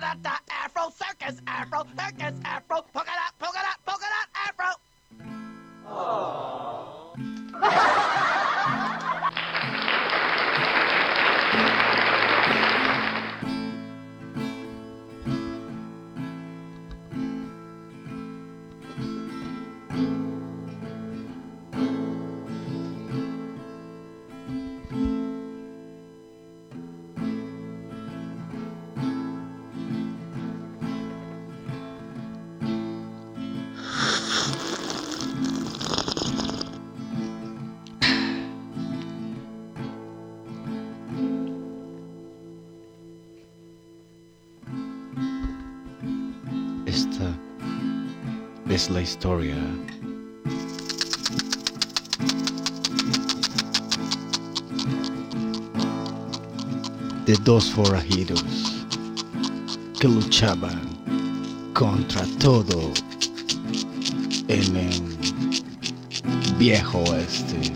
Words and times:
polka 0.00 0.16
dot 0.16 0.22
dot 0.22 0.40
afro, 0.50 0.90
circus 0.90 1.40
afro, 1.46 1.84
circus 1.96 2.40
afro, 2.44 2.69
la 48.92 49.02
historia 49.02 49.56
de 57.24 57.36
dos 57.44 57.70
forajidos 57.70 58.44
que 60.00 60.08
luchaban 60.08 60.80
contra 61.72 62.24
todo 62.40 62.92
en 64.48 64.76
el 64.76 65.02
viejo 66.58 66.98
oeste. 66.98 67.72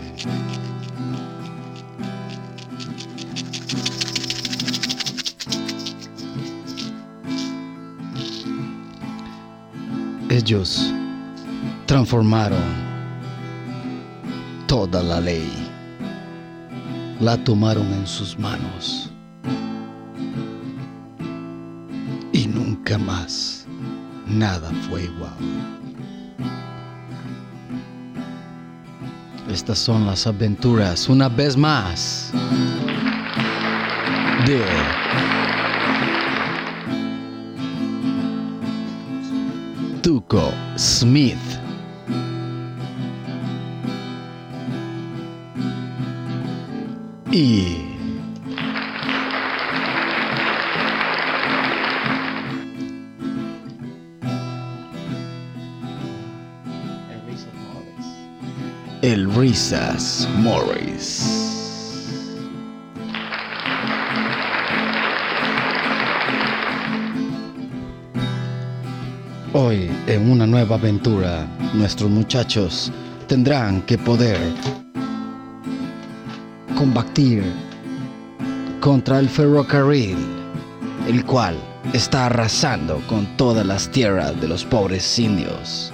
Ellos 10.29 10.91
transformaron 11.95 12.59
toda 14.67 15.01
la 15.01 15.21
ley, 15.21 15.49
la 17.21 17.37
tomaron 17.37 17.87
en 17.93 18.05
sus 18.05 18.37
manos 18.37 19.09
y 22.33 22.47
nunca 22.47 22.97
más 22.97 23.65
nada 24.27 24.69
fue 24.89 25.05
igual. 25.05 25.31
Estas 29.49 29.79
son 29.79 30.05
las 30.05 30.27
aventuras, 30.27 31.07
una 31.07 31.29
vez 31.29 31.55
más, 31.55 32.33
de 34.45 34.65
Tuco 40.01 40.51
Smith. 40.75 41.44
En 70.25 70.31
una 70.31 70.47
nueva 70.47 70.75
aventura, 70.77 71.47
nuestros 71.75 72.09
muchachos 72.09 72.91
tendrán 73.27 73.83
que 73.83 73.95
poder 73.95 74.39
combatir 76.75 77.43
contra 78.79 79.19
el 79.19 79.29
ferrocarril, 79.29 80.17
el 81.07 81.23
cual 81.25 81.55
está 81.93 82.25
arrasando 82.25 83.01
con 83.07 83.37
todas 83.37 83.67
las 83.67 83.87
tierras 83.91 84.39
de 84.41 84.47
los 84.47 84.65
pobres 84.65 85.19
indios. 85.19 85.91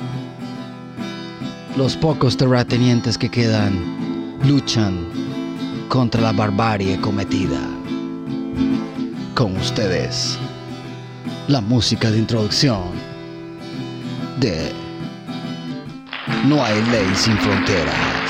Los 1.76 1.98
pocos 1.98 2.38
terratenientes 2.38 3.18
que 3.18 3.30
quedan 3.30 4.40
luchan 4.46 5.08
contra 5.90 6.22
la 6.22 6.32
barbarie 6.32 7.02
cometida. 7.02 7.60
Con 9.36 9.58
ustedes, 9.58 10.38
la 11.50 11.60
música 11.60 12.10
de 12.10 12.20
introducción 12.20 13.01
No 16.46 16.66
hay 16.66 16.82
ley 16.90 17.16
sin 17.16 17.38
fronteras. 17.38 18.21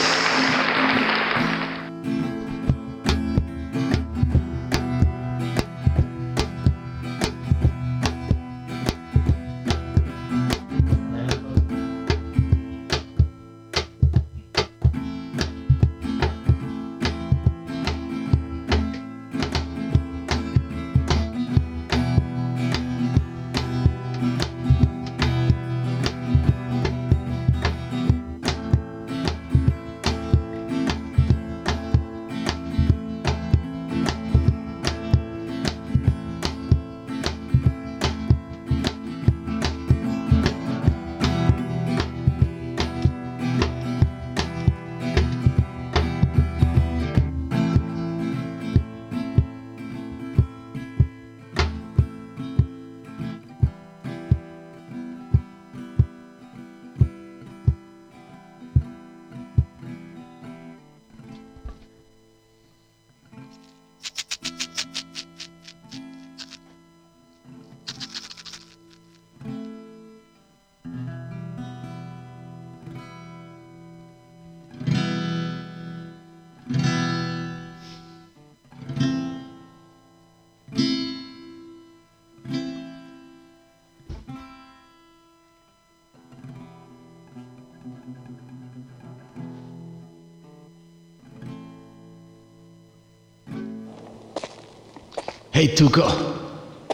Hey 95.53 95.73
Tuco, 95.75 96.07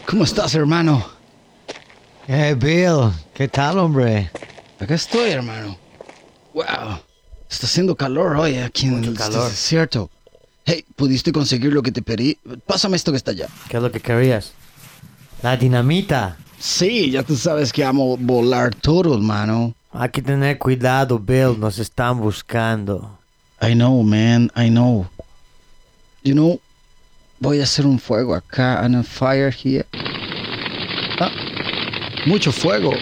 ¿cómo 0.06 0.24
estás 0.24 0.54
hermano? 0.54 1.04
Hey 2.26 2.54
Bill, 2.54 3.12
¿qué 3.34 3.48
tal 3.48 3.78
hombre? 3.78 4.30
Acá 4.80 4.94
estoy 4.94 5.30
hermano. 5.30 5.76
Wow, 6.54 6.98
está 7.48 7.66
haciendo 7.66 7.94
calor 7.94 8.36
hoy 8.36 8.56
aquí 8.58 8.86
en 8.86 8.96
Mucho 8.98 9.10
el 9.10 9.16
calor. 9.16 9.48
desierto. 9.48 10.10
Hey, 10.64 10.84
¿pudiste 10.96 11.32
conseguir 11.32 11.72
lo 11.72 11.82
que 11.82 11.92
te 11.92 12.02
pedí? 12.02 12.36
Pásame 12.66 12.96
esto 12.96 13.10
que 13.12 13.16
está 13.16 13.30
allá. 13.30 13.48
¿Qué 13.68 13.76
es 13.78 13.82
lo 13.82 13.90
que 13.90 14.00
querías? 14.00 14.52
La 15.42 15.56
dinamita. 15.56 16.36
Sí, 16.58 17.10
ya 17.10 17.22
tú 17.22 17.36
sabes 17.36 17.72
que 17.72 17.84
amo 17.84 18.16
volar 18.18 18.74
todo, 18.74 19.14
hermano. 19.14 19.74
Hay 19.92 20.10
que 20.10 20.20
tener 20.20 20.58
cuidado, 20.58 21.18
Bill, 21.18 21.58
nos 21.58 21.78
están 21.78 22.20
buscando. 22.20 23.18
I 23.62 23.72
know, 23.72 24.02
man, 24.02 24.50
I 24.54 24.68
know. 24.68 25.06
You 26.22 26.34
know, 26.34 26.60
voy 27.40 27.60
a 27.60 27.64
hacer 27.64 27.86
un 27.86 27.98
fuego 27.98 28.34
acá, 28.34 28.84
and 28.84 28.96
a 28.96 29.02
fire 29.02 29.50
here. 29.50 29.84
Mucho 32.26 32.52
fuego. 32.52 32.92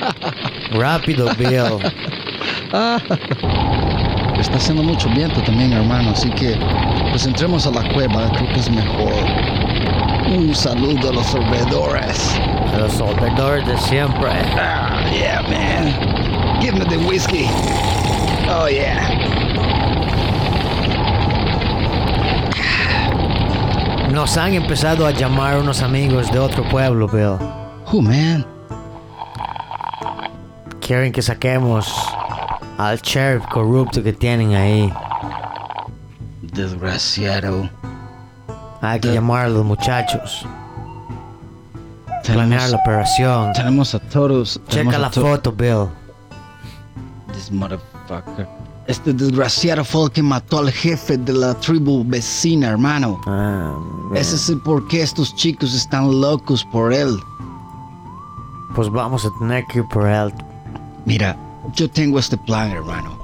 Rápido, 0.72 1.28
Bill. 1.36 1.78
Está 4.38 4.56
haciendo 4.56 4.82
mucho 4.82 5.08
viento 5.10 5.42
también, 5.42 5.72
hermano, 5.72 6.10
así 6.10 6.30
que 6.30 6.56
pues 7.10 7.26
entremos 7.26 7.66
a 7.66 7.70
la 7.70 7.92
cueva, 7.92 8.30
creo 8.32 8.52
que 8.52 8.60
es 8.60 8.70
mejor. 8.70 9.12
Un 10.30 10.54
saludo 10.54 11.10
a 11.10 11.12
los 11.12 11.26
sorbedores. 11.26 12.34
A 12.74 12.78
los 12.78 12.92
soldadores 12.92 13.66
de 13.66 13.78
siempre. 13.78 14.30
Ah, 14.56 15.04
yeah, 15.10 15.42
man. 15.42 16.60
Give 16.60 16.74
me 16.74 16.84
the 16.84 16.98
whiskey. 16.98 17.46
Oh, 18.50 18.68
yeah. 18.68 19.27
Nos 24.18 24.36
han 24.36 24.52
empezado 24.52 25.06
a 25.06 25.12
llamar 25.12 25.58
unos 25.58 25.80
amigos 25.80 26.28
de 26.32 26.40
otro 26.40 26.68
pueblo, 26.68 27.06
Bill. 27.06 27.36
Who, 27.92 28.02
man? 28.02 28.44
Quieren 30.80 31.12
que 31.12 31.22
saquemos 31.22 31.88
al 32.78 33.00
sheriff 33.00 33.46
corrupto 33.46 34.02
que 34.02 34.12
tienen 34.12 34.56
ahí. 34.56 34.92
Desgraciado. 36.42 37.70
Hay 38.80 38.98
que 38.98 39.06
De- 39.06 39.14
llamar 39.14 39.44
a 39.44 39.48
los 39.50 39.64
muchachos. 39.64 40.44
Planear 42.24 42.48
Tenemos, 42.48 42.70
la 42.70 42.76
operación. 42.78 43.52
tenemos 43.52 43.94
a 43.94 44.00
todos. 44.00 44.60
tenemos 44.68 44.94
Checa 44.94 44.96
a 44.96 44.98
la 44.98 45.10
to- 45.10 45.20
foto, 45.20 45.52
Bill. 45.52 45.86
This 47.32 47.52
motherfucker. 47.52 48.48
Este 48.88 49.12
desgraciado 49.12 49.84
fue 49.84 50.04
el 50.04 50.10
que 50.10 50.22
mató 50.22 50.58
al 50.60 50.70
jefe 50.72 51.18
de 51.18 51.34
la 51.34 51.54
tribu 51.60 52.02
vecina, 52.06 52.68
hermano. 52.68 53.20
Ah, 53.26 53.74
Ese 54.14 54.36
es 54.36 54.48
el 54.48 54.60
por 54.62 54.88
qué 54.88 55.02
estos 55.02 55.34
chicos 55.36 55.74
están 55.74 56.20
locos 56.20 56.64
por 56.72 56.92
él. 56.92 57.20
pues 58.74 58.88
vamos 58.90 59.26
a 59.26 59.30
tener 59.38 59.64
que 59.66 59.80
ir 59.80 59.84
por 59.88 60.06
él. 60.08 60.32
Mira, 61.04 61.36
yo 61.74 61.90
tengo 61.90 62.18
este 62.18 62.38
plan, 62.38 62.70
hermano. 62.70 63.18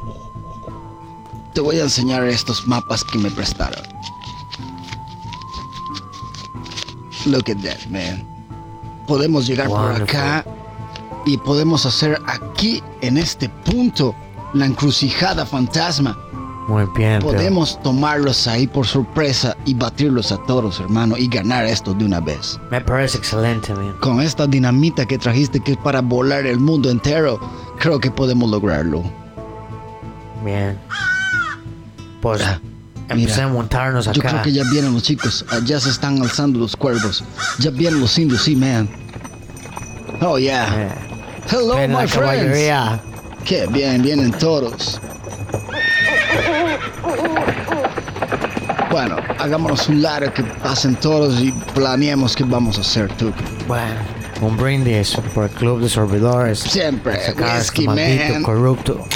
Te 1.54 1.60
voy 1.62 1.78
a 1.78 1.84
enseñar 1.84 2.24
estos 2.24 2.66
mapas 2.66 3.02
que 3.04 3.16
me 3.18 3.30
prestaron. 3.30 3.82
Look 7.26 7.44
at 7.50 7.62
that, 7.62 7.86
man. 7.88 8.26
Podemos 9.06 9.46
llegar 9.46 9.68
por 9.68 9.92
acá 10.02 10.44
y 11.24 11.38
podemos 11.38 11.86
hacer 11.86 12.20
aquí, 12.26 12.82
en 13.00 13.16
este 13.16 13.48
punto, 13.48 14.14
la 14.54 14.66
encrucijada 14.66 15.44
fantasma. 15.46 16.16
Muy 16.66 16.84
bien. 16.96 17.20
Podemos 17.20 17.78
tomarlos 17.82 18.46
ahí 18.46 18.66
por 18.66 18.86
sorpresa 18.86 19.54
y 19.66 19.74
batirlos 19.74 20.32
a 20.32 20.38
todos, 20.46 20.80
hermano, 20.80 21.14
y 21.18 21.28
ganar 21.28 21.66
esto 21.66 21.92
de 21.92 22.06
una 22.06 22.20
vez. 22.20 22.58
Me 22.70 22.80
parece 22.80 23.18
excelente, 23.18 23.74
man. 23.74 23.94
Con 24.00 24.22
esta 24.22 24.46
dinamita 24.46 25.04
que 25.04 25.18
trajiste 25.18 25.60
que 25.60 25.72
es 25.72 25.78
para 25.78 26.00
volar 26.00 26.46
el 26.46 26.58
mundo 26.58 26.88
entero, 26.90 27.38
creo 27.78 28.00
que 28.00 28.10
podemos 28.10 28.48
lograrlo. 28.50 29.02
Bien. 30.42 30.78
Pues 32.22 32.40
Ah, 32.42 32.58
empecé 33.10 33.40
mira, 33.42 33.44
a 33.44 33.48
montarnos 33.48 34.06
Yo 34.06 34.12
acá. 34.12 34.30
creo 34.30 34.42
que 34.42 34.52
ya 34.52 34.62
vienen 34.70 34.94
los 34.94 35.02
chicos, 35.02 35.44
allá 35.50 35.78
se 35.78 35.90
están 35.90 36.20
alzando 36.22 36.58
los 36.58 36.74
cuervos. 36.76 37.22
Ya 37.58 37.70
vienen 37.70 38.00
los 38.00 38.18
indios, 38.18 38.40
sí, 38.42 38.56
man. 38.56 38.88
Oh, 40.22 40.38
yeah. 40.38 40.74
Eh, 40.74 40.88
Hello, 41.50 41.76
ven 41.76 41.90
my 41.90 41.96
la 41.98 42.08
friends. 42.08 42.14
caballería. 42.14 43.02
Qué 43.44 43.66
bien, 43.66 44.02
vienen 44.02 44.32
todos. 44.32 45.00
Bueno, 48.90 49.16
hagámonos 49.38 49.88
un 49.88 50.00
lado 50.00 50.32
que 50.32 50.42
pasen 50.42 50.94
todos 50.96 51.40
y 51.40 51.52
planeemos 51.74 52.34
qué 52.34 52.44
vamos 52.44 52.78
a 52.78 52.80
hacer, 52.80 53.12
tú. 53.16 53.32
Bueno, 53.66 53.96
un 54.40 54.56
brindis 54.56 55.16
por 55.34 55.44
el 55.44 55.50
club 55.50 55.80
de 55.80 55.88
sorbedores. 55.88 56.60
Siempre, 56.60 57.14
este 57.14 57.42
whisky, 57.42 57.86
maldito 57.86 58.32
man. 58.32 58.42
corrupto. 58.42 59.06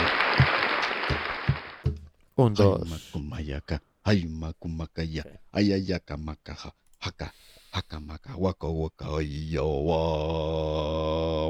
Un, 2.37 2.51
Ay, 2.53 2.57
dos. 2.59 2.85
makumayaka. 2.91 3.81
Ay, 4.05 4.27
makumakaya. 4.27 5.23
Ay, 5.55 5.73
ayaka, 5.73 6.19
makaja. 6.19 6.75
Haka. 7.01 7.33
Haka, 7.71 7.99
maka, 7.99 8.37
waka, 8.39 8.69
waka, 8.69 9.07
yo, 9.23 9.67
wa. 9.89 10.01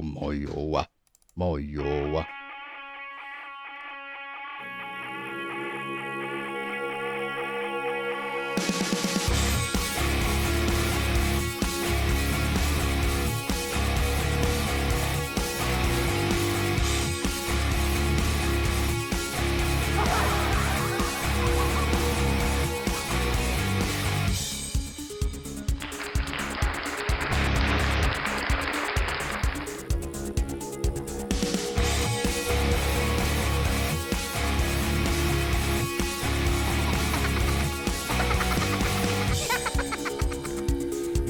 Moyo, 0.01 0.55
wa. 0.71 0.87
Moyo, 1.37 1.85
wa. 2.15 2.44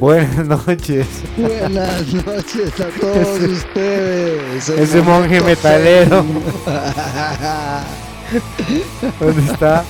Buenas 0.05 0.47
noches. 0.67 1.07
Buenas 1.35 2.13
noches 2.13 2.79
a 2.79 2.89
todos 3.01 3.41
ustedes. 3.41 4.69
El 4.69 4.79
Ese 4.81 5.01
monje 5.01 5.41
metalero. 5.41 6.23
¿Dónde 9.19 9.51
está? 9.51 9.83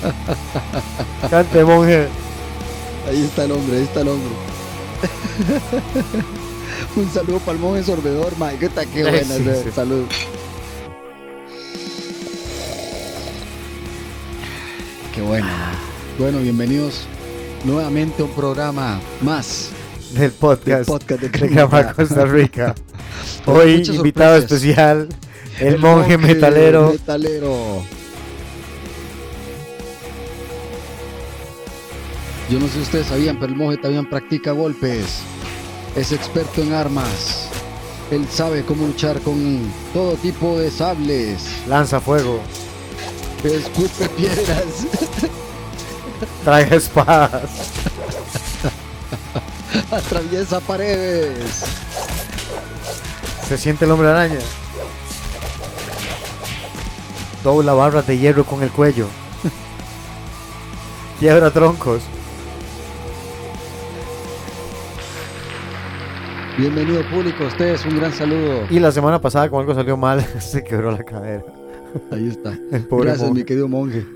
Cante, 1.28 1.64
monje. 1.64 2.06
Ahí 3.10 3.24
está 3.24 3.42
el 3.44 3.50
hombre, 3.50 3.76
ahí 3.78 3.82
está 3.82 4.02
el 4.02 4.08
hombre. 4.08 4.30
Un 6.94 7.10
saludo 7.12 7.40
para 7.40 7.52
el 7.56 7.58
monje 7.58 7.82
sorbedor, 7.82 8.34
Mike. 8.38 8.70
¿Qué? 8.72 8.86
Qué 8.86 9.02
Sí, 9.04 9.10
buena. 9.10 9.34
sí, 9.34 9.48
eh. 9.48 9.62
sí. 9.64 9.70
Salud. 9.74 10.04
Qué 15.12 15.22
bueno. 15.22 15.48
Bueno, 16.20 16.38
bienvenidos 16.38 17.08
nuevamente 17.64 18.22
a 18.22 18.26
un 18.26 18.30
programa 18.30 19.00
más 19.20 19.70
Del 20.14 20.30
podcast. 20.30 20.88
podcast 20.88 21.20
de 21.22 21.28
de. 21.28 21.48
Grama 21.48 21.92
Costa 21.92 22.24
Rica. 22.24 22.74
Hoy, 23.46 23.82
invitado 23.82 24.38
sorpresas. 24.38 24.62
especial, 24.62 25.08
el, 25.58 25.78
monje, 25.78 26.16
metalero. 26.16 26.92
metalero. 26.92 27.82
Yo 32.48 32.60
no 32.60 32.66
sé 32.66 32.74
si 32.74 32.80
ustedes 32.80 33.06
sabían, 33.08 33.40
pero 33.40 33.52
el 33.52 33.58
monje 33.58 33.78
también 33.78 34.08
practica 34.08 34.52
golpes. 34.52 35.22
Es 35.96 36.12
experto 36.12 36.62
en 36.62 36.74
armas. 36.74 37.48
Él 38.12 38.24
sabe 38.30 38.62
cómo 38.64 38.86
luchar 38.86 39.20
con 39.20 39.60
todo 39.92 40.14
tipo 40.14 40.58
de 40.60 40.70
sables. 40.70 41.42
Lanza 41.66 42.00
fuego. 42.00 42.38
Escupe 43.42 44.08
piedras. 44.10 44.86
Trae 46.44 46.76
espadas. 46.76 47.50
Atraviesa 49.90 50.60
paredes. 50.60 51.64
Se 53.48 53.58
siente 53.58 53.84
el 53.84 53.90
hombre 53.90 54.08
araña. 54.08 54.38
Dobla 57.42 57.74
barras 57.74 58.06
de 58.06 58.18
hierro 58.18 58.44
con 58.44 58.62
el 58.62 58.70
cuello. 58.70 59.06
Quiebra 61.18 61.50
troncos. 61.50 62.02
Bienvenido 66.56 67.02
público, 67.10 67.44
ustedes 67.44 67.84
un 67.84 67.98
gran 67.98 68.12
saludo. 68.12 68.66
Y 68.70 68.78
la 68.78 68.92
semana 68.92 69.20
pasada, 69.20 69.48
como 69.48 69.60
algo 69.60 69.74
salió 69.74 69.96
mal, 69.96 70.24
se 70.40 70.62
quebró 70.62 70.92
la 70.92 71.02
cadera. 71.02 71.44
Ahí 72.12 72.28
está. 72.28 72.56
Gracias, 72.70 73.20
monje. 73.20 73.34
mi 73.34 73.44
querido 73.44 73.68
monje. 73.68 74.06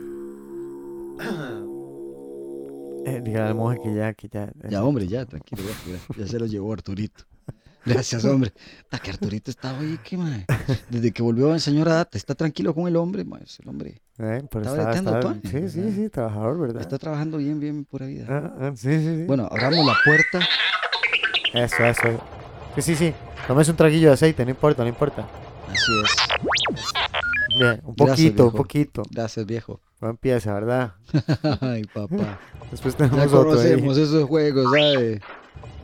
Eh, 3.09 3.21
dígale 3.23 3.49
al 3.49 3.55
monje 3.55 3.81
que 3.83 3.95
ya, 3.95 4.15
que 4.15 4.29
ya. 4.29 4.51
Ya, 4.69 4.85
hombre, 4.85 5.07
ya, 5.07 5.25
tranquilo, 5.27 5.63
ya, 5.87 6.17
ya, 6.17 6.27
se 6.27 6.39
lo 6.39 6.47
llevó 6.47 6.73
Arturito. 6.73 7.25
Gracias, 7.85 8.25
hombre. 8.25 8.53
Ta 8.91 8.99
que 8.99 9.11
Arturito 9.11 9.51
está 9.51 9.79
hoy, 9.79 9.99
¿qué, 10.05 10.17
mae? 10.17 10.45
Desde 10.91 11.13
que 11.13 11.23
volvió 11.23 11.55
el 11.55 11.61
señor 11.61 11.89
Adata, 11.89 12.19
está 12.19 12.35
tranquilo 12.35 12.75
con 12.75 12.87
el 12.87 12.97
hombre, 12.97 13.25
mae. 13.25 13.43
El 13.63 13.69
hombre 13.69 14.03
Eh, 14.19 14.43
pero 14.51 14.65
Está 14.65 14.93
está, 14.93 15.21
todo, 15.21 15.35
Sí, 15.45 15.69
sí, 15.69 15.93
sí, 15.95 16.09
trabajador, 16.11 16.59
¿verdad? 16.59 16.83
está 16.83 16.99
trabajando 16.99 17.39
bien, 17.39 17.59
bien, 17.61 17.85
pura 17.85 18.07
vida. 18.07 18.27
Ah, 18.29 18.53
ah, 18.61 18.73
sí, 18.75 18.99
sí, 18.99 19.17
sí. 19.17 19.25
Bueno, 19.25 19.49
abramos 19.51 19.87
la 19.87 19.97
puerta. 20.05 20.41
Eso, 21.55 21.85
eso. 21.85 22.21
Sí, 22.75 22.83
sí, 22.83 22.95
sí. 22.97 23.15
Tómese 23.47 23.71
un 23.71 23.77
traguillo 23.77 24.09
de 24.09 24.15
aceite, 24.15 24.45
no 24.45 24.51
importa, 24.51 24.83
no 24.83 24.89
importa. 24.89 25.27
Así 25.69 25.93
es. 26.05 26.48
Bien, 27.59 27.81
un 27.85 27.95
Gracias, 27.97 28.35
poquito, 28.35 28.47
un 28.47 28.55
poquito. 28.55 29.11
Gracias, 29.11 29.47
viejo. 29.47 29.81
No 30.01 30.11
empieza, 30.11 30.55
¿verdad? 30.55 30.95
Ay, 31.61 31.87
papá. 31.87 32.41
Después 32.71 32.97
Ya 33.13 33.29
tenemos 33.29 33.35
otro 33.35 33.61
ahí. 33.61 33.75
conocemos 33.77 33.97
esos 33.99 34.25
juegos, 34.25 34.71
¿sabes? 34.71 35.23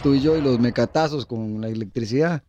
Tú 0.01 0.15
y 0.15 0.21
yo 0.21 0.37
y 0.37 0.43
los 0.43 0.59
mecatazos 0.61 1.27
con 1.27 1.61
la 1.61 1.69
electricidad. 1.69 2.45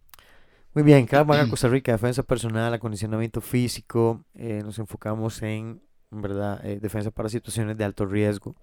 Muy 0.74 0.84
bien, 0.84 1.05
Krav 1.05 1.25
Maga 1.25 1.48
Costa 1.48 1.70
Rica, 1.70 1.94
defensa 1.94 2.22
personal, 2.24 2.74
acondicionamiento 2.74 3.39
físico. 3.41 4.25
eh, 4.34 4.62
nos 4.63 4.77
enfocamos 4.79 5.41
en, 5.41 5.82
en 6.12 6.22
¿verdad? 6.22 6.65
eh, 6.65 6.79
defensa 6.82 7.12
para 7.12 7.29
situaciones 7.29 7.77
de 7.77 7.86
alto 7.86 8.05
riesgo 8.05 8.55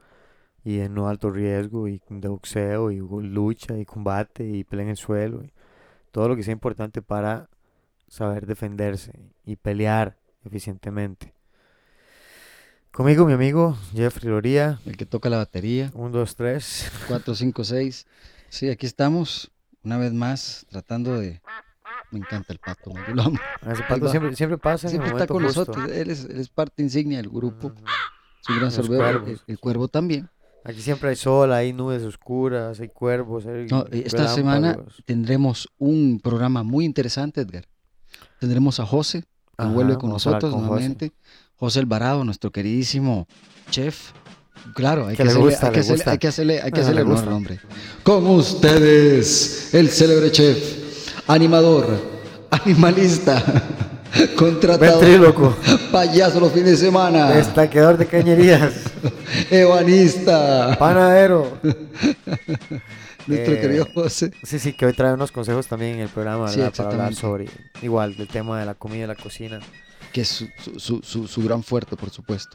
y 0.64 0.78
de 0.78 0.88
no 0.90 1.08
alto 1.08 1.30
riesgo, 1.30 1.88
y 1.88 2.02
de 2.10 2.28
boxeo, 2.28 2.90
y 2.92 2.98
lucha, 2.98 3.78
y 3.78 3.86
combate, 3.86 4.44
y 4.48 4.64
pelea 4.64 4.84
en 4.86 4.90
el 4.90 4.96
suelo. 4.98 5.44
y 5.44 5.52
todo 6.12 6.28
lo 6.28 6.36
que 6.36 6.42
sea 6.44 6.52
importante 6.52 7.02
para 7.02 7.50
saber 8.08 8.46
defenderse 8.46 9.12
y 9.44 9.56
pelear 9.56 10.18
eficientemente. 10.44 11.34
Conmigo, 12.92 13.24
mi 13.24 13.32
amigo 13.32 13.76
Jeffrey 13.94 14.30
Loría. 14.30 14.78
El 14.84 14.96
que 14.96 15.06
toca 15.06 15.30
la 15.30 15.38
batería. 15.38 15.90
1, 15.94 16.10
2, 16.10 16.36
3. 16.36 16.92
4, 17.08 17.34
5, 17.34 17.64
6. 17.64 18.06
Sí, 18.50 18.68
aquí 18.68 18.86
estamos. 18.86 19.50
Una 19.82 19.96
vez 19.96 20.12
más, 20.12 20.66
tratando 20.70 21.18
de. 21.18 21.40
Me 22.10 22.18
encanta 22.18 22.52
el 22.52 22.58
pato, 22.58 22.92
yo 23.08 23.14
lo 23.14 23.22
amo. 23.22 23.38
Ese 23.62 23.82
pato 23.88 24.08
siempre, 24.08 24.36
siempre 24.36 24.58
pasa 24.58 24.86
en 24.86 24.90
Siempre 24.90 25.10
el 25.10 25.16
está 25.16 25.26
con 25.26 25.42
justo. 25.42 25.60
nosotros. 25.60 25.90
Él 25.90 26.10
es, 26.10 26.24
él 26.26 26.38
es 26.38 26.50
parte 26.50 26.82
insignia 26.82 27.16
del 27.16 27.30
grupo. 27.30 27.72
Es 28.42 28.78
un 28.78 28.88
gran. 28.88 29.24
El, 29.46 29.58
cuervo 29.58 29.88
también. 29.88 30.28
Aquí 30.64 30.80
siempre 30.80 31.08
hay 31.08 31.16
sol, 31.16 31.52
hay 31.52 31.72
nubes 31.72 32.02
oscuras, 32.02 32.78
hay 32.78 32.88
cuervos, 32.88 33.46
hay 33.46 33.66
No, 33.66 33.86
esta 33.90 34.28
semana 34.28 34.78
tendremos 35.06 35.68
un 35.78 36.20
programa 36.22 36.62
muy 36.62 36.84
interesante, 36.84 37.40
Edgar. 37.40 37.64
Tendremos 38.38 38.78
a 38.78 38.86
José, 38.86 39.24
Ajá, 39.56 39.70
vuelve 39.70 39.96
con 39.96 40.10
nosotros 40.10 40.50
con 40.50 40.60
José. 40.60 40.66
nuevamente. 40.66 41.12
José 41.56 41.78
Alvarado, 41.80 42.24
nuestro 42.24 42.50
queridísimo 42.50 43.26
chef. 43.70 44.10
Claro, 44.74 45.06
hay 45.06 45.16
Que 45.16 45.18
que, 45.18 45.24
le 45.24 45.30
hacerle, 45.30 45.50
gusta, 45.50 45.66
hay 45.66 45.72
que 45.72 45.76
le 45.76 45.80
hacerle- 45.82 45.96
gusta. 45.96 46.10
hay 46.12 46.18
que 46.18 46.28
hacerle, 46.28 46.62
hay 46.62 46.72
que 46.72 46.80
Ah, 46.80 46.82
hacerle 46.82 47.04
le 47.04 47.10
honor 47.10 47.22
al 47.28 47.32
hombre. 47.32 47.60
Con 48.02 48.26
ustedes, 48.26 49.74
el 49.74 49.88
célebre 49.90 50.30
chef, 50.30 50.58
animador, 51.26 51.86
animalista, 52.50 53.42
contratador, 54.36 55.00
Ventríloco, 55.00 55.56
payaso 55.90 56.38
los 56.40 56.52
fines 56.52 56.72
de 56.72 56.76
semana, 56.86 57.30
destaqueador 57.30 57.96
de 57.98 58.06
cañerías, 58.06 58.72
ebanista, 59.50 60.76
panadero. 60.78 61.58
Nuestro 63.26 63.54
Eh, 63.54 63.60
querido 63.60 63.86
José. 63.94 64.32
Sí, 64.42 64.58
sí, 64.58 64.72
que 64.72 64.86
hoy 64.86 64.92
trae 64.92 65.12
unos 65.14 65.32
consejos 65.32 65.66
también 65.66 65.94
en 65.96 66.00
el 66.00 66.08
programa, 66.08 66.48
Sí. 66.48 66.60
Para 66.76 66.90
hablar 66.90 67.14
sobre, 67.14 67.48
igual, 67.82 68.16
del 68.16 68.28
tema 68.28 68.58
de 68.60 68.66
la 68.66 68.74
comida 68.74 69.04
y 69.04 69.06
la 69.06 69.14
cocina. 69.16 69.60
que 70.12 70.20
es 70.22 70.28
su, 70.28 70.46
su- 70.58 70.78
su- 70.78 71.02
su- 71.02 71.26
su 71.26 71.42
gran 71.42 71.62
fuerte, 71.62 71.96
por 71.96 72.10
supuesto. 72.10 72.54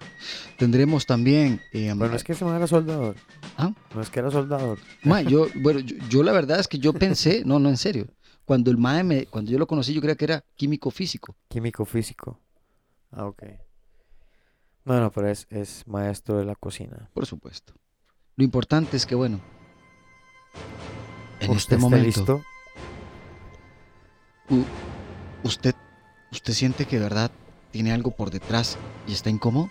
Tendremos 0.58 1.08
también... 1.08 1.60
eh, 1.74 1.92
Bueno, 1.96 2.16
es 2.16 2.24
que 2.24 2.34
ese 2.34 2.46
man 2.46 2.56
era 2.56 2.68
soldador. 2.68 3.16
¿Ah? 3.58 3.74
No 3.96 4.02
es 4.02 4.12
que 4.12 4.20
era 4.20 4.30
soldador. 4.30 4.78
Ma, 5.02 5.24
yo, 5.24 5.48
bueno, 5.56 5.80
yo, 5.80 5.96
yo 6.08 6.22
la 6.22 6.34
verdad 6.34 6.60
es 6.60 6.68
que 6.68 6.78
yo 6.78 6.94
pensé, 6.94 7.42
no, 7.46 7.58
no, 7.58 7.70
en 7.70 7.78
serio, 7.78 8.06
cuando 8.46 8.70
el 8.70 8.78
mae 8.78 9.04
me, 9.04 9.26
cuando 9.26 9.50
yo 9.50 9.58
lo 9.58 9.66
conocí, 9.66 9.92
yo 9.92 10.02
creía 10.02 10.16
que 10.16 10.26
era 10.26 10.44
químico 10.56 10.92
físico. 10.92 11.36
Químico 11.48 11.84
físico. 11.84 12.40
Ah, 13.12 13.26
ok. 13.26 13.42
No, 14.86 15.00
no, 15.00 15.12
pero 15.12 15.28
es, 15.28 15.48
es 15.50 15.84
maestro 15.88 16.38
de 16.38 16.46
la 16.46 16.54
cocina. 16.56 17.10
Por 17.14 17.26
supuesto. 17.26 17.74
Lo 18.36 18.44
importante 18.44 18.96
es 18.98 19.06
que, 19.08 19.16
bueno, 19.16 19.42
en 21.40 21.52
¿Usted 21.52 21.58
este 21.58 21.76
está 21.76 21.86
momento, 21.86 22.06
listo? 22.06 22.42
u- 24.50 24.66
usted, 25.48 25.76
usted 26.32 26.54
siente 26.54 26.86
que 26.86 26.98
de 26.98 27.04
verdad 27.04 27.32
tiene 27.72 27.92
algo 27.92 28.12
por 28.12 28.32
detrás 28.32 28.78
y 29.08 29.14
está 29.14 29.30
incómodo. 29.30 29.70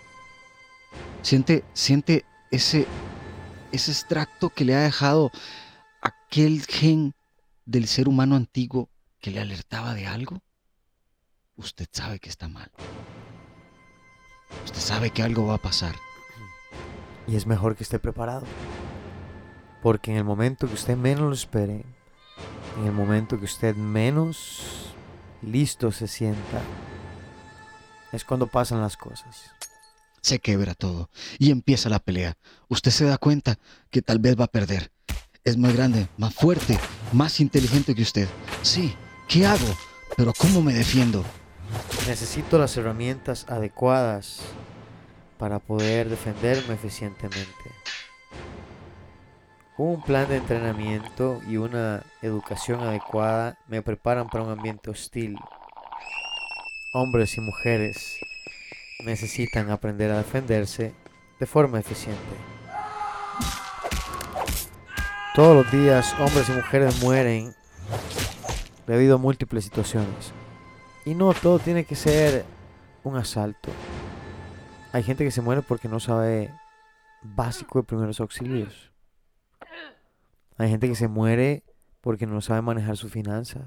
Siente, 1.21 1.63
siente 1.73 2.25
ese, 2.51 2.85
ese 3.71 3.91
extracto 3.91 4.49
que 4.49 4.65
le 4.65 4.75
ha 4.75 4.79
dejado 4.81 5.31
aquel 6.01 6.65
gen 6.65 7.13
del 7.65 7.87
ser 7.87 8.07
humano 8.07 8.35
antiguo 8.35 8.89
que 9.19 9.31
le 9.31 9.41
alertaba 9.41 9.93
de 9.93 10.07
algo. 10.07 10.41
Usted 11.57 11.87
sabe 11.91 12.19
que 12.19 12.29
está 12.29 12.47
mal. 12.47 12.71
Usted 14.63 14.79
sabe 14.79 15.09
que 15.09 15.23
algo 15.23 15.47
va 15.47 15.55
a 15.55 15.61
pasar. 15.61 15.95
Y 17.27 17.35
es 17.35 17.45
mejor 17.45 17.75
que 17.75 17.83
esté 17.83 17.99
preparado. 17.99 18.45
Porque 19.81 20.11
en 20.11 20.17
el 20.17 20.23
momento 20.23 20.67
que 20.67 20.73
usted 20.73 20.97
menos 20.97 21.21
lo 21.21 21.33
espere, 21.33 21.85
en 22.79 22.85
el 22.85 22.91
momento 22.91 23.37
que 23.37 23.45
usted 23.45 23.75
menos 23.75 24.93
listo 25.41 25.91
se 25.91 26.07
sienta, 26.07 26.61
es 28.11 28.23
cuando 28.23 28.47
pasan 28.47 28.81
las 28.81 28.97
cosas. 28.97 29.51
Se 30.21 30.39
quebra 30.39 30.73
todo 30.73 31.09
y 31.37 31.51
empieza 31.51 31.89
la 31.89 31.99
pelea. 31.99 32.37
Usted 32.67 32.91
se 32.91 33.05
da 33.05 33.17
cuenta 33.17 33.59
que 33.89 34.01
tal 34.01 34.19
vez 34.19 34.39
va 34.39 34.45
a 34.45 34.51
perder. 34.51 34.91
Es 35.43 35.57
más 35.57 35.73
grande, 35.73 36.09
más 36.17 36.33
fuerte, 36.33 36.77
más 37.13 37.39
inteligente 37.39 37.95
que 37.95 38.01
usted. 38.01 38.27
Sí, 38.63 38.93
¿qué 39.29 39.45
hago? 39.45 39.67
Pero 40.17 40.33
¿cómo 40.33 40.61
me 40.61 40.73
defiendo? 40.73 41.23
Necesito 42.07 42.57
las 42.57 42.75
herramientas 42.75 43.45
adecuadas 43.47 44.41
para 45.37 45.59
poder 45.59 46.09
defenderme 46.09 46.73
eficientemente. 46.73 47.71
Un 49.79 50.01
plan 50.01 50.27
de 50.27 50.37
entrenamiento 50.37 51.39
y 51.47 51.57
una 51.57 52.01
educación 52.23 52.79
adecuada 52.79 53.59
me 53.67 53.83
preparan 53.83 54.27
para 54.27 54.43
un 54.43 54.49
ambiente 54.49 54.89
hostil. 54.89 55.37
Hombres 56.95 57.37
y 57.37 57.41
mujeres 57.41 58.17
necesitan 59.05 59.69
aprender 59.69 60.09
a 60.09 60.17
defenderse 60.17 60.95
de 61.39 61.45
forma 61.45 61.79
eficiente. 61.79 62.17
Todos 65.35 65.63
los 65.63 65.71
días 65.71 66.11
hombres 66.19 66.49
y 66.49 66.53
mujeres 66.53 66.99
mueren 67.03 67.53
debido 68.87 69.13
a 69.13 69.19
múltiples 69.19 69.63
situaciones. 69.63 70.33
Y 71.05 71.13
no 71.13 71.35
todo 71.35 71.59
tiene 71.59 71.83
que 71.83 71.95
ser 71.95 72.45
un 73.03 73.15
asalto. 73.15 73.69
Hay 74.91 75.03
gente 75.03 75.23
que 75.23 75.29
se 75.29 75.41
muere 75.41 75.61
porque 75.61 75.87
no 75.87 75.99
sabe 75.99 76.51
básico 77.21 77.77
de 77.77 77.83
primeros 77.83 78.19
auxilios. 78.19 78.91
Hay 80.57 80.69
gente 80.69 80.87
que 80.87 80.95
se 80.95 81.07
muere 81.07 81.63
porque 82.01 82.25
no 82.25 82.41
sabe 82.41 82.61
manejar 82.61 82.97
sus 82.97 83.11
finanzas. 83.11 83.63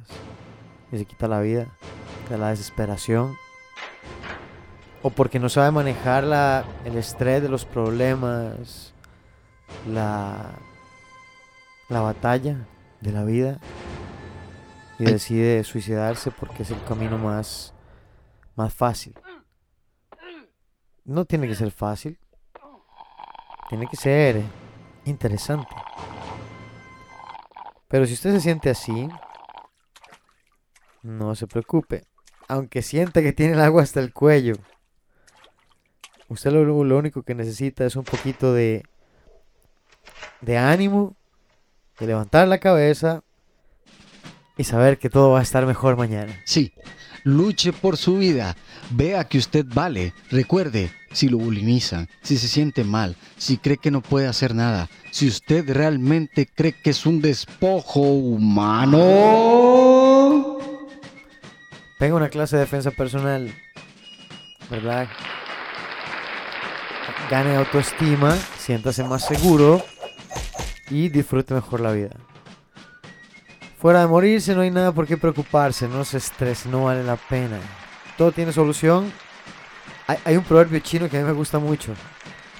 Y 0.91 0.99
se 0.99 1.05
quita 1.05 1.29
la 1.29 1.41
vida 1.41 1.69
de 2.29 2.39
la 2.39 2.51
desesperación. 2.51 3.37
O 5.03 5.11
porque 5.11 5.39
no 5.39 5.49
sabe 5.49 5.71
manejar 5.71 6.25
la, 6.25 6.65
el 6.85 6.97
estrés 6.97 7.43
de 7.43 7.49
los 7.49 7.65
problemas. 7.65 8.93
La, 9.89 10.51
la 11.89 12.01
batalla 12.01 12.67
de 13.01 13.13
la 13.13 13.25
vida. 13.25 13.59
Y 14.99 15.05
decide 15.05 15.63
suicidarse 15.63 16.31
porque 16.33 16.65
es 16.65 16.71
el 16.73 16.83
camino 16.85 17.19
más, 17.19 17.73
más 18.57 18.75
fácil. 18.75 19.15
No 21.05 21.25
tiene 21.25 21.47
que 21.47 21.55
ser 21.55 21.71
fácil. 21.71 22.19
Tiene 23.69 23.87
que 23.87 23.97
ser 23.97 24.43
interesante. 25.05 25.75
Pero 27.91 28.07
si 28.07 28.15
usted 28.15 28.33
se 28.33 28.41
siente 28.41 28.71
así, 28.71 29.09
no 31.03 31.35
se 31.35 31.49
preocupe. 31.49 32.05
Aunque 32.47 32.83
sienta 32.83 33.21
que 33.21 33.33
tiene 33.33 33.55
el 33.55 33.61
agua 33.61 33.83
hasta 33.83 33.99
el 33.99 34.13
cuello, 34.13 34.55
usted 36.29 36.53
lo, 36.53 36.85
lo 36.85 36.97
único 36.97 37.25
que 37.25 37.35
necesita 37.35 37.85
es 37.85 37.97
un 37.97 38.05
poquito 38.05 38.55
de, 38.55 38.85
de 40.41 40.57
ánimo, 40.57 41.17
de 41.99 42.07
levantar 42.07 42.47
la 42.47 42.59
cabeza 42.59 43.25
y 44.61 44.65
saber 44.65 44.99
que 44.99 45.09
todo 45.09 45.31
va 45.31 45.39
a 45.41 45.43
estar 45.43 45.65
mejor 45.65 45.97
mañana. 45.97 46.39
Sí, 46.45 46.75
luche 47.25 47.73
por 47.73 47.97
su 47.97 48.19
vida. 48.19 48.59
Vea 48.91 49.25
que 49.25 49.39
usted 49.39 49.65
vale. 49.67 50.13
Recuerde, 50.31 50.91
si 51.13 51.31
lo 51.31 51.39
bulimizan, 51.39 52.11
si 52.21 52.37
se 52.37 52.47
siente 52.47 52.85
mal, 52.85 53.17
si 53.39 53.57
cree 53.57 53.79
que 53.79 53.91
no 53.91 54.03
puede 54.03 54.27
hacer 54.27 54.55
nada, 54.55 54.91
si 55.13 55.29
usted 55.29 55.65
realmente 55.67 56.47
cree 56.47 56.73
que 56.73 56.91
es 56.91 57.07
un 57.07 57.23
despojo 57.23 58.01
humano. 58.01 58.99
Tenga 61.99 62.17
una 62.17 62.29
clase 62.29 62.57
de 62.57 62.61
defensa 62.61 62.91
personal, 62.91 63.51
¿verdad? 64.71 65.09
Gane 67.31 67.57
autoestima, 67.57 68.37
siéntase 68.59 69.05
más 69.05 69.25
seguro 69.25 69.83
y 70.91 71.09
disfrute 71.09 71.55
mejor 71.55 71.81
la 71.81 71.93
vida. 71.93 72.11
Fuera 73.81 74.01
de 74.01 74.07
morirse 74.09 74.55
no 74.55 74.61
hay 74.61 74.71
nada 74.71 74.93
por 74.93 75.07
qué 75.07 75.17
preocuparse, 75.17 75.89
no 75.89 76.05
se 76.05 76.19
estrese, 76.19 76.69
no 76.69 76.85
vale 76.85 77.03
la 77.03 77.17
pena. 77.17 77.59
Todo 78.19 78.31
tiene 78.31 78.53
solución. 78.53 79.11
Hay, 80.07 80.19
hay 80.25 80.37
un 80.37 80.45
proverbio 80.45 80.81
chino 80.81 81.09
que 81.09 81.17
a 81.17 81.21
mí 81.21 81.27
me 81.27 81.33
gusta 81.33 81.59
mucho. 81.59 81.95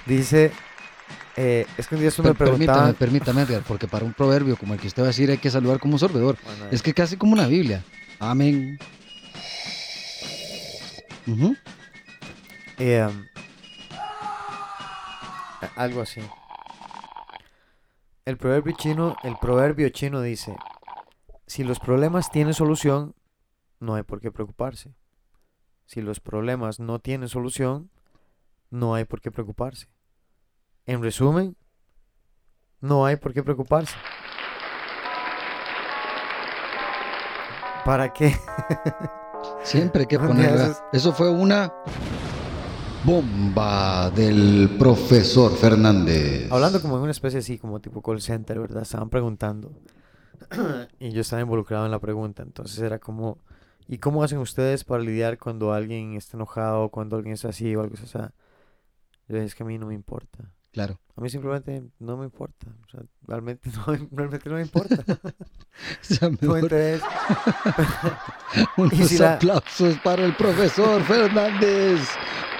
Dice, 0.07 0.51
eh, 1.37 1.67
es 1.77 1.87
que 1.87 1.93
un 1.95 2.01
día 2.01 2.07
eso 2.09 2.23
me 2.23 2.29
Per- 2.33 2.37
permítame, 2.49 2.65
preguntaba... 2.65 2.93
permítame, 2.93 3.41
Edgar, 3.43 3.61
porque 3.67 3.87
para 3.87 4.03
un 4.03 4.13
proverbio 4.13 4.57
como 4.57 4.73
el 4.73 4.79
que 4.79 4.87
usted 4.87 5.03
va 5.03 5.07
a 5.07 5.09
decir 5.09 5.29
hay 5.29 5.37
que 5.37 5.51
saludar 5.51 5.79
como 5.79 5.93
un 5.93 5.99
sorbedor. 5.99 6.37
Bueno, 6.43 6.65
Es 6.71 6.81
que 6.81 6.93
casi 6.93 7.17
como 7.17 7.33
una 7.33 7.45
Biblia. 7.45 7.83
Amén. 8.19 8.79
Ujú. 11.27 11.55
Eh, 12.79 13.05
um, 13.07 13.25
algo 15.75 16.01
así. 16.01 16.21
El 18.25 18.37
proverbio 18.37 18.73
chino, 18.75 19.15
el 19.23 19.35
proverbio 19.39 19.89
chino 19.89 20.21
dice, 20.21 20.55
si 21.51 21.65
los 21.65 21.81
problemas 21.81 22.31
tienen 22.31 22.53
solución, 22.53 23.13
no 23.81 23.95
hay 23.95 24.03
por 24.03 24.21
qué 24.21 24.31
preocuparse. 24.31 24.95
Si 25.85 26.01
los 26.01 26.21
problemas 26.21 26.79
no 26.79 26.99
tienen 26.99 27.27
solución, 27.27 27.89
no 28.69 28.95
hay 28.95 29.03
por 29.03 29.19
qué 29.19 29.31
preocuparse. 29.31 29.89
En 30.85 31.03
resumen, 31.03 31.57
no 32.79 33.05
hay 33.05 33.17
por 33.17 33.33
qué 33.33 33.43
preocuparse. 33.43 33.97
¿Para 37.83 38.13
qué? 38.13 38.33
Siempre 39.65 40.03
hay 40.03 40.07
que 40.07 40.19
ponerla. 40.25 40.73
Eso 40.93 41.11
fue 41.11 41.29
una 41.29 41.73
bomba 43.03 44.09
del 44.11 44.77
profesor 44.79 45.51
Fernández. 45.57 46.49
Hablando 46.49 46.81
como 46.81 46.95
en 46.95 47.01
una 47.01 47.11
especie 47.11 47.39
así, 47.39 47.57
como 47.57 47.81
tipo 47.81 48.01
call 48.01 48.21
center, 48.21 48.57
¿verdad? 48.57 48.83
Estaban 48.83 49.09
preguntando. 49.09 49.73
y 50.99 51.11
yo 51.11 51.21
estaba 51.21 51.41
involucrado 51.41 51.85
en 51.85 51.91
la 51.91 51.99
pregunta. 51.99 52.43
Entonces 52.43 52.79
era 52.79 52.99
como, 52.99 53.37
¿y 53.87 53.97
cómo 53.99 54.23
hacen 54.23 54.39
ustedes 54.39 54.83
para 54.83 55.03
lidiar 55.03 55.37
cuando 55.37 55.73
alguien 55.73 56.13
está 56.15 56.37
enojado, 56.37 56.89
cuando 56.89 57.15
alguien 57.17 57.33
es 57.33 57.45
así 57.45 57.75
o 57.75 57.81
algo 57.81 57.95
así? 57.95 58.03
O 58.03 58.07
sea, 58.07 58.33
yo 59.27 59.35
dije, 59.35 59.45
es 59.45 59.55
que 59.55 59.63
a 59.63 59.65
mí 59.65 59.77
no 59.77 59.87
me 59.87 59.93
importa. 59.93 60.51
Claro. 60.71 60.99
A 61.17 61.21
mí 61.21 61.29
simplemente 61.29 61.83
no 61.99 62.15
me 62.15 62.23
importa. 62.25 62.67
O 62.87 62.89
sea, 62.89 63.01
realmente 63.27 63.69
no, 63.75 63.85
realmente 64.11 64.49
no 64.49 64.55
me 64.55 64.61
importa. 64.61 65.03
No 66.41 66.57
interesa. 66.57 67.05
unos 68.77 69.07
si 69.07 69.17
la- 69.17 69.33
aplausos 69.35 69.97
para 70.03 70.23
el 70.25 70.35
profesor 70.35 71.01
Fernández 71.03 72.01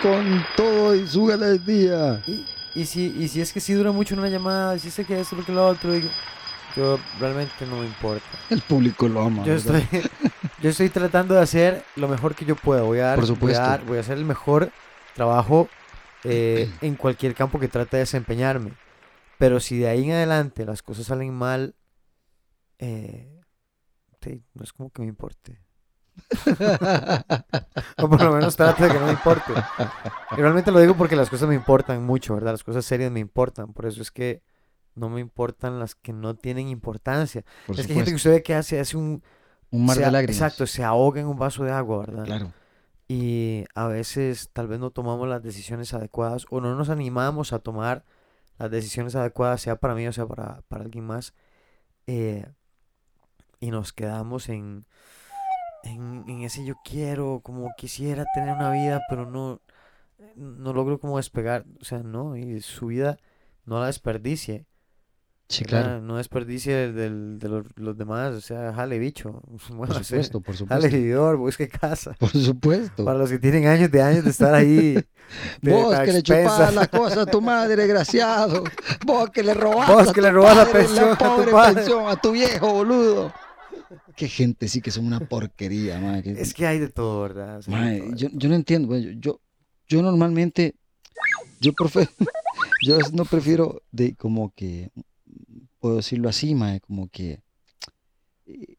con 0.01 0.43
todo 0.55 0.95
y 0.95 1.07
su 1.07 1.25
galería. 1.25 2.21
Y, 2.27 2.45
y 2.75 2.85
si, 2.85 3.07
y 3.17 3.27
si 3.27 3.41
es 3.41 3.51
que 3.53 3.59
si 3.59 3.73
dura 3.73 3.91
mucho 3.91 4.15
una 4.15 4.29
llamada, 4.29 4.77
si 4.79 4.89
sé 4.91 5.05
que 5.05 5.19
esto, 5.19 5.35
lo 5.35 5.45
que 5.45 5.51
lo 5.51 5.67
otro, 5.67 5.95
y- 5.95 6.09
yo 6.75 6.99
realmente 7.19 7.65
no 7.69 7.77
me 7.77 7.85
importa. 7.85 8.25
El 8.49 8.61
público 8.61 9.07
lo 9.07 9.21
ama. 9.21 9.43
Yo 9.45 9.53
¿verdad? 9.53 9.75
estoy, 9.81 10.01
yo 10.61 10.69
estoy 10.69 10.89
tratando 10.89 11.35
de 11.35 11.41
hacer 11.41 11.83
lo 11.95 12.07
mejor 12.07 12.35
que 12.35 12.45
yo 12.45 12.55
pueda. 12.55 12.81
Voy 12.83 12.99
a 12.99 13.07
dar, 13.07 13.15
Por 13.15 13.25
voy 13.25 13.31
a 13.31 13.35
supuesto. 13.35 13.61
dar- 13.63 13.85
voy 13.85 13.97
a 13.97 14.01
hacer 14.01 14.17
el 14.17 14.25
mejor 14.25 14.71
trabajo 15.15 15.67
eh, 16.23 16.69
en 16.81 16.95
cualquier 16.95 17.33
campo 17.35 17.59
que 17.59 17.67
trate 17.67 17.97
de 17.97 18.01
desempeñarme. 18.01 18.73
Pero 19.37 19.59
si 19.59 19.77
de 19.77 19.87
ahí 19.87 20.05
en 20.05 20.11
adelante 20.11 20.65
las 20.65 20.83
cosas 20.83 21.07
salen 21.07 21.33
mal, 21.33 21.75
eh, 22.79 23.27
no 24.53 24.63
es 24.63 24.71
como 24.73 24.89
que 24.91 25.01
me 25.01 25.07
importe. 25.07 25.59
O 27.97 28.09
por 28.09 28.21
lo 28.21 28.33
menos 28.33 28.55
trate 28.55 28.83
de 28.83 28.91
que 28.91 28.99
no 28.99 29.05
me 29.05 29.11
importe. 29.13 29.53
Y 30.37 30.41
realmente 30.41 30.71
lo 30.71 30.79
digo 30.79 30.95
porque 30.95 31.15
las 31.15 31.29
cosas 31.29 31.47
me 31.47 31.55
importan 31.55 32.03
mucho, 32.03 32.33
¿verdad? 32.35 32.51
Las 32.51 32.63
cosas 32.63 32.85
serias 32.85 33.11
me 33.11 33.19
importan. 33.19 33.73
Por 33.73 33.85
eso 33.85 34.01
es 34.01 34.11
que 34.11 34.41
no 34.95 35.09
me 35.09 35.21
importan 35.21 35.79
las 35.79 35.95
que 35.95 36.13
no 36.13 36.35
tienen 36.35 36.67
importancia. 36.69 37.43
Por 37.65 37.79
es 37.79 37.87
que 37.87 37.93
hay 37.93 37.97
gente 37.97 38.11
que 38.11 38.15
usted 38.15 38.31
ve 38.31 38.43
que 38.43 38.55
hace, 38.55 38.79
hace 38.79 38.97
un, 38.97 39.23
Un 39.71 39.85
mar 39.85 39.97
se 39.97 40.03
de 40.03 40.11
lágrimas. 40.11 40.35
Exacto, 40.37 40.67
se 40.67 40.83
ahoga 40.83 41.21
en 41.21 41.27
un 41.27 41.37
vaso 41.37 41.63
de 41.63 41.71
agua, 41.71 41.99
¿verdad? 42.05 42.25
Claro. 42.25 42.53
Y 43.07 43.65
a 43.75 43.87
veces 43.87 44.49
tal 44.53 44.67
vez 44.67 44.79
no 44.79 44.91
tomamos 44.91 45.27
las 45.27 45.43
decisiones 45.43 45.93
adecuadas 45.93 46.45
o 46.49 46.61
no 46.61 46.75
nos 46.75 46.89
animamos 46.89 47.51
a 47.53 47.59
tomar 47.59 48.05
las 48.57 48.71
decisiones 48.71 49.15
adecuadas, 49.15 49.61
sea 49.61 49.75
para 49.77 49.95
mí 49.95 50.07
o 50.07 50.13
sea 50.13 50.25
para, 50.27 50.61
para 50.69 50.83
alguien 50.83 51.05
más. 51.05 51.33
eh, 52.07 52.45
y 53.59 53.71
nos 53.71 53.93
quedamos 53.93 54.49
en, 54.49 54.85
en, 55.83 56.23
en 56.27 56.41
ese 56.43 56.65
yo 56.65 56.75
quiero, 56.83 57.41
como 57.43 57.69
quisiera 57.77 58.25
tener 58.33 58.55
una 58.55 58.71
vida, 58.71 59.01
pero 59.09 59.25
no, 59.29 59.61
no 60.35 60.73
logro 60.73 60.99
como 60.99 61.17
despegar. 61.17 61.65
O 61.81 61.85
sea, 61.85 61.99
no, 61.99 62.35
y 62.37 62.61
su 62.61 62.87
vida 62.87 63.17
no 63.65 63.79
la 63.79 63.87
desperdicie. 63.87 64.65
Sí, 65.51 65.63
¿verdad? 65.65 65.83
claro. 65.83 66.01
No 66.01 66.17
desperdicie 66.17 66.91
del, 66.93 67.37
de 67.37 67.49
los, 67.49 67.65
los 67.75 67.97
demás, 67.97 68.33
o 68.33 68.41
sea, 68.41 68.73
jale 68.73 68.97
bicho. 68.99 69.41
Por 69.77 69.93
supuesto, 70.03 70.39
por 70.41 70.55
Jale 70.55 70.57
supuesto. 70.57 70.97
vividor, 70.97 71.37
busque 71.37 71.67
casa. 71.67 72.13
Por 72.19 72.29
supuesto. 72.31 73.03
Para 73.05 73.19
los 73.19 73.29
que 73.29 73.39
tienen 73.39 73.67
años 73.67 73.91
de 73.91 74.01
años 74.01 74.23
de 74.23 74.29
estar 74.29 74.53
ahí. 74.53 74.93
de- 75.61 75.71
Vos 75.71 75.93
a 75.93 76.05
que 76.05 76.13
le 76.13 76.23
chupás 76.23 76.73
la 76.73 76.87
cosa 76.87 77.21
a 77.23 77.25
tu 77.25 77.41
madre, 77.41 77.75
desgraciado. 77.75 78.63
Vos 79.05 79.29
que 79.29 79.43
le 79.43 79.53
robás 79.53 79.89
Vos 79.89 80.07
a 80.09 80.13
que 80.13 80.21
tu 80.21 80.21
le 80.21 80.31
robás 80.31 80.55
la 80.57 80.65
pensión 80.65 81.09
a 81.09 81.17
tu 81.17 81.25
pobre 81.25 81.51
padre. 81.51 81.75
pensión 81.75 82.07
a 82.07 82.15
tu 82.15 82.31
viejo, 82.31 82.71
boludo. 82.73 83.33
Qué 84.15 84.27
gente 84.29 84.67
sí 84.67 84.81
que 84.81 84.91
son 84.91 85.05
una 85.05 85.19
porquería, 85.19 86.19
Es 86.25 86.53
que 86.53 86.65
hay 86.67 86.79
de 86.79 86.89
todo, 86.89 87.21
¿verdad? 87.23 87.57
O 87.57 87.61
sea, 87.61 87.75
hay 87.77 87.83
de 87.95 87.99
Mae, 88.01 88.07
todo. 88.09 88.15
yo, 88.17 88.27
yo 88.33 88.49
no 88.49 88.55
entiendo, 88.55 88.97
yo, 88.97 89.11
yo, 89.19 89.41
yo 89.87 90.01
normalmente, 90.01 90.75
yo, 91.59 91.73
profe, 91.73 92.07
yo 92.85 92.97
no 93.13 93.25
prefiero 93.25 93.81
de 93.91 94.15
como 94.15 94.53
que, 94.53 94.91
puedo 95.81 95.97
decirlo 95.97 96.29
así, 96.29 96.55
mae, 96.55 96.79
como 96.79 97.09
que 97.09 97.39
eh, 98.45 98.77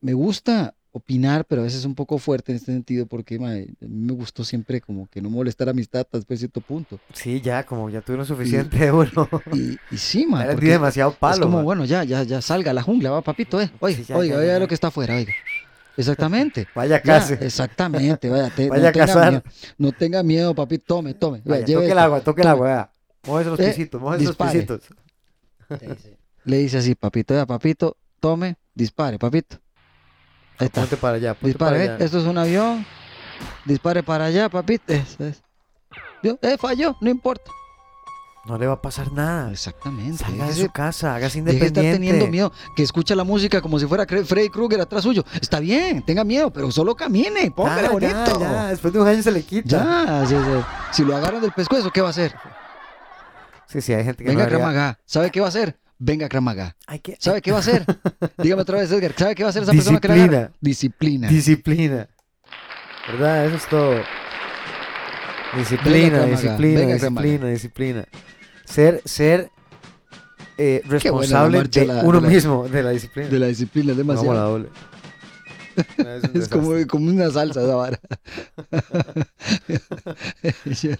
me, 0.00 0.12
gusta 0.14 0.74
opinar, 0.90 1.44
pero 1.44 1.60
a 1.60 1.64
veces 1.64 1.80
es 1.80 1.84
un 1.86 1.94
poco 1.94 2.18
fuerte 2.18 2.52
en 2.52 2.56
este 2.56 2.72
sentido, 2.72 3.06
porque 3.06 3.38
mae, 3.38 3.62
a 3.80 3.84
mí 3.84 4.06
me 4.06 4.12
gustó 4.14 4.42
siempre 4.44 4.80
como 4.80 5.06
que 5.08 5.20
no 5.20 5.30
molestar 5.30 5.68
a 5.68 5.72
mis 5.72 5.88
tatas 5.88 6.20
después 6.22 6.40
de 6.40 6.46
cierto 6.46 6.60
punto. 6.60 6.98
Sí, 7.14 7.40
ya, 7.40 7.64
como 7.64 7.88
ya 7.90 8.00
tuvieron 8.00 8.26
suficiente 8.26 8.78
de 8.78 8.92
uno. 8.92 9.28
Y, 9.52 9.78
y 9.90 9.98
sí, 9.98 10.26
mae, 10.26 10.50
porque 10.50 10.70
demasiado 10.70 11.12
palo. 11.12 11.34
es 11.34 11.40
como, 11.40 11.62
bueno, 11.62 11.84
ya, 11.84 12.02
ya, 12.04 12.22
ya 12.22 12.40
salga 12.40 12.70
a 12.72 12.74
la 12.74 12.82
jungla, 12.82 13.10
va, 13.10 13.20
papito, 13.22 13.60
eh, 13.60 13.70
oiga, 13.80 13.98
Sí, 13.98 14.04
ya, 14.04 14.16
oiga, 14.16 14.34
ya, 14.36 14.40
oiga 14.40 14.58
lo 14.58 14.68
que 14.68 14.74
está 14.74 14.88
afuera, 14.88 15.14
oiga. 15.14 15.32
Exactamente. 15.96 16.66
Vaya 16.74 17.02
Ya, 17.04 17.18
casi. 17.18 17.34
exactamente, 17.34 18.30
vaya, 18.30 18.48
te- 18.56 18.68
Vaya 18.68 18.88
a 18.88 18.92
tenga 18.92 19.06
casar. 19.06 19.30
miedo, 19.30 19.42
no 19.78 19.92
tenga 19.92 20.22
miedo, 20.22 20.54
papi, 20.54 20.78
tome, 20.78 21.14
tome. 21.14 21.42
Vaya, 21.44 21.66
toque 21.66 21.92
el 21.92 21.98
agua, 21.98 22.20
toque 22.20 22.42
el 22.42 22.48
agua, 22.48 22.66
vea. 22.66 22.90
Móvese 23.26 23.50
los 23.50 23.60
Eh, 23.60 23.68
pisitos, 23.68 24.00
móvese 24.00 24.24
los 24.24 24.36
pisitos. 24.36 24.80
Le 26.44 26.58
dice 26.58 26.78
así, 26.78 26.94
papito, 26.94 27.34
vea, 27.34 27.46
papito, 27.46 27.96
tome, 28.20 28.56
dispare, 28.74 29.18
papito. 29.18 29.58
Ahí 30.58 30.66
está, 30.66 30.80
Ponte 30.82 30.96
para 30.96 31.16
allá, 31.16 31.34
ponte 31.34 31.46
dispare, 31.48 31.78
para 31.78 31.94
allá. 31.94 32.04
esto 32.04 32.18
es 32.18 32.24
un 32.24 32.38
avión, 32.38 32.84
dispare 33.64 34.02
para 34.02 34.26
allá, 34.26 34.48
papito. 34.48 34.92
Eso 34.92 35.24
es. 35.24 35.42
¿Vio? 36.22 36.38
Eh, 36.42 36.56
falló, 36.58 36.96
no 37.00 37.10
importa. 37.10 37.50
No 38.44 38.58
le 38.58 38.66
va 38.66 38.72
a 38.74 38.82
pasar 38.82 39.12
nada. 39.12 39.52
Exactamente. 39.52 40.18
Salga 40.24 40.46
de 40.46 40.54
su 40.54 40.68
casa, 40.70 41.14
hágase 41.14 41.40
deje 41.42 41.58
de 41.60 41.66
estar 41.66 41.84
independiente. 41.84 41.98
teniendo 41.98 42.26
miedo, 42.26 42.52
que 42.74 42.82
escucha 42.82 43.14
la 43.14 43.22
música 43.22 43.60
como 43.60 43.78
si 43.78 43.86
fuera 43.86 44.04
Freddy 44.04 44.48
Krueger 44.48 44.80
atrás 44.80 45.04
suyo. 45.04 45.24
Está 45.40 45.60
bien, 45.60 46.02
tenga 46.04 46.24
miedo, 46.24 46.52
pero 46.52 46.68
solo 46.72 46.96
camine, 46.96 47.52
póngale 47.52 47.82
Ya, 47.84 47.90
bonito. 47.90 48.40
ya, 48.40 48.52
ya, 48.52 48.66
después 48.68 48.92
de 48.92 48.98
un 49.00 49.06
año 49.06 49.22
se 49.22 49.30
le 49.30 49.44
quita. 49.44 49.68
Ya, 49.68 50.26
sí, 50.26 50.34
sí. 50.34 50.64
si 50.90 51.04
lo 51.04 51.16
agarran 51.16 51.40
del 51.40 51.52
pescuezo, 51.52 51.92
¿qué 51.92 52.00
va 52.00 52.08
a 52.08 52.10
hacer? 52.10 52.34
Sí, 53.68 53.80
sí, 53.80 53.92
hay 53.94 54.02
gente 54.04 54.24
que 54.24 54.30
Venga 54.30 54.42
no 54.44 54.48
Kramaga. 54.50 54.98
¿Sabe 55.06 55.30
qué 55.30 55.38
va 55.40 55.46
a 55.46 55.50
hacer? 55.50 55.78
Venga 56.04 56.28
Kramaga. 56.28 56.74
¿Sabe 57.20 57.40
qué 57.40 57.52
va 57.52 57.58
a 57.58 57.60
hacer? 57.60 57.84
Dígame 58.38 58.62
otra 58.62 58.78
vez, 58.80 58.90
Edgar. 58.90 59.14
¿Sabe 59.16 59.36
qué 59.36 59.44
va 59.44 59.48
a 59.48 59.50
hacer 59.50 59.62
esa 59.62 59.70
persona 59.70 60.00
que 60.00 60.08
la 60.08 60.14
agarra? 60.14 60.50
Disciplina. 60.60 61.28
Disciplina. 61.28 61.28
Disciplina. 61.28 62.08
¿Verdad? 63.12 63.46
Eso 63.46 63.56
es 63.56 63.66
todo. 63.68 63.94
Disciplina, 65.56 66.24
disciplina, 66.24 66.80
venga, 66.80 66.94
disciplina, 66.94 67.46
disciplina. 67.48 68.04
Ser, 68.64 69.00
ser 69.04 69.50
eh, 70.58 70.82
responsable 70.86 71.62
de 71.64 71.86
la- 71.86 72.02
uno 72.02 72.20
de 72.20 72.26
la- 72.26 72.34
mismo, 72.34 72.68
de 72.68 72.82
la 72.82 72.90
disciplina. 72.90 73.28
De 73.28 73.38
la 73.38 73.46
disciplina, 73.46 73.92
es 73.92 73.98
Vamos 73.98 74.10
a 74.10 74.16
la 74.16 74.22
demasiado. 74.32 74.50
doble. 74.50 74.68
Es 76.34 76.48
como, 76.48 76.72
como 76.88 77.10
una 77.10 77.30
salsa 77.30 77.62
esa 77.62 77.76
vara. 77.76 78.00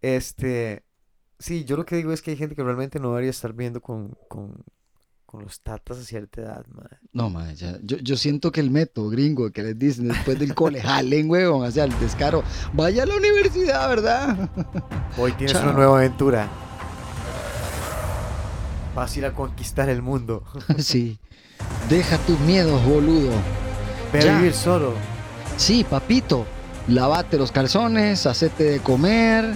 Este, 0.00 0.82
sí, 1.38 1.64
yo 1.64 1.76
lo 1.76 1.84
que 1.84 1.96
digo 1.96 2.12
es 2.12 2.22
que 2.22 2.32
hay 2.32 2.36
gente 2.36 2.54
que 2.54 2.62
realmente 2.62 2.98
no 3.00 3.08
debería 3.10 3.30
estar 3.30 3.52
viendo 3.52 3.80
con, 3.80 4.16
con, 4.28 4.64
con 5.26 5.42
los 5.42 5.60
tatas 5.60 5.98
a 5.98 6.02
cierta 6.02 6.40
edad, 6.40 6.66
mae. 6.68 6.98
No, 7.12 7.30
mae, 7.30 7.54
ya- 7.54 7.78
yo, 7.82 7.96
yo 7.98 8.16
siento 8.16 8.50
que 8.52 8.60
el 8.60 8.70
método 8.70 9.10
gringo 9.10 9.50
que 9.50 9.62
les 9.62 9.78
dicen 9.78 10.08
después 10.08 10.38
del 10.38 10.54
cole, 10.54 10.80
jalen, 10.82 11.28
huevón, 11.30 11.66
hacia 11.66 11.84
el 11.84 11.98
descaro, 12.00 12.42
vaya 12.72 13.02
a 13.02 13.06
la 13.06 13.16
universidad, 13.16 13.88
¿verdad? 13.88 14.50
Hoy 15.18 15.32
tienes 15.32 15.52
Chao. 15.52 15.64
una 15.64 15.72
nueva 15.72 15.98
aventura. 15.98 16.48
Vas 18.94 19.14
a 19.14 19.18
ir 19.18 19.26
a 19.26 19.32
conquistar 19.32 19.88
el 19.88 20.02
mundo. 20.02 20.42
sí. 20.78 21.18
Deja 21.88 22.18
tus 22.18 22.38
miedos, 22.40 22.84
boludo. 22.84 23.32
Ya. 24.12 24.38
vivir 24.38 24.54
solo. 24.54 24.94
Sí, 25.56 25.84
papito, 25.84 26.46
lavate 26.88 27.36
los 27.36 27.52
calzones, 27.52 28.26
hacete 28.26 28.64
de 28.64 28.80
comer, 28.80 29.54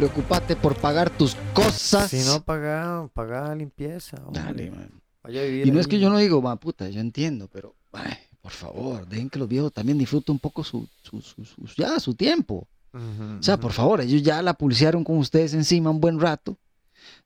preocupate 0.00 0.56
por 0.56 0.76
pagar 0.76 1.08
tus 1.08 1.34
cosas. 1.54 2.10
Si 2.10 2.18
no, 2.28 2.42
paga, 2.42 3.08
paga 3.14 3.54
limpieza. 3.54 4.18
hombre. 4.24 4.42
Dale, 4.42 4.70
man. 4.70 4.90
Vaya 5.22 5.40
a 5.40 5.44
vivir 5.44 5.66
Y 5.66 5.70
no 5.70 5.80
es 5.80 5.86
que 5.86 5.98
yo 5.98 6.10
no 6.10 6.18
digo, 6.18 6.42
ma 6.42 6.56
puta, 6.56 6.88
yo 6.90 7.00
entiendo, 7.00 7.48
pero, 7.50 7.74
ay, 7.92 8.12
por 8.42 8.52
favor, 8.52 9.06
dejen 9.08 9.30
que 9.30 9.38
los 9.38 9.48
viejos 9.48 9.72
también 9.72 9.96
disfruten 9.96 10.34
un 10.34 10.38
poco 10.38 10.62
su, 10.62 10.86
su, 11.02 11.22
su- 11.22 11.44
su- 11.46 11.66
ya, 11.78 11.98
su 11.98 12.14
tiempo. 12.14 12.68
O 12.92 13.42
sea, 13.42 13.58
por 13.58 13.72
favor, 13.72 14.00
ellos 14.02 14.22
ya 14.22 14.40
la 14.42 14.54
pulsearon 14.54 15.02
con 15.04 15.16
ustedes 15.18 15.52
encima 15.54 15.90
un 15.90 16.00
buen 16.00 16.20
rato. 16.20 16.56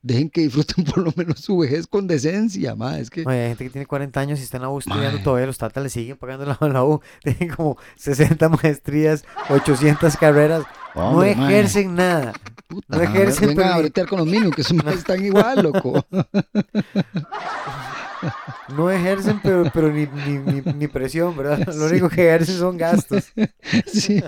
Dejen 0.03 0.29
que 0.31 0.41
disfruten 0.43 0.85
por 0.85 0.99
lo 0.99 1.13
menos 1.17 1.41
su 1.41 1.59
vejez 1.59 1.87
con 1.87 2.07
decencia, 2.07 2.75
ma. 2.75 2.99
Es 2.99 3.11
que, 3.11 3.23
Oye, 3.27 3.41
hay 3.43 3.49
gente 3.49 3.65
que 3.65 3.71
tiene 3.71 3.87
40 3.87 4.19
años 4.21 4.39
y 4.41 4.43
está 4.43 4.57
en 4.59 4.63
la 4.65 4.69
U 4.71 4.79
estudiando 4.79 5.21
todavía. 5.23 5.47
Los 5.47 5.59
tatas 5.59 5.83
le 5.83 5.91
siguen 5.91 6.17
pagando 6.17 6.45
la, 6.47 6.57
la 6.69 6.85
U. 6.85 7.01
Tienen 7.23 7.51
como 7.55 7.77
60 7.97 8.49
maestrías, 8.49 9.25
800 9.49 10.17
carreras. 10.17 10.65
hombre, 10.95 11.37
no 11.37 11.49
ejercen 11.49 11.95
nada. 11.95 12.33
Puta, 12.71 12.97
no 12.97 13.03
ejercen, 13.03 13.49
Vengan 13.49 13.65
pero 13.65 13.75
a 13.75 13.79
bretear 13.79 14.07
con 14.07 14.19
los 14.21 14.29
minions, 14.29 14.55
que 14.55 14.75
maes 14.75 14.99
están 14.99 15.25
igual, 15.25 15.63
loco. 15.63 16.07
No 18.77 18.91
ejercen, 18.91 19.41
pero, 19.43 19.71
pero 19.73 19.91
ni, 19.91 20.07
ni, 20.07 20.39
ni, 20.39 20.61
ni 20.73 20.87
presión, 20.87 21.37
¿verdad? 21.37 21.67
Lo 21.75 21.87
único 21.87 22.09
que 22.09 22.29
ejercen 22.29 22.59
son 22.59 22.77
gastos. 22.77 23.33
Sí, 23.87 24.23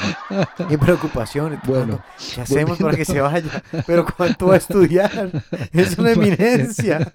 ma. 0.30 0.46
Y 0.70 0.76
preocupaciones. 0.76 1.60
Bueno, 1.64 2.02
¿Qué 2.34 2.40
hacemos 2.40 2.78
para 2.78 2.96
que 2.96 3.04
se 3.04 3.20
vaya? 3.20 3.62
Pero 3.86 4.06
¿cuánto 4.06 4.46
va 4.46 4.54
a 4.54 4.58
estudiar? 4.58 5.30
Es 5.72 5.98
una 5.98 6.12
eminencia. 6.12 7.10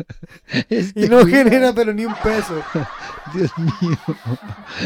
Este 0.69 1.05
Y 1.05 1.09
no 1.09 1.25
genera 1.25 1.73
pero 1.73 1.93
ni 1.93 2.05
un 2.05 2.15
peso. 2.15 2.61
Dios 3.33 3.51
mío. 3.57 3.97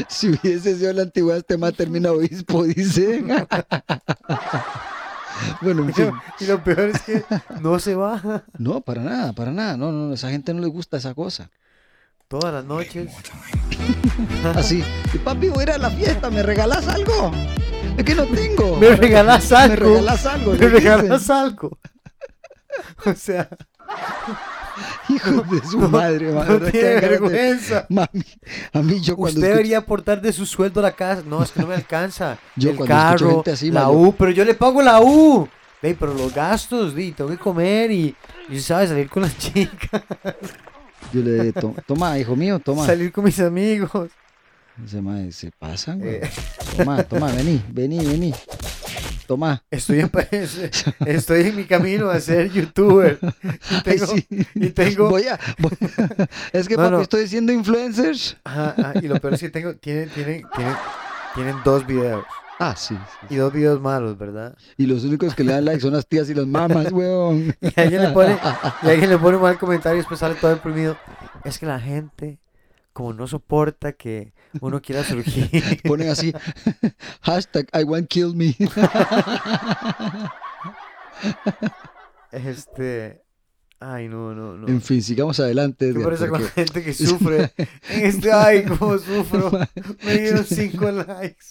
Si 0.07 0.29
hubiese 0.29 0.77
sido 0.77 0.93
la 0.93 1.03
antigüedad, 1.03 1.39
este 1.39 1.57
ma 1.57 1.71
termina 1.71 2.11
obispo, 2.11 2.63
dice. 2.63 3.23
bueno, 5.61 5.83
en 5.83 5.93
fin. 5.93 6.11
Y 6.39 6.45
lo 6.45 6.63
peor 6.63 6.89
es 6.89 7.01
que 7.01 7.23
no 7.59 7.79
se 7.79 7.95
va. 7.95 8.43
No, 8.57 8.81
para 8.81 9.01
nada, 9.01 9.33
para 9.33 9.51
nada. 9.51 9.77
No, 9.77 9.91
no, 9.91 10.11
a 10.11 10.15
esa 10.15 10.29
gente 10.29 10.53
no 10.53 10.61
le 10.61 10.67
gusta 10.67 10.97
esa 10.97 11.13
cosa. 11.13 11.49
Todas 12.27 12.53
las 12.53 12.65
noches. 12.65 13.11
Así. 14.55 14.83
Y 15.13 15.17
papi, 15.17 15.49
voy 15.49 15.59
a 15.59 15.63
ir 15.63 15.71
a 15.71 15.77
la 15.77 15.89
fiesta, 15.89 16.29
¿me 16.29 16.43
regalas 16.43 16.87
algo? 16.87 17.31
Es 17.97 18.03
que 18.05 18.15
no 18.15 18.25
tengo. 18.25 18.77
¿Me 18.77 18.95
regalas 18.95 19.51
algo? 19.51 19.89
¿Me 19.89 19.97
regalas 19.99 20.25
algo? 20.25 20.51
¿Me 20.53 20.57
le 20.57 20.69
regalas 20.69 21.29
algo? 21.29 21.77
O 23.05 23.13
sea. 23.13 23.49
Hijos 25.09 25.49
de 25.51 25.61
su 25.67 25.77
madre, 25.79 26.31
ma, 26.31 26.45
no 26.45 26.59
tiene 26.59 26.99
vergüenza. 27.01 27.85
Mami, 27.89 28.23
a 28.71 28.81
mí 28.81 29.01
yo 29.01 29.15
cuando 29.17 29.39
Usted 29.39 29.41
escucho- 29.41 29.47
debería 29.49 29.77
aportar 29.79 30.21
de 30.21 30.31
su 30.31 30.45
sueldo 30.45 30.79
a 30.79 30.83
la 30.83 30.91
casa. 30.93 31.21
No, 31.27 31.43
es 31.43 31.51
que 31.51 31.59
no 31.59 31.67
me 31.67 31.75
alcanza. 31.75 32.37
Yo 32.55 32.71
el 32.71 32.77
carro, 32.85 33.43
así, 33.51 33.69
la 33.71 33.89
U, 33.89 34.15
pero 34.17 34.31
yo 34.31 34.45
le 34.45 34.53
pago 34.53 34.81
la 34.81 35.01
U. 35.01 35.49
Ve, 35.81 35.97
pero 35.99 36.13
los 36.13 36.33
gastos, 36.33 36.95
di, 36.95 37.11
tengo 37.11 37.29
que 37.29 37.37
comer 37.37 37.91
y, 37.91 38.15
y 38.49 38.59
sabes, 38.61 38.89
salir 38.89 39.09
con 39.09 39.23
las 39.23 39.37
chicas, 39.37 40.01
yo 41.11 41.21
le 41.21 41.51
to- 41.51 41.75
toma, 41.87 42.17
hijo 42.19 42.35
mío, 42.35 42.59
toma. 42.59 42.85
salir 42.85 43.11
con 43.11 43.25
mis 43.25 43.39
amigos. 43.39 44.09
Ese 44.85 45.01
ma, 45.01 45.31
se 45.31 45.51
pasan, 45.51 45.99
güey. 45.99 46.15
Eh. 46.15 46.29
Toma, 46.77 47.03
toma, 47.03 47.31
vení, 47.31 47.61
vení, 47.69 48.05
vení. 48.05 48.33
Toma. 49.27 49.63
Estoy 49.71 49.99
en, 50.01 50.11
estoy 51.05 51.47
en 51.47 51.55
mi 51.55 51.65
camino 51.65 52.09
a 52.09 52.19
ser 52.19 52.51
youtuber. 52.51 53.19
Y 53.71 53.81
tengo, 53.83 54.05
sí. 54.07 54.27
y 54.55 54.69
tengo 54.71 55.09
Voy 55.09 55.23
a, 55.27 55.39
voy- 55.59 55.71
Es 56.53 56.67
que, 56.67 56.75
No, 56.75 56.83
papi, 56.83 56.95
no. 56.95 57.01
estoy 57.01 57.27
siendo 57.27 57.53
influencer. 57.53 58.15
Ajá, 58.43 58.75
ajá, 58.77 58.93
y 59.01 59.07
lo 59.07 59.15
peor 59.19 59.33
es 59.35 59.39
que 59.39 59.49
tengo, 59.49 59.75
tienen, 59.75 60.09
tienen, 60.09 60.43
tienen, 60.55 60.75
tienen 61.35 61.55
dos 61.63 61.85
videos. 61.87 62.25
Ah, 62.59 62.75
sí. 62.77 62.95
sí. 62.95 63.27
Y 63.33 63.35
dos 63.37 63.51
videos 63.53 63.79
malos, 63.81 64.17
¿verdad? 64.17 64.55
Y 64.77 64.85
los 64.85 65.03
únicos 65.03 65.33
que 65.33 65.43
le 65.43 65.53
dan 65.53 65.65
like 65.65 65.79
son 65.81 65.93
las 65.93 66.05
tías 66.05 66.29
y 66.29 66.33
las 66.35 66.45
mamás, 66.45 66.91
weón. 66.91 67.55
Y 67.61 67.79
alguien 67.79 68.01
le 68.03 68.09
pone, 68.09 68.37
y 68.83 68.87
alguien 68.87 69.09
le 69.09 69.17
pone 69.17 69.37
un 69.37 69.43
mal 69.43 69.57
comentario 69.57 69.95
y 69.95 69.99
después 70.01 70.19
sale 70.19 70.35
todo 70.35 70.51
deprimido. 70.51 70.95
Es 71.43 71.57
que 71.57 71.65
la 71.65 71.79
gente, 71.79 72.37
como 72.93 73.13
no 73.13 73.27
soporta 73.27 73.93
que 73.93 74.33
uno 74.59 74.81
quiera 74.83 75.03
surgir. 75.03 75.81
Ponen 75.83 76.09
así, 76.09 76.33
hashtag 77.21 77.67
I 77.73 77.83
want 77.83 78.07
kill 78.09 78.35
me. 78.35 78.55
Este. 82.31 83.21
Ay, 83.79 84.07
no, 84.07 84.35
no, 84.35 84.55
no. 84.55 84.67
En 84.67 84.81
fin, 84.81 85.01
sigamos 85.01 85.39
adelante. 85.39 85.91
¿Qué 85.91 85.99
parece 86.01 86.27
con 86.27 86.43
la 86.43 86.49
gente 86.49 86.83
que 86.83 86.93
sufre? 86.93 87.51
En 87.89 88.05
este, 88.05 88.31
ay, 88.31 88.63
cómo 88.65 88.97
sufro. 88.99 89.49
Me 90.05 90.17
dieron 90.19 90.45
cinco 90.45 90.91
likes. 90.91 91.47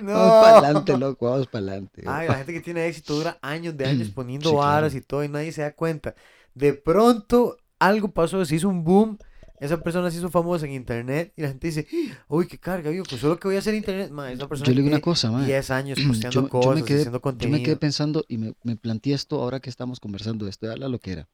No. 0.00 0.12
Vamos 0.12 0.44
para 0.44 0.58
adelante, 0.58 0.96
loco, 0.96 1.30
vamos 1.30 1.48
para 1.48 1.64
adelante. 1.66 2.04
Ay, 2.06 2.28
la 2.28 2.34
gente 2.36 2.52
que 2.52 2.60
tiene 2.60 2.86
éxito 2.86 3.14
dura 3.16 3.38
años 3.42 3.76
de 3.76 3.86
años 3.86 4.08
poniendo 4.14 4.50
Sí, 4.50 4.56
claro. 4.56 4.86
y 4.86 5.00
todo 5.00 5.24
y 5.24 5.28
nadie 5.28 5.50
se 5.50 5.62
da 5.62 5.72
cuenta. 5.74 6.14
De 6.54 6.72
pronto 6.74 7.56
algo 7.80 8.12
pasó, 8.12 8.44
se 8.44 8.54
hizo 8.54 8.68
un 8.68 8.84
boom, 8.84 9.18
esa 9.64 9.82
persona 9.82 10.10
se 10.10 10.18
hizo 10.18 10.30
famosa 10.30 10.66
en 10.66 10.72
internet 10.72 11.32
y 11.36 11.42
la 11.42 11.48
gente 11.48 11.66
dice, 11.68 11.86
uy, 12.28 12.46
qué 12.46 12.58
carga, 12.58 12.90
yo, 12.90 13.02
pues 13.04 13.20
solo 13.20 13.38
que 13.38 13.48
voy 13.48 13.56
a 13.56 13.60
hacer 13.60 13.74
internet, 13.74 14.10
ma, 14.10 14.30
esa 14.32 14.46
persona 14.48 14.66
Yo 14.66 14.72
le 14.74 14.82
digo 14.82 14.88
una 14.94 15.00
cosa, 15.00 15.30
man. 15.30 15.46
10 15.46 15.70
años 15.70 15.98
Yo, 16.00 16.08
posteando 16.08 16.42
yo 16.42 16.48
cosas, 16.48 16.74
me 16.74 16.84
quedé, 16.84 16.98
haciendo 17.00 17.18
yo 17.18 17.22
contenido. 17.22 17.58
me 17.58 17.64
quedé 17.64 17.76
pensando 17.76 18.24
y 18.28 18.38
me, 18.38 18.54
me 18.62 18.76
planteé 18.76 19.14
esto 19.14 19.40
ahora 19.42 19.60
que 19.60 19.70
estamos 19.70 20.00
conversando 20.00 20.44
de 20.44 20.50
esto, 20.50 20.66
de 20.68 20.76
la 20.76 20.88
lo 20.88 20.98
que 20.98 21.12
era. 21.12 21.28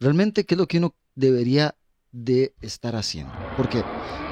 Realmente, 0.00 0.44
¿qué 0.44 0.54
es 0.54 0.58
lo 0.58 0.66
que 0.66 0.78
uno 0.78 0.94
debería 1.14 1.74
de 2.12 2.54
estar 2.60 2.94
haciendo? 2.96 3.32
Porque 3.56 3.82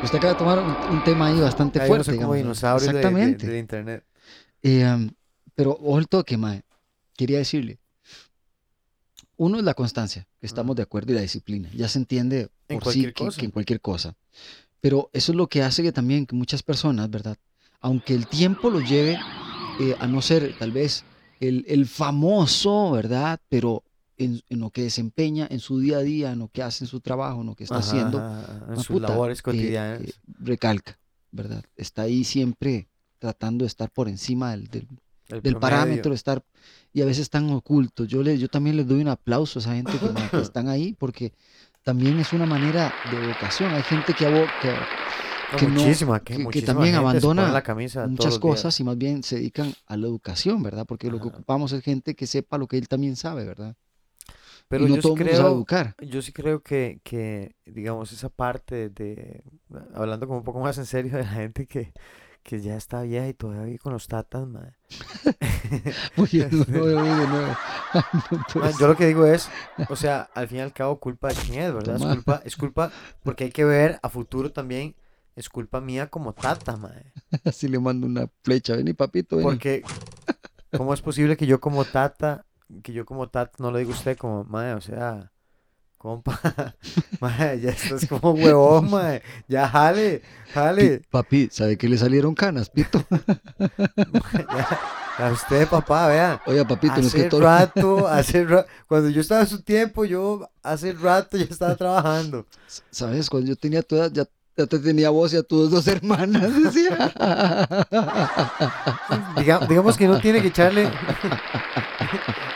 usted 0.03 0.19
acaba 0.19 0.33
de 0.35 0.39
tomar 0.39 0.59
un, 0.59 0.97
un 0.99 1.05
tema 1.05 1.27
ahí 1.29 1.41
bastante 1.41 1.79
fuerte. 1.89 2.11
como 2.23 2.35
de- 2.35 2.41
de- 2.85 2.99
Exactamente. 2.99 3.47
del 3.47 3.59
internet. 3.59 4.05
Eh, 4.63 4.85
um, 4.87 5.11
pero 5.55 5.73
ojo 5.73 5.99
el 5.99 6.09
toque, 6.09 6.37
mae. 6.37 6.63
Quería 7.17 7.39
decirle. 7.39 7.79
Uno 9.37 9.59
es 9.59 9.65
la 9.65 9.75
constancia, 9.75 10.27
que 10.41 10.47
estamos 10.47 10.77
de 10.77 10.83
acuerdo, 10.83 11.13
y 11.13 11.17
la 11.17 11.21
disciplina. 11.23 11.69
Ya 11.75 11.89
se 11.89 11.99
entiende 11.99 12.51
En 12.69 12.79
por 12.79 12.93
sí 12.93 13.01
cualquier 13.03 13.15
que, 13.15 13.25
cosa. 13.25 13.39
que 13.41 13.45
en 13.47 13.51
cualquier 13.53 13.81
cosa. 13.81 14.15
Pero 14.81 15.11
eso 15.13 15.33
es 15.33 15.37
lo 15.37 15.49
que 15.49 15.63
hace 15.63 15.83
que 15.83 15.93
también 15.93 16.27
que 16.27 16.37
muchas 16.37 16.63
personas, 16.63 17.11
¿verdad? 17.11 17.37
Aunque 17.81 18.15
el 18.15 18.27
tiempo 18.27 18.71
los 18.71 18.89
lleve 18.89 19.19
eh, 19.81 19.97
a 19.99 20.07
no 20.07 20.23
ser 20.23 20.55
tal 20.59 20.73
vez 20.73 21.05
el, 21.41 21.65
el 21.69 21.87
famoso, 21.87 22.91
¿verdad? 22.93 23.41
Pero 23.49 23.83
en, 24.17 24.41
en 24.49 24.61
lo 24.61 24.71
que 24.71 24.83
desempeña 24.83 25.47
en 25.51 25.59
su 25.61 25.81
día 25.81 25.99
a 25.99 26.03
día, 26.03 26.33
en 26.33 26.39
lo 26.39 26.49
que 26.49 26.63
hace 26.63 26.85
en 26.85 26.89
su 26.89 27.01
trabajo, 27.01 27.41
en 27.41 27.47
lo 27.49 27.55
que 27.57 27.65
está 27.65 27.77
Ajá, 27.77 27.89
haciendo, 27.89 28.19
ajá, 28.19 28.65
en 28.69 28.73
Ah, 28.73 28.77
sus 28.77 28.87
puta, 28.87 29.09
labores 29.09 29.39
eh, 29.41 29.43
cotidianas. 29.43 30.03
eh, 30.03 30.13
recalca, 30.39 30.99
¿verdad? 31.33 31.65
Está 31.77 32.03
ahí 32.03 32.25
siempre 32.25 32.89
tratando 33.19 33.65
de 33.65 33.69
estar 33.69 33.91
por 33.91 34.09
encima 34.09 34.53
del, 34.53 34.69
del, 34.69 34.87
el 35.29 35.43
del 35.43 35.57
parámetro, 35.57 36.13
estar 36.15 36.45
y 36.95 37.03
a 37.03 37.05
veces 37.05 37.23
están 37.23 37.51
ocultos. 37.51 38.09
Yo, 38.09 38.23
le, 38.23 38.39
yo 38.39 38.49
también 38.49 38.77
les 38.77 38.87
doy 38.89 39.03
un 39.03 39.09
aplauso 39.09 39.59
a 39.59 39.61
esa 39.63 39.75
gente 39.75 39.93
que, 39.93 40.41
están 40.43 40.69
ahí 40.69 40.95
porque 40.99 41.33
también 41.83 42.19
es 42.21 42.33
una 42.33 42.47
manera 42.47 42.89
de 43.11 43.29
vocación. 43.29 43.71
Hay 43.75 43.83
gente 43.83 44.15
que, 44.15 44.27
abo- 44.27 44.47
que 44.63 44.71
No, 45.53 45.59
que 45.59 45.67
no- 45.67 45.73
muchísima, 45.75 46.21
que- 46.21 46.63
también 46.63 46.95
abandona 46.95 47.53
la 47.53 47.63
camisa 47.63 48.01
todos 48.03 48.11
muchas 48.13 48.39
cosas 48.39 48.81
y 48.81 48.85
más 48.85 48.97
bien 48.97 49.23
se 49.23 49.37
dedican 49.37 49.73
a 49.87 49.97
la 49.97 50.07
educación, 50.07 50.63
¿verdad? 50.63 50.87
Porque 50.87 51.11
lo 51.11 51.21
que 51.21 51.29
ocupamos 51.29 51.73
es 51.73 51.83
gente 51.83 52.15
que 52.15 52.27
sepa 52.27 52.59
lo 52.59 52.67
que 52.67 52.79
él 52.79 52.89
también 52.89 53.17
sabe, 53.17 53.45
¿verdad? 53.45 53.75
Pero 54.69 54.87
y 54.87 54.89
no 54.89 54.97
yo 54.97 55.03
todo 55.03 55.17
sí 55.17 55.23
creo, 55.23 55.49
educar. 55.49 55.95
yo 56.01 56.23
sí 56.23 56.33
creo 56.33 56.63
que, 56.63 57.01
que, 57.05 57.55
digamos, 57.67 58.13
esa 58.13 58.29
parte 58.29 58.89
de, 58.89 59.43
hablando 59.95 60.27
como 60.27 60.39
un 60.39 60.45
poco 60.45 60.61
más 60.61 60.79
en 60.79 60.87
serio 60.87 61.13
de 61.17 61.23
la 61.23 61.29
gente 61.29 61.67
que, 61.67 61.93
que 62.45 62.61
ya 62.61 62.77
está 62.77 63.03
vieja 63.03 63.27
y 63.27 63.35
todavía 63.35 63.65
vive 63.65 63.79
con 63.79 63.95
los 63.95 64.07
tatas, 64.07 64.47
madre. 64.47 64.77
Uy, 66.19 66.47
no 66.51 66.65
puede 66.65 66.95
Man, 66.95 68.73
yo 68.79 68.87
lo 68.87 68.97
que 68.97 69.07
digo 69.07 69.27
es, 69.27 69.49
o 69.89 69.97
sea, 69.97 70.29
al 70.35 70.47
fin 70.47 70.59
y 70.59 70.61
al 70.61 70.73
cabo, 70.73 71.01
culpa 71.01 71.29
de 71.29 71.35
quién 71.37 71.63
es, 71.63 71.73
¿verdad? 71.73 71.97
Es 71.97 72.03
culpa, 72.05 72.43
es 72.45 72.57
culpa, 72.57 72.93
porque 73.23 73.45
hay 73.45 73.51
que 73.51 73.65
ver 73.65 73.99
a 74.03 74.11
futuro 74.11 74.53
también, 74.53 74.95
es 75.35 75.49
culpa 75.49 75.81
mía 75.81 76.09
como 76.09 76.35
tata, 76.35 76.77
madre. 76.77 77.13
Así 77.45 77.67
le 77.69 77.81
mando 77.81 78.07
una 78.07 78.29
flecha. 78.43 78.77
Vení, 78.77 78.93
papito, 78.93 79.37
vení. 79.37 79.49
Porque, 79.49 79.83
¿cómo 80.77 80.93
es 80.93 81.01
posible 81.01 81.39
que 81.39 81.47
yo 81.47 81.61
como 81.61 81.87
tata, 81.87 82.45
que 82.83 82.93
yo 82.93 83.07
como 83.07 83.31
tata, 83.31 83.53
no 83.59 83.71
lo 83.71 83.79
digo 83.79 83.93
a 83.93 83.95
usted 83.95 84.19
como, 84.19 84.45
madre, 84.45 84.75
o 84.75 84.83
sea, 84.83 85.33
compa, 86.05 86.39
ya 87.63 87.71
estás 87.71 88.07
como 88.07 88.33
huevón, 88.33 88.91
madre, 88.91 89.23
ya 89.49 89.67
jale, 89.67 90.21
jale, 90.53 91.01
Papi, 91.11 91.49
¿sabe 91.51 91.79
que 91.79 91.89
le 91.89 91.97
salieron 91.97 92.35
canas, 92.35 92.69
pito? 92.69 93.03
ya, 93.59 94.79
A 95.25 95.31
usted, 95.33 95.67
papá, 95.67 96.09
vea. 96.09 96.43
Oiga, 96.47 96.67
papito, 96.67 97.01
no 97.01 97.07
es 97.07 97.15
que 97.15 97.21
Hace 97.23 97.31
todo... 97.31 97.41
rato, 97.41 98.07
hace 98.19 98.45
ra- 98.45 98.67
cuando 98.87 99.09
yo 99.09 99.23
estaba 99.23 99.41
en 99.41 99.47
su 99.47 99.63
tiempo, 99.63 100.05
yo 100.05 100.47
hace 100.63 100.93
rato 100.93 101.39
ya 101.39 101.45
estaba 101.45 101.75
trabajando. 101.75 102.45
¿Sabes? 102.91 103.31
Cuando 103.31 103.49
yo 103.49 103.57
tenía 103.57 103.81
tu 103.81 103.97
edad, 103.97 104.11
ya, 104.13 104.25
ya 104.59 104.67
te 104.67 104.79
tenía 104.79 105.09
vos 105.09 105.33
y 105.33 105.39
a 105.39 105.43
tus 105.43 105.71
dos 105.71 105.89
hermanas, 105.89 106.53
decía. 106.63 106.99
Diga- 109.39 109.67
digamos 109.67 109.97
que 109.97 110.07
no 110.07 110.21
tiene 110.21 110.43
que 110.43 110.49
echarle, 110.49 110.87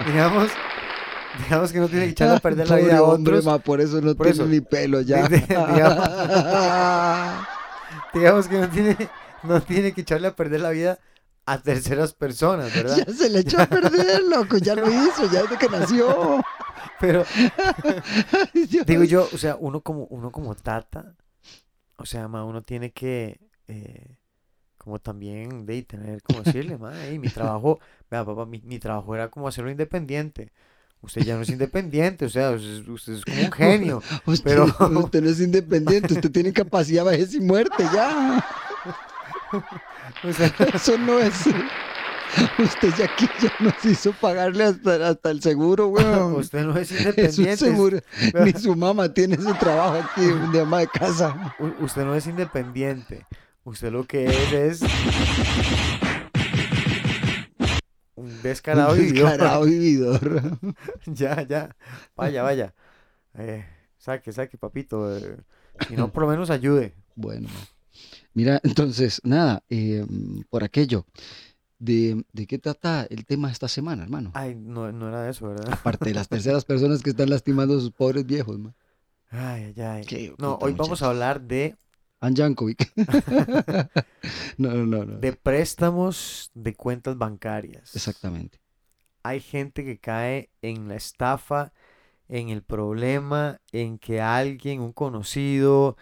digamos, 0.06 0.50
digamos 1.44 1.72
que 1.72 1.78
no 1.78 1.88
tiene 1.88 2.06
que 2.06 2.10
echarle 2.12 2.36
a 2.36 2.40
perder 2.40 2.68
la 2.68 2.76
vida 2.76 2.98
a 2.98 3.02
hombre, 3.02 3.34
otros. 3.34 3.44
ma, 3.46 3.58
por 3.58 3.80
eso 3.80 4.00
no 4.00 4.14
Por 4.14 4.26
tiene 4.26 4.42
eso. 4.42 4.46
ni 4.46 4.60
pelo 4.60 5.00
ya. 5.00 5.22
Di- 5.28 5.36
di- 5.38 5.46
digamos 8.14 8.48
que 8.48 8.58
no 8.58 8.68
tiene, 8.68 8.96
no 9.42 9.60
tiene 9.62 9.92
que 9.92 10.02
echarle 10.02 10.28
a 10.28 10.36
perder 10.36 10.60
la 10.60 10.70
vida 10.70 10.98
a 11.46 11.58
terceras 11.62 12.12
personas, 12.12 12.74
¿verdad? 12.74 12.96
ya 13.06 13.12
se 13.12 13.30
le 13.30 13.40
echó 13.40 13.60
a 13.60 13.66
perder, 13.66 14.22
loco, 14.24 14.58
ya 14.58 14.74
lo 14.74 14.86
hizo, 14.90 15.30
ya 15.32 15.42
desde 15.42 15.56
que 15.56 15.68
nació. 15.68 16.42
Pero 17.00 17.24
digo 18.86 19.04
yo, 19.04 19.28
o 19.32 19.38
sea, 19.38 19.56
uno 19.58 19.80
como, 19.80 20.04
uno 20.10 20.30
como 20.30 20.54
tata, 20.54 21.14
o 21.96 22.04
sea, 22.04 22.28
ma, 22.28 22.44
uno 22.44 22.62
tiene 22.62 22.92
que, 22.92 23.40
eh, 23.66 24.16
como 24.76 24.98
también 24.98 25.64
de 25.64 25.82
tener, 25.84 26.22
como 26.22 26.42
decirle, 26.42 26.76
ma, 26.76 26.92
"Ey, 27.06 27.18
mi 27.18 27.28
trabajo, 27.28 27.80
vea, 28.10 28.24
papá, 28.24 28.44
mi, 28.44 28.60
mi 28.62 28.78
trabajo 28.78 29.14
era 29.14 29.28
como 29.30 29.48
hacerlo 29.48 29.70
independiente. 29.70 30.52
Usted 31.00 31.22
ya 31.22 31.36
no 31.36 31.42
es 31.42 31.48
independiente, 31.48 32.24
o 32.24 32.28
sea, 32.28 32.50
usted, 32.50 33.12
es 33.14 33.24
como 33.24 33.40
un 33.42 33.52
genio. 33.52 34.02
Usted, 34.26 34.44
pero- 34.44 34.64
usted 35.00 35.22
no 35.22 35.30
es 35.30 35.40
independiente, 35.40 36.14
usted 36.14 36.30
tiene 36.30 36.52
capacidad, 36.52 37.04
vejez 37.04 37.34
y 37.34 37.40
muerte, 37.40 37.84
ya. 37.92 38.44
O 40.24 40.32
sea, 40.32 40.52
Eso 40.74 40.98
no 40.98 41.18
es. 41.18 41.34
Usted 42.58 42.94
ya 42.98 43.04
aquí 43.06 43.26
ya 43.40 43.50
nos 43.60 43.82
hizo 43.84 44.12
pagarle 44.12 44.64
hasta, 44.64 45.08
hasta 45.08 45.30
el 45.30 45.40
seguro, 45.40 45.86
weón. 45.88 46.34
usted 46.34 46.64
no 46.64 46.76
es 46.76 46.90
Es 46.92 47.00
independiente. 47.00 47.56
seguro. 47.56 47.98
Ni 48.44 48.52
su 48.52 48.76
mamá 48.76 49.08
tiene 49.14 49.36
ese 49.36 49.54
trabajo 49.54 49.96
aquí 50.04 50.26
de 50.52 50.60
ama 50.60 50.80
de 50.80 50.88
casa. 50.88 51.54
U- 51.58 51.84
usted 51.84 52.04
no 52.04 52.14
es 52.14 52.26
independiente. 52.26 53.24
Usted 53.64 53.90
lo 53.90 54.04
que 54.06 54.26
es 54.26 54.52
es 54.52 54.80
un 58.18 58.42
descarado 58.42 58.94
Un 58.94 59.00
idiota. 59.00 59.30
descarado 59.30 59.64
vividor. 59.66 60.58
Ya, 61.06 61.42
ya. 61.42 61.76
Vaya, 62.16 62.42
vaya. 62.42 62.74
Eh, 63.34 63.64
saque, 63.98 64.32
saque, 64.32 64.58
papito. 64.58 65.16
eh, 65.16 65.36
si 65.88 65.96
no, 65.96 66.12
por 66.12 66.22
lo 66.24 66.28
menos 66.28 66.50
ayude. 66.50 66.94
Bueno, 67.14 67.48
mira, 68.34 68.60
entonces, 68.62 69.20
nada, 69.24 69.62
eh, 69.70 70.04
por 70.50 70.62
aquello, 70.64 71.04
de, 71.78 72.24
¿de 72.32 72.46
qué 72.46 72.58
trata 72.58 73.06
el 73.08 73.24
tema 73.26 73.50
esta 73.50 73.68
semana, 73.68 74.02
hermano? 74.02 74.30
Ay, 74.34 74.54
no, 74.54 74.90
no 74.92 75.08
era 75.08 75.28
eso, 75.28 75.48
¿verdad? 75.48 75.68
Aparte 75.72 76.06
de 76.10 76.14
las 76.14 76.28
terceras 76.34 76.64
personas 76.64 77.02
que 77.02 77.10
están 77.10 77.30
lastimando 77.30 77.76
a 77.76 77.80
sus 77.80 77.90
pobres 77.92 78.26
viejos, 78.26 78.58
man. 78.58 78.74
Ay, 79.30 79.74
ay, 79.76 79.80
ay. 79.82 80.04
Qué 80.04 80.34
No, 80.38 80.54
puta, 80.54 80.66
hoy 80.66 80.72
vamos 80.72 81.02
a 81.02 81.06
hablar 81.10 81.40
de, 81.42 81.76
Ann 82.20 82.34
Jankovic. 82.34 82.92
no, 84.58 84.70
no, 84.74 84.86
no, 84.86 85.04
no. 85.04 85.18
de 85.18 85.32
préstamos 85.32 86.50
de 86.54 86.74
cuentas 86.74 87.16
bancarias. 87.16 87.94
Exactamente. 87.94 88.60
Hay 89.22 89.40
gente 89.40 89.84
que 89.84 89.98
cae 89.98 90.50
en 90.62 90.88
la 90.88 90.96
estafa, 90.96 91.72
en 92.28 92.48
el 92.48 92.62
problema, 92.62 93.60
en 93.72 93.98
que 93.98 94.20
alguien, 94.20 94.80
un 94.80 94.92
conocido, 94.92 95.96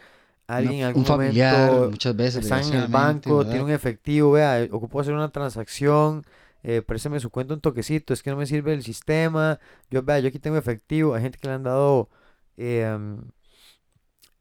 alguien 0.47 0.75
en 0.75 0.79
Una- 0.81 0.87
algún 0.89 1.03
un 1.03 1.07
familiar, 1.07 1.71
momento 1.71 1.91
muchas 1.91 2.17
veces. 2.17 2.45
está 2.45 2.61
en 2.63 2.75
el 2.75 2.89
banco, 2.89 3.39
¿verdad? 3.39 3.51
tiene 3.53 3.65
un 3.67 3.71
efectivo, 3.73 4.33
vea, 4.33 4.67
ocupo 4.71 5.01
hacer 5.01 5.15
una 5.15 5.31
transacción, 5.31 6.25
eh, 6.63 6.83
préstame 6.83 7.21
su 7.21 7.31
cuenta 7.31 7.55
un 7.55 7.61
toquecito, 7.61 8.13
es 8.15 8.23
que 8.23 8.31
no 8.31 8.37
me 8.37 8.47
sirve 8.47 8.73
el 8.73 8.83
sistema, 8.83 9.59
yo 9.91 10.03
vea, 10.03 10.19
yo 10.21 10.29
aquí 10.29 10.39
tengo 10.39 10.57
efectivo, 10.57 11.15
hay 11.15 11.23
gente 11.23 11.39
que 11.39 11.49
le 11.49 11.55
han 11.55 11.63
dado 11.63 12.09
eh, 12.57 12.85
am, 12.87 13.31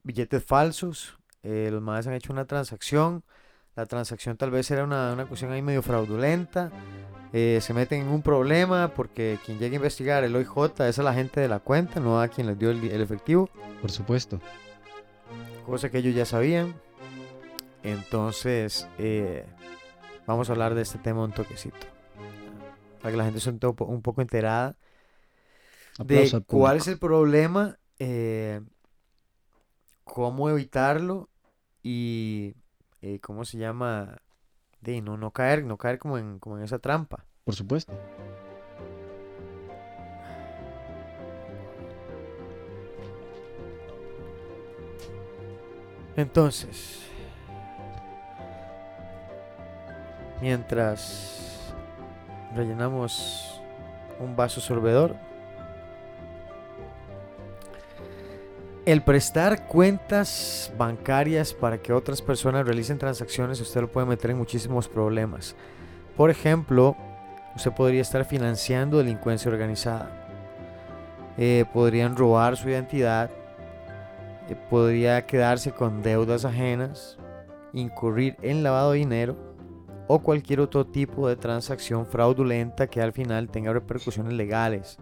billetes 0.03 0.43
falsos, 0.43 1.17
eh, 1.45 1.69
los 1.71 1.81
más 1.81 2.05
han 2.07 2.13
hecho 2.13 2.33
una 2.33 2.45
transacción, 2.45 3.23
la 3.75 3.85
transacción 3.85 4.35
tal 4.35 4.51
vez 4.51 4.69
era 4.71 4.83
una, 4.83 5.13
una 5.13 5.25
cuestión 5.25 5.51
ahí 5.51 5.61
medio 5.61 5.81
fraudulenta, 5.81 6.71
eh, 7.33 7.59
se 7.61 7.73
meten 7.73 8.01
en 8.01 8.07
un 8.07 8.21
problema 8.21 8.89
porque 8.95 9.37
quien 9.45 9.59
llegue 9.59 9.75
a 9.75 9.77
investigar 9.77 10.23
el 10.23 10.35
OIJ, 10.35 10.87
es 10.87 10.97
la 10.97 11.13
gente 11.13 11.39
de 11.39 11.47
la 11.47 11.59
cuenta, 11.59 11.99
no 11.99 12.19
a 12.19 12.27
quien 12.27 12.47
les 12.47 12.57
dio 12.57 12.71
el, 12.71 12.83
el 12.83 13.01
efectivo 13.01 13.49
Por 13.81 13.91
supuesto. 13.91 14.39
cosa 15.65 15.89
que 15.89 15.97
ellos 15.99 16.15
ya 16.15 16.25
sabían. 16.25 16.73
Entonces, 17.83 18.87
eh, 18.97 19.45
vamos 20.25 20.49
a 20.49 20.53
hablar 20.53 20.73
de 20.73 20.81
este 20.81 20.97
tema 20.97 21.23
un 21.23 21.31
toquecito. 21.33 21.85
Para 23.01 23.11
que 23.11 23.17
la 23.17 23.25
gente 23.25 23.37
esté 23.37 23.51
un, 23.51 23.59
topo- 23.59 23.85
un 23.85 24.01
poco 24.01 24.21
enterada 24.21 24.75
de 25.99 26.41
cuál 26.47 26.77
es 26.77 26.87
el 26.87 26.97
problema, 26.97 27.77
eh, 27.99 28.61
cómo 30.03 30.49
evitarlo 30.49 31.29
y 31.85 32.55
eh, 33.03 33.19
cómo 33.19 33.45
se 33.45 33.59
llama, 33.59 34.17
de 34.81 35.03
no, 35.03 35.17
no 35.17 35.29
caer, 35.29 35.63
no 35.63 35.77
caer 35.77 35.99
como 35.99 36.17
en, 36.17 36.39
como 36.39 36.57
en 36.57 36.63
esa 36.63 36.79
trampa. 36.79 37.27
Por 37.43 37.53
supuesto. 37.53 37.93
Entonces, 46.15 47.03
mientras 50.41 51.71
rellenamos 52.55 53.61
un 54.19 54.35
vaso 54.35 54.59
sorbedor, 54.59 55.15
el 58.85 59.01
prestar 59.01 59.67
cuentas 59.67 60.71
bancarias 60.77 61.53
para 61.53 61.79
que 61.79 61.93
otras 61.93 62.21
personas 62.21 62.65
realicen 62.65 62.97
transacciones, 62.97 63.59
usted 63.59 63.81
lo 63.81 63.91
puede 63.91 64.07
meter 64.07 64.31
en 64.31 64.37
muchísimos 64.37 64.87
problemas. 64.87 65.55
Por 66.15 66.29
ejemplo, 66.29 66.95
usted 67.55 67.71
podría 67.71 68.01
estar 68.01 68.25
financiando 68.25 68.97
delincuencia 68.97 69.51
organizada. 69.51 70.27
Eh, 71.37 71.65
podrían 71.73 72.15
robar 72.15 72.55
su 72.55 72.69
identidad 72.69 73.29
eh, 74.47 74.55
podría 74.69 75.25
quedarse 75.25 75.71
con 75.71 76.03
deudas 76.03 76.45
ajenas, 76.45 77.17
incurrir 77.73 78.37
en 78.41 78.61
lavado 78.61 78.91
de 78.91 78.99
dinero 78.99 79.35
o 80.07 80.19
cualquier 80.19 80.59
otro 80.59 80.85
tipo 80.85 81.27
de 81.27 81.35
transacción 81.35 82.05
fraudulenta 82.05 82.85
que 82.85 83.01
al 83.01 83.11
final 83.11 83.49
tenga 83.49 83.73
repercusiones 83.73 84.33
legales, 84.33 84.99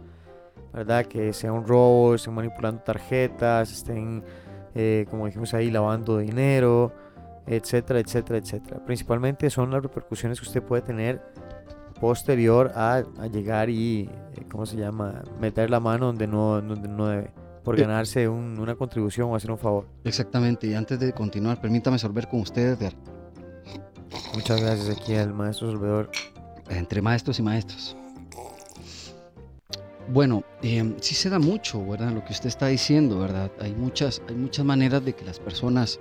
¿verdad? 0.73 1.05
Que 1.05 1.31
sea 1.33 1.53
un 1.53 1.65
robo, 1.67 2.15
estén 2.15 2.33
manipulando 2.33 2.81
tarjetas, 2.81 3.71
estén, 3.71 4.23
eh, 4.75 5.05
como 5.09 5.25
dijimos 5.27 5.53
ahí, 5.53 5.69
lavando 5.71 6.17
dinero, 6.17 6.91
etcétera, 7.45 7.99
etcétera, 7.99 8.39
etcétera. 8.39 8.83
Principalmente 8.86 9.49
son 9.49 9.71
las 9.71 9.83
repercusiones 9.83 10.39
que 10.39 10.47
usted 10.47 10.63
puede 10.63 10.81
tener 10.81 11.21
posterior 12.01 12.71
a, 12.75 13.03
a 13.19 13.27
llegar 13.27 13.69
y, 13.69 14.09
eh, 14.36 14.45
¿cómo 14.51 14.65
se 14.65 14.75
llama?, 14.77 15.21
meter 15.39 15.69
la 15.69 15.79
mano 15.79 16.07
donde 16.07 16.27
no, 16.27 16.62
donde 16.62 16.88
no 16.89 17.07
debe 17.07 17.31
por 17.63 17.77
ganarse 17.77 18.27
un- 18.27 18.59
una 18.59 18.75
contribución 18.75 19.29
o 19.29 19.36
hacer 19.38 19.49
un 19.51 19.57
favor. 19.57 19.88
Exactamente. 20.03 20.67
Y 20.67 20.73
antes 20.73 20.99
de 20.99 21.13
continuar, 21.13 21.62
permítame 21.62 21.97
sorber 21.97 22.27
con 22.27 22.41
ustedes, 22.41 22.77
Edgar. 22.77 22.93
Muchas 24.36 24.59
gracias 24.62 24.97
aquí 24.97 25.15
al 25.15 25.33
maestro 25.33 25.71
Salvador. 25.71 26.09
entre 26.69 27.01
maestros 27.01 27.39
y 27.39 27.41
maestros. 27.43 27.95
Bueno, 30.09 30.43
eh, 30.61 30.93
sí 31.01 31.15
se 31.15 31.29
da 31.29 31.39
mucho, 31.39 31.83
¿verdad? 31.85 32.11
Lo 32.11 32.23
que 32.25 32.33
usted 32.33 32.47
está 32.47 32.67
diciendo, 32.67 33.19
¿verdad? 33.19 33.51
Hay 33.59 33.73
muchas, 33.73 34.21
hay 34.27 34.35
muchas 34.35 34.65
maneras 34.65 35.03
de 35.05 35.13
que 35.13 35.23
las 35.23 35.39
personas 35.39 35.99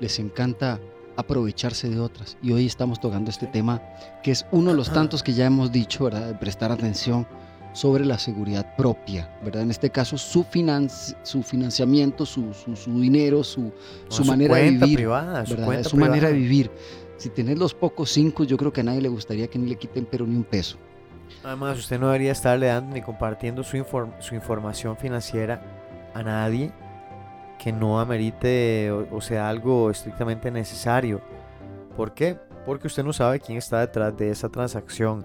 les 0.00 0.18
encanta 0.18 0.80
aprovecharse 1.16 1.88
de 1.88 2.00
otras. 2.00 2.36
Y 2.42 2.52
hoy 2.52 2.66
estamos 2.66 3.00
tocando 3.00 3.30
este 3.30 3.46
tema 3.46 3.80
que 4.22 4.32
es 4.32 4.44
uno 4.50 4.70
de 4.72 4.76
los 4.76 4.88
tantos 4.92 5.22
que 5.22 5.32
ya 5.32 5.46
hemos 5.46 5.70
dicho, 5.70 6.04
¿verdad? 6.04 6.26
De 6.28 6.34
prestar 6.34 6.72
atención 6.72 7.26
sobre 7.72 8.04
la 8.04 8.18
seguridad 8.18 8.74
propia, 8.76 9.36
¿verdad? 9.44 9.62
En 9.62 9.70
este 9.70 9.90
caso, 9.90 10.18
su, 10.18 10.44
financi- 10.44 11.16
su 11.22 11.42
financiamiento, 11.42 12.26
su, 12.26 12.52
su- 12.54 12.74
su 12.76 13.00
dinero, 13.00 13.44
su, 13.44 13.72
su 14.08 14.24
manera 14.24 14.54
de 14.56 14.60
cuenta 14.62 14.84
vivir. 14.86 14.96
privada, 14.98 15.46
su 15.46 15.54
cuenta 15.66 15.88
su 15.88 15.96
manera 15.96 16.28
de 16.28 16.34
vivir. 16.34 16.70
Si 17.16 17.28
tenés 17.30 17.58
los 17.58 17.74
pocos 17.74 18.10
cinco, 18.10 18.42
yo 18.44 18.56
creo 18.56 18.72
que 18.72 18.80
a 18.80 18.84
nadie 18.84 19.00
le 19.00 19.08
gustaría 19.08 19.46
que 19.46 19.58
ni 19.58 19.68
le 19.68 19.76
quiten 19.76 20.06
pero 20.10 20.26
ni 20.26 20.34
un 20.36 20.44
peso. 20.44 20.76
Además, 21.42 21.78
usted 21.78 21.98
no 21.98 22.06
debería 22.06 22.32
estarle 22.32 22.68
dando 22.68 22.94
ni 22.94 23.02
compartiendo 23.02 23.62
su, 23.62 23.76
inform- 23.76 24.18
su 24.20 24.34
información 24.34 24.96
financiera 24.96 25.60
a 26.14 26.22
nadie 26.22 26.72
que 27.58 27.72
no 27.72 28.00
amerite 28.00 28.90
o, 28.90 29.20
sea 29.20 29.48
algo 29.48 29.90
estrictamente 29.90 30.50
necesario. 30.50 31.20
¿Por 31.96 32.12
qué? 32.14 32.38
Porque 32.66 32.86
usted 32.86 33.04
no 33.04 33.12
sabe 33.12 33.40
quién 33.40 33.58
está 33.58 33.80
detrás 33.80 34.16
de 34.16 34.30
esa 34.30 34.48
transacción. 34.48 35.24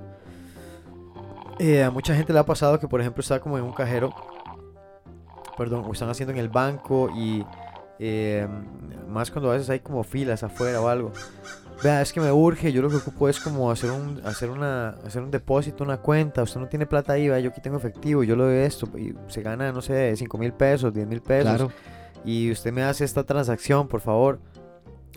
Eh, 1.57 1.83
a 1.83 1.91
mucha 1.91 2.15
gente 2.15 2.31
le 2.31 2.39
ha 2.39 2.45
pasado 2.45 2.79
que, 2.79 2.87
por 2.87 3.01
ejemplo, 3.01 3.21
está 3.21 3.39
como 3.39 3.57
en 3.57 3.63
un 3.63 3.73
cajero, 3.73 4.13
perdón, 5.57 5.83
o 5.87 5.91
están 5.91 6.09
haciendo 6.09 6.31
en 6.31 6.39
el 6.39 6.47
banco 6.49 7.09
y 7.15 7.45
eh, 7.97 8.47
más 9.09 9.31
cuando 9.31 9.49
a 9.51 9.53
veces 9.53 9.69
hay 9.69 9.79
como 9.81 10.03
filas 10.03 10.43
afuera 10.43 10.79
o 10.79 10.87
algo. 10.87 11.11
Vea, 11.81 12.01
es 12.01 12.11
que 12.11 12.19
me 12.19 12.29
urge, 12.31 12.73
yo 12.73 12.81
lo 12.81 12.89
que 12.89 12.97
ocupo 12.97 13.29
es 13.29 13.39
como 13.39 13.71
hacer 13.71 13.89
un, 13.91 14.21
hacer 14.25 14.49
una, 14.49 14.89
hacer 15.05 15.21
un 15.21 15.31
depósito, 15.31 15.83
una 15.85 15.97
cuenta, 15.97 16.43
usted 16.43 16.59
no 16.59 16.67
tiene 16.67 16.85
plata 16.85 17.13
ahí, 17.13 17.29
vea, 17.29 17.39
yo 17.39 17.51
aquí 17.51 17.61
tengo 17.61 17.77
efectivo, 17.77 18.21
yo 18.23 18.35
lo 18.35 18.47
de 18.47 18.65
esto, 18.65 18.89
y 18.97 19.13
se 19.27 19.41
gana, 19.41 19.71
no 19.71 19.81
sé, 19.81 20.13
5 20.17 20.37
mil 20.37 20.51
pesos, 20.51 20.93
10 20.93 21.07
mil 21.07 21.21
pesos, 21.21 21.45
Claro. 21.55 21.71
y 22.25 22.51
usted 22.51 22.73
me 22.73 22.83
hace 22.83 23.05
esta 23.05 23.23
transacción, 23.23 23.87
por 23.87 24.01
favor. 24.01 24.39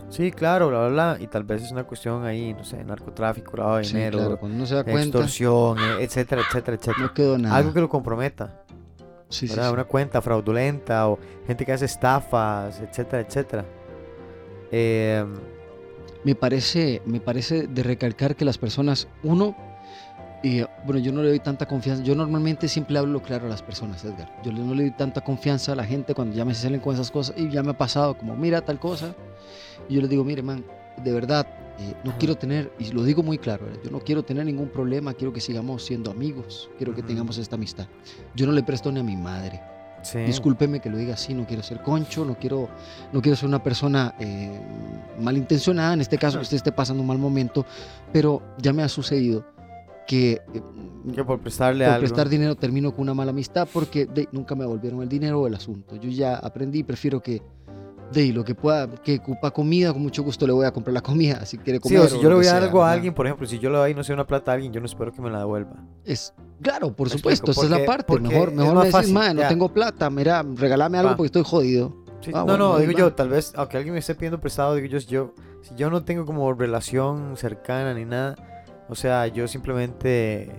Sí, 0.09 0.31
claro, 0.31 0.69
bla, 0.69 0.87
bla, 0.87 0.89
bla, 0.89 1.17
y 1.19 1.27
tal 1.27 1.43
vez 1.43 1.63
es 1.63 1.71
una 1.71 1.83
cuestión 1.83 2.23
ahí, 2.25 2.53
no 2.53 2.63
sé, 2.63 2.81
narcotráfico, 2.83 3.57
lavado 3.57 3.77
de 3.77 3.83
Sí, 3.83 3.95
dinero, 3.95 4.19
claro. 4.19 4.37
Cuando 4.39 4.55
uno 4.57 4.65
se 4.65 4.75
da 4.75 4.83
cuenta, 4.85 5.01
extorsión, 5.17 5.77
eh, 5.79 5.97
etcétera, 6.03 6.43
etcétera, 6.47 6.77
etcétera. 6.77 7.07
no 7.07 7.13
quedó 7.13 7.37
nada. 7.37 7.55
Algo 7.57 7.73
que 7.73 7.81
lo 7.81 7.89
comprometa, 7.89 8.61
Sí, 9.29 9.47
sí. 9.47 9.59
Una 9.59 9.83
cuenta 9.85 10.21
fraudulenta 10.21 11.07
o 11.09 11.17
gente 11.47 11.65
que 11.65 11.73
hace 11.73 11.85
estafas, 11.85 12.79
etcétera, 12.79 13.23
etcétera. 13.27 13.65
Eh, 14.71 15.25
Me 16.23 16.35
parece, 16.35 17.01
me 17.05 17.19
parece 17.19 17.67
de 17.67 17.83
recalcar 17.83 18.35
que 18.35 18.45
las 18.45 18.57
personas, 18.57 19.07
uno, 19.23 19.55
y 20.41 20.61
bueno, 20.85 20.99
yo 20.99 21.11
no 21.11 21.21
le 21.23 21.29
doy 21.29 21.39
tanta 21.39 21.65
confianza. 21.65 22.03
Yo 22.03 22.15
normalmente 22.15 22.67
siempre 22.67 22.97
hablo 22.97 23.21
claro 23.21 23.45
a 23.45 23.49
las 23.49 23.61
personas, 23.61 24.03
Edgar. 24.03 24.29
Yo 24.43 24.51
no 24.51 24.73
le 24.75 24.83
doy 24.83 24.91
tanta 24.91 25.21
confianza 25.21 25.71
a 25.71 25.75
la 25.75 25.85
gente 25.85 26.13
cuando 26.13 26.35
ya 26.35 26.43
me 26.43 26.53
salen 26.53 26.81
con 26.81 26.93
esas 26.93 27.11
cosas 27.11 27.35
y 27.37 27.49
ya 27.49 27.63
me 27.63 27.71
ha 27.71 27.77
pasado 27.77 28.17
como, 28.17 28.35
mira 28.35 28.61
tal 28.61 28.79
cosa. 28.79 29.15
Y 29.87 29.95
yo 29.95 30.01
les 30.01 30.09
digo, 30.09 30.23
mire, 30.23 30.41
man, 30.41 30.65
de 31.01 31.11
verdad, 31.13 31.47
eh, 31.79 31.93
no 32.03 32.11
Ajá. 32.11 32.19
quiero 32.19 32.35
tener, 32.35 32.71
y 32.77 32.91
lo 32.91 33.03
digo 33.03 33.23
muy 33.23 33.37
claro, 33.37 33.65
¿verdad? 33.65 33.79
yo 33.83 33.91
no 33.91 33.99
quiero 33.99 34.23
tener 34.23 34.45
ningún 34.45 34.69
problema, 34.69 35.13
quiero 35.13 35.33
que 35.33 35.41
sigamos 35.41 35.83
siendo 35.83 36.11
amigos, 36.11 36.69
quiero 36.77 36.93
que 36.93 37.03
tengamos 37.03 37.37
esta 37.37 37.55
amistad. 37.55 37.87
Yo 38.35 38.45
no 38.45 38.51
le 38.51 38.63
presto 38.63 38.91
ni 38.91 38.99
a 38.99 39.03
mi 39.03 39.15
madre. 39.15 39.61
Sí. 40.03 40.19
Discúlpeme 40.19 40.79
que 40.79 40.89
lo 40.89 40.97
diga 40.97 41.15
así, 41.15 41.33
no 41.33 41.45
quiero 41.45 41.63
ser 41.63 41.81
concho, 41.81 42.23
no 42.25 42.35
quiero, 42.37 42.69
no 43.11 43.21
quiero 43.21 43.35
ser 43.35 43.49
una 43.49 43.63
persona 43.63 44.13
eh, 44.19 44.51
malintencionada, 45.19 45.93
en 45.93 46.01
este 46.01 46.17
caso 46.17 46.37
que 46.37 46.43
usted 46.43 46.57
esté 46.57 46.71
pasando 46.71 47.01
un 47.01 47.07
mal 47.07 47.17
momento, 47.17 47.65
pero 48.11 48.41
ya 48.59 48.73
me 48.73 48.83
ha 48.83 48.89
sucedido 48.89 49.45
que 50.05 50.33
eh, 50.53 50.61
Que 51.13 51.23
por 51.23 51.39
prestarle 51.39 51.85
por 51.85 51.93
algo. 51.93 52.01
prestar 52.01 52.29
dinero 52.29 52.55
termino 52.55 52.91
con 52.91 53.01
una 53.01 53.13
mala 53.13 53.31
amistad 53.31 53.67
porque 53.71 54.05
de, 54.05 54.27
nunca 54.31 54.55
me 54.55 54.63
devolvieron 54.63 55.01
el 55.01 55.09
dinero 55.09 55.41
o 55.41 55.47
el 55.47 55.55
asunto. 55.55 55.95
Yo 55.95 56.09
ya 56.09 56.35
aprendí, 56.35 56.83
prefiero 56.83 57.21
que 57.21 57.41
de 58.13 58.31
lo 58.31 58.43
que 58.43 58.55
pueda, 58.55 58.87
que 58.87 59.15
ocupa 59.15 59.51
comida, 59.51 59.91
con 59.91 60.01
mucho 60.01 60.23
gusto 60.23 60.45
le 60.47 60.53
voy 60.53 60.65
a 60.65 60.71
comprar 60.71 60.93
la 60.93 61.01
comida, 61.01 61.45
si 61.45 61.57
quiere 61.57 61.79
Sí, 61.79 61.81
comer. 61.81 61.99
o 62.01 62.07
si 62.07 62.19
yo 62.21 62.29
le 62.29 62.35
voy 62.35 62.45
a 62.47 62.53
dar 62.53 62.63
algo 62.63 62.83
a 62.83 62.91
alguien, 62.91 63.13
por 63.13 63.25
ejemplo, 63.25 63.45
si 63.47 63.59
yo 63.59 63.69
le 63.69 63.77
doy, 63.77 63.93
no 63.93 64.03
sé, 64.03 64.13
una 64.13 64.25
plata 64.27 64.51
a 64.51 64.55
alguien, 64.55 64.71
yo 64.71 64.79
no 64.79 64.85
espero 64.85 65.11
que 65.11 65.21
me 65.21 65.29
la 65.29 65.39
devuelva. 65.39 65.73
Es, 66.05 66.33
claro, 66.61 66.93
por 66.95 67.09
supuesto, 67.09 67.51
esa 67.51 67.63
es 67.63 67.69
la 67.69 67.85
parte. 67.85 68.19
Mejor, 68.19 68.51
mejor 68.51 68.73
me 68.75 68.79
decís, 68.81 68.91
fácil, 68.91 69.13
"Mae, 69.13 69.33
no 69.33 69.47
tengo 69.47 69.69
plata, 69.73 70.09
mira, 70.09 70.43
regálame 70.55 70.97
algo 70.99 71.15
porque 71.17 71.27
estoy 71.27 71.43
jodido. 71.43 71.95
Sí, 72.21 72.31
Ah, 72.33 72.39
no, 72.39 72.45
bueno, 72.45 72.69
no, 72.73 72.77
digo 72.79 72.93
va. 72.93 72.99
yo, 72.99 73.13
tal 73.13 73.27
vez, 73.29 73.51
aunque 73.55 73.75
alguien 73.77 73.93
me 73.93 73.99
esté 73.99 74.15
pidiendo 74.15 74.39
prestado, 74.39 74.75
digo 74.75 74.87
yo, 74.87 74.99
si 75.01 75.07
yo, 75.07 75.33
si 75.61 75.75
yo 75.75 75.89
no 75.89 76.03
tengo 76.05 76.25
como 76.25 76.53
relación 76.53 77.35
cercana 77.35 77.93
ni 77.93 78.05
nada, 78.05 78.35
o 78.87 78.95
sea, 78.95 79.27
yo 79.27 79.45
simplemente, 79.47 80.49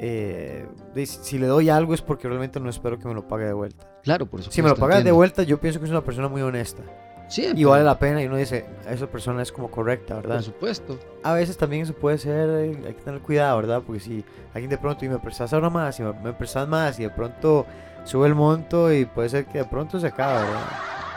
eh, 0.00 0.66
si 1.04 1.38
le 1.38 1.46
doy 1.46 1.68
algo 1.68 1.94
es 1.94 2.02
porque 2.02 2.26
realmente 2.26 2.58
no 2.58 2.68
espero 2.68 2.98
que 2.98 3.06
me 3.06 3.14
lo 3.14 3.28
pague 3.28 3.44
de 3.44 3.52
vuelta. 3.52 3.86
Claro, 4.04 4.26
por 4.26 4.40
supuesto. 4.40 4.54
Si 4.54 4.62
me 4.62 4.68
lo 4.68 4.76
pagas 4.76 5.02
de 5.02 5.10
vuelta, 5.10 5.42
yo 5.42 5.58
pienso 5.58 5.80
que 5.80 5.86
es 5.86 5.90
una 5.90 6.04
persona 6.04 6.28
muy 6.28 6.42
honesta 6.42 6.82
Siempre, 7.26 7.60
y 7.60 7.64
vale 7.64 7.84
la 7.84 7.98
pena 7.98 8.22
y 8.22 8.26
uno 8.26 8.36
dice, 8.36 8.66
esa 8.88 9.06
persona 9.06 9.42
es 9.42 9.50
como 9.50 9.70
correcta, 9.70 10.16
¿verdad? 10.16 10.36
Por 10.36 10.44
supuesto. 10.44 10.98
A 11.22 11.32
veces 11.32 11.56
también 11.56 11.82
eso 11.82 11.94
puede 11.94 12.18
ser, 12.18 12.50
eh, 12.50 12.78
hay 12.86 12.94
que 12.94 13.02
tener 13.02 13.20
cuidado, 13.20 13.56
¿verdad? 13.56 13.82
Porque 13.84 14.00
si 14.00 14.24
alguien 14.52 14.68
de 14.68 14.78
pronto 14.78 15.04
y 15.04 15.08
me 15.08 15.18
prestas 15.18 15.52
ahora 15.52 15.70
más 15.70 15.98
y 15.98 16.02
me, 16.02 16.12
me 16.12 16.32
prestas 16.34 16.68
más 16.68 16.98
y 17.00 17.04
de 17.04 17.10
pronto 17.10 17.64
sube 18.04 18.26
el 18.26 18.34
monto 18.34 18.92
y 18.92 19.06
puede 19.06 19.30
ser 19.30 19.46
que 19.46 19.58
de 19.58 19.64
pronto 19.64 19.98
se 19.98 20.08
acabe, 20.08 20.44
¿verdad? 20.44 20.68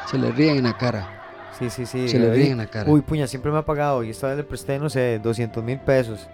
Se 0.10 0.18
le 0.18 0.32
ríen 0.32 0.58
en 0.58 0.64
la 0.64 0.78
cara. 0.78 1.14
Sí, 1.60 1.70
sí, 1.70 1.86
sí. 1.86 2.08
se 2.08 2.20
le 2.20 2.32
ríen 2.34 2.54
en 2.54 2.58
la 2.60 2.68
cara. 2.68 2.90
Uy, 2.90 3.02
puña, 3.02 3.28
siempre 3.28 3.52
me 3.52 3.58
ha 3.58 3.66
pagado 3.66 4.04
y 4.04 4.12
esta 4.12 4.28
vez 4.28 4.38
le 4.38 4.44
presté, 4.44 4.80
no 4.80 4.90
sé, 4.90 5.20
200 5.22 5.62
mil 5.64 5.80
pesos. 5.80 6.28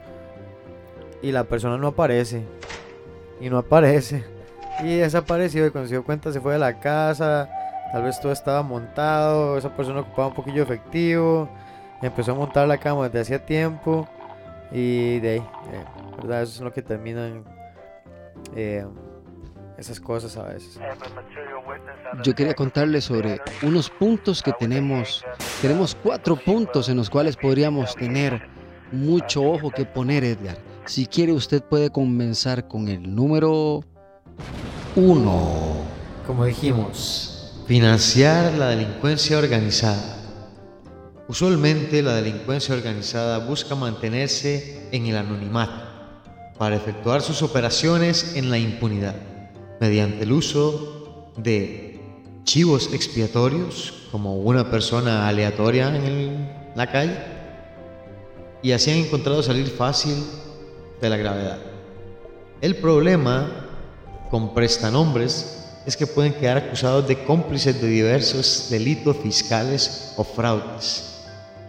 Y 1.24 1.32
la 1.32 1.46
persona 1.46 1.78
no 1.78 1.88
aparece. 1.88 2.44
Y 3.42 3.50
no 3.50 3.58
aparece. 3.58 4.24
Y 4.82 4.98
desapareció 4.98 5.66
y 5.66 5.72
cuando 5.72 5.88
se 5.88 5.96
dio 5.96 6.04
cuenta 6.04 6.32
se 6.32 6.42
fue 6.42 6.54
de 6.54 6.60
la 6.60 6.80
casa. 6.80 7.50
Tal 7.92 8.04
vez 8.04 8.20
todo 8.20 8.32
estaba 8.32 8.64
montado. 8.64 9.58
Esa 9.58 9.76
persona 9.76 10.02
ocupaba 10.02 10.30
un 10.30 10.34
poquillo 10.34 10.66
de 10.66 10.74
efectivo. 10.74 11.50
Empezó 12.02 12.32
a 12.32 12.36
montar 12.36 12.68
la 12.68 12.78
cama 12.78 13.08
desde 13.08 13.20
hacía 13.22 13.46
tiempo. 13.46 14.08
Y 14.72 15.20
de 15.20 15.30
ahí, 15.30 15.40
eh, 15.40 15.86
¿verdad? 16.18 16.42
Eso 16.42 16.56
es 16.56 16.62
lo 16.62 16.74
que 16.74 16.82
terminan 16.82 17.44
eh, 18.56 18.86
esas 19.78 20.00
cosas 20.00 20.36
a 20.38 20.44
veces. 20.44 20.80
Yo 22.24 22.34
quería 22.34 22.56
contarles 22.56 23.06
sobre 23.06 23.40
unos 23.62 23.90
puntos 23.90 24.42
que 24.42 24.52
tenemos. 24.54 25.24
Tenemos 25.62 25.96
cuatro 25.96 26.36
puntos 26.36 26.90
en 26.90 26.98
los 26.98 27.10
cuales 27.10 27.38
podríamos 27.38 27.96
tener 27.96 28.48
mucho 28.92 29.44
ojo 29.44 29.70
que 29.72 29.86
poner, 29.86 30.24
Edgar. 30.24 30.58
Si 30.86 31.06
quiere, 31.06 31.32
usted 31.32 31.64
puede 31.64 31.90
comenzar 31.90 32.68
con 32.68 32.88
el 32.88 33.16
número 33.16 33.82
uno. 34.96 35.84
Como 36.26 36.46
dijimos, 36.46 37.52
financiar 37.68 38.54
la 38.54 38.70
delincuencia 38.70 39.38
organizada. 39.38 40.18
Usualmente 41.28 42.02
la 42.02 42.16
delincuencia 42.16 42.76
organizada 42.76 43.40
busca 43.40 43.76
mantenerse 43.76 44.88
en 44.92 45.08
el 45.08 45.18
anonimato 45.18 45.84
para 46.58 46.76
efectuar 46.76 47.22
sus 47.22 47.42
operaciones 47.42 48.36
en 48.36 48.50
la 48.50 48.58
impunidad 48.58 49.16
mediante 49.80 50.24
el 50.24 50.32
uso 50.32 51.32
de 51.38 52.00
chivos 52.44 52.94
expiatorios 52.94 53.94
como 54.12 54.36
una 54.38 54.70
persona 54.70 55.28
aleatoria 55.28 55.96
en 55.96 56.04
el- 56.04 56.52
la 56.76 56.92
calle 56.92 57.18
y 58.62 58.72
así 58.72 58.92
han 58.92 58.98
encontrado 58.98 59.42
salir 59.42 59.68
fácil 59.68 60.16
de 61.02 61.10
la 61.10 61.18
gravedad. 61.18 61.58
El 62.62 62.76
problema 62.76 63.50
con 64.34 64.52
prestanombres 64.52 65.60
es 65.86 65.96
que 65.96 66.08
pueden 66.08 66.34
quedar 66.34 66.58
acusados 66.58 67.08
de 67.08 67.24
cómplices 67.24 67.80
de 67.80 67.88
diversos 67.88 68.66
delitos 68.72 69.16
fiscales 69.18 70.16
o 70.18 70.24
fraudes. 70.24 71.20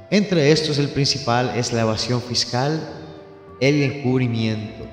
Entre 0.09 0.51
estos 0.51 0.79
el 0.79 0.89
principal 0.89 1.53
es 1.57 1.75
la 1.75 1.83
evasión 1.83 2.23
fiscal, 2.23 2.81
el 3.61 3.83
encubrimiento. 3.83 4.87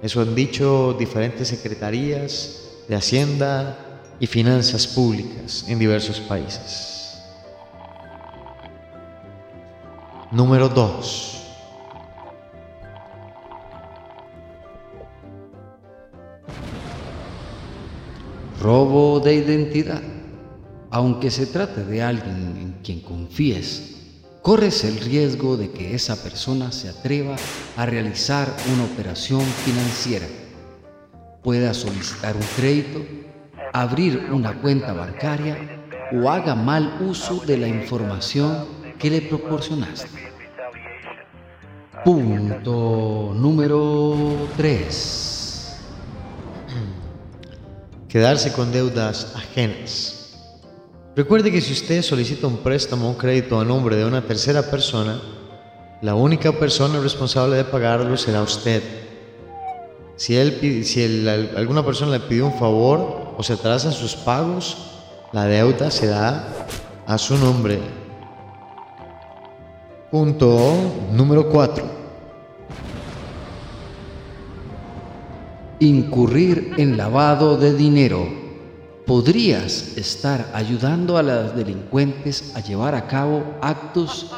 Eso 0.00 0.20
han 0.20 0.32
dicho 0.36 0.94
diferentes 0.96 1.48
secretarías 1.48 2.60
de 2.86 2.94
Hacienda 2.94 3.76
y 4.20 4.28
Finanzas 4.28 4.86
Públicas 4.86 5.64
en 5.66 5.76
diversos 5.76 6.20
países. 6.20 7.20
Número 10.30 10.68
2. 10.68 11.39
Robo 18.60 19.20
de 19.20 19.36
identidad. 19.36 20.02
Aunque 20.90 21.30
se 21.30 21.46
trate 21.46 21.82
de 21.82 22.02
alguien 22.02 22.58
en 22.60 22.72
quien 22.84 23.00
confíes, 23.00 24.18
corres 24.42 24.84
el 24.84 24.98
riesgo 24.98 25.56
de 25.56 25.70
que 25.70 25.94
esa 25.94 26.22
persona 26.22 26.70
se 26.70 26.90
atreva 26.90 27.36
a 27.78 27.86
realizar 27.86 28.54
una 28.74 28.84
operación 28.84 29.40
financiera, 29.40 30.26
pueda 31.42 31.72
solicitar 31.72 32.36
un 32.36 32.42
crédito, 32.54 33.02
abrir 33.72 34.28
una 34.30 34.60
cuenta 34.60 34.92
bancaria 34.92 35.56
o 36.12 36.28
haga 36.28 36.54
mal 36.54 36.98
uso 37.00 37.42
de 37.46 37.56
la 37.56 37.68
información 37.68 38.66
que 38.98 39.08
le 39.08 39.22
proporcionaste. 39.22 40.08
Punto 42.04 43.32
número 43.34 44.48
3. 44.58 45.30
Quedarse 48.10 48.52
con 48.52 48.72
deudas 48.72 49.34
ajenas. 49.36 50.34
Recuerde 51.14 51.52
que 51.52 51.60
si 51.60 51.72
usted 51.72 52.02
solicita 52.02 52.48
un 52.48 52.56
préstamo 52.56 53.06
o 53.06 53.10
un 53.10 53.16
crédito 53.16 53.60
a 53.60 53.64
nombre 53.64 53.94
de 53.94 54.04
una 54.04 54.20
tercera 54.20 54.62
persona, 54.62 55.20
la 56.02 56.16
única 56.16 56.50
persona 56.50 56.98
responsable 56.98 57.56
de 57.56 57.64
pagarlo 57.64 58.16
será 58.16 58.42
usted. 58.42 58.82
Si, 60.16 60.36
alguna 60.36 61.84
persona 61.84 62.10
le 62.10 62.20
pidió 62.20 62.46
un 62.46 62.58
favor 62.58 63.34
o 63.38 63.42
se 63.44 63.52
atrasan 63.52 63.92
sus 63.92 64.16
pagos, 64.16 64.76
la 65.32 65.44
deuda 65.44 65.88
se 65.92 66.08
da 66.08 66.66
a 67.06 67.16
su 67.16 67.38
nombre. 67.38 67.78
Punto 70.10 70.74
número 71.12 71.48
4. 71.48 71.99
Incurrir 75.82 76.74
en 76.76 76.98
lavado 76.98 77.56
de 77.56 77.72
dinero. 77.72 78.28
Podrías 79.06 79.96
estar 79.96 80.50
ayudando 80.52 81.16
a 81.16 81.22
los 81.22 81.56
delincuentes 81.56 82.52
a 82.54 82.60
llevar 82.60 82.94
a 82.94 83.06
cabo 83.06 83.42
actos 83.62 84.30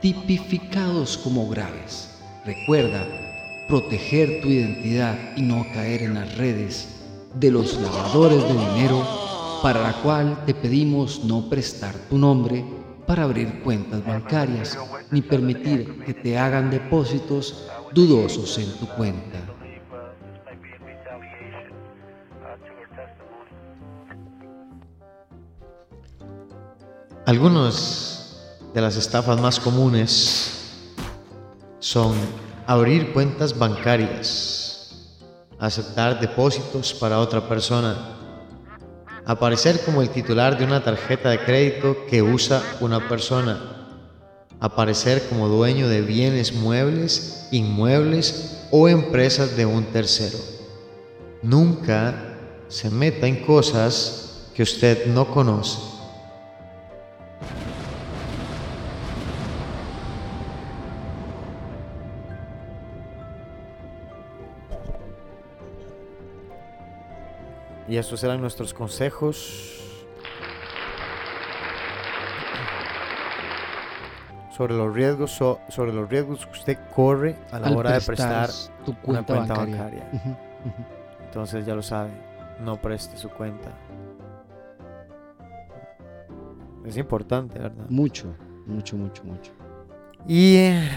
tipificados 0.00 1.18
como 1.18 1.46
graves. 1.50 2.08
Recuerda 2.46 3.06
proteger 3.68 4.40
tu 4.40 4.48
identidad 4.48 5.14
y 5.36 5.42
no 5.42 5.66
caer 5.74 6.04
en 6.04 6.14
las 6.14 6.38
redes 6.38 6.88
de 7.34 7.50
los 7.50 7.78
lavadores 7.78 8.42
de 8.42 8.54
dinero 8.54 9.06
para 9.62 9.82
la 9.82 9.92
cual 10.00 10.42
te 10.46 10.54
pedimos 10.54 11.22
no 11.22 11.50
prestar 11.50 11.94
tu 12.08 12.16
nombre 12.16 12.64
para 13.06 13.24
abrir 13.24 13.62
cuentas 13.62 14.02
bancarias 14.06 14.78
ni 15.10 15.20
permitir 15.20 16.02
que 16.06 16.14
te 16.14 16.38
hagan 16.38 16.70
depósitos 16.70 17.66
dudosos 17.92 18.56
en 18.56 18.72
tu 18.78 18.86
cuenta. 18.86 19.51
Algunas 27.24 28.34
de 28.74 28.80
las 28.80 28.96
estafas 28.96 29.40
más 29.40 29.60
comunes 29.60 30.50
son 31.78 32.14
abrir 32.66 33.12
cuentas 33.12 33.56
bancarias, 33.56 34.90
aceptar 35.60 36.18
depósitos 36.18 36.92
para 36.92 37.20
otra 37.20 37.48
persona, 37.48 37.94
aparecer 39.24 39.84
como 39.84 40.02
el 40.02 40.10
titular 40.10 40.58
de 40.58 40.64
una 40.64 40.82
tarjeta 40.82 41.30
de 41.30 41.44
crédito 41.44 41.96
que 42.10 42.22
usa 42.22 42.60
una 42.80 43.08
persona, 43.08 43.86
aparecer 44.58 45.28
como 45.28 45.46
dueño 45.46 45.86
de 45.86 46.00
bienes 46.00 46.52
muebles, 46.52 47.46
inmuebles 47.52 48.66
o 48.72 48.88
empresas 48.88 49.56
de 49.56 49.64
un 49.64 49.84
tercero. 49.84 50.38
Nunca 51.40 52.36
se 52.66 52.90
meta 52.90 53.28
en 53.28 53.44
cosas 53.44 54.48
que 54.56 54.64
usted 54.64 55.06
no 55.06 55.28
conoce. 55.28 55.91
Y 67.92 67.98
estos 67.98 68.24
eran 68.24 68.40
nuestros 68.40 68.72
consejos 68.72 69.78
sobre 74.56 74.72
los 74.74 74.94
riesgos 74.94 75.30
so- 75.32 75.60
sobre 75.68 75.92
los 75.92 76.08
riesgos 76.08 76.46
que 76.46 76.52
usted 76.52 76.78
corre 76.94 77.36
a 77.50 77.58
la 77.58 77.66
Al 77.66 77.76
hora 77.76 77.92
de 77.92 78.00
prestar 78.00 78.48
tu 78.86 78.96
una 79.04 79.22
cuenta, 79.26 79.52
bancaria. 79.52 80.08
Entonces 81.22 81.66
ya 81.66 81.74
lo 81.74 81.82
sabe, 81.82 82.12
no 82.60 82.80
preste 82.80 83.18
su 83.18 83.28
cuenta. 83.28 83.68
Es 86.86 86.96
importante, 86.96 87.58
¿verdad? 87.58 87.84
Mucho, 87.90 88.34
mucho, 88.64 88.96
mucho, 88.96 89.22
mucho. 89.24 89.52
Y 90.26 90.56
eh, 90.56 90.88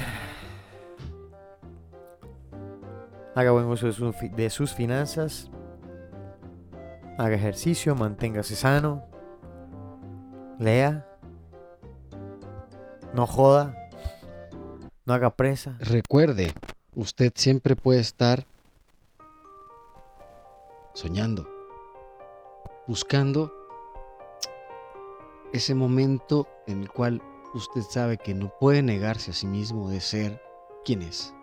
haga 3.35 3.51
buen 3.51 3.65
uso 3.65 3.85
de, 3.87 3.91
su 3.91 4.13
fi- 4.13 4.29
de 4.29 4.49
sus 4.49 4.73
finanzas. 4.73 5.51
Haga 7.17 7.35
ejercicio, 7.35 7.95
manténgase 7.95 8.55
sano. 8.55 9.03
Lea. 10.59 11.05
No 13.13 13.25
joda. 13.25 13.73
No 15.05 15.13
haga 15.13 15.29
presa. 15.29 15.77
Recuerde, 15.79 16.53
usted 16.93 17.31
siempre 17.35 17.75
puede 17.75 18.01
estar 18.01 18.45
soñando, 20.93 21.47
buscando 22.87 23.51
ese 25.53 25.75
momento 25.75 26.47
en 26.67 26.81
el 26.81 26.89
cual 26.89 27.21
usted 27.53 27.81
sabe 27.81 28.17
que 28.17 28.33
no 28.33 28.51
puede 28.59 28.81
negarse 28.81 29.31
a 29.31 29.33
sí 29.33 29.47
mismo 29.47 29.89
de 29.89 30.01
ser 30.01 30.41
quien 30.83 31.01
es. 31.01 31.33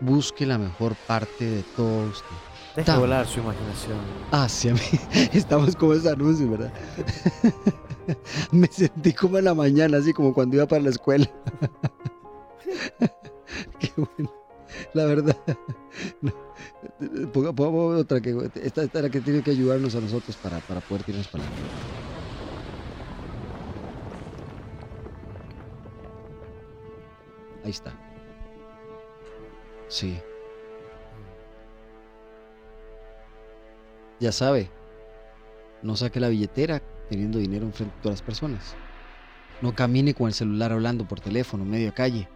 Busque 0.00 0.46
la 0.46 0.58
mejor 0.58 0.96
parte 1.06 1.44
de 1.44 1.62
todo 1.62 2.08
usted. 2.08 2.49
Deje 2.76 2.86
Tam. 2.86 3.00
volar 3.00 3.26
su 3.26 3.40
imaginación. 3.40 3.98
Hacia 4.30 4.74
mí. 4.74 4.80
Estamos 5.32 5.74
como 5.76 5.92
ese 5.94 6.08
anuncio, 6.10 6.50
¿verdad? 6.50 6.72
Me 8.52 8.66
sentí 8.68 9.12
como 9.12 9.38
en 9.38 9.44
la 9.44 9.54
mañana, 9.54 9.98
así 9.98 10.12
como 10.12 10.32
cuando 10.32 10.56
iba 10.56 10.66
para 10.66 10.82
la 10.82 10.90
escuela. 10.90 11.28
Qué 13.78 13.92
bueno. 13.96 14.32
La 14.94 15.04
verdad. 15.04 15.36
No. 16.20 16.32
Ponga- 17.32 18.00
otra 18.00 18.20
que 18.20 18.30
esta, 18.62 18.82
esta 18.82 18.98
es 18.98 19.02
la 19.04 19.10
que 19.10 19.20
tiene 19.20 19.42
que 19.42 19.50
ayudarnos 19.50 19.94
a 19.96 20.00
nosotros 20.00 20.36
para, 20.36 20.58
para 20.60 20.80
poder 20.80 21.02
tirarnos 21.04 21.28
para 21.28 21.44
adelante. 21.44 21.70
Ahí 27.64 27.70
está. 27.70 27.92
Sí. 29.88 30.18
Ya 34.20 34.32
sabe, 34.32 34.70
no 35.82 35.96
saque 35.96 36.20
la 36.20 36.28
billetera 36.28 36.82
teniendo 37.08 37.38
dinero 37.38 37.64
enfrente 37.64 37.94
de 37.96 38.02
todas 38.02 38.18
las 38.20 38.26
personas. 38.26 38.74
No 39.62 39.74
camine 39.74 40.14
con 40.14 40.28
el 40.28 40.34
celular 40.34 40.72
hablando 40.72 41.06
por 41.06 41.20
teléfono, 41.20 41.64
medio 41.64 41.92
calle. 41.94 42.28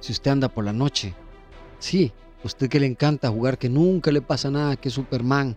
Si 0.00 0.12
usted 0.12 0.30
anda 0.30 0.48
por 0.48 0.64
la 0.64 0.72
noche, 0.72 1.14
sí, 1.78 2.12
usted 2.44 2.68
que 2.68 2.80
le 2.80 2.86
encanta 2.86 3.30
jugar, 3.30 3.58
que 3.58 3.68
nunca 3.68 4.10
le 4.10 4.22
pasa 4.22 4.50
nada, 4.50 4.76
que 4.76 4.88
es 4.88 4.94
Superman. 4.94 5.56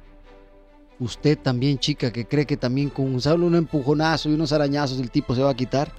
Usted 0.99 1.37
también, 1.37 1.79
chica, 1.79 2.11
que 2.11 2.25
cree 2.25 2.45
que 2.45 2.57
también 2.57 2.89
con 2.89 3.05
un 3.05 3.21
solo 3.21 3.45
un 3.45 3.55
empujonazo 3.55 4.29
y 4.29 4.33
unos 4.33 4.51
arañazos 4.51 4.99
el 4.99 5.11
tipo 5.11 5.35
se 5.35 5.41
va 5.41 5.51
a 5.51 5.55
quitar. 5.55 5.91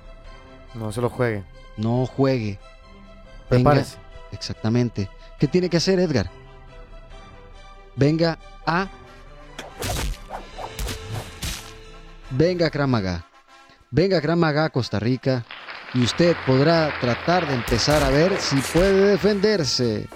No 0.75 0.93
se 0.93 1.01
lo 1.01 1.11
juegue. 1.11 1.45
No 1.77 2.07
juegue. 2.07 2.59
Venga, 3.51 3.71
Prepárese. 3.71 3.97
Exactamente. 4.33 5.09
¿Qué 5.39 5.47
tiene 5.47 5.69
que 5.69 5.77
hacer 5.77 5.99
Edgar? 5.99 6.31
Venga 7.97 8.39
a... 8.65 8.89
Venga 12.31 12.71
Kramaga. 12.71 13.27
Venga 13.91 14.19
a 14.19 14.21
Kramaga, 14.21 14.71
Costa 14.71 14.99
Rica. 14.99 15.45
Y 15.95 16.03
usted 16.03 16.35
podrá 16.47 16.91
tratar 17.01 17.47
de 17.47 17.55
empezar 17.55 18.03
a 18.03 18.09
ver 18.09 18.39
si 18.39 18.57
puede 18.73 19.11
defenderse. 19.11 20.09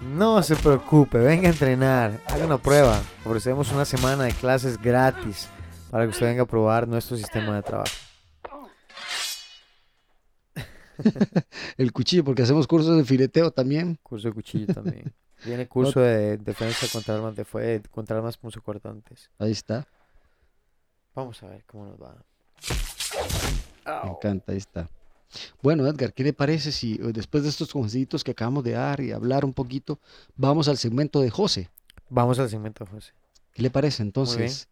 No 0.00 0.42
se 0.42 0.56
preocupe, 0.56 1.18
venga 1.18 1.48
a 1.48 1.52
entrenar, 1.52 2.20
haga 2.28 2.46
una 2.46 2.58
prueba. 2.58 3.02
Ofrecemos 3.24 3.70
una 3.72 3.84
semana 3.84 4.24
de 4.24 4.32
clases 4.32 4.80
gratis 4.80 5.48
para 5.90 6.04
que 6.04 6.10
usted 6.10 6.26
venga 6.26 6.42
a 6.42 6.46
probar 6.46 6.86
nuestro 6.86 7.16
sistema 7.16 7.56
de 7.56 7.62
trabajo. 7.62 7.90
El 11.76 11.92
cuchillo, 11.92 12.24
porque 12.24 12.42
hacemos 12.42 12.66
cursos 12.66 12.96
de 12.96 13.04
fileteo 13.04 13.50
también. 13.50 13.98
Curso 14.02 14.28
de 14.28 14.34
cuchillo 14.34 14.72
también. 14.72 15.12
Viene 15.44 15.66
curso 15.66 16.00
de 16.00 16.36
defensa 16.38 16.86
contra 16.92 17.14
armas 17.16 17.34
de 17.34 17.44
fuego, 17.44 17.84
contra 17.90 18.16
armas 18.16 18.36
punzocortantes. 18.36 19.30
Ahí 19.38 19.52
está. 19.52 19.86
Vamos 21.14 21.42
a 21.42 21.48
ver 21.48 21.64
cómo 21.64 21.86
nos 21.86 22.00
va. 22.00 22.16
Me 24.04 24.10
encanta, 24.10 24.52
ahí 24.52 24.58
está. 24.58 24.88
Bueno, 25.62 25.86
Edgar, 25.86 26.12
¿qué 26.12 26.24
le 26.24 26.32
parece 26.32 26.72
si 26.72 26.94
eh, 26.94 27.12
después 27.12 27.42
de 27.42 27.48
estos 27.48 27.72
consejitos 27.72 28.24
que 28.24 28.32
acabamos 28.32 28.64
de 28.64 28.72
dar 28.72 29.00
y 29.00 29.12
hablar 29.12 29.44
un 29.44 29.52
poquito, 29.52 30.00
vamos 30.36 30.68
al 30.68 30.76
segmento 30.76 31.20
de 31.20 31.30
José? 31.30 31.70
Vamos 32.08 32.38
al 32.38 32.50
segmento, 32.50 32.84
José. 32.86 33.12
¿Qué 33.52 33.62
le 33.62 33.70
parece? 33.70 34.02
Entonces, 34.02 34.68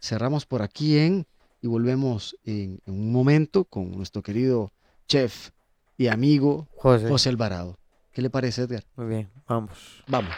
cerramos 0.00 0.46
por 0.46 0.62
aquí 0.62 0.98
en 0.98 1.26
y 1.60 1.66
volvemos 1.66 2.36
en, 2.44 2.80
en 2.86 2.94
un 2.94 3.12
momento 3.12 3.64
con 3.64 3.90
nuestro 3.92 4.22
querido 4.22 4.72
chef 5.06 5.50
y 5.96 6.08
amigo 6.08 6.68
José. 6.76 7.08
José 7.08 7.28
Alvarado. 7.28 7.78
¿Qué 8.12 8.20
le 8.20 8.28
parece, 8.28 8.62
Edgar? 8.62 8.84
Muy 8.96 9.06
bien, 9.06 9.30
vamos. 9.48 10.04
Vamos. 10.06 10.34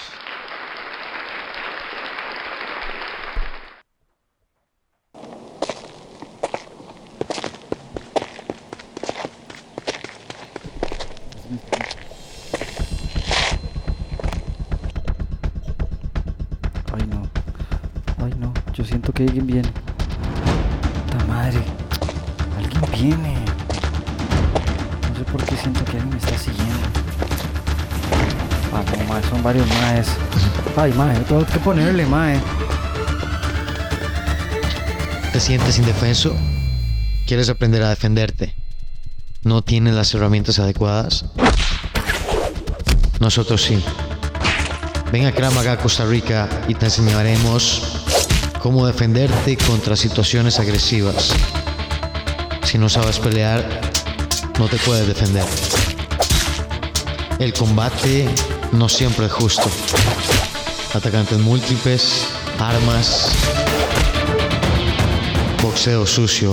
Ay, 16.92 17.06
no. 17.08 17.28
Ay, 18.24 18.34
no. 18.38 18.54
Yo 18.72 18.84
siento 18.84 19.12
que 19.12 19.24
alguien 19.24 19.48
viene. 19.48 19.68
¡Ta 21.10 21.24
madre! 21.24 21.58
Alguien 22.56 22.82
viene. 22.92 23.44
No 25.10 25.16
sé 25.16 25.24
por 25.24 25.44
qué 25.44 25.56
siento 25.56 25.84
que 25.84 25.96
alguien 25.96 26.10
me 26.10 26.18
está 26.18 26.38
siguiendo. 26.38 27.13
Ah, 28.74 28.82
mae, 29.08 29.22
son 29.30 29.40
varios 29.40 29.68
maes. 29.68 30.08
Ay, 30.76 30.92
yo 30.92 31.22
tengo 31.22 31.46
que 31.46 31.58
ponerle, 31.60 32.04
mae. 32.06 32.40
¿Te 35.32 35.38
sientes 35.38 35.78
indefenso? 35.78 36.34
¿Quieres 37.24 37.48
aprender 37.48 37.82
a 37.84 37.90
defenderte? 37.90 38.56
¿No 39.44 39.62
tienes 39.62 39.94
las 39.94 40.12
herramientas 40.14 40.58
adecuadas? 40.58 41.24
Nosotros 43.20 43.62
sí. 43.62 43.80
Ven 45.12 45.26
a 45.26 45.32
Kramaga, 45.32 45.76
Costa 45.76 46.04
Rica 46.04 46.48
y 46.66 46.74
te 46.74 46.86
enseñaremos 46.86 48.02
cómo 48.60 48.86
defenderte 48.86 49.56
contra 49.56 49.94
situaciones 49.94 50.58
agresivas. 50.58 51.32
Si 52.64 52.76
no 52.76 52.88
sabes 52.88 53.20
pelear, 53.20 53.64
no 54.58 54.66
te 54.66 54.78
puedes 54.78 55.06
defender. 55.06 55.44
El 57.38 57.52
combate 57.52 58.28
no 58.72 58.88
siempre 58.88 59.26
es 59.26 59.32
justo. 59.32 59.70
Atacantes 60.94 61.38
múltiples, 61.38 62.28
armas, 62.58 63.30
boxeo 65.62 66.06
sucio, 66.06 66.52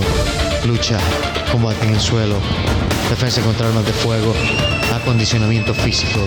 lucha, 0.64 0.98
combate 1.50 1.86
en 1.86 1.94
el 1.94 2.00
suelo, 2.00 2.36
defensa 3.10 3.40
contra 3.42 3.68
armas 3.68 3.86
de 3.86 3.92
fuego, 3.92 4.34
acondicionamiento 4.94 5.74
físico. 5.74 6.20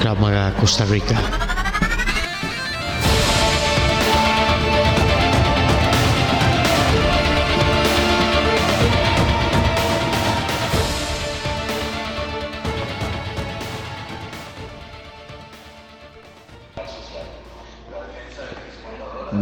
Krav 0.00 0.18
Maga, 0.20 0.54
Costa 0.54 0.84
Rica. 0.84 1.47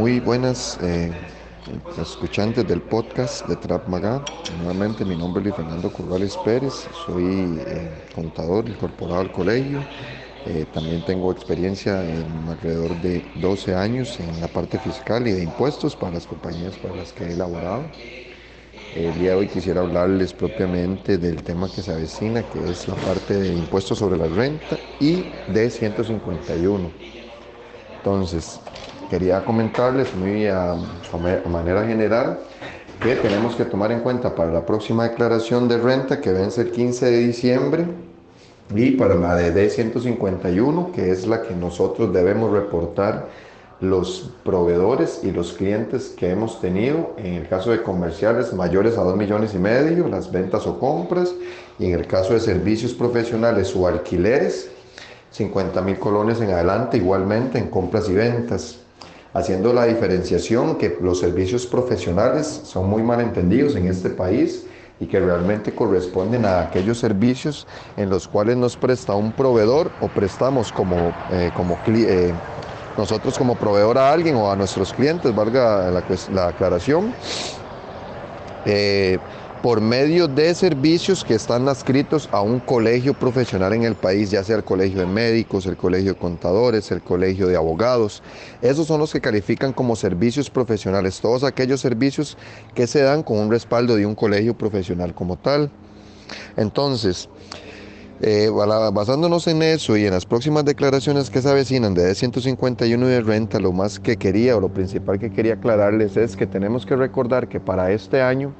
Muy 0.06 0.20
buenas 0.20 0.78
eh, 0.84 1.10
escuchantes 2.00 2.64
del 2.64 2.80
podcast 2.80 3.44
de 3.48 3.56
Trap 3.56 3.88
Maga. 3.88 4.22
Nuevamente 4.62 5.04
mi 5.04 5.16
nombre 5.16 5.40
es 5.40 5.46
Luis 5.46 5.56
Fernando 5.56 5.92
Corrales 5.92 6.36
Pérez, 6.44 6.86
soy 7.04 7.58
eh, 7.66 7.90
contador 8.14 8.68
incorporado 8.68 9.22
al 9.22 9.32
colegio. 9.32 9.80
Eh, 10.46 10.64
también 10.72 11.04
tengo 11.04 11.32
experiencia 11.32 12.08
en 12.08 12.48
alrededor 12.48 13.02
de 13.02 13.20
12 13.34 13.74
años 13.74 14.20
en 14.20 14.40
la 14.40 14.46
parte 14.46 14.78
fiscal 14.78 15.26
y 15.26 15.32
de 15.32 15.42
impuestos 15.42 15.96
para 15.96 16.12
las 16.12 16.26
compañías 16.28 16.76
para 16.76 16.94
las 16.94 17.12
que 17.12 17.24
he 17.24 17.32
elaborado. 17.32 17.82
El 18.94 19.12
día 19.18 19.30
de 19.30 19.34
hoy 19.34 19.48
quisiera 19.48 19.80
hablarles 19.80 20.32
propiamente 20.32 21.18
del 21.18 21.42
tema 21.42 21.68
que 21.68 21.82
se 21.82 21.90
avecina, 21.90 22.44
que 22.44 22.70
es 22.70 22.86
la 22.86 22.94
parte 22.94 23.34
de 23.34 23.56
impuestos 23.56 23.98
sobre 23.98 24.18
la 24.18 24.28
renta 24.28 24.78
y 25.00 25.24
de 25.48 25.68
151. 25.68 26.92
Entonces, 27.96 28.60
quería 29.08 29.44
comentarles 29.44 30.14
muy 30.14 30.46
a, 30.46 30.72
a 30.72 31.48
manera 31.48 31.86
general 31.86 32.38
que 33.00 33.14
tenemos 33.16 33.54
que 33.54 33.64
tomar 33.64 33.92
en 33.92 34.00
cuenta 34.00 34.34
para 34.34 34.50
la 34.52 34.64
próxima 34.64 35.08
declaración 35.08 35.68
de 35.68 35.78
renta 35.78 36.20
que 36.20 36.32
vence 36.32 36.62
el 36.62 36.70
15 36.70 37.06
de 37.06 37.18
diciembre 37.18 37.86
y 38.74 38.92
para 38.92 39.14
la 39.14 39.34
de 39.36 39.54
D151, 39.54 40.92
que 40.92 41.10
es 41.10 41.26
la 41.26 41.42
que 41.42 41.54
nosotros 41.54 42.12
debemos 42.12 42.50
reportar 42.50 43.28
los 43.80 44.32
proveedores 44.42 45.20
y 45.22 45.30
los 45.30 45.52
clientes 45.52 46.14
que 46.16 46.30
hemos 46.30 46.60
tenido, 46.60 47.14
en 47.18 47.34
el 47.34 47.48
caso 47.48 47.70
de 47.70 47.82
comerciales 47.82 48.52
mayores 48.54 48.96
a 48.96 49.02
2 49.02 49.16
millones 49.16 49.54
y 49.54 49.58
medio, 49.58 50.08
las 50.08 50.32
ventas 50.32 50.66
o 50.66 50.80
compras, 50.80 51.32
y 51.78 51.86
en 51.86 51.92
el 51.92 52.06
caso 52.06 52.32
de 52.32 52.40
servicios 52.40 52.94
profesionales 52.94 53.76
o 53.76 53.86
alquileres, 53.86 54.70
50 55.30 55.82
mil 55.82 55.98
colones 55.98 56.40
en 56.40 56.50
adelante, 56.50 56.96
igualmente 56.96 57.58
en 57.58 57.68
compras 57.68 58.08
y 58.08 58.14
ventas 58.14 58.80
haciendo 59.36 59.74
la 59.74 59.84
diferenciación 59.84 60.76
que 60.76 60.96
los 61.02 61.20
servicios 61.20 61.66
profesionales 61.66 62.46
son 62.64 62.88
muy 62.88 63.02
mal 63.02 63.20
entendidos 63.20 63.76
en 63.76 63.86
este 63.86 64.08
país 64.08 64.64
y 64.98 65.04
que 65.06 65.20
realmente 65.20 65.72
corresponden 65.72 66.46
a 66.46 66.62
aquellos 66.62 66.98
servicios 66.98 67.66
en 67.98 68.08
los 68.08 68.26
cuales 68.28 68.56
nos 68.56 68.78
presta 68.78 69.14
un 69.14 69.32
proveedor 69.32 69.90
o 70.00 70.08
prestamos 70.08 70.72
como, 70.72 71.12
eh, 71.30 71.50
como 71.54 71.78
eh, 71.86 72.32
nosotros 72.96 73.36
como 73.36 73.56
proveedor 73.56 73.98
a 73.98 74.10
alguien 74.10 74.36
o 74.36 74.50
a 74.50 74.56
nuestros 74.56 74.94
clientes, 74.94 75.34
valga 75.34 75.90
la, 75.90 76.02
la 76.32 76.48
aclaración. 76.48 77.12
Eh, 78.64 79.18
por 79.62 79.80
medio 79.80 80.28
de 80.28 80.54
servicios 80.54 81.24
que 81.24 81.34
están 81.34 81.68
adscritos 81.68 82.28
a 82.32 82.40
un 82.40 82.60
colegio 82.60 83.14
profesional 83.14 83.72
en 83.72 83.84
el 83.84 83.94
país, 83.94 84.30
ya 84.30 84.44
sea 84.44 84.56
el 84.56 84.64
colegio 84.64 85.00
de 85.00 85.06
médicos, 85.06 85.66
el 85.66 85.76
colegio 85.76 86.12
de 86.12 86.18
contadores, 86.18 86.90
el 86.90 87.02
colegio 87.02 87.46
de 87.48 87.56
abogados. 87.56 88.22
Esos 88.62 88.86
son 88.86 89.00
los 89.00 89.12
que 89.12 89.20
califican 89.20 89.72
como 89.72 89.96
servicios 89.96 90.50
profesionales, 90.50 91.20
todos 91.20 91.44
aquellos 91.44 91.80
servicios 91.80 92.36
que 92.74 92.86
se 92.86 93.02
dan 93.02 93.22
con 93.22 93.38
un 93.38 93.50
respaldo 93.50 93.96
de 93.96 94.06
un 94.06 94.14
colegio 94.14 94.56
profesional 94.56 95.14
como 95.14 95.36
tal. 95.36 95.70
Entonces, 96.56 97.28
eh, 98.20 98.48
basándonos 98.50 99.46
en 99.46 99.62
eso 99.62 99.96
y 99.96 100.06
en 100.06 100.12
las 100.12 100.24
próximas 100.24 100.64
declaraciones 100.64 101.28
que 101.28 101.42
se 101.42 101.50
avecinan 101.50 101.92
de 101.92 102.14
151 102.14 103.06
de 103.06 103.20
renta, 103.20 103.60
lo 103.60 103.72
más 103.72 104.00
que 104.00 104.16
quería 104.16 104.56
o 104.56 104.60
lo 104.60 104.70
principal 104.70 105.18
que 105.18 105.30
quería 105.30 105.54
aclararles 105.54 106.16
es 106.16 106.34
que 106.34 106.46
tenemos 106.46 106.86
que 106.86 106.96
recordar 106.96 107.48
que 107.48 107.60
para 107.60 107.92
este 107.92 108.22
año 108.22 108.54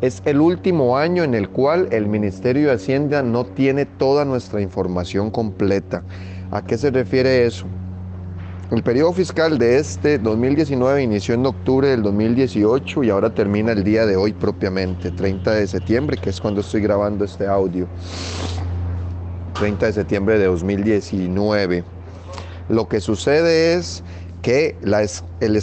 es 0.00 0.22
el 0.24 0.40
último 0.40 0.96
año 0.96 1.24
en 1.24 1.34
el 1.34 1.50
cual 1.50 1.88
el 1.90 2.06
Ministerio 2.06 2.68
de 2.68 2.74
Hacienda 2.74 3.22
no 3.22 3.44
tiene 3.44 3.84
toda 3.84 4.24
nuestra 4.24 4.60
información 4.60 5.30
completa. 5.30 6.02
¿A 6.50 6.64
qué 6.64 6.78
se 6.78 6.90
refiere 6.90 7.44
eso? 7.46 7.66
El 8.70 8.82
periodo 8.82 9.12
fiscal 9.12 9.58
de 9.58 9.78
este 9.78 10.18
2019 10.18 11.02
inició 11.02 11.34
en 11.34 11.44
octubre 11.44 11.88
del 11.88 12.02
2018 12.02 13.04
y 13.04 13.10
ahora 13.10 13.34
termina 13.34 13.72
el 13.72 13.82
día 13.82 14.06
de 14.06 14.16
hoy 14.16 14.32
propiamente, 14.32 15.10
30 15.10 15.50
de 15.52 15.66
septiembre, 15.66 16.16
que 16.16 16.30
es 16.30 16.40
cuando 16.40 16.60
estoy 16.60 16.80
grabando 16.80 17.24
este 17.24 17.46
audio. 17.46 17.86
30 19.54 19.86
de 19.86 19.92
septiembre 19.92 20.38
de 20.38 20.46
2019. 20.46 21.84
Lo 22.68 22.88
que 22.88 23.00
sucede 23.00 23.74
es 23.74 24.04
que 24.42 24.76
el 25.40 25.56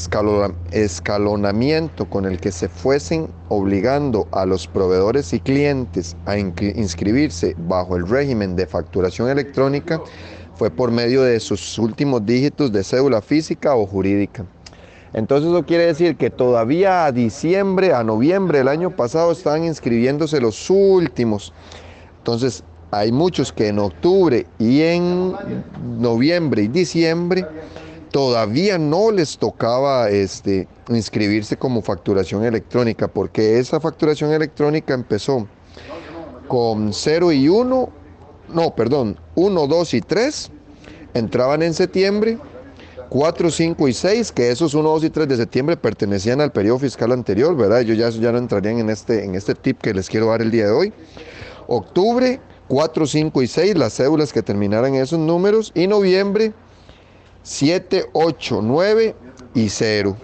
escalonamiento 0.71 2.05
con 2.09 2.25
el 2.25 2.39
que 2.39 2.51
se 2.51 2.69
fuesen 2.69 3.28
obligando 3.49 4.28
a 4.32 4.45
los 4.45 4.67
proveedores 4.67 5.34
y 5.34 5.39
clientes 5.39 6.15
a 6.25 6.38
inscribirse 6.38 7.55
bajo 7.57 7.95
el 7.97 8.07
régimen 8.07 8.55
de 8.55 8.67
facturación 8.67 9.30
electrónica 9.30 9.99
fue 10.55 10.69
por 10.69 10.91
medio 10.91 11.23
de 11.23 11.39
sus 11.39 11.78
últimos 11.80 12.25
dígitos 12.25 12.71
de 12.71 12.84
cédula 12.84 13.21
física 13.21 13.75
o 13.75 13.86
jurídica. 13.86 14.45
Entonces 15.13 15.49
eso 15.49 15.65
quiere 15.65 15.86
decir 15.86 16.17
que 16.17 16.30
todavía 16.30 17.05
a 17.05 17.11
diciembre, 17.11 17.93
a 17.93 18.03
noviembre 18.03 18.59
del 18.59 18.67
año 18.67 18.91
pasado 18.95 19.32
estaban 19.32 19.63
inscribiéndose 19.63 20.39
los 20.41 20.69
últimos. 20.69 21.53
Entonces 22.19 22.63
hay 22.91 23.11
muchos 23.11 23.51
que 23.51 23.69
en 23.69 23.80
octubre 23.80 24.45
y 24.59 24.82
en 24.82 25.34
noviembre 25.99 26.63
y 26.63 26.67
diciembre 26.67 27.45
todavía 28.12 28.78
no 28.78 29.12
les 29.12 29.38
tocaba 29.38 30.10
este, 30.10 30.68
inscribirse 30.89 31.58
como 31.58 31.82
facturación 31.82 32.43
electrónica, 32.43 33.08
porque 33.08 33.60
esa 33.60 33.80
facturación 33.80 34.32
electrónica 34.32 34.93
empezó 34.93 35.47
con 36.47 36.93
0 36.93 37.32
y 37.32 37.49
1, 37.49 37.89
no, 38.53 38.76
perdón, 38.76 39.20
1, 39.36 39.68
2 39.68 39.93
y 39.93 40.01
3, 40.01 40.51
entraban 41.14 41.62
en 41.62 41.74
septiembre, 41.74 42.38
4, 43.10 43.51
5 43.51 43.88
y 43.88 43.93
6, 43.93 44.32
que 44.32 44.51
esos 44.51 44.74
1, 44.74 44.88
2 44.89 45.03
y 45.05 45.10
3 45.10 45.28
de 45.28 45.38
septiembre 45.38 45.78
pertenecían 45.78 46.41
al 46.41 46.51
periodo 46.51 46.80
fiscal 46.80 47.12
anterior, 47.12 47.55
¿verdad? 47.55 47.82
Ya, 47.82 48.10
ya 48.10 48.32
no 48.32 48.38
entrarían 48.38 48.80
en 48.80 48.89
este, 48.89 49.24
en 49.24 49.36
este 49.36 49.55
tip 49.55 49.80
que 49.80 49.93
les 49.93 50.10
quiero 50.10 50.28
dar 50.28 50.41
el 50.41 50.51
día 50.51 50.66
de 50.66 50.72
hoy. 50.72 50.93
Octubre, 51.68 52.39
4, 52.68 53.08
5 53.08 53.41
y 53.41 53.47
6, 53.47 53.78
las 53.78 53.93
cédulas 53.93 54.34
que 54.34 54.41
terminaran 54.41 54.95
esos 54.95 55.20
números, 55.20 55.72
y 55.74 55.88
noviembre, 55.88 56.53
7, 57.44 58.10
8, 58.14 58.62
9 58.64 59.16
y 59.54 59.70
0. 59.70 60.18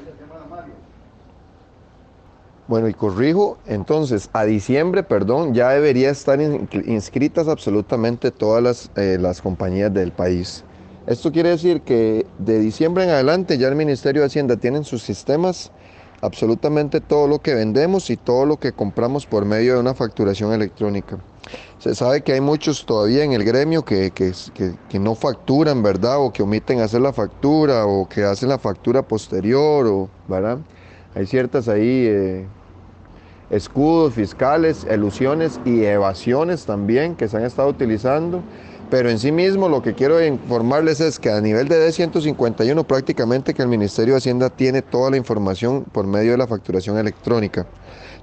Bueno, 2.67 2.87
y 2.87 2.93
corrijo, 2.93 3.57
entonces 3.67 4.29
a 4.31 4.45
diciembre, 4.45 5.03
perdón, 5.03 5.53
ya 5.53 5.69
debería 5.71 6.09
estar 6.09 6.39
inscritas 6.41 7.47
absolutamente 7.47 8.31
todas 8.31 8.63
las, 8.63 8.91
eh, 8.95 9.17
las 9.19 9.41
compañías 9.41 9.93
del 9.93 10.11
país. 10.11 10.63
Esto 11.05 11.33
quiere 11.33 11.49
decir 11.49 11.81
que 11.81 12.25
de 12.39 12.59
diciembre 12.59 13.03
en 13.03 13.09
adelante 13.09 13.57
ya 13.57 13.67
el 13.67 13.75
Ministerio 13.75 14.21
de 14.21 14.27
Hacienda 14.27 14.55
tiene 14.55 14.77
en 14.77 14.85
sus 14.85 15.03
sistemas 15.03 15.71
absolutamente 16.21 17.01
todo 17.01 17.27
lo 17.27 17.39
que 17.39 17.53
vendemos 17.53 18.09
y 18.09 18.15
todo 18.15 18.45
lo 18.45 18.57
que 18.57 18.71
compramos 18.71 19.25
por 19.25 19.43
medio 19.43 19.73
de 19.73 19.81
una 19.81 19.93
facturación 19.93 20.53
electrónica. 20.53 21.17
Se 21.79 21.95
sabe 21.95 22.21
que 22.21 22.33
hay 22.33 22.41
muchos 22.41 22.85
todavía 22.85 23.23
en 23.23 23.33
el 23.33 23.43
gremio 23.43 23.83
que, 23.83 24.11
que, 24.11 24.99
no 24.99 25.15
facturan, 25.15 25.83
¿verdad? 25.83 26.17
O 26.19 26.31
que 26.31 26.43
omiten 26.43 26.79
hacer 26.79 27.01
la 27.01 27.11
factura 27.11 27.85
o 27.85 28.07
que 28.07 28.23
hacen 28.23 28.49
la 28.49 28.57
factura 28.57 29.01
posterior, 29.01 29.85
o, 29.87 30.09
¿verdad? 30.27 30.59
Hay 31.15 31.25
ciertas 31.25 31.67
ahí 31.67 32.05
eh, 32.07 32.47
escudos 33.49 34.13
fiscales, 34.13 34.85
elusiones 34.89 35.59
y 35.65 35.83
evasiones 35.83 36.65
también 36.65 37.15
que 37.15 37.27
se 37.27 37.37
han 37.37 37.43
estado 37.43 37.69
utilizando 37.69 38.41
pero 38.93 39.09
en 39.09 39.17
sí 39.17 39.31
mismo 39.31 39.69
lo 39.69 39.81
que 39.81 39.95
quiero 39.95 40.23
informarles 40.23 40.99
es 40.99 41.17
que 41.17 41.31
a 41.31 41.41
nivel 41.41 41.67
de 41.67 41.89
D151 41.89 42.85
prácticamente 42.85 43.55
que 43.55 43.63
el 43.63 43.67
Ministerio 43.67 44.13
de 44.13 44.19
Hacienda 44.19 44.51
tiene 44.51 44.83
toda 44.83 45.09
la 45.09 45.17
información 45.17 45.83
por 45.83 46.05
medio 46.05 46.33
de 46.33 46.37
la 46.37 46.45
facturación 46.45 46.99
electrónica. 46.99 47.65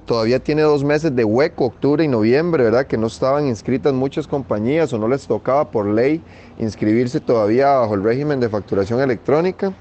Todavía 0.05 0.39
tiene 0.39 0.63
dos 0.63 0.83
meses 0.83 1.15
de 1.15 1.23
hueco, 1.23 1.65
octubre 1.65 2.03
y 2.03 2.07
noviembre, 2.07 2.63
¿verdad? 2.63 2.87
Que 2.87 2.97
no 2.97 3.07
estaban 3.07 3.47
inscritas 3.47 3.93
muchas 3.93 4.27
compañías 4.27 4.91
o 4.93 4.97
no 4.97 5.07
les 5.07 5.27
tocaba 5.27 5.71
por 5.71 5.85
ley 5.85 6.21
inscribirse 6.57 7.19
todavía 7.19 7.69
bajo 7.77 7.95
el 7.95 8.03
régimen 8.03 8.39
de 8.39 8.49
facturación 8.49 8.99
electrónica. 8.99 9.73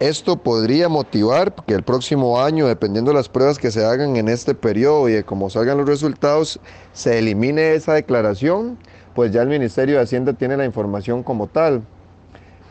Esto 0.00 0.36
podría 0.36 0.88
motivar 0.88 1.54
que 1.66 1.74
el 1.74 1.82
próximo 1.82 2.42
año, 2.42 2.66
dependiendo 2.66 3.10
de 3.10 3.16
las 3.16 3.28
pruebas 3.28 3.58
que 3.58 3.70
se 3.70 3.84
hagan 3.84 4.16
en 4.16 4.28
este 4.28 4.54
periodo 4.54 5.08
y 5.08 5.12
de 5.12 5.24
cómo 5.24 5.50
salgan 5.50 5.78
los 5.78 5.88
resultados, 5.88 6.58
se 6.92 7.18
elimine 7.18 7.74
esa 7.74 7.94
declaración 7.94 8.78
pues 9.14 9.30
ya 9.30 9.42
el 9.42 9.48
Ministerio 9.48 9.96
de 9.96 10.02
Hacienda 10.02 10.32
tiene 10.32 10.56
la 10.56 10.64
información 10.64 11.22
como 11.22 11.46
tal. 11.46 11.82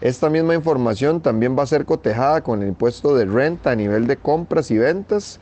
Esta 0.02 0.30
misma 0.30 0.54
información 0.54 1.22
también 1.22 1.58
va 1.58 1.64
a 1.64 1.68
ser 1.68 1.86
cotejada 1.86 2.42
con 2.42 2.62
el 2.62 2.68
impuesto 2.68 3.16
de 3.16 3.26
renta 3.26 3.72
a 3.72 3.76
nivel 3.76 4.06
de 4.06 4.18
compras 4.18 4.70
y 4.70 4.78
ventas, 4.78 5.40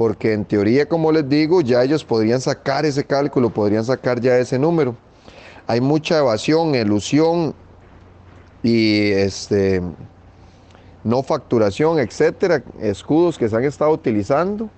porque 0.00 0.32
en 0.32 0.46
teoría, 0.46 0.86
como 0.86 1.12
les 1.12 1.28
digo, 1.28 1.60
ya 1.60 1.84
ellos 1.84 2.06
podrían 2.06 2.40
sacar 2.40 2.86
ese 2.86 3.04
cálculo, 3.04 3.50
podrían 3.50 3.84
sacar 3.84 4.18
ya 4.18 4.38
ese 4.38 4.58
número. 4.58 4.96
Hay 5.66 5.82
mucha 5.82 6.20
evasión, 6.20 6.74
elusión 6.74 7.54
y 8.62 9.10
este 9.10 9.82
no 11.04 11.22
facturación, 11.22 11.98
etcétera, 11.98 12.62
escudos 12.80 13.36
que 13.36 13.50
se 13.50 13.56
han 13.56 13.64
estado 13.64 13.90
utilizando, 13.90 14.70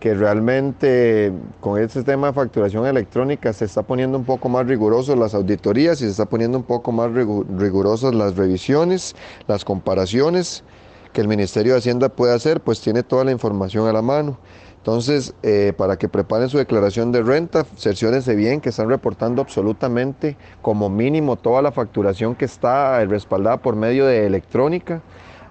que 0.00 0.12
realmente 0.14 1.32
con 1.60 1.80
este 1.80 2.02
tema 2.02 2.26
de 2.26 2.32
facturación 2.32 2.84
electrónica 2.84 3.52
se 3.52 3.64
está 3.64 3.82
poniendo 3.82 4.18
un 4.18 4.24
poco 4.24 4.48
más 4.48 4.66
rigurosos 4.66 5.16
las 5.16 5.34
auditorías 5.34 6.00
y 6.00 6.06
se 6.06 6.10
está 6.10 6.24
poniendo 6.24 6.58
un 6.58 6.64
poco 6.64 6.90
más 6.90 7.12
rigu- 7.12 7.46
rigurosas 7.56 8.12
las 8.12 8.34
revisiones, 8.34 9.14
las 9.46 9.64
comparaciones 9.64 10.64
que 11.12 11.20
el 11.20 11.28
Ministerio 11.28 11.72
de 11.72 11.78
Hacienda 11.78 12.08
puede 12.08 12.34
hacer, 12.34 12.60
pues 12.60 12.80
tiene 12.80 13.02
toda 13.02 13.24
la 13.24 13.32
información 13.32 13.86
a 13.86 13.92
la 13.92 14.02
mano. 14.02 14.38
Entonces, 14.78 15.34
eh, 15.42 15.72
para 15.76 15.98
que 15.98 16.08
preparen 16.08 16.48
su 16.48 16.56
declaración 16.56 17.12
de 17.12 17.22
renta, 17.22 17.66
cerciórense 17.76 18.34
bien 18.34 18.60
que 18.60 18.70
están 18.70 18.88
reportando 18.88 19.42
absolutamente 19.42 20.36
como 20.62 20.88
mínimo 20.88 21.36
toda 21.36 21.60
la 21.60 21.72
facturación 21.72 22.34
que 22.34 22.46
está 22.46 23.04
respaldada 23.04 23.58
por 23.58 23.76
medio 23.76 24.06
de 24.06 24.24
electrónica. 24.24 25.02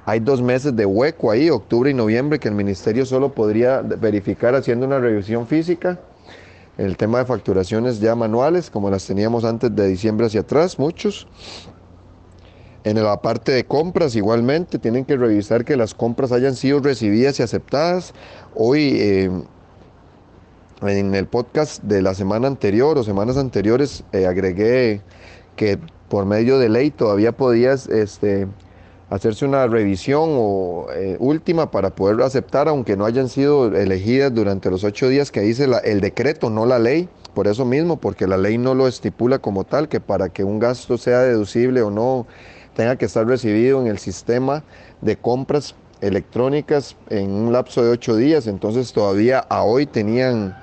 Hay 0.05 0.21
dos 0.21 0.41
meses 0.41 0.75
de 0.75 0.85
hueco 0.85 1.29
ahí, 1.29 1.49
octubre 1.49 1.91
y 1.91 1.93
noviembre, 1.93 2.39
que 2.39 2.47
el 2.47 2.55
ministerio 2.55 3.05
solo 3.05 3.33
podría 3.33 3.81
verificar 3.81 4.55
haciendo 4.55 4.85
una 4.85 4.99
revisión 4.99 5.45
física. 5.45 5.99
El 6.77 6.95
tema 6.95 7.19
de 7.19 7.25
facturaciones 7.25 7.99
ya 7.99 8.15
manuales, 8.15 8.69
como 8.69 8.89
las 8.89 9.05
teníamos 9.05 9.43
antes 9.43 9.75
de 9.75 9.87
diciembre 9.87 10.27
hacia 10.27 10.41
atrás, 10.41 10.79
muchos. 10.79 11.27
En 12.87 13.03
la 13.03 13.21
parte 13.21 13.51
de 13.51 13.65
compras 13.65 14.15
igualmente, 14.15 14.79
tienen 14.79 15.03
que 15.03 15.17
revisar 15.17 15.65
que 15.65 15.75
las 15.75 15.93
compras 15.93 16.31
hayan 16.31 16.55
sido 16.55 16.79
recibidas 16.79 17.37
y 17.37 17.43
aceptadas. 17.43 18.13
Hoy 18.55 18.91
eh, 19.01 19.29
en 20.81 21.13
el 21.13 21.27
podcast 21.27 21.83
de 21.83 22.01
la 22.01 22.13
semana 22.13 22.47
anterior 22.47 22.97
o 22.97 23.03
semanas 23.03 23.35
anteriores 23.35 24.05
eh, 24.13 24.25
agregué 24.25 25.01
que 25.57 25.77
por 26.07 26.25
medio 26.25 26.59
de 26.59 26.69
ley 26.69 26.89
todavía 26.89 27.33
podías 27.33 27.89
este, 27.89 28.47
hacerse 29.09 29.43
una 29.43 29.67
revisión 29.67 30.29
o, 30.35 30.87
eh, 30.95 31.17
última 31.19 31.71
para 31.71 31.89
poder 31.89 32.21
aceptar, 32.21 32.69
aunque 32.69 32.95
no 32.95 33.03
hayan 33.03 33.27
sido 33.27 33.67
elegidas 33.75 34.33
durante 34.33 34.69
los 34.71 34.85
ocho 34.85 35.09
días 35.09 35.29
que 35.29 35.41
dice 35.41 35.67
el 35.83 35.99
decreto, 35.99 36.49
no 36.49 36.65
la 36.65 36.79
ley. 36.79 37.09
Por 37.33 37.47
eso 37.47 37.65
mismo, 37.65 37.97
porque 37.97 38.27
la 38.27 38.37
ley 38.37 38.57
no 38.57 38.73
lo 38.73 38.87
estipula 38.87 39.39
como 39.39 39.65
tal, 39.65 39.89
que 39.89 39.99
para 39.99 40.29
que 40.29 40.45
un 40.45 40.57
gasto 40.57 40.97
sea 40.97 41.19
deducible 41.19 41.83
o 41.83 41.91
no, 41.91 42.25
tenga 42.77 42.95
que 42.95 43.05
estar 43.05 43.25
recibido 43.25 43.81
en 43.81 43.87
el 43.87 43.97
sistema 43.97 44.63
de 45.01 45.17
compras 45.17 45.73
electrónicas 45.99 46.95
en 47.09 47.31
un 47.31 47.51
lapso 47.51 47.83
de 47.83 47.89
ocho 47.89 48.15
días. 48.15 48.45
Entonces 48.45 48.93
todavía 48.93 49.39
a 49.49 49.63
hoy 49.63 49.87
tenían 49.87 50.55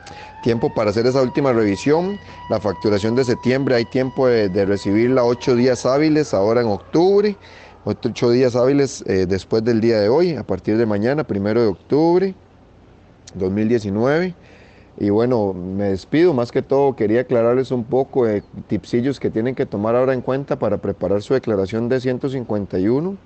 tiempo 0.45 0.73
para 0.73 0.91
hacer 0.91 1.07
esa 1.09 1.21
última 1.21 1.53
revisión. 1.53 2.17
La 2.51 2.61
facturación 2.61 3.17
de 3.17 3.25
septiembre 3.25 3.75
hay 3.75 3.85
tiempo 3.87 4.29
de, 4.29 4.65
recibirla 4.65 5.25
ocho 5.25 5.57
días 5.57 5.85
hábiles 5.85 6.33
ahora 6.33 6.61
en 6.61 6.69
octubre. 6.69 7.37
Ocho 7.85 8.31
días 8.31 8.55
hábiles 8.55 9.03
eh, 9.09 9.27
después 9.27 9.65
del 9.65 9.81
día 9.81 9.99
de 9.99 10.09
hoy, 10.09 10.37
a 10.37 10.45
partir 10.45 10.79
de 10.79 10.87
mañana, 10.87 11.25
primero 11.25 11.61
de 11.63 11.67
octubre 11.67 12.35
2019. 13.35 14.35
Y 14.99 15.11
bueno, 15.11 15.53
me 15.53 15.91
despido. 15.91 16.35
Más 16.35 16.53
que 16.53 16.63
todo, 16.63 16.95
quería 16.95 17.23
aclararles 17.23 17.71
un 17.71 17.85
poco 17.85 18.27
de 18.27 18.43
tipsillos 18.69 19.19
que 19.19 19.31
tienen 19.31 19.55
que 19.55 19.67
tomar 19.67 19.97
ahora 19.97 20.15
en 20.15 20.21
cuenta 20.21 20.59
para 20.59 20.79
preparar 20.79 21.23
su 21.23 21.35
declaración 21.35 21.89
de 21.89 22.01
151 22.01 23.17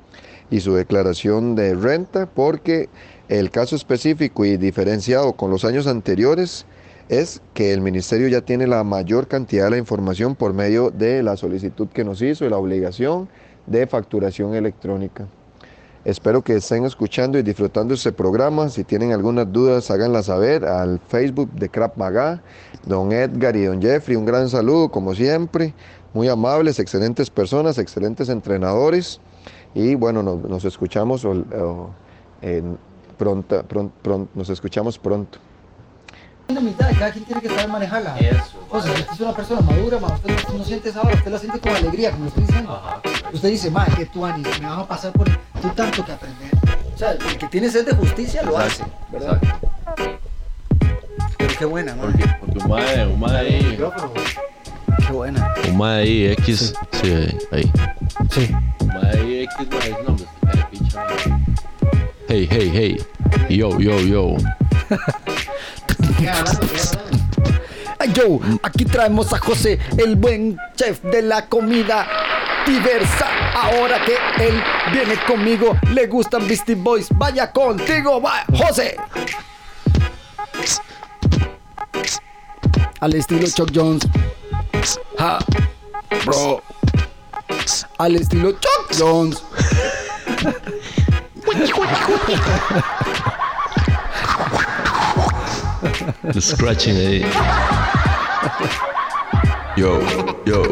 y 0.50 0.60
su 0.60 0.74
declaración 0.74 1.54
de 1.54 1.74
renta, 1.74 2.26
porque 2.26 2.88
el 3.28 3.50
caso 3.50 3.76
específico 3.76 4.46
y 4.46 4.56
diferenciado 4.56 5.34
con 5.34 5.50
los 5.50 5.64
años 5.64 5.86
anteriores 5.86 6.64
es 7.10 7.42
que 7.54 7.72
el 7.72 7.80
ministerio 7.80 8.28
ya 8.28 8.40
tiene 8.40 8.66
la 8.66 8.84
mayor 8.84 9.28
cantidad 9.28 9.64
de 9.64 9.70
la 9.72 9.78
información 9.78 10.34
por 10.34 10.54
medio 10.54 10.90
de 10.90 11.22
la 11.22 11.36
solicitud 11.36 11.88
que 11.88 12.04
nos 12.04 12.22
hizo 12.22 12.46
y 12.46 12.50
la 12.50 12.56
obligación 12.58 13.28
de 13.66 13.86
facturación 13.86 14.54
electrónica. 14.54 15.26
Espero 16.08 16.40
que 16.42 16.56
estén 16.56 16.86
escuchando 16.86 17.38
y 17.38 17.42
disfrutando 17.42 17.92
este 17.92 18.12
programa. 18.12 18.70
Si 18.70 18.82
tienen 18.82 19.12
algunas 19.12 19.52
dudas, 19.52 19.90
háganlas 19.90 20.24
saber 20.24 20.64
al 20.64 21.00
Facebook 21.06 21.52
de 21.52 21.68
Crap 21.68 21.98
Maga, 21.98 22.42
don 22.86 23.12
Edgar 23.12 23.54
y 23.56 23.64
don 23.66 23.82
Jeffrey. 23.82 24.16
Un 24.16 24.24
gran 24.24 24.48
saludo, 24.48 24.90
como 24.90 25.14
siempre. 25.14 25.74
Muy 26.14 26.28
amables, 26.28 26.78
excelentes 26.78 27.28
personas, 27.28 27.76
excelentes 27.76 28.30
entrenadores. 28.30 29.20
Y 29.74 29.96
bueno, 29.96 30.22
nos, 30.22 30.64
escuchamos 30.64 31.26
o- 31.26 31.32
o, 31.32 31.90
en 32.40 32.78
pronta- 33.18 33.62
pron- 33.68 33.92
pron- 34.02 34.28
nos 34.34 34.48
escuchamos 34.48 34.98
pronto. 34.98 35.38
Humildad, 36.48 36.90
cada 36.98 37.12
quien 37.12 37.24
tiene 37.24 37.42
que 37.42 37.48
saber 37.48 37.68
manejarla. 37.68 38.16
O 38.70 38.80
sea, 38.80 38.92
usted 38.92 39.12
es 39.12 39.20
una 39.20 39.32
persona 39.34 39.60
madura, 39.60 39.98
ma, 39.98 40.08
usted 40.08 40.34
no, 40.48 40.58
no 40.58 40.64
siente 40.64 40.88
esa 40.88 41.02
hora, 41.02 41.14
usted 41.14 41.30
la 41.30 41.38
siente 41.38 41.60
con 41.60 41.76
alegría, 41.76 42.10
como 42.10 42.24
lo 42.24 42.28
estoy 42.28 42.44
diciendo. 42.44 42.82
Usted 43.32 43.48
dice, 43.50 43.70
ma, 43.70 43.84
que 43.86 44.06
tú, 44.06 44.24
Ani, 44.24 44.42
me 44.60 44.66
vas 44.66 44.78
a 44.78 44.86
pasar 44.86 45.12
por 45.12 45.28
tú 45.28 45.68
tanto 45.76 46.04
que 46.04 46.12
aprender. 46.12 46.50
O 46.94 46.98
sea, 46.98 47.12
el 47.12 47.38
que 47.38 47.46
tiene 47.48 47.70
sed 47.70 47.86
de 47.86 47.94
justicia 47.94 48.42
lo 48.42 48.58
hace, 48.58 48.82
¿verdad? 49.12 49.40
Pero 51.36 51.54
qué 51.58 51.64
buena, 51.66 51.94
ma. 51.94 52.02
Porque, 52.02 52.24
porque 52.40 52.58
un 52.58 52.68
mae, 52.68 53.06
un 53.06 53.20
mae 53.20 53.36
ahí, 53.38 53.78
Qué 55.06 55.12
buena. 55.12 55.54
un 55.68 55.76
mae 55.76 56.02
ahí, 56.02 56.26
X, 56.32 56.72
sí, 56.92 57.12
ahí, 57.12 57.38
ahí. 57.52 57.72
Sí. 58.30 58.50
Un 58.80 58.86
mae 58.88 59.18
ahí, 59.18 59.40
X, 59.42 59.68
mae, 59.70 59.96
no, 60.06 60.16
me 60.16 60.86
está 60.86 61.06
de. 61.06 61.34
Hey, 62.28 62.48
hey, 62.50 62.70
hey. 62.72 63.06
Yo, 63.48 63.78
yo, 63.78 63.98
yo. 64.00 64.36
Ay, 68.00 68.12
yo, 68.12 68.40
aquí 68.62 68.84
traemos 68.84 69.32
a 69.32 69.38
José, 69.38 69.78
el 69.96 70.16
buen 70.16 70.58
chef 70.76 71.02
de 71.02 71.22
la 71.22 71.46
comida 71.46 72.06
diversa. 72.66 73.26
Ahora 73.54 74.04
que 74.04 74.16
él 74.44 74.62
viene 74.92 75.16
conmigo, 75.26 75.76
le 75.92 76.06
gustan 76.06 76.46
Beastie 76.46 76.74
Boys. 76.74 77.08
Vaya 77.10 77.50
contigo, 77.52 78.20
va, 78.20 78.44
José. 78.56 78.96
Al 83.00 83.14
estilo 83.14 83.46
Chuck 83.48 83.70
Jones. 83.74 84.08
Ja, 85.18 85.38
bro. 86.24 86.62
Al 87.98 88.16
estilo 88.16 88.52
Chuck 88.52 88.96
Jones. 88.98 89.42
The 96.32 96.40
scratching 96.40 96.96
ahí. 96.96 97.26
Yo, 99.76 100.00
yo, 100.44 100.62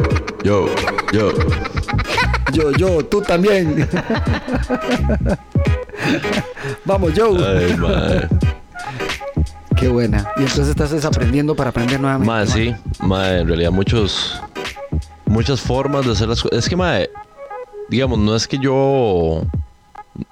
yo, 0.42 0.66
yo. 1.12 1.32
Yo, 2.52 2.72
yo, 2.72 3.04
tú 3.04 3.20
también. 3.22 3.88
Vamos, 6.84 7.12
Joe. 7.16 7.38
Ay, 7.44 7.76
mae. 7.76 8.28
Qué 9.76 9.88
buena. 9.88 10.26
Y 10.36 10.40
entonces 10.40 10.68
estás 10.68 10.90
desaprendiendo 10.90 11.54
para 11.54 11.70
aprender 11.70 12.00
nuevamente. 12.00 12.32
Mae, 12.32 12.46
sí, 12.46 12.74
mae, 13.00 13.40
en 13.40 13.48
realidad 13.48 13.70
muchos, 13.70 14.40
muchas 15.26 15.60
formas 15.60 16.06
de 16.06 16.12
hacer 16.12 16.28
las 16.28 16.42
cosas. 16.42 16.60
Es 16.60 16.68
que, 16.68 16.76
mae, 16.76 17.10
digamos, 17.90 18.18
no 18.18 18.34
es 18.34 18.48
que 18.48 18.58
yo, 18.58 19.42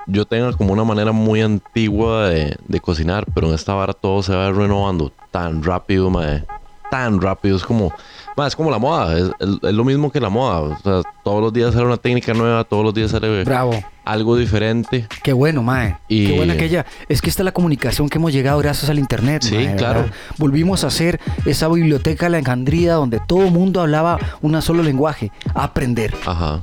yo 0.06 0.24
tenga 0.26 0.52
como 0.52 0.72
una 0.72 0.84
manera 0.84 1.12
muy 1.12 1.40
antigua 1.40 2.28
de, 2.28 2.56
de 2.66 2.80
cocinar, 2.80 3.24
pero 3.34 3.48
en 3.48 3.54
esta 3.54 3.74
vara 3.74 3.92
todo 3.92 4.22
se 4.22 4.34
va 4.34 4.50
renovando 4.50 5.12
tan 5.30 5.62
rápido, 5.62 6.10
mae, 6.10 6.44
tan 6.90 7.20
rápido. 7.20 7.56
Es 7.56 7.64
como, 7.64 7.92
mae, 8.36 8.48
es 8.48 8.54
como 8.56 8.70
la 8.70 8.78
moda, 8.78 9.16
es, 9.18 9.24
es- 9.40 9.58
es 9.62 9.72
lo 9.74 9.84
mismo 9.84 10.12
que 10.12 10.20
la 10.20 10.28
moda. 10.28 10.60
O 10.60 10.78
sea, 10.80 11.02
todos 11.22 11.40
los 11.42 11.52
días 11.52 11.72
sale 11.72 11.86
una 11.86 11.96
técnica 11.96 12.34
nueva, 12.34 12.64
todos 12.64 12.84
los 12.84 12.92
días 12.94 13.10
sale 13.10 13.44
Bravo. 13.44 13.72
algo 14.04 14.36
diferente. 14.36 15.06
Qué 15.22 15.32
bueno, 15.32 15.62
Mae. 15.62 15.96
Y- 16.08 16.26
Qué 16.26 16.36
buena 16.36 16.52
aquella. 16.52 16.84
Es 17.08 17.22
que 17.22 17.30
esta 17.30 17.42
es 17.42 17.44
la 17.46 17.52
comunicación 17.52 18.08
que 18.10 18.18
hemos 18.18 18.32
llegado 18.32 18.58
gracias 18.58 18.90
al 18.90 18.98
Internet. 18.98 19.42
Sí, 19.42 19.54
mae, 19.56 19.76
claro. 19.76 20.00
¿verdad? 20.02 20.14
Volvimos 20.38 20.84
a 20.84 20.88
hacer 20.88 21.18
esa 21.46 21.66
biblioteca 21.68 22.26
Alejandría 22.26 22.94
donde 22.94 23.20
todo 23.26 23.44
el 23.46 23.50
mundo 23.52 23.80
hablaba 23.80 24.18
un 24.42 24.60
solo 24.60 24.82
lenguaje. 24.82 25.32
Aprender. 25.54 26.14
Ajá. 26.26 26.60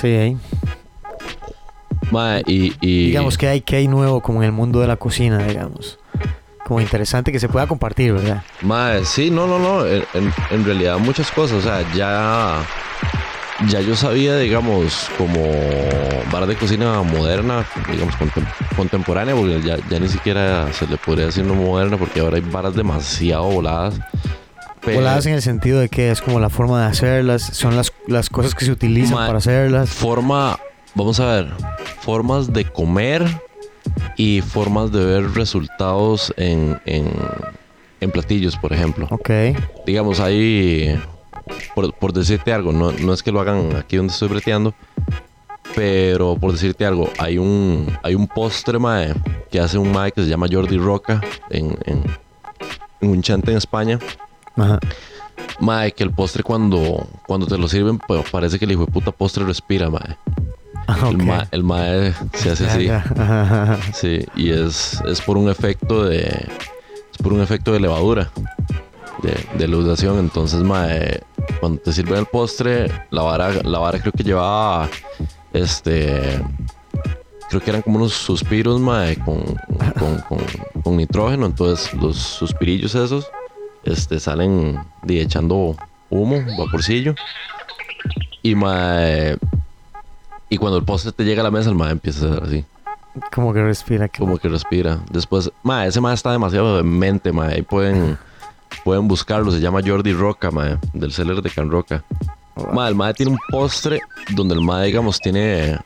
Sí, 0.00 0.08
ahí. 0.08 0.36
Mae, 2.10 2.42
y, 2.46 2.72
y 2.80 3.06
Digamos 3.08 3.36
que 3.38 3.48
hay, 3.48 3.60
que 3.60 3.76
hay 3.76 3.88
nuevo 3.88 4.20
como 4.20 4.40
en 4.42 4.46
el 4.46 4.52
mundo 4.52 4.80
de 4.80 4.86
la 4.86 4.96
cocina, 4.96 5.38
digamos. 5.44 5.98
Como 6.66 6.80
interesante 6.80 7.30
que 7.32 7.38
se 7.38 7.48
pueda 7.48 7.66
compartir, 7.66 8.12
¿verdad? 8.12 8.42
Mae, 8.62 9.04
sí, 9.04 9.30
no, 9.30 9.46
no, 9.46 9.58
no. 9.58 9.86
En, 9.86 10.04
en- 10.14 10.32
en 10.50 10.64
realidad 10.64 10.98
muchas 10.98 11.30
cosas. 11.30 11.58
O 11.58 11.62
sea, 11.62 11.82
ya. 11.94 12.58
Ya 13.70 13.80
yo 13.80 13.96
sabía, 13.96 14.36
digamos, 14.36 15.08
como 15.16 15.40
bar 16.30 16.46
de 16.46 16.56
cocina 16.56 17.00
moderna, 17.02 17.64
digamos, 17.90 18.14
contem- 18.16 18.46
contemporánea, 18.76 19.34
porque 19.34 19.62
ya, 19.62 19.78
ya 19.88 19.98
ni 19.98 20.08
siquiera 20.08 20.70
se 20.74 20.86
le 20.86 20.98
podría 20.98 21.24
decir 21.26 21.42
no 21.42 21.54
moderna, 21.54 21.96
porque 21.96 22.20
ahora 22.20 22.36
hay 22.36 22.42
varas 22.42 22.74
demasiado 22.74 23.44
voladas. 23.44 23.94
Voladas 24.84 25.24
en 25.24 25.32
el 25.32 25.40
sentido 25.42 25.80
de 25.80 25.88
que 25.88 26.10
es 26.10 26.20
como 26.20 26.38
la 26.38 26.50
forma 26.50 26.82
de 26.82 26.86
hacerlas, 26.88 27.42
son 27.42 27.76
las, 27.76 27.92
las 28.06 28.28
cosas 28.28 28.54
que 28.54 28.66
se 28.66 28.72
utilizan 28.72 29.14
Ma- 29.14 29.26
para 29.26 29.38
hacerlas. 29.38 29.88
Forma, 29.88 30.58
vamos 30.96 31.20
a 31.20 31.26
ver, 31.26 31.52
formas 32.00 32.52
de 32.52 32.64
comer 32.64 33.24
y 34.16 34.40
formas 34.40 34.90
de 34.90 35.04
ver 35.04 35.30
resultados 35.32 36.34
en, 36.36 36.80
en, 36.86 37.12
en 38.00 38.10
platillos, 38.10 38.56
por 38.56 38.72
ejemplo. 38.72 39.06
Ok. 39.10 39.30
Digamos, 39.86 40.18
ahí, 40.18 41.00
por, 41.74 41.92
por 41.94 42.12
decirte 42.12 42.52
algo, 42.52 42.72
no, 42.72 42.90
no 42.92 43.12
es 43.12 43.22
que 43.22 43.30
lo 43.30 43.40
hagan 43.40 43.76
aquí 43.76 43.96
donde 43.96 44.12
estoy 44.12 44.28
breteando, 44.28 44.74
pero 45.74 46.36
por 46.36 46.52
decirte 46.52 46.86
algo, 46.86 47.10
hay 47.18 47.38
un, 47.38 47.96
hay 48.02 48.14
un 48.14 48.26
postre, 48.26 48.78
mae, 48.78 49.14
que 49.50 49.60
hace 49.60 49.76
un 49.76 49.92
mae 49.92 50.10
que 50.10 50.24
se 50.24 50.28
llama 50.28 50.46
Jordi 50.50 50.78
Roca 50.78 51.20
en, 51.50 51.76
en, 51.84 52.02
en 53.02 53.10
un 53.10 53.22
chante 53.22 53.50
en 53.50 53.58
España. 53.58 53.98
Ajá. 54.56 54.80
Mae, 55.60 55.92
que 55.92 56.02
el 56.02 56.10
postre 56.10 56.42
cuando, 56.42 57.06
cuando 57.26 57.46
te 57.46 57.58
lo 57.58 57.68
sirven, 57.68 57.98
pues 57.98 58.28
parece 58.30 58.58
que 58.58 58.64
el 58.64 58.72
hijo 58.72 58.86
de 58.86 58.92
puta 58.92 59.12
postre 59.12 59.44
respira, 59.44 59.90
mae. 59.90 60.16
Ah, 60.88 61.08
El, 61.10 61.18
ma- 61.18 61.48
el 61.50 61.64
mae 61.64 62.14
se 62.34 62.50
hace 62.50 62.66
así. 62.66 62.88
Sí, 63.94 64.24
y 64.36 64.50
es, 64.50 65.00
es 65.06 65.20
por 65.20 65.36
un 65.36 65.48
efecto 65.50 66.04
de. 66.04 66.22
Es 66.22 67.18
por 67.22 67.32
un 67.32 67.40
efecto 67.40 67.72
de 67.72 67.80
levadura. 67.80 68.30
De, 69.22 69.66
de. 69.66 70.18
Entonces, 70.20 70.62
mae, 70.62 71.20
cuando 71.60 71.80
te 71.80 71.92
sirven 71.92 72.18
el 72.20 72.26
postre, 72.26 72.90
la 73.10 73.22
vara, 73.22 73.50
la 73.64 73.78
vara 73.78 73.98
creo 73.98 74.12
que 74.12 74.22
llevaba. 74.22 74.88
Este. 75.52 76.40
Creo 77.48 77.60
que 77.60 77.70
eran 77.70 77.82
como 77.82 77.96
unos 77.98 78.12
suspiros, 78.12 78.80
mae, 78.80 79.16
con, 79.16 79.40
con, 79.98 80.18
con- 80.28 80.82
con 80.82 80.96
nitrógeno. 80.96 81.46
Entonces, 81.46 81.92
los 81.94 82.16
suspirillos 82.16 82.94
esos 82.94 83.26
este, 83.84 84.20
salen 84.20 84.78
de, 85.02 85.20
echando 85.22 85.76
humo, 86.10 86.42
vaporcillo. 86.58 87.14
Y, 88.42 88.54
mae. 88.54 89.36
Y 90.48 90.58
cuando 90.58 90.78
el 90.78 90.84
postre 90.84 91.12
te 91.12 91.24
llega 91.24 91.40
a 91.40 91.44
la 91.44 91.50
mesa, 91.50 91.70
el 91.70 91.74
mae 91.74 91.90
empieza 91.90 92.26
a 92.26 92.30
hacer 92.30 92.44
así. 92.44 92.64
Como 93.34 93.52
que 93.52 93.62
respira. 93.62 94.08
Como 94.08 94.38
que 94.38 94.48
respira. 94.48 95.00
Después, 95.10 95.50
ma, 95.62 95.86
ese 95.86 96.00
ma 96.00 96.12
está 96.12 96.32
demasiado 96.32 96.76
demente, 96.76 97.32
ma. 97.32 97.46
Ahí 97.48 97.62
pueden, 97.62 98.18
pueden 98.84 99.08
buscarlo. 99.08 99.50
Se 99.50 99.60
llama 99.60 99.80
Jordi 99.84 100.12
Roca, 100.12 100.50
ma, 100.50 100.78
del 100.92 101.12
seller 101.12 101.42
de 101.42 101.50
Can 101.50 101.70
Roca. 101.70 102.04
Ma, 102.72 102.88
el 102.88 102.94
ma 102.94 103.12
tiene 103.12 103.32
un 103.32 103.38
postre 103.50 104.00
donde 104.30 104.54
el 104.54 104.60
ma, 104.60 104.82
digamos, 104.82 105.18
tiene 105.18 105.78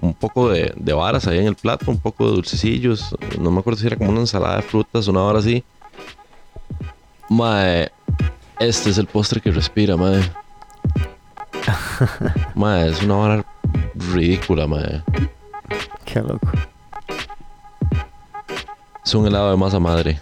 un 0.00 0.14
poco 0.14 0.50
de, 0.50 0.72
de 0.76 0.92
varas 0.92 1.26
ahí 1.26 1.38
en 1.38 1.46
el 1.46 1.54
plato, 1.54 1.90
un 1.90 1.98
poco 1.98 2.26
de 2.26 2.36
dulcecillos. 2.36 3.14
No 3.38 3.50
me 3.50 3.60
acuerdo 3.60 3.80
si 3.80 3.86
era 3.86 3.96
como 3.96 4.10
una 4.10 4.20
ensalada 4.20 4.56
de 4.56 4.62
frutas, 4.62 5.06
una 5.08 5.20
vara 5.20 5.38
así. 5.38 5.62
Ma, 7.28 7.64
este 8.58 8.90
es 8.90 8.98
el 8.98 9.06
postre 9.06 9.40
que 9.40 9.50
respira, 9.50 9.96
ma. 9.96 10.12
Ma, 12.54 12.84
es 12.84 13.02
una 13.02 13.14
vara 13.14 13.44
ridícula, 13.94 14.66
ma. 14.66 14.80
Qué 16.04 16.20
loco. 16.20 16.48
Es 19.04 19.14
un 19.14 19.26
helado 19.26 19.50
de 19.50 19.56
masa 19.56 19.78
madre 19.78 20.20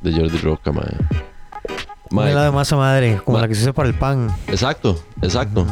de 0.00 0.12
Jordi 0.12 0.38
Roca, 0.38 0.72
mae. 2.10 2.18
Un 2.18 2.24
Mae, 2.24 2.30
helado 2.32 2.46
de 2.46 2.52
masa 2.52 2.76
madre, 2.76 3.20
como 3.24 3.38
la 3.38 3.48
que 3.48 3.54
se 3.54 3.62
usa 3.62 3.72
para 3.72 3.88
el 3.88 3.94
pan. 3.94 4.28
Exacto, 4.48 5.02
exacto. 5.22 5.66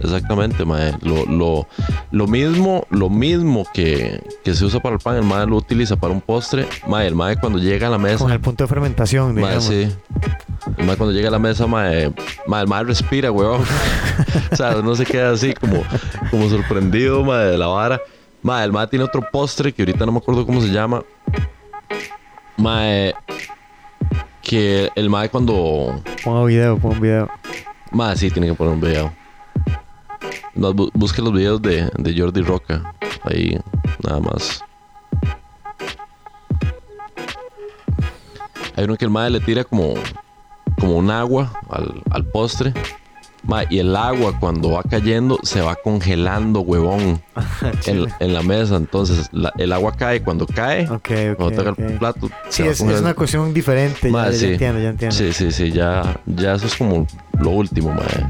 Exactamente, 0.00 0.64
mae. 0.64 0.94
Lo, 1.02 1.24
lo, 1.26 1.66
lo 2.10 2.26
mismo, 2.26 2.86
lo 2.90 3.08
mismo 3.10 3.66
que, 3.72 4.22
que 4.44 4.54
se 4.54 4.64
usa 4.64 4.80
para 4.80 4.94
el 4.96 5.00
pan, 5.00 5.16
el 5.16 5.22
mae 5.24 5.46
lo 5.46 5.56
utiliza 5.56 5.96
para 5.96 6.12
un 6.12 6.20
postre. 6.20 6.68
Mae, 6.86 7.06
el 7.06 7.14
mae 7.14 7.36
cuando 7.36 7.58
llega 7.58 7.88
a 7.88 7.90
la 7.90 7.98
mesa. 7.98 8.18
Con 8.18 8.32
el 8.32 8.40
punto 8.40 8.64
de 8.64 8.68
fermentación, 8.68 9.34
Mae, 9.34 9.42
digamos. 9.44 9.64
sí. 9.64 9.88
El 10.76 10.86
mae 10.86 10.96
cuando 10.96 11.12
llega 11.14 11.28
a 11.28 11.32
la 11.32 11.38
mesa, 11.38 11.66
mae, 11.66 12.12
mae, 12.46 12.62
el 12.62 12.68
mae 12.68 12.84
respira, 12.84 13.30
weón. 13.32 13.62
o 14.52 14.56
sea, 14.56 14.74
no 14.82 14.94
se 14.94 15.04
queda 15.06 15.30
así 15.32 15.54
como, 15.54 15.82
como 16.30 16.48
sorprendido, 16.48 17.24
mae, 17.24 17.46
de 17.46 17.58
la 17.58 17.66
vara. 17.66 18.00
Mae, 18.42 18.64
el 18.64 18.72
mae 18.72 18.86
tiene 18.86 19.04
otro 19.04 19.22
postre 19.30 19.72
que 19.72 19.82
ahorita 19.82 20.06
no 20.06 20.12
me 20.12 20.18
acuerdo 20.18 20.46
cómo 20.46 20.60
se 20.60 20.68
llama. 20.68 21.02
Mae, 22.56 23.14
que 24.42 24.90
el 24.94 25.10
mae 25.10 25.28
cuando... 25.28 26.02
Ponga 26.24 26.44
video, 26.44 26.78
ponga 26.78 26.94
un 26.96 27.00
video. 27.00 27.30
Mae, 27.92 28.16
sí, 28.16 28.30
tiene 28.30 28.48
que 28.48 28.54
poner 28.54 28.72
un 28.74 28.80
video. 28.80 29.12
No, 30.54 30.72
bu- 30.74 30.90
busque 30.94 31.22
los 31.22 31.32
videos 31.32 31.60
de, 31.62 31.90
de 31.96 32.18
Jordi 32.20 32.42
Roca. 32.42 32.94
Ahí, 33.24 33.58
nada 34.04 34.20
más. 34.20 34.64
Hay 38.76 38.84
uno 38.84 38.96
que 38.96 39.04
el 39.04 39.10
mae 39.10 39.30
le 39.30 39.40
tira 39.40 39.64
como, 39.64 39.94
como 40.78 40.96
un 40.96 41.10
agua 41.10 41.52
al, 41.68 42.02
al 42.10 42.24
postre. 42.26 42.72
Mae, 43.42 43.66
y 43.70 43.78
el 43.78 43.96
agua 43.96 44.38
cuando 44.38 44.72
va 44.72 44.82
cayendo 44.82 45.38
se 45.42 45.60
va 45.62 45.74
congelando, 45.76 46.60
huevón, 46.60 47.22
en, 47.86 48.06
en 48.20 48.34
la 48.34 48.42
mesa. 48.42 48.76
Entonces 48.76 49.28
la- 49.32 49.52
el 49.56 49.72
agua 49.72 49.92
cae. 49.96 50.22
Cuando 50.22 50.46
cae, 50.46 50.84
Ok, 50.90 50.92
ok. 50.92 51.36
cuando 51.36 51.50
toca 51.56 51.70
ok. 51.70 51.78
el 51.78 51.98
plato, 51.98 52.28
Sí, 52.50 52.62
es, 52.64 52.80
una 52.80 53.14
cuestión 53.14 53.52
diferente. 53.54 54.08
ya- 54.08 54.12
Ma, 54.12 54.26
ya, 54.30 54.32
sí. 54.36 54.46
entiendo, 54.52 54.80
ya 54.80 54.90
entiendo. 54.90 55.16
Sí, 55.16 55.32
sí, 55.32 55.50
sí, 55.52 55.72
ya, 55.72 56.20
ya 56.26 56.54
eso 56.54 56.66
es 56.66 56.74
como 56.76 57.06
lo 57.38 57.50
último, 57.50 57.92
mae. 57.94 58.26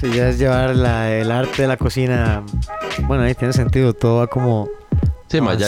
Sí, 0.00 0.10
ya 0.12 0.28
es 0.28 0.38
llevar 0.38 0.74
la- 0.76 1.10
el 1.12 1.30
arte 1.30 1.62
de 1.62 1.68
la 1.68 1.76
cocina. 1.76 2.42
Bueno, 3.06 3.22
ahí 3.22 3.34
tiene 3.34 3.52
sentido. 3.54 3.92
Todo 3.94 4.18
va 4.18 4.26
como 4.26 4.68
Sí, 5.28 5.40
ma, 5.40 5.54
ya, 5.54 5.66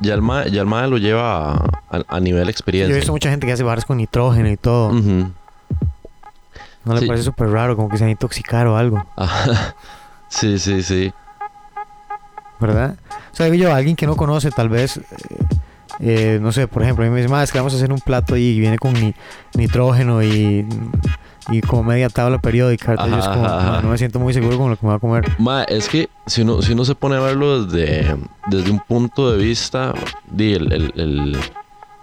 ya 0.00 0.14
el 0.14 0.22
mae, 0.22 0.50
ya 0.52 0.60
el 0.60 0.66
mae 0.68 0.86
lo 0.88 0.96
lleva 0.96 1.52
a, 1.54 1.54
a- 1.90 2.04
a 2.08 2.20
nivel 2.20 2.42
Yo 2.44 2.48
he 2.48 2.50
experiencia. 2.50 2.94
visto 2.96 3.10
mucha 3.12 3.28
gente 3.30 3.46
que 3.46 3.52
hace 3.52 3.62
barras 3.64 3.84
con 3.84 3.96
nitrógeno 3.96 4.48
y 4.50 4.56
todo. 4.56 4.90
Ujú. 4.90 5.30
¿No 6.90 6.94
le 6.96 7.00
Sí. 7.02 7.06
parece 7.06 7.24
súper 7.24 7.48
raro? 7.50 7.76
Como 7.76 7.88
que 7.88 7.96
se 7.98 8.02
va 8.04 8.08
a 8.08 8.10
intoxicar 8.10 8.66
o 8.66 8.76
algo. 8.76 9.04
Ajá. 9.16 9.76
Sí, 10.28 10.58
sí, 10.58 10.82
sí. 10.82 11.12
¿Verdad? 12.58 12.96
O 13.32 13.36
sea, 13.36 13.46
digo 13.46 13.56
yo, 13.68 13.74
alguien 13.74 13.94
que 13.96 14.06
no 14.06 14.16
conoce, 14.16 14.50
tal 14.50 14.68
vez. 14.68 14.96
eh, 14.98 15.02
eh, 16.00 16.38
no 16.42 16.50
sé, 16.50 16.66
por 16.66 16.82
ejemplo, 16.82 17.04
a 17.04 17.08
mí 17.08 17.12
me 17.14 17.20
dice, 17.20 17.30
"Ma, 17.30 17.42
es 17.42 17.52
que 17.52 17.58
vamos 17.58 17.72
a 17.74 17.76
hacer 17.76 17.92
un 17.92 18.00
plato 18.00 18.36
y 18.36 18.58
viene 18.58 18.76
con 18.78 18.92
ni- 18.94 19.14
nitrógeno 19.54 20.22
y, 20.22 20.66
y 21.50 21.60
como 21.60 21.84
media 21.84 22.08
tabla 22.08 22.38
periódica. 22.38 22.94
Yo 22.96 23.02
Ajá, 23.02 23.32
como, 23.32 23.44
ajá, 23.46 23.56
"Ma, 23.56 23.68
ajá. 23.74 23.82
no 23.82 23.88
me 23.90 23.98
siento 23.98 24.18
muy 24.18 24.32
seguro 24.34 24.56
con 24.58 24.70
lo 24.70 24.76
que 24.76 24.84
me 24.86 24.90
va 24.90 24.96
a 24.96 24.98
comer. 24.98 25.30
Ma, 25.38 25.62
es 25.64 25.88
que 25.88 26.08
si 26.26 26.42
uno, 26.42 26.60
si 26.62 26.72
uno 26.72 26.84
se 26.84 26.94
pone 26.96 27.16
a 27.16 27.20
verlo 27.20 27.64
desde, 27.66 28.16
desde 28.48 28.70
un 28.70 28.80
punto 28.80 29.30
de 29.30 29.38
vista, 29.38 29.92
di, 30.30 30.54
el, 30.54 30.72
el, 30.72 30.92
el- 30.96 31.38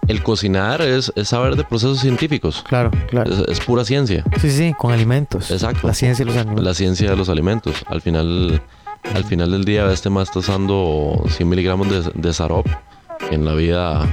el 0.08 0.22
cocinar 0.22 0.82
es, 0.82 1.12
es 1.14 1.28
saber 1.28 1.56
de 1.56 1.64
procesos 1.64 2.00
científicos. 2.00 2.64
Claro, 2.66 2.90
claro. 3.08 3.32
Es, 3.32 3.40
es 3.48 3.60
pura 3.60 3.84
ciencia. 3.84 4.24
Sí, 4.40 4.50
sí, 4.50 4.74
con 4.76 4.92
alimentos. 4.92 5.50
Exacto. 5.50 5.86
La 5.86 5.94
ciencia 5.94 6.24
de 6.24 6.32
los 6.32 6.36
alimentos. 6.36 6.64
La 6.64 6.74
ciencia 6.74 7.10
de 7.10 7.16
los 7.16 7.28
alimentos. 7.28 7.74
Al 7.86 8.00
final, 8.00 8.62
al 9.14 9.24
final 9.24 9.52
del 9.52 9.64
día, 9.64 9.90
este 9.92 10.10
más 10.10 10.28
está 10.28 10.40
usando 10.40 11.22
100 11.28 11.48
miligramos 11.48 11.88
de, 11.90 12.10
de 12.14 12.32
Sarop. 12.32 12.66
En 13.30 13.44
la 13.44 13.52
vida 13.54 14.06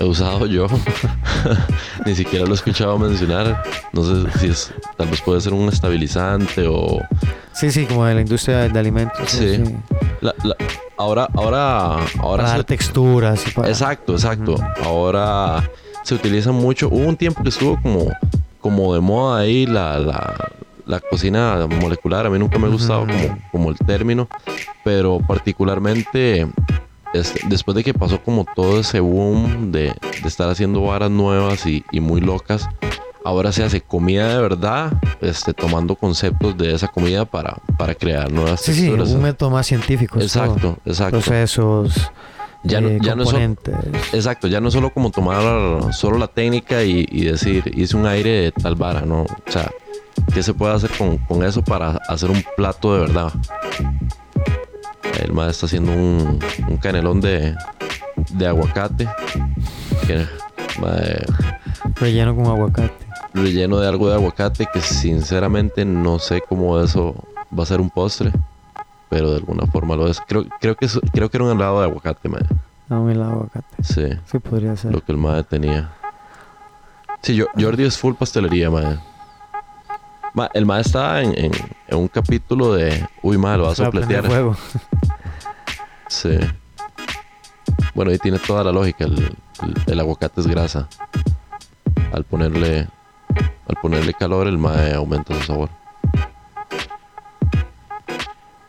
he 0.00 0.04
usado 0.04 0.46
yo. 0.46 0.66
Ni 2.06 2.14
siquiera 2.14 2.44
lo 2.44 2.52
he 2.52 2.54
escuchado 2.54 2.98
mencionar. 2.98 3.62
No 3.92 4.02
sé 4.04 4.38
si 4.38 4.46
es, 4.48 4.74
tal 4.96 5.08
vez 5.08 5.20
puede 5.20 5.40
ser 5.40 5.52
un 5.52 5.68
estabilizante 5.68 6.66
o 6.68 7.00
Sí, 7.52 7.70
sí, 7.70 7.86
como 7.86 8.04
de 8.04 8.14
la 8.14 8.20
industria 8.20 8.68
de 8.68 8.78
alimentos. 8.78 9.30
Sí. 9.30 9.62
La- 10.20 10.34
la- 10.42 10.56
ahora, 10.96 11.28
ahora, 11.34 11.96
ahora 12.18 12.36
Para 12.42 12.48
se- 12.48 12.54
dar 12.56 12.64
texturas 12.64 13.46
y 13.46 13.50
para... 13.52 13.68
exacto, 13.68 14.12
exacto. 14.14 14.56
Ahora 14.82 15.68
se 16.02 16.14
utiliza 16.14 16.50
mucho. 16.52 16.88
Hubo 16.88 17.06
un 17.06 17.16
tiempo 17.16 17.42
que 17.42 17.50
estuvo 17.50 17.80
como, 17.80 18.10
como 18.60 18.92
de 18.94 19.00
moda 19.00 19.40
ahí 19.40 19.66
la, 19.66 19.98
la, 20.00 20.34
la 20.86 21.00
cocina 21.00 21.66
molecular. 21.80 22.26
A 22.26 22.30
mí 22.30 22.38
nunca 22.38 22.58
me 22.58 22.66
ha 22.66 22.70
gustado 22.70 23.06
como, 23.06 23.38
como 23.52 23.70
el 23.70 23.76
término, 23.78 24.28
pero 24.82 25.20
particularmente 25.26 26.48
este, 27.14 27.40
después 27.48 27.74
de 27.74 27.82
que 27.84 27.94
pasó 27.94 28.20
como 28.22 28.44
todo 28.54 28.80
ese 28.80 29.00
boom 29.00 29.72
de, 29.72 29.94
de 30.22 30.28
estar 30.28 30.50
haciendo 30.50 30.82
varas 30.82 31.10
nuevas 31.10 31.64
y, 31.66 31.82
y 31.90 32.00
muy 32.00 32.20
locas. 32.20 32.68
Ahora 33.24 33.52
se 33.52 33.64
hace 33.64 33.80
comida 33.80 34.28
de 34.36 34.42
verdad, 34.42 34.92
este, 35.22 35.54
tomando 35.54 35.94
conceptos 35.96 36.58
de 36.58 36.74
esa 36.74 36.88
comida 36.88 37.24
para, 37.24 37.56
para 37.78 37.94
crear 37.94 38.30
nuevas 38.30 38.60
Sí, 38.60 38.74
sí, 38.74 38.80
texturas. 38.82 39.10
un 39.12 39.22
método 39.22 39.48
más 39.50 39.66
científico. 39.66 40.18
es 40.20 40.30
todo. 40.30 40.44
Exacto, 40.44 40.78
exacto. 40.84 41.20
Procesos, 41.20 42.10
Ya 42.64 42.82
no- 42.82 42.88
eh, 42.90 42.98
ya 43.00 43.14
no 43.14 43.24
solo-. 43.24 43.38
Exacto, 44.12 44.46
ya 44.46 44.60
no 44.60 44.68
es 44.68 44.74
solo 44.74 44.90
como 44.92 45.10
tomar 45.10 45.94
solo 45.94 46.18
la 46.18 46.26
técnica 46.28 46.82
y, 46.84 47.06
y 47.10 47.24
decir, 47.24 47.62
hice 47.74 47.96
un 47.96 48.04
aire 48.06 48.30
de 48.42 48.52
tal 48.52 48.74
vara, 48.74 49.00
¿no? 49.02 49.22
O 49.22 49.50
sea, 49.50 49.70
¿qué 50.34 50.42
se 50.42 50.52
puede 50.52 50.74
hacer 50.74 50.90
con, 50.98 51.16
con 51.16 51.42
eso 51.44 51.62
para 51.62 51.92
hacer 52.08 52.30
un 52.30 52.44
plato 52.58 52.92
de 52.94 53.00
verdad? 53.00 53.32
El 55.22 55.32
madre 55.32 55.50
está 55.52 55.66
haciendo 55.66 55.92
un, 55.92 56.38
un 56.68 56.76
canelón 56.78 57.20
de, 57.20 57.54
de 58.30 58.46
aguacate, 58.46 59.08
que, 60.06 60.26
Relleno 61.96 62.34
con 62.34 62.46
aguacate. 62.46 62.92
relleno 63.32 63.78
de 63.78 63.88
algo 63.88 64.08
de 64.08 64.14
aguacate, 64.14 64.66
que 64.72 64.80
sinceramente 64.80 65.84
no 65.84 66.18
sé 66.18 66.42
cómo 66.48 66.80
eso 66.80 67.14
va 67.56 67.62
a 67.62 67.66
ser 67.66 67.80
un 67.80 67.90
postre, 67.90 68.32
pero 69.08 69.30
de 69.30 69.36
alguna 69.36 69.66
forma 69.66 69.94
lo 69.96 70.08
es. 70.08 70.20
Creo, 70.26 70.44
creo, 70.60 70.74
que, 70.76 70.86
es- 70.86 71.00
creo 71.12 71.30
que 71.30 71.36
era 71.36 71.44
un 71.44 71.52
helado 71.52 71.78
de 71.80 71.86
aguacate, 71.86 72.28
madre. 72.28 72.46
No, 72.88 73.08
el 73.10 73.22
aguacate. 73.22 73.82
Sí, 73.82 74.06
Sí, 74.30 74.38
podría 74.40 74.76
ser. 74.76 74.92
lo 74.92 75.00
que 75.02 75.12
el 75.12 75.18
madre 75.18 75.44
tenía. 75.44 75.90
Sí, 77.22 77.34
yo, 77.34 77.46
Jordi 77.58 77.84
es 77.84 77.96
full 77.96 78.14
pastelería, 78.14 78.70
mae. 78.70 78.98
Ma, 80.34 80.50
el 80.52 80.66
mae 80.66 80.80
está 80.80 81.22
en, 81.22 81.32
en- 81.38 81.52
en 81.88 81.96
un 81.98 82.08
capítulo 82.08 82.74
de. 82.74 83.06
Uy, 83.22 83.38
mae, 83.38 83.56
lo 83.56 83.64
vas 83.64 83.78
a 83.80 83.84
sopletear. 83.86 84.26
fuego. 84.26 84.56
Sí. 86.06 86.38
Bueno, 87.94 88.10
ahí 88.12 88.18
tiene 88.18 88.38
toda 88.38 88.62
la 88.62 88.70
lógica. 88.72 89.04
El, 89.04 89.14
el- 89.18 89.74
el 89.86 90.00
aguacate 90.00 90.40
es 90.40 90.46
grasa. 90.46 90.88
Al 92.12 92.24
ponerle. 92.24 92.86
Al 93.66 93.76
ponerle 93.80 94.12
calor, 94.14 94.46
el 94.46 94.58
mae 94.58 94.94
aumenta 94.94 95.34
su 95.34 95.42
sabor. 95.44 95.70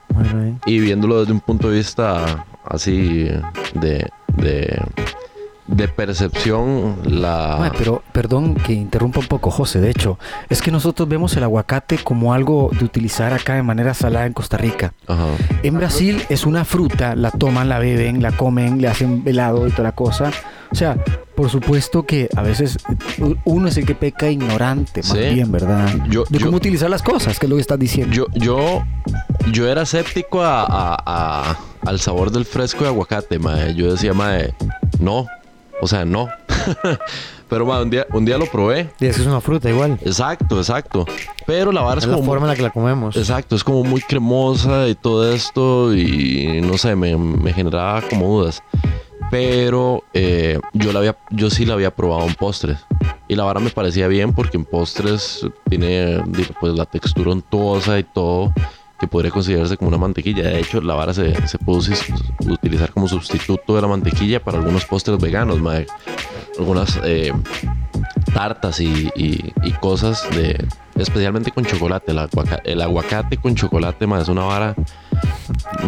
Bueno, 0.10 0.44
eh. 0.44 0.56
Y 0.66 0.80
viéndolo 0.80 1.20
desde 1.20 1.34
un 1.34 1.42
punto 1.42 1.70
de 1.70 1.78
vista 1.78 2.46
así 2.64 3.28
de. 3.74 4.10
de. 4.34 4.82
De 5.68 5.88
percepción, 5.88 6.98
la. 7.06 7.72
Pero 7.78 8.04
perdón 8.12 8.56
que 8.56 8.74
interrumpa 8.74 9.20
un 9.20 9.28
poco, 9.28 9.50
José. 9.52 9.82
De 9.82 9.90
hecho, 9.90 10.20
es 10.50 10.62
que 10.62 10.72
nosotros 10.72 11.08
vemos 11.10 11.36
el 11.38 11.44
aguacate 11.44 11.98
como 11.98 12.34
algo 12.34 12.70
de 12.78 12.86
utilizar 12.86 13.34
acá 13.34 13.56
de 13.56 13.64
manera 13.64 13.94
salada 13.94 14.26
en 14.26 14.34
Costa 14.34 14.58
Rica. 14.58 14.94
Ajá. 15.08 15.26
En 15.64 15.76
Brasil 15.76 16.22
es 16.30 16.46
una 16.46 16.66
fruta, 16.66 17.16
la 17.16 17.32
toman, 17.32 17.70
la 17.70 17.80
beben, 17.80 18.22
la 18.22 18.32
comen, 18.32 18.82
le 18.82 18.88
hacen 18.88 19.24
helado 19.26 19.68
y 19.68 19.72
toda 19.72 19.84
la 19.84 19.92
cosa. 19.94 20.32
O 20.72 20.76
sea, 20.76 20.98
por 21.36 21.50
supuesto 21.50 22.04
que 22.04 22.28
a 22.36 22.42
veces 22.42 22.78
uno 23.46 23.68
es 23.68 23.78
el 23.78 23.86
que 23.86 23.96
peca 23.96 24.30
ignorante, 24.30 25.02
más 25.02 25.12
Sí. 25.18 25.34
bien, 25.34 25.52
¿verdad? 25.52 25.90
Yo- 26.10 26.26
de 26.30 26.38
yo- 26.40 26.46
cómo 26.48 26.58
utilizar 26.58 26.90
las 26.90 27.02
cosas, 27.02 27.40
que 27.40 27.46
es 27.46 27.50
lo 27.50 27.56
que 27.56 27.62
estás 27.62 27.80
diciendo. 27.80 28.14
Yo, 28.14 28.26
yo, 28.34 28.84
yo 29.52 29.68
era 29.68 29.84
escéptico 29.84 30.42
a, 30.44 30.64
a- 30.64 30.98
a- 31.06 31.58
al 31.86 32.00
sabor 32.00 32.32
del 32.32 32.46
fresco 32.46 32.84
de 32.84 32.90
aguacate, 32.90 33.40
mae. 33.40 33.74
Yo 33.76 33.92
decía, 33.92 34.14
mae, 34.14 34.54
no. 35.00 35.28
O 35.82 35.88
sea, 35.88 36.06
no. 36.06 36.30
Pero, 37.50 37.66
mae, 37.66 37.84
un 37.84 37.90
día, 37.92 38.08
un 38.12 38.26
día 38.26 38.38
lo 38.38 38.48
probé. 38.48 38.90
Y 39.00 39.06
es 39.06 39.16
que 39.16 39.22
es 39.22 39.28
una 39.28 39.40
fruta 39.40 39.70
igual. 39.70 40.00
Exacto, 40.02 40.58
exacto. 40.58 41.06
Pero 41.46 41.72
la 41.72 41.82
vara 41.82 42.00
es 42.00 42.06
Es 42.06 42.10
la 42.10 42.16
como... 42.16 42.26
forma 42.26 42.46
en 42.46 42.50
la 42.50 42.56
que 42.56 42.64
la 42.64 42.72
comemos. 42.72 43.16
Exacto, 43.16 43.56
es 43.56 43.64
como 43.64 43.84
muy 43.84 44.02
cremosa 44.02 44.88
y 44.88 44.96
todo 44.96 45.32
esto 45.32 45.96
y 45.96 46.60
no 46.64 46.78
sé, 46.78 46.96
me, 46.96 47.16
me 47.16 47.54
generaba 47.54 48.02
como 48.02 48.40
dudas. 48.40 48.64
Pero 49.30 50.04
eh, 50.14 50.60
yo, 50.74 50.92
la 50.92 51.00
había, 51.00 51.18
yo 51.32 51.50
sí 51.50 51.66
la 51.66 51.74
había 51.74 51.94
probado 51.94 52.28
en 52.28 52.34
postres. 52.34 52.80
Y 53.28 53.36
la 53.36 53.44
vara 53.44 53.60
me 53.60 53.70
parecía 53.70 54.08
bien 54.08 54.34
porque 54.34 54.58
en 54.58 54.66
postres 54.66 55.46
tiene 55.70 56.24
pues, 56.60 56.74
la 56.74 56.86
textura 56.86 57.32
untuosa 57.32 58.00
y 58.00 58.04
todo 58.04 58.54
que 59.00 59.08
podría 59.08 59.32
considerarse 59.32 59.78
como 59.78 59.90
una 59.90 59.98
mantequilla. 59.98 60.44
De 60.44 60.60
hecho, 60.60 60.82
la 60.82 60.94
vara 60.94 61.14
se, 61.14 61.48
se 61.48 61.58
puede 61.58 61.80
utilizar 62.48 62.92
como 62.92 63.08
sustituto 63.08 63.76
de 63.76 63.82
la 63.82 63.88
mantequilla 63.88 64.42
para 64.44 64.58
algunos 64.58 64.86
postres 64.86 65.20
veganos, 65.20 65.60
mae. 65.62 65.86
Algunas 66.58 67.00
eh, 67.04 67.34
tartas 68.34 68.80
y, 68.80 69.10
y- 69.16 69.54
y 69.64 69.72
cosas 69.74 70.26
de 70.32 70.66
especialmente 70.96 71.52
con 71.52 71.66
chocolate 71.66 72.12
el, 72.12 72.20
aguaca- 72.20 72.62
el 72.64 72.82
aguacate 72.82 73.38
con 73.38 73.56
chocolate 73.56 74.08
más 74.08 74.24
es 74.24 74.30
una 74.30 74.44
vara 74.44 74.76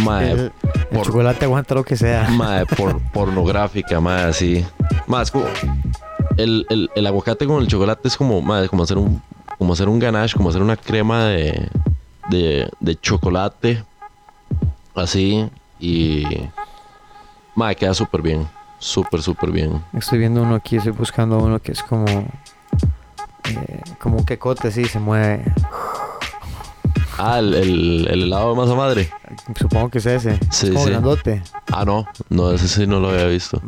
mae, 0.03 0.31
el, 0.31 0.39
el 0.39 0.51
por- 0.91 1.05
chocolate 1.05 1.45
aguanta 1.45 1.75
lo 1.75 1.83
que 1.85 1.95
sea. 1.95 2.27
mae, 2.29 2.65
por, 2.77 2.99
pornográfica 3.11 4.01
más 4.01 4.23
así 4.23 4.65
más 5.07 5.31
como 5.31 5.45
el, 6.35 6.65
el- 6.69 6.89
el 6.93 7.07
aguacate 7.07 7.45
con 7.47 7.61
el 7.61 7.67
chocolate 7.67 8.07
es 8.09 8.17
como 8.17 8.41
mae, 8.41 8.67
como 8.67 8.83
hacer 8.83 8.97
un 8.97 9.21
como 9.57 9.73
hacer 9.73 9.87
un 9.89 9.99
ganache 9.99 10.35
como 10.35 10.49
hacer 10.49 10.61
una 10.61 10.75
crema 10.75 11.25
de 11.25 11.69
de, 12.29 12.69
de 12.79 12.99
chocolate 12.99 13.83
así 14.95 15.49
y 15.79 16.23
mae, 17.55 17.75
queda 17.75 17.93
súper 17.93 18.21
bien 18.21 18.47
súper 18.79 19.21
súper 19.21 19.51
bien 19.51 19.83
Estoy 19.93 20.19
viendo 20.19 20.41
uno 20.41 20.55
aquí, 20.55 20.77
estoy 20.77 20.91
buscando 20.91 21.37
uno 21.39 21.59
que 21.59 21.71
es 21.71 21.81
como. 21.83 22.05
eh, 22.07 23.81
como 23.99 24.17
un 24.17 24.25
quecote, 24.25 24.71
sí, 24.71 24.85
se 24.85 24.99
mueve. 24.99 25.43
ah 27.17 27.39
el, 27.39 27.53
el, 27.55 28.07
el 28.09 28.23
helado 28.23 28.51
de 28.51 28.55
masa 28.61 28.75
madre 28.75 29.09
Supongo 29.59 29.89
que 29.89 29.97
es 29.99 30.05
ese. 30.05 30.39
Sí, 30.51 30.67
es 30.67 30.73
como 30.73 30.85
sí. 30.85 30.89
grandote. 30.91 31.41
Ah, 31.71 31.85
no. 31.85 32.05
No, 32.29 32.51
ese 32.51 32.67
sí 32.67 32.85
no 32.87 32.99
lo 32.99 33.09
había 33.09 33.25
visto. 33.25 33.61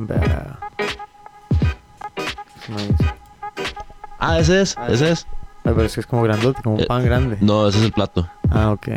Ah, 4.19 4.39
ese 4.39 4.61
es. 4.61 4.75
Ese 4.89 5.11
es. 5.11 5.27
Ah, 5.63 5.71
pero 5.75 5.83
es 5.83 5.93
que 5.93 6.01
es 6.01 6.05
como 6.07 6.23
grandote, 6.23 6.61
como 6.61 6.75
un 6.75 6.81
Eh, 6.81 6.85
pan 6.85 7.03
grande. 7.05 7.37
No, 7.41 7.67
ese 7.67 7.79
es 7.79 7.85
el 7.85 7.91
plato. 7.91 8.27
Ah, 8.51 8.71
ok. 8.71 8.87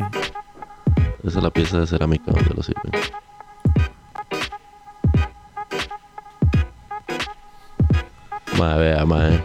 Esa 1.25 1.39
es 1.39 1.43
la 1.43 1.51
pieza 1.51 1.79
de 1.79 1.87
cerámica 1.87 2.33
donde 2.33 2.55
lo 2.55 2.63
sirven. 2.63 2.91
Madre, 8.59 8.79
vea, 8.95 9.05
madre. 9.07 9.45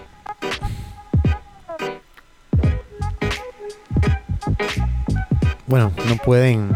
Bueno, 5.65 5.91
no 6.07 6.15
pueden. 6.17 6.75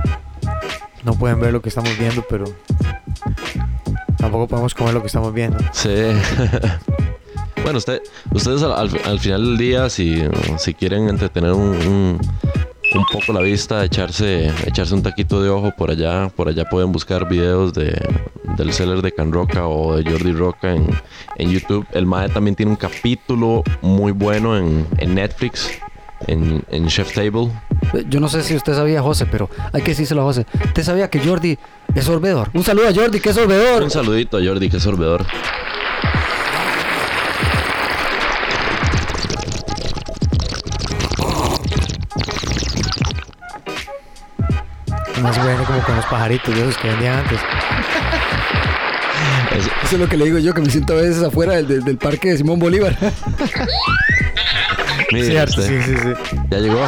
No 1.04 1.14
pueden 1.14 1.40
ver 1.40 1.54
lo 1.54 1.62
que 1.62 1.70
estamos 1.70 1.98
viendo, 1.98 2.24
pero. 2.30 2.46
Tampoco 4.18 4.48
podemos 4.48 4.76
comer 4.76 4.94
lo 4.94 5.02
que 5.02 5.08
estamos 5.08 5.34
viendo. 5.34 5.58
Sí. 5.72 5.90
bueno, 7.64 7.80
usted, 7.80 8.02
ustedes 8.34 8.62
al, 8.62 8.74
al- 8.74 9.02
al 9.06 9.20
final 9.20 9.44
del 9.46 9.58
día, 9.58 9.90
si, 9.90 10.24
si 10.58 10.74
quieren 10.74 11.10
entretener 11.10 11.54
un, 11.54 11.70
un, 11.88 12.20
un 12.94 13.06
poco 13.12 13.32
la 13.34 13.42
vista, 13.42 13.84
echarse, 13.86 14.52
echarse 14.66 14.94
un 14.94 15.02
taquito 15.04 15.42
de 15.42 15.50
ojo 15.50 15.72
por 15.78 15.92
allá, 15.92 16.30
por 16.30 16.50
allá 16.50 16.66
pueden 16.70 16.92
buscar 16.92 17.28
videos 17.28 17.74
de, 17.74 17.98
del 18.58 18.74
seller 18.74 19.02
de 19.02 19.12
Can 19.14 19.32
Roca 19.32 19.68
o 19.68 19.96
de 19.96 20.10
Jordi 20.10 20.34
Roca 20.34 20.74
en, 20.74 20.88
en 21.38 21.52
YouTube. 21.52 21.86
El 21.94 22.06
Mae 22.06 22.30
también 22.30 22.56
tiene 22.56 22.72
un 22.72 22.76
capítulo 22.76 23.64
muy 23.82 24.12
bueno 24.12 24.58
en, 24.58 24.86
en 24.98 25.16
Netflix, 25.16 25.70
en, 26.28 26.64
en 26.70 26.88
Chef 26.88 27.14
Table. 27.14 27.50
Eh, 27.94 28.04
Yo 28.10 28.20
no 28.20 28.28
sé 28.28 28.44
si 28.44 28.56
usted 28.56 28.74
sabía, 28.74 29.02
José, 29.02 29.26
pero 29.26 29.50
hay 29.72 29.82
que 29.82 29.92
decírselo 29.92 30.22
a 30.22 30.26
José. 30.26 30.46
¿Usted 30.66 30.84
sabía 30.84 31.10
que 31.10 31.20
Jordi 31.20 31.58
es 31.96 32.06
sorbedor? 32.06 32.50
Un 32.54 32.64
saludo 32.64 32.90
a 32.90 32.94
Jordi, 32.94 33.20
que 33.20 33.30
es 33.30 33.36
sorbedor. 33.36 33.84
Un 33.84 33.90
saludito 33.92 34.38
a 34.38 34.42
Jordi, 34.44 34.70
que 34.70 34.78
es 34.78 34.84
sorbedor. 34.84 35.26
Más 45.22 45.44
bueno 45.44 45.64
como 45.66 45.82
con 45.84 45.96
los 45.96 46.06
pajaritos 46.06 46.54
de 46.56 46.62
esos 46.62 46.78
que 46.78 46.88
vendían 46.90 47.20
antes. 47.20 47.40
Es- 49.56 49.66
Eso 49.84 49.96
es 49.96 50.00
lo 50.00 50.08
que 50.08 50.18
le 50.18 50.26
digo 50.26 50.38
yo, 50.40 50.54
que 50.54 50.62
me 50.62 50.70
siento 50.70 50.94
a 50.94 50.98
veces 50.98 51.22
afuera 51.24 51.54
del, 51.54 51.68
del- 51.68 51.84
del 51.84 51.98
parque 51.98 52.30
de 52.32 52.38
Simón 52.38 52.58
Bolívar. 52.60 52.98
Cierto, 55.12 55.62
sí, 55.62 55.78
sí, 55.84 55.94
sí. 55.98 56.14
ya 56.50 56.58
llegó. 56.60 56.80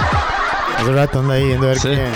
Hace 0.78 0.92
rato 0.94 1.20
anda 1.20 1.34
ahí 1.36 1.46
viendo 1.46 1.66
a 1.66 1.70
ver 1.70 1.80
Sí. 1.80 1.90
qué. 1.90 2.08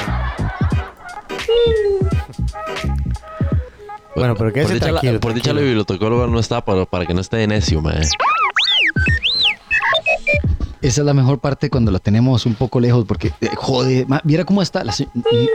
Bueno, 4.15 4.35
pero 4.35 4.51
quédese 4.53 4.79
por 4.79 4.93
dicha, 5.01 5.11
la- 5.13 5.19
por 5.19 5.33
dicha 5.33 5.53
la 5.53 5.61
bibliotecóloga 5.61 6.27
no 6.27 6.39
está 6.39 6.63
para, 6.63 6.85
para 6.85 7.05
que 7.05 7.13
no 7.13 7.21
esté 7.21 7.37
de 7.37 7.47
necio, 7.47 7.81
mae. 7.81 8.01
Esa 10.81 11.01
es 11.01 11.05
la 11.05 11.13
mejor 11.13 11.39
parte 11.39 11.69
cuando 11.69 11.91
la 11.91 11.99
tenemos 11.99 12.45
un 12.45 12.53
poco 12.53 12.79
lejos, 12.79 13.05
porque, 13.05 13.33
eh, 13.41 13.49
joder, 13.55 14.07
ma- 14.07 14.21
viera 14.23 14.45
cómo 14.45 14.61
está. 14.61 14.83
La, 14.83 14.93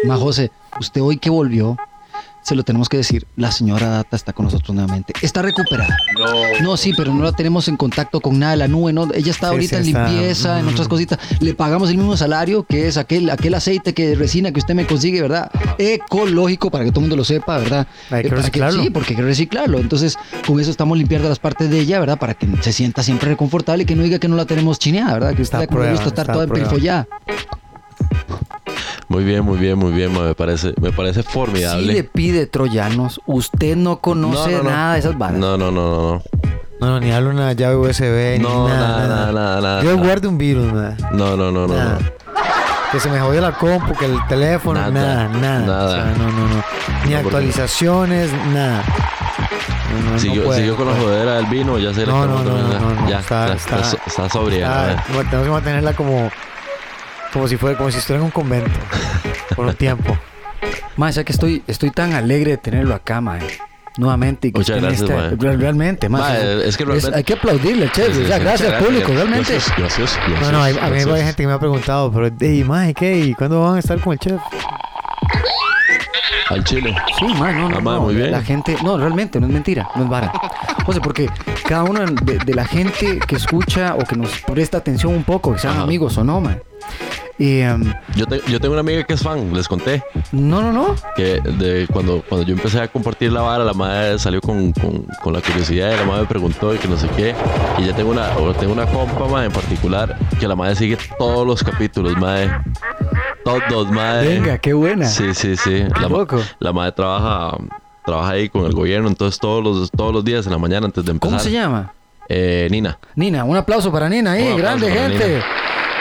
ma 0.05 0.17
José, 0.17 0.51
usted 0.81 1.01
hoy 1.01 1.17
que 1.19 1.31
volvió, 1.31 1.77
se 2.43 2.55
lo 2.55 2.63
tenemos 2.65 2.89
que 2.89 2.97
decir, 2.97 3.27
la 3.37 3.53
señora 3.53 3.89
Data 3.89 4.17
está 4.17 4.33
con 4.33 4.45
nosotros 4.47 4.75
nuevamente. 4.75 5.13
Está 5.23 5.43
recuperada. 5.43 5.97
No, 6.63 6.77
sí, 6.77 6.93
pero 6.97 7.15
no 7.15 7.23
la 7.25 7.33
tenemos 7.33 7.69
en 7.69 7.77
contacto 7.77 8.21
con 8.21 8.39
nada 8.39 8.53
de 8.53 8.59
la 8.59 8.69
nube, 8.69 8.93
¿no? 8.93 9.09
Ella 9.15 9.31
está 9.31 9.49
ahorita 9.49 9.83
sí, 9.83 9.91
en 9.91 9.97
está. 9.97 10.09
limpieza, 10.09 10.61
en 10.61 10.69
otras 10.69 10.89
cositas. 10.89 11.19
Le 11.41 11.55
pagamos 11.55 11.91
el 11.91 11.97
mismo 11.99 12.17
salario, 12.17 12.65
que 12.65 12.89
es 12.89 12.97
aquel, 12.97 13.31
aquel 13.31 13.55
aceite 13.55 13.95
que 13.95 14.15
resina 14.15 14.51
que 14.53 14.59
usted 14.61 14.75
me 14.75 14.87
consigue, 14.87 15.23
¿verdad? 15.23 15.51
Ecológico, 15.79 16.71
para 16.71 16.85
que 16.85 16.91
todo 16.91 17.01
el 17.01 17.05
mundo 17.05 17.17
lo 17.17 17.25
sepa, 17.25 17.59
¿verdad? 17.59 17.87
Hay 18.11 18.23
que 18.23 18.29
Eh, 18.29 18.31
para 18.31 18.43
reciclarlo. 18.43 18.83
sí, 18.83 18.91
porque 18.91 19.11
hay 19.13 19.17
que 19.17 19.23
reciclarlo. 19.23 19.79
Entonces, 19.79 20.17
con 20.47 20.59
eso 20.61 20.71
estamos 20.71 20.99
limpiando 20.99 21.29
las 21.29 21.39
partes 21.39 21.71
de 21.71 21.79
ella, 21.81 22.01
¿verdad? 22.01 22.19
Para 22.19 22.35
que 22.35 22.49
se 22.61 22.73
sienta 22.73 23.03
siempre 23.03 23.29
reconfortable 23.31 23.85
y 23.85 23.87
que 23.87 23.95
no 23.97 24.03
diga 24.03 24.19
que 24.19 24.29
no 24.29 24.37
la 24.37 24.45
tenemos 24.47 24.79
chineada, 24.79 25.15
¿verdad? 25.15 25.35
Que 25.35 25.43
Está 25.43 25.59
usted 25.59 25.65
a 25.65 25.67
como 25.69 25.79
le 25.81 25.85
prueba, 25.87 25.93
gusta 25.93 26.09
estar 26.09 26.23
está 26.25 26.33
toda 26.33 26.47
prueba. 26.47 26.65
emperifollada. 26.67 27.07
Muy 29.13 29.25
bien, 29.25 29.45
muy 29.45 29.59
bien, 29.59 29.79
muy 29.79 29.93
bien. 29.93 30.11
Me 30.11 30.35
parece, 30.35 30.73
me 30.81 30.91
parece 30.91 31.23
Si 31.23 31.29
formidable. 31.29 31.93
le 31.93 32.03
pide 32.05 32.47
troyanos, 32.47 33.21
usted 33.27 33.77
no 33.77 33.99
conoce 33.99 34.53
No, 34.53 34.59
no, 34.59 34.65
no. 34.65 34.71
nada 34.71 34.93
de 34.95 34.99
esas 35.01 35.19
varas. 35.19 35.39
No, 35.39 35.59
no, 35.59 35.71
no, 35.71 36.23
no, 36.81 36.91
no. 36.91 37.01
Ni 37.01 37.13
hablo 37.13 37.29
una 37.29 37.53
llave 37.53 37.77
USB, 37.77 38.39
No, 38.41 38.69
ni 38.69 38.73
nada, 38.75 38.89
nada, 38.89 39.07
nada. 39.07 39.33
nada, 39.33 39.61
nada, 39.61 39.83
Yo 39.83 39.91
nada. 39.95 40.03
guardo 40.07 40.29
un 40.31 40.39
virus, 40.39 40.73
nada. 40.73 40.97
No, 41.13 41.37
no, 41.37 41.53
no, 41.53 41.67
no, 41.69 41.75
Nada. 41.75 41.99
no. 42.01 42.23
Que 42.91 43.01
se 43.01 43.11
me 43.11 43.21
jodió 43.21 43.43
la 43.43 43.53
compu, 43.53 43.95
que 43.95 44.07
el 44.07 44.17
teléfono, 44.29 44.81
Nada, 44.81 44.91
nada, 44.91 45.29
nada. 45.29 45.61
nada. 45.61 45.85
O 45.87 45.93
sea, 45.93 46.05
no, 46.17 46.31
no, 46.33 46.49
no. 46.49 46.55
Ni 46.55 46.55
No, 46.55 46.65
porque- 47.05 47.17
actualizaciones, 47.19 48.31
nada. 48.53 48.83
No, 49.93 50.05
no, 50.05 50.11
no 50.13 50.19
Siguió, 50.19 50.77
con 50.77 50.87
la 50.89 50.95
jodera 50.95 51.35
del 51.37 51.47
vino, 51.47 51.79
ya 51.79 51.93
se 51.93 52.01
le 52.01 52.07
No, 52.07 52.25
no, 52.27 52.43
no, 52.43 52.51
también, 52.51 52.81
no, 52.81 52.95
no, 53.03 53.09
Ya, 53.11 53.21
está- 53.21 53.53
está- 53.53 53.81
está, 53.81 53.99
está 54.07 54.29
sobria. 54.31 55.05
Tenemos 55.07 55.45
que 55.45 55.51
mantenerla 55.51 55.93
como 55.93 56.31
como 57.33 57.49
si 57.49 57.57
fuera 57.57 57.77
como 57.79 57.91
si 57.91 57.99
estuviera 57.99 58.21
en 58.21 58.27
un 58.27 58.31
convento 58.31 58.71
por 59.57 59.67
un 59.67 59.75
tiempo. 59.75 60.17
Mae, 60.97 61.13
sé 61.13 61.25
que 61.25 61.33
estoy, 61.33 61.63
estoy 61.67 61.91
tan 61.91 62.13
alegre 62.13 62.53
de 62.53 62.57
tenerlo 62.59 62.95
acá, 62.95 63.21
mae. 63.21 63.41
nuevamente. 63.99 64.49
y 64.49 64.53
que 64.53 64.59
Muchas 64.59 64.77
esté 64.77 64.79
en 64.79 64.85
gracias, 64.95 65.11
esta- 65.11 65.23
mae. 65.23 65.37
real- 65.37 65.61
realmente, 65.61 66.09
más. 66.09 66.21
Mae, 66.23 66.69
es 66.69 66.77
que 66.77 66.85
realmente- 66.85 67.17
hay 67.17 67.25
que 67.25 67.33
aplaudirle, 67.35 67.91
che. 67.91 68.05
O 68.09 68.15
sea, 68.27 68.39
gracias, 68.39 68.69
muchas 68.71 68.83
público, 68.85 69.09
gracias, 69.13 69.17
realmente. 69.17 69.53
Gracias, 69.53 69.77
gracias. 69.79 70.19
No, 70.19 70.31
gracias, 70.35 70.53
no, 70.53 70.63
hay- 70.63 70.73
a 70.79 70.83
mí 70.85 70.91
gracias. 70.91 71.15
hay 71.15 71.23
gente 71.25 71.43
que 71.43 71.47
me 71.47 71.53
ha 71.53 71.59
preguntado, 71.59 72.13
pero, 72.13 72.31
hey, 72.41 72.65
mae, 72.65 72.95
¿qué? 72.95 73.19
¿Y 73.19 73.35
cuándo 73.35 73.63
van 73.63 73.77
a 73.77 73.79
estar 73.81 73.99
con 74.01 74.13
el 74.15 74.19
chef? 74.19 74.41
Al 76.51 76.65
chile. 76.65 76.95
Sí, 77.19 77.25
mae, 77.39 77.55
no, 77.55 77.69
no, 77.69 77.79
Ah, 77.79 77.81
mae, 77.81 77.95
no, 77.97 78.01
muy 78.03 78.15
bien. 78.15 78.31
La 78.31 78.43
gente, 78.43 78.77
no, 78.83 78.99
realmente, 78.99 79.41
no 79.41 79.47
es 79.47 79.53
mentira, 79.53 79.89
no 79.95 80.05
es 80.05 80.09
vara. 80.09 80.33
José, 80.85 81.01
porque 81.01 81.29
cada 81.67 81.85
uno 81.85 82.01
de, 82.05 82.39
de 82.39 82.55
la 82.55 82.65
gente 82.67 83.19
que 83.27 83.37
escucha 83.37 83.95
o 83.95 84.05
que 84.05 84.17
nos 84.17 84.31
presta 84.41 84.79
atención 84.79 85.15
un 85.15 85.25
poco, 85.25 85.53
que 85.55 85.59
sean 85.61 85.75
Ajá. 85.75 85.83
amigos 85.83 86.17
o 86.19 86.25
no, 86.25 86.41
man. 86.41 86.61
Y, 87.39 87.61
em, 87.61 87.93
Yo, 88.15 88.27
te- 88.27 88.41
yo 88.47 88.61
tengo 88.61 88.73
una 88.75 88.81
amiga 88.81 89.03
que 89.05 89.15
es 89.15 89.23
fan, 89.23 89.53
les 89.55 89.67
conté. 89.67 90.03
no, 90.33 90.61
no, 90.63 90.73
no. 90.73 90.95
que 91.17 91.41
de 91.41 91.87
cuando, 91.93 92.23
cuando 92.29 92.47
yo 92.47 92.55
empecé 92.55 92.81
a 92.81 92.89
compartir 92.89 93.33
la 93.33 93.41
vara, 93.41 93.65
la 93.65 93.73
madre 93.73 94.19
salió 94.19 94.41
con, 94.41 94.73
con, 94.73 95.05
con 95.23 95.33
la 95.33 95.41
curiosidad 95.41 95.93
y 95.93 95.97
la 95.97 96.05
madre 96.05 96.23
me 96.23 96.29
preguntó 96.29 96.75
y 96.75 96.79
que 96.79 96.89
no 96.89 96.97
sé 96.97 97.09
qué. 97.17 97.35
Y 97.79 97.87
ya 97.87 97.95
tengo 97.97 98.11
una, 98.11 98.37
o 98.39 98.53
tengo 98.55 98.73
una 98.73 98.87
compa, 98.87 99.27
madre, 99.27 99.47
en 99.47 99.53
particular, 99.53 100.17
que 100.39 100.47
la 100.47 100.55
madre 100.55 100.77
sigue 100.77 100.99
todos 101.19 101.47
los 101.47 101.65
capítulos, 101.65 102.17
madre. 102.19 102.51
Todos, 103.45 103.91
madre. 103.91 104.39
Venga, 104.39 104.59
qué 104.59 104.73
buena. 104.73 105.07
Sí, 105.07 105.35
sí, 105.35 105.57
sí. 105.57 105.83
La, 106.01 106.09
loco. 106.09 106.41
la 106.61 106.73
madre 106.73 106.93
trabaja, 106.93 107.57
trabaja 108.05 108.31
ahí 108.33 108.49
con 108.49 108.65
el 108.67 108.73
gobierno, 108.73 109.09
entonces 109.09 109.41
todos 109.41 109.65
los, 109.65 109.91
todos 109.91 110.13
los 110.13 110.25
días 110.25 110.47
en 110.47 110.53
la 110.53 110.59
mañana 110.59 110.87
antes 110.87 111.05
de 111.05 111.11
empezar. 111.11 111.39
¿Cómo 111.39 111.43
se 111.43 111.51
llama? 111.51 111.93
Eh, 112.29 112.69
Nina. 112.71 112.99
Nina, 113.17 113.43
un 113.45 113.57
aplauso 113.57 113.91
para 113.91 114.09
Nina 114.09 114.33
ahí, 114.33 114.57
grande 114.57 114.91
gente. 114.91 115.29
Nina. 115.29 115.45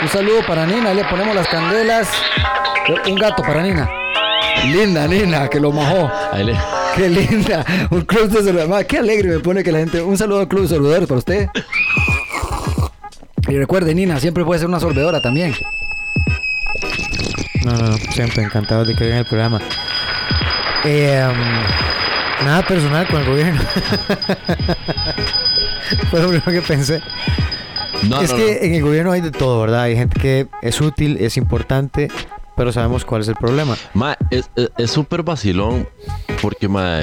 Un 0.02 0.08
saludo 0.10 0.42
para 0.48 0.66
Nina, 0.66 0.90
ahí 0.90 0.96
le 0.96 1.04
ponemos 1.06 1.36
las 1.36 1.48
candelas. 1.48 2.10
Un 3.08 3.16
gato 3.16 3.44
para 3.44 3.62
Nina. 3.62 3.90
Linda 4.66 5.08
Nina, 5.08 5.48
que 5.48 5.60
lo 5.60 5.72
mojó. 5.72 6.12
Ahí 6.32 6.44
le- 6.46 6.58
Qué 6.96 7.08
linda. 7.10 7.64
Un 7.90 8.02
club 8.02 8.28
de 8.30 8.44
saludadores. 8.44 8.86
Qué 8.88 8.98
alegre 8.98 9.30
me 9.30 9.40
pone 9.40 9.64
que 9.64 9.72
la 9.72 9.80
gente. 9.80 10.02
Un 10.02 10.18
saludo 10.18 10.42
al 10.42 10.48
club 10.48 10.64
de 10.64 10.68
saludadores 10.70 11.08
para 11.08 11.20
usted. 11.20 11.48
Y 13.48 13.58
recuerde, 13.58 13.94
Nina, 13.96 14.20
siempre 14.20 14.44
puede 14.44 14.60
ser 14.60 14.68
una 14.68 14.80
sorbedora 14.80 15.22
también. 15.22 15.56
No, 17.64 17.72
no, 17.74 17.88
no, 17.92 17.98
siempre 17.98 18.44
encantado 18.44 18.84
de 18.86 18.96
que 18.96 19.04
vengan 19.04 19.20
el 19.20 19.26
programa. 19.26 19.62
Eh, 20.84 21.24
um, 21.30 22.46
nada 22.46 22.64
personal 22.64 23.08
con 23.08 23.22
el 23.22 23.28
gobierno. 23.28 23.62
Fue 26.10 26.20
lo 26.22 26.28
primero 26.30 26.52
que 26.52 26.62
pensé. 26.62 27.02
No, 28.08 28.22
es 28.22 28.32
no, 28.32 28.38
que 28.38 28.44
no. 28.60 28.66
en 28.66 28.74
el 28.76 28.82
gobierno 28.82 29.12
hay 29.12 29.22
de 29.22 29.32
todo, 29.32 29.62
¿verdad? 29.62 29.84
Hay 29.84 29.96
gente 29.96 30.20
que 30.20 30.48
es 30.62 30.82
útil, 30.82 31.18
es 31.20 31.38
importante, 31.38 32.10
pero 32.56 32.72
sabemos 32.72 33.06
cuál 33.06 33.22
es 33.22 33.28
el 33.28 33.36
problema. 33.36 33.76
Ma, 33.94 34.18
es 34.30 34.92
súper 34.92 35.24
vacilón 35.24 35.88
porque, 36.42 36.68
ma, 36.68 37.02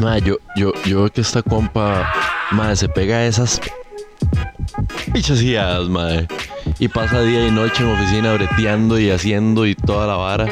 ma, 0.00 0.18
yo, 0.18 0.38
yo, 0.56 0.72
yo 0.84 1.00
veo 1.00 1.10
que 1.10 1.20
esta 1.20 1.42
compa, 1.42 2.12
ma, 2.50 2.74
se 2.76 2.88
pega 2.88 3.16
a 3.16 3.26
esas 3.26 3.60
pichaseadas, 5.12 5.88
ma, 5.88 6.08
y 6.78 6.88
pasa 6.88 7.22
día 7.22 7.46
y 7.46 7.50
noche 7.50 7.82
en 7.82 7.90
oficina 7.90 8.32
breteando 8.34 8.98
y 8.98 9.10
haciendo 9.10 9.66
y 9.66 9.74
toda 9.74 10.06
la 10.06 10.16
vara. 10.16 10.46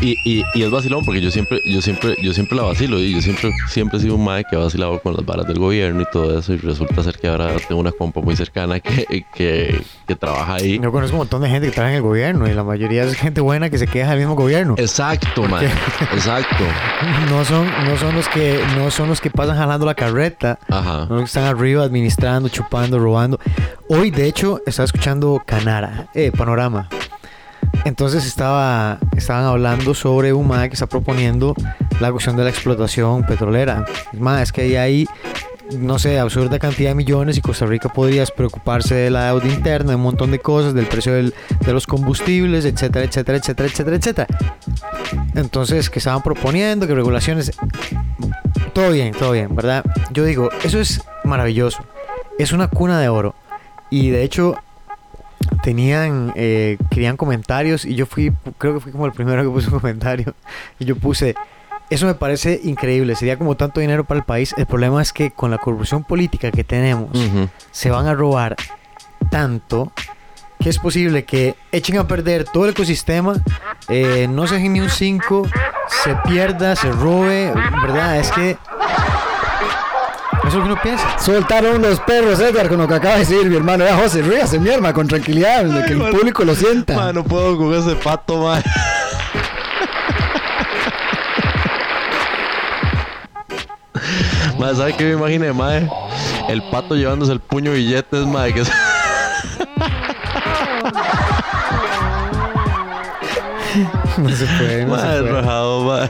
Y, 0.00 0.16
y, 0.24 0.44
y 0.54 0.62
es 0.62 0.70
vacilón 0.70 1.04
porque 1.04 1.20
yo 1.20 1.30
siempre, 1.30 1.60
yo 1.66 1.82
siempre, 1.82 2.14
yo 2.22 2.32
siempre 2.32 2.56
la 2.56 2.62
vacilo 2.62 3.00
y 3.00 3.14
yo 3.14 3.20
siempre, 3.20 3.50
siempre 3.68 3.98
he 3.98 4.02
sido 4.02 4.14
un 4.14 4.24
mae 4.24 4.44
que 4.48 4.54
ha 4.54 4.60
vacilado 4.60 5.00
con 5.00 5.14
las 5.14 5.26
varas 5.26 5.46
del 5.48 5.58
gobierno 5.58 6.02
y 6.02 6.06
todo 6.12 6.38
eso 6.38 6.52
y 6.52 6.56
resulta 6.58 7.02
ser 7.02 7.18
que 7.18 7.26
ahora 7.26 7.56
tengo 7.66 7.80
una 7.80 7.90
compa 7.90 8.20
muy 8.20 8.36
cercana 8.36 8.78
que, 8.78 9.24
que, 9.34 9.82
que 10.06 10.14
trabaja 10.14 10.54
ahí. 10.54 10.78
Yo 10.80 10.92
conozco 10.92 11.16
un 11.16 11.22
montón 11.22 11.42
de 11.42 11.48
gente 11.48 11.68
que 11.68 11.74
trabaja 11.74 11.92
en 11.92 11.96
el 11.96 12.02
gobierno 12.02 12.48
y 12.48 12.54
la 12.54 12.62
mayoría 12.62 13.02
es 13.02 13.14
gente 13.16 13.40
buena 13.40 13.70
que 13.70 13.78
se 13.78 13.88
queja 13.88 14.10
del 14.10 14.20
mismo 14.20 14.36
gobierno. 14.36 14.74
Exacto, 14.78 15.42
mae. 15.44 15.66
Exacto. 16.12 16.64
No 17.28 17.44
son, 17.44 17.66
no 17.84 17.96
son 17.96 18.14
los 18.14 18.28
que, 18.28 18.60
no 18.76 18.90
son 18.90 19.08
los 19.08 19.20
que 19.20 19.30
pasan 19.30 19.56
jalando 19.56 19.86
la 19.86 19.94
carreta. 19.94 20.58
Ajá. 20.68 21.06
No 21.08 21.16
los 21.16 21.20
que 21.20 21.26
están 21.26 21.44
arriba 21.44 21.84
administrando, 21.84 22.48
chupando, 22.48 22.98
robando. 22.98 23.38
Hoy, 23.88 24.10
de 24.10 24.26
hecho, 24.26 24.60
estaba 24.66 24.84
escuchando 24.84 25.42
Canara, 25.44 26.08
eh, 26.14 26.32
Panorama. 26.36 26.88
Entonces 27.88 28.26
estaba, 28.26 28.98
estaban 29.16 29.44
hablando 29.44 29.94
sobre 29.94 30.34
un 30.34 30.46
MAE 30.46 30.68
que 30.68 30.74
está 30.74 30.86
proponiendo 30.86 31.54
la 32.00 32.12
cuestión 32.12 32.36
de 32.36 32.44
la 32.44 32.50
explotación 32.50 33.24
petrolera. 33.24 33.86
Más 34.12 34.42
es 34.42 34.52
que 34.52 34.60
ahí 34.60 34.76
hay, 34.76 35.08
no 35.78 35.98
sé, 35.98 36.18
absurda 36.18 36.58
cantidad 36.58 36.90
de 36.90 36.94
millones 36.94 37.38
y 37.38 37.40
Costa 37.40 37.64
Rica 37.64 37.88
podría 37.88 38.26
preocuparse 38.26 38.94
de 38.94 39.10
la 39.10 39.28
deuda 39.32 39.46
interna, 39.48 39.90
de 39.90 39.96
un 39.96 40.02
montón 40.02 40.30
de 40.30 40.38
cosas, 40.38 40.74
del 40.74 40.84
precio 40.86 41.14
del- 41.14 41.32
de 41.64 41.72
los 41.72 41.86
combustibles, 41.86 42.66
etcétera, 42.66 43.06
etcétera, 43.06 43.38
etcétera, 43.38 43.68
etcétera, 43.68 43.96
etcétera. 43.96 44.26
Entonces, 45.34 45.88
que 45.88 45.98
estaban 45.98 46.22
proponiendo, 46.22 46.86
que 46.86 46.94
regulaciones... 46.94 47.52
Todo 48.74 48.90
bien, 48.90 49.12
todo 49.12 49.32
bien, 49.32 49.56
¿verdad? 49.56 49.82
Yo 50.12 50.24
digo, 50.24 50.50
eso 50.62 50.78
es 50.78 51.00
maravilloso. 51.24 51.82
Es 52.38 52.52
una 52.52 52.68
cuna 52.68 53.00
de 53.00 53.08
oro. 53.08 53.34
Y 53.90 54.10
de 54.10 54.22
hecho, 54.24 54.56
tenían, 55.62 56.32
eh, 56.36 56.78
querían 56.90 57.16
comentarios 57.16 57.84
y 57.84 57.94
yo 57.94 58.06
fui, 58.06 58.32
creo 58.58 58.74
que 58.74 58.80
fui 58.80 58.92
como 58.92 59.06
el 59.06 59.12
primero 59.12 59.42
que 59.42 59.48
puso 59.48 59.70
un 59.70 59.78
comentario. 59.80 60.34
Y 60.78 60.84
yo 60.84 60.96
puse, 60.96 61.34
eso 61.90 62.06
me 62.06 62.14
parece 62.14 62.60
increíble, 62.64 63.14
sería 63.16 63.36
como 63.36 63.56
tanto 63.56 63.80
dinero 63.80 64.04
para 64.04 64.18
el 64.18 64.24
país. 64.24 64.54
El 64.56 64.66
problema 64.66 65.02
es 65.02 65.12
que 65.12 65.30
con 65.30 65.50
la 65.50 65.58
corrupción 65.58 66.04
política 66.04 66.50
que 66.50 66.64
tenemos, 66.64 67.10
se 67.70 67.90
van 67.90 68.06
a 68.06 68.14
robar 68.14 68.56
tanto 69.30 69.92
que 70.58 70.70
es 70.70 70.78
posible 70.78 71.24
que 71.24 71.54
echen 71.70 71.98
a 71.98 72.08
perder 72.08 72.44
todo 72.44 72.64
el 72.64 72.70
ecosistema, 72.70 73.34
eh, 73.88 74.26
no 74.28 74.46
se 74.46 74.56
dejen 74.56 74.72
ni 74.72 74.80
un 74.80 74.90
5, 74.90 75.48
se 76.04 76.16
pierda, 76.26 76.74
se 76.74 76.90
robe, 76.90 77.52
¿verdad? 77.82 78.18
Es 78.18 78.30
que... 78.32 78.56
Eso 80.48 80.50
es 80.50 80.54
lo 80.54 80.62
que 80.62 80.72
uno 80.72 80.80
piensa. 80.82 81.18
Soltaron 81.18 81.82
los 81.82 82.00
perros, 82.00 82.40
Edgar, 82.40 82.68
con 82.68 82.78
lo 82.78 82.88
que 82.88 82.94
acaba 82.94 83.14
de 83.14 83.20
decir 83.20 83.44
mi 83.50 83.56
hermano. 83.56 83.84
Ya, 83.84 83.96
José, 83.96 84.22
ríase, 84.22 84.58
mi 84.58 84.70
hermano, 84.70 84.94
con 84.94 85.06
tranquilidad, 85.06 85.84
que 85.84 85.92
el 85.92 85.98
man. 85.98 86.12
público 86.12 86.44
lo 86.44 86.54
sienta. 86.54 87.12
No 87.12 87.22
puedo 87.24 87.56
con 87.58 87.74
ese 87.74 87.94
pato, 87.96 88.38
ma. 88.38 88.62
Ma, 94.58 94.74
¿sabe 94.74 94.94
qué 94.96 95.04
me 95.04 95.12
imaginé, 95.12 95.52
mae? 95.52 95.88
El 96.48 96.62
pato 96.70 96.94
llevándose 96.94 97.32
el 97.32 97.40
puño 97.40 97.70
de 97.72 97.78
billetes, 97.78 98.26
mae. 98.26 98.52
Que 98.52 98.60
es- 98.62 98.72
No 104.18 104.28
se 104.30 104.46
puede, 104.46 104.84
no 104.86 104.96
se 104.98 105.06
puede. 105.06 105.32
rajado, 105.32 105.84
mae. 105.84 106.08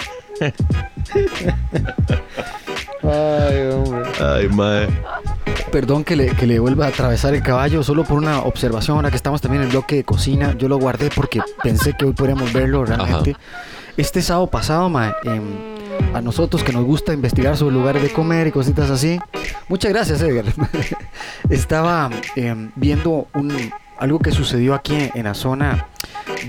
Ay, 3.02 3.70
hombre. 3.72 4.10
Ay, 4.20 4.48
mae. 4.48 4.88
Perdón 5.70 6.04
que 6.04 6.16
le, 6.16 6.34
que 6.34 6.46
le 6.46 6.58
vuelva 6.58 6.86
a 6.86 6.88
atravesar 6.88 7.34
el 7.34 7.42
caballo, 7.42 7.82
solo 7.82 8.04
por 8.04 8.18
una 8.18 8.40
observación, 8.42 8.96
ahora 8.96 9.10
que 9.10 9.16
estamos 9.16 9.40
también 9.40 9.62
en 9.62 9.68
el 9.68 9.72
bloque 9.72 9.96
de 9.96 10.04
cocina. 10.04 10.54
Yo 10.56 10.68
lo 10.68 10.78
guardé 10.78 11.10
porque 11.14 11.40
pensé 11.62 11.94
que 11.96 12.04
hoy 12.06 12.12
podríamos 12.12 12.52
verlo 12.52 12.84
realmente. 12.84 13.36
Este 13.96 14.22
sábado 14.22 14.46
pasado, 14.46 14.88
ma, 14.88 15.14
em, 15.24 15.42
a 16.14 16.20
nosotros 16.20 16.62
que 16.62 16.72
nos 16.72 16.84
gusta 16.84 17.12
investigar 17.12 17.56
sobre 17.56 17.74
lugares 17.74 18.02
de 18.02 18.10
comer 18.10 18.46
y 18.46 18.52
cositas 18.52 18.90
así. 18.90 19.18
Muchas 19.68 19.92
gracias, 19.92 20.22
Edgar. 20.22 20.44
Estaba 21.50 22.10
em, 22.36 22.70
viendo 22.76 23.26
un, 23.34 23.52
algo 23.98 24.18
que 24.20 24.30
sucedió 24.30 24.74
aquí 24.74 24.94
en, 24.94 25.10
en 25.14 25.24
la 25.24 25.34
zona 25.34 25.88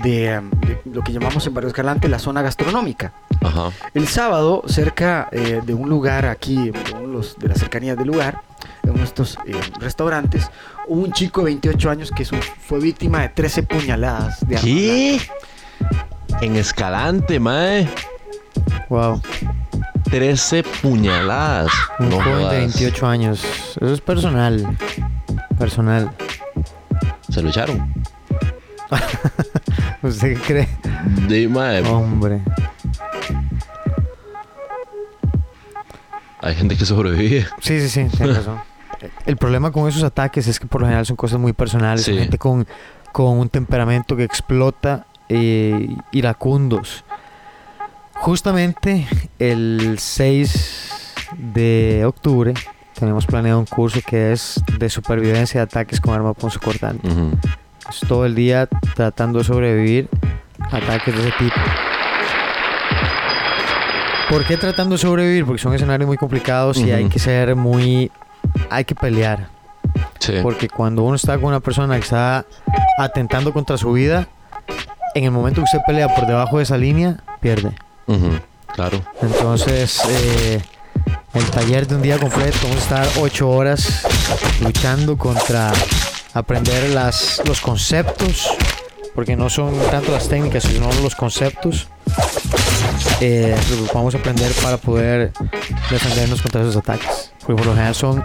de, 0.02 0.32
em, 0.32 0.50
de 0.50 0.80
lo 0.86 1.02
que 1.02 1.12
llamamos 1.12 1.46
en 1.46 1.54
Barrio 1.54 1.68
Escalante 1.68 2.08
la 2.08 2.18
zona 2.18 2.40
gastronómica. 2.42 3.12
Ajá. 3.42 3.70
El 3.94 4.06
sábado, 4.06 4.62
cerca 4.66 5.28
eh, 5.32 5.60
de 5.64 5.74
un 5.74 5.88
lugar 5.88 6.26
aquí, 6.26 6.70
de, 6.70 6.78
uno 6.92 7.00
de 7.00 7.06
los- 7.08 7.38
de 7.38 7.48
las 7.48 7.58
cercanías 7.58 7.96
del 7.96 8.08
lugar, 8.08 8.42
en 8.82 8.90
uno 8.90 8.98
de 8.98 9.04
estos 9.04 9.38
eh, 9.46 9.52
restaurantes, 9.78 10.50
hubo 10.88 11.02
un 11.02 11.12
chico 11.12 11.40
de 11.40 11.46
28 11.46 11.90
años 11.90 12.10
que 12.14 12.24
su- 12.24 12.36
fue 12.36 12.78
víctima 12.80 13.22
de 13.22 13.30
13 13.30 13.62
puñaladas 13.62 14.46
de 14.46 14.56
¿Qué? 14.56 15.20
En 16.42 16.56
Escalante, 16.56 17.40
mae. 17.40 17.88
Wow. 18.88 19.20
13 20.10 20.62
puñaladas. 20.82 21.70
Un 21.98 22.10
No 22.10 22.16
joven 22.16 22.26
de 22.38 22.40
jodas. 22.42 22.52
28 22.58 23.06
años. 23.06 23.44
Eso 23.76 23.92
es 23.94 24.00
personal. 24.00 24.76
Personal. 25.58 26.10
Se 27.30 27.40
lo 27.42 27.48
echaron. 27.48 27.94
¿Usted 30.02 30.34
qué 30.34 30.40
cree? 30.40 30.68
De, 31.28 31.48
mae. 31.48 31.82
Hombre. 31.86 32.40
Hay 36.42 36.54
gente 36.54 36.76
que 36.76 36.86
sobrevive. 36.86 37.46
Sí, 37.60 37.80
sí, 37.80 37.88
sí, 37.88 38.16
tienes 38.16 38.36
razón. 38.38 38.60
El 39.26 39.36
problema 39.36 39.70
con 39.72 39.88
esos 39.88 40.02
ataques 40.02 40.46
es 40.46 40.58
que 40.60 40.66
por 40.66 40.80
lo 40.82 40.86
general 40.86 41.06
son 41.06 41.16
cosas 41.16 41.38
muy 41.38 41.52
personales. 41.52 42.02
son 42.04 42.14
Sí. 42.14 42.20
gente 42.20 42.38
con, 42.38 42.66
con 43.12 43.38
un 43.38 43.48
temperamento 43.48 44.16
que 44.16 44.24
explota 44.24 45.06
eh, 45.28 45.88
iracundos. 46.12 47.04
Justamente 48.14 49.06
el 49.38 49.96
6 49.98 51.14
de 51.38 52.04
octubre 52.04 52.52
tenemos 52.98 53.24
planeado 53.24 53.58
un 53.58 53.64
curso 53.66 54.00
que 54.06 54.32
es 54.32 54.60
de 54.78 54.90
supervivencia 54.90 55.60
de 55.60 55.64
ataques 55.64 56.00
con 56.00 56.12
arma 56.14 56.34
punzocortante. 56.34 57.06
Ujú. 57.08 57.30
Es 57.88 58.00
todo 58.00 58.26
el 58.26 58.34
día 58.34 58.66
tratando 58.94 59.38
de 59.38 59.44
sobrevivir 59.46 60.08
a 60.70 60.76
ataques 60.76 61.14
de 61.14 61.20
ese 61.28 61.32
tipo. 61.38 61.54
¿Por 64.30 64.46
qué 64.46 64.56
tratando 64.56 64.94
de 64.94 64.98
sobrevivir? 64.98 65.44
Porque 65.44 65.60
son 65.60 65.74
escenarios 65.74 66.06
muy 66.06 66.16
complicados 66.16 66.78
y 66.78 66.92
hay 66.92 67.08
que 67.08 67.18
ser 67.18 67.56
muy... 67.56 68.12
Hay 68.70 68.84
que 68.84 68.94
pelear. 68.94 69.48
Sí. 70.20 70.34
Porque 70.40 70.68
cuando 70.68 71.02
uno 71.02 71.16
está 71.16 71.34
con 71.34 71.46
una 71.46 71.58
persona 71.58 71.96
que 71.96 72.02
está 72.02 72.46
atentando 72.98 73.52
contra 73.52 73.76
su 73.76 73.92
vida, 73.92 74.28
en 75.16 75.24
el 75.24 75.32
momento 75.32 75.60
que 75.60 75.64
usted 75.64 75.80
pelea 75.84 76.14
por 76.14 76.26
debajo 76.26 76.58
de 76.58 76.62
esa 76.62 76.76
línea, 76.76 77.16
pierde. 77.40 77.72
Claro. 78.74 79.02
Entonces, 79.20 80.00
eh, 80.08 80.62
el 81.34 81.44
taller 81.50 81.88
de 81.88 81.96
un 81.96 82.02
día 82.02 82.18
completo, 82.18 82.56
vamos 82.62 82.76
a 82.76 82.82
estar 82.82 83.08
ocho 83.20 83.50
horas 83.50 84.06
luchando 84.62 85.18
contra 85.18 85.72
aprender 86.34 86.90
las, 86.90 87.42
los 87.46 87.60
conceptos, 87.60 88.48
porque 89.14 89.34
no 89.34 89.50
son 89.50 89.74
tanto 89.90 90.12
las 90.12 90.28
técnicas, 90.28 90.62
sino 90.64 90.88
los 91.02 91.16
conceptos. 91.16 91.88
Eh, 93.20 93.54
que 93.68 93.92
vamos 93.94 94.14
a 94.14 94.18
aprender 94.18 94.50
para 94.62 94.76
poder 94.78 95.32
defendernos 95.90 96.40
contra 96.40 96.62
esos 96.62 96.76
ataques. 96.76 97.32
Porque 97.40 97.54
por 97.56 97.66
lo 97.66 97.72
general 97.72 97.94
son 97.94 98.22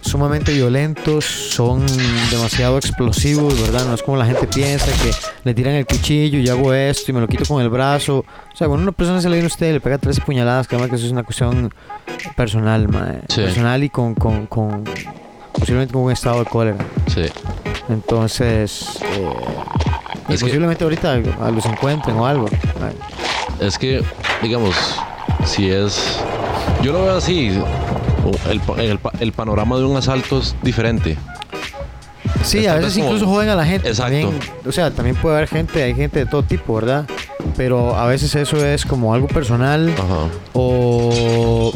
sumamente 0.00 0.52
violentos, 0.54 1.24
son 1.24 1.84
demasiado 2.30 2.78
explosivos, 2.78 3.60
¿verdad? 3.60 3.84
No 3.86 3.94
es 3.94 4.02
como 4.02 4.16
la 4.16 4.24
gente 4.24 4.46
piensa 4.46 4.86
que 5.02 5.10
le 5.44 5.52
tiran 5.54 5.74
el 5.74 5.84
cuchillo 5.84 6.38
y 6.38 6.48
hago 6.48 6.72
esto 6.72 7.10
y 7.10 7.14
me 7.14 7.20
lo 7.20 7.28
quito 7.28 7.44
con 7.44 7.60
el 7.62 7.68
brazo. 7.68 8.18
O 8.20 8.56
sea, 8.56 8.68
cuando 8.68 8.84
una 8.84 8.92
persona 8.92 9.20
se 9.20 9.28
le 9.28 9.34
viene 9.36 9.46
a 9.46 9.52
usted 9.52 9.68
y 9.68 9.72
le 9.72 9.80
pega 9.80 9.98
tres 9.98 10.18
puñaladas, 10.20 10.66
créeme 10.66 10.88
que 10.88 10.96
eso 10.96 11.04
es 11.06 11.12
una 11.12 11.24
cuestión 11.24 11.72
personal, 12.36 12.88
mae. 12.88 13.20
Sí. 13.28 13.42
Personal 13.42 13.84
y 13.84 13.90
con, 13.90 14.14
con, 14.14 14.46
con- 14.46 14.84
posiblemente 15.52 15.92
con 15.92 16.02
un 16.04 16.12
estado 16.12 16.38
de 16.40 16.46
cólera. 16.46 16.76
Sí. 17.12 17.26
Entonces, 17.90 18.98
eh, 19.12 19.32
y 20.28 20.32
Es 20.34 20.40
que- 20.40 20.46
posiblemente 20.46 20.84
ahorita 20.84 21.12
a- 21.40 21.50
los 21.50 21.66
encuentren 21.66 22.16
o 22.16 22.26
algo. 22.26 22.46
mae. 22.80 22.92
Es 23.60 23.78
que, 23.78 24.02
digamos, 24.42 24.74
si 25.44 25.70
es. 25.70 26.18
Yo 26.82 26.92
lo 26.92 27.02
veo 27.02 27.16
así. 27.16 27.60
El, 28.50 28.60
el 28.84 28.98
pa- 28.98 29.12
el 29.20 29.32
panorama 29.32 29.76
de 29.78 29.84
un 29.84 29.96
asalto 29.96 30.40
es 30.40 30.54
diferente. 30.62 31.16
Sí, 32.42 32.66
a 32.66 32.74
veces 32.76 32.94
como- 32.94 33.06
incluso 33.06 33.26
joden 33.26 33.48
a 33.48 33.54
la 33.56 33.64
gente. 33.64 33.88
Exacto. 33.88 34.12
También, 34.20 34.40
o 34.66 34.72
sea, 34.72 34.90
también 34.90 35.16
puede 35.16 35.36
haber 35.36 35.48
gente, 35.48 35.82
hay 35.82 35.94
gente 35.94 36.20
de 36.20 36.26
todo 36.26 36.42
tipo, 36.42 36.74
¿verdad? 36.74 37.04
Pero 37.56 37.96
a 37.96 38.06
veces 38.06 38.34
eso 38.36 38.64
es 38.64 38.84
como 38.84 39.12
algo 39.14 39.26
personal 39.26 39.90
Ajá. 39.96 40.28
o, 40.52 41.72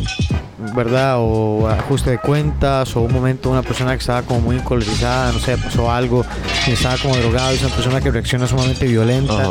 ¿verdad? 0.75 1.17
O 1.19 1.67
ajuste 1.69 2.11
de 2.11 2.19
cuentas 2.19 2.95
o 2.97 3.01
un 3.01 3.13
momento 3.13 3.51
una 3.51 3.63
persona 3.63 3.93
que 3.93 3.99
estaba 4.01 4.23
como 4.23 4.41
muy 4.41 4.57
encolerizada, 4.57 5.33
no 5.33 5.39
sé, 5.41 5.57
pasó 5.57 5.91
algo 5.91 6.25
y 6.67 6.73
estaba 6.73 6.97
como 6.99 7.17
drogado 7.17 7.53
y 7.53 7.57
es 7.57 7.63
una 7.65 7.75
persona 7.75 8.01
que 8.01 8.11
reacciona 8.11 8.47
sumamente 8.47 8.87
violenta. 8.87 9.35
Ajá. 9.35 9.51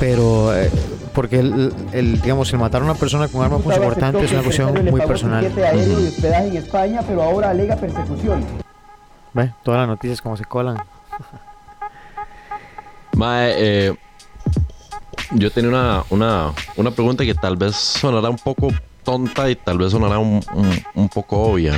Pero, 0.00 0.56
eh, 0.56 0.70
porque 1.14 1.38
el, 1.38 1.72
el, 1.92 2.20
digamos, 2.20 2.52
el 2.52 2.58
matar 2.58 2.82
a 2.82 2.84
una 2.84 2.94
persona 2.94 3.28
con 3.28 3.42
arma 3.42 3.58
punzo 3.58 3.80
cortante 3.80 4.24
es 4.24 4.32
una 4.32 4.42
cuestión 4.42 4.72
muy 4.90 5.00
personal. 5.00 5.44
Ujú. 5.46 6.00
y 6.00 6.06
hospedaje 6.08 6.48
en 6.48 6.56
España, 6.56 7.00
pero 7.06 7.22
ahora 7.22 7.50
alega 7.50 7.76
persecución. 7.76 8.44
¿Ve? 9.32 9.52
Todas 9.62 9.80
las 9.80 9.88
noticias 9.88 10.20
como 10.20 10.36
se 10.36 10.44
colan. 10.44 10.76
Mae, 13.16 13.54
eh, 13.56 13.94
yo 15.32 15.50
tenía 15.50 15.70
una, 15.70 16.04
una, 16.10 16.52
una 16.76 16.90
pregunta 16.90 17.24
que 17.24 17.34
tal 17.34 17.56
vez 17.56 17.76
sonará 17.76 18.28
un 18.28 18.36
poco 18.38 18.68
tonta 19.04 19.48
y 19.50 19.56
tal 19.56 19.78
vez 19.78 19.92
sonará 19.92 20.18
un, 20.18 20.40
un- 20.54 20.82
un 20.94 21.08
poco 21.08 21.40
obvia. 21.42 21.74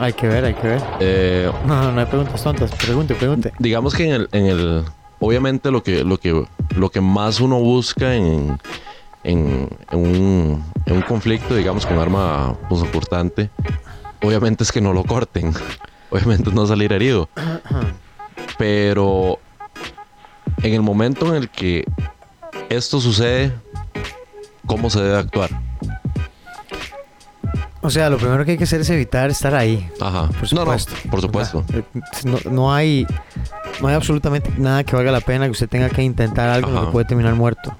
Hay 0.00 0.12
que 0.12 0.26
ver, 0.28 0.44
hay 0.44 0.54
que 0.54 0.66
ver. 0.66 0.82
Eh, 1.00 1.50
No, 1.66 1.82
no, 1.82 1.92
no 1.92 2.00
hay 2.00 2.06
preguntas 2.06 2.42
tontas. 2.42 2.70
Pregunte, 2.72 3.14
pregunte. 3.14 3.52
digamos 3.58 3.94
que 3.94 4.04
en 4.06 4.12
el, 4.12 4.28
en 4.32 4.46
el 4.46 4.84
obviamente 5.20 5.70
lo 5.70 5.82
que, 5.82 6.04
lo 6.04 6.18
que, 6.18 6.44
lo 6.76 6.90
que 6.90 7.00
más 7.00 7.40
uno 7.40 7.58
busca 7.58 8.14
en, 8.14 8.58
en, 9.22 9.68
un, 9.92 10.64
en 10.86 10.96
un 10.96 11.02
conflicto, 11.02 11.54
digamos, 11.54 11.86
con 11.86 11.98
arma 11.98 12.54
punzocortante, 12.68 13.50
obviamente 14.22 14.64
es 14.64 14.72
que 14.72 14.80
no 14.80 14.92
lo 14.92 15.04
corten. 15.04 15.52
Obviamente 16.10 16.52
no 16.52 16.64
salir 16.64 16.92
herido. 16.92 17.28
Pero 18.56 19.40
en 20.62 20.74
el 20.74 20.80
momento 20.80 21.26
en 21.26 21.42
el 21.42 21.48
que 21.48 21.84
esto 22.68 23.00
sucede, 23.00 23.52
¿cómo 24.64 24.90
se 24.90 25.02
debe 25.02 25.18
actuar? 25.18 25.50
O 27.84 27.90
sea, 27.90 28.08
lo 28.08 28.16
primero 28.16 28.44
que 28.46 28.52
hay 28.52 28.56
que 28.58 28.64
hacer 28.64 28.80
es 28.80 28.88
evitar 28.90 29.28
estar 29.30 29.54
ahí. 29.54 29.88
Ajá. 30.00 30.28
Por 30.28 30.52
no, 30.54 30.64
no, 30.64 30.78
supuesto. 30.78 30.92
por 31.10 31.20
supuesto. 31.20 31.64
Eh, 31.74 31.82
No, 32.24 32.38
no 32.50 32.72
hay 32.74 33.06
no 33.80 33.88
hay 33.88 33.94
absolutamente 33.94 34.50
nada 34.56 34.82
que 34.84 34.96
valga 34.96 35.12
la 35.12 35.20
pena 35.20 35.44
que 35.44 35.50
usted 35.50 35.68
tenga 35.68 35.90
que 35.90 36.02
intentar 36.02 36.48
algo 36.48 36.70
Ajá. 36.70 36.86
que 36.86 36.92
puede 36.92 37.04
terminar 37.06 37.34
muerto. 37.34 37.76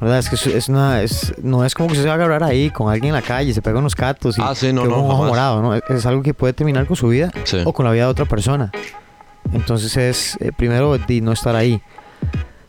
¿Verdad? 0.00 0.18
Es 0.20 0.28
que 0.28 0.36
es, 0.56 0.68
una 0.68 1.02
es, 1.02 1.32
no 1.42 1.64
es 1.64 1.74
como 1.74 1.88
que 1.88 1.92
usted 1.94 2.02
se 2.02 2.08
va 2.08 2.14
a 2.14 2.16
agarrar 2.16 2.44
ahí 2.44 2.70
con 2.70 2.90
alguien 2.92 3.08
en 3.14 3.14
la 3.20 3.26
calle, 3.26 3.52
se 3.54 3.62
pega 3.62 3.78
unos 3.78 3.94
catos 3.96 4.38
y 4.38 4.42
Ah, 4.42 4.54
sí, 4.54 4.72
no, 4.72 4.84
no, 4.84 5.02
un 5.02 5.10
ojo 5.10 5.24
morado, 5.24 5.62
¿no? 5.62 5.74
Es, 5.74 5.82
es 5.88 6.06
algo 6.06 6.22
que 6.22 6.34
puede 6.34 6.52
terminar 6.52 6.86
con 6.86 6.94
su 6.96 7.08
vida 7.08 7.30
Sí. 7.44 7.58
o 7.64 7.72
con 7.72 7.84
la 7.86 7.90
vida 7.92 8.04
de 8.04 8.10
otra 8.10 8.26
persona. 8.26 8.70
Entonces 9.52 9.96
es 9.96 10.36
eh, 10.40 10.52
primero 10.56 10.96
de 10.96 11.20
no 11.22 11.32
estar 11.32 11.56
ahí. 11.56 11.80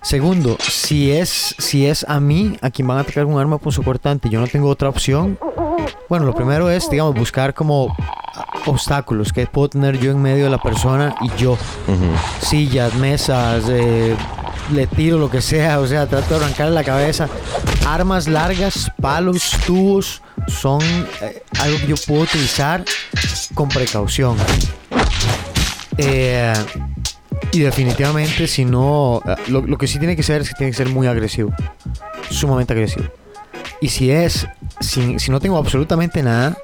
Segundo, 0.01 0.57
si 0.59 1.11
es 1.11 1.55
si 1.59 1.85
es 1.85 2.05
a 2.09 2.19
mí 2.19 2.57
a 2.61 2.69
quien 2.71 2.87
van 2.87 2.97
a 2.97 3.01
atacar 3.01 3.23
con 3.25 3.35
un 3.35 3.39
arma 3.39 3.57
punzocortante 3.57 4.27
y 4.27 4.31
yo 4.31 4.39
no 4.41 4.47
tengo 4.47 4.67
otra 4.69 4.89
opción, 4.89 5.37
bueno, 6.09 6.25
lo 6.25 6.33
primero 6.33 6.69
es, 6.69 6.89
digamos, 6.89 7.15
buscar 7.15 7.53
como 7.53 7.95
obstáculos 8.65 9.33
que 9.33 9.45
puedo 9.45 9.69
tener 9.69 9.99
yo 9.99 10.11
en 10.11 10.21
medio 10.21 10.45
de 10.45 10.49
la 10.49 10.57
persona 10.57 11.15
y 11.21 11.41
yo. 11.41 11.53
Ujú. 11.53 12.45
Sillas, 12.45 12.93
mesas, 12.95 13.63
eh, 13.69 14.15
le 14.71 14.87
tiro 14.87 15.17
lo 15.17 15.29
que 15.29 15.41
sea, 15.41 15.79
o 15.79 15.87
sea, 15.87 16.07
trato 16.07 16.37
de 16.37 16.45
arrancarle 16.45 16.73
la 16.73 16.83
cabeza. 16.83 17.27
Armas 17.85 18.27
largas, 18.27 18.91
palos, 19.01 19.51
tubos, 19.65 20.21
son 20.47 20.81
eh, 21.21 21.43
algo 21.59 21.77
que 21.79 21.87
yo 21.87 21.95
puedo 22.07 22.21
utilizar 22.21 22.83
con 23.53 23.69
precaución. 23.69 24.37
Eh, 25.97 26.53
y 27.51 27.59
definitivamente, 27.59 28.47
si 28.47 28.65
no, 28.65 29.21
eh, 29.25 29.35
lo, 29.47 29.61
lo 29.61 29.77
que 29.77 29.87
sí 29.87 29.99
tiene 29.99 30.15
que 30.15 30.23
ser 30.23 30.41
es 30.41 30.49
que 30.49 30.55
tiene 30.55 30.71
que 30.71 30.77
ser 30.77 30.89
muy 30.89 31.07
agresivo, 31.07 31.53
sumamente 32.29 32.73
agresivo. 32.73 33.05
Y 33.83 33.89
si 33.89 34.09
es, 34.11 34.47
si, 34.79 35.19
si 35.19 35.29
no 35.29 35.41
tengo 35.41 35.57
absolutamente 35.57 36.23
nada, 36.23 36.55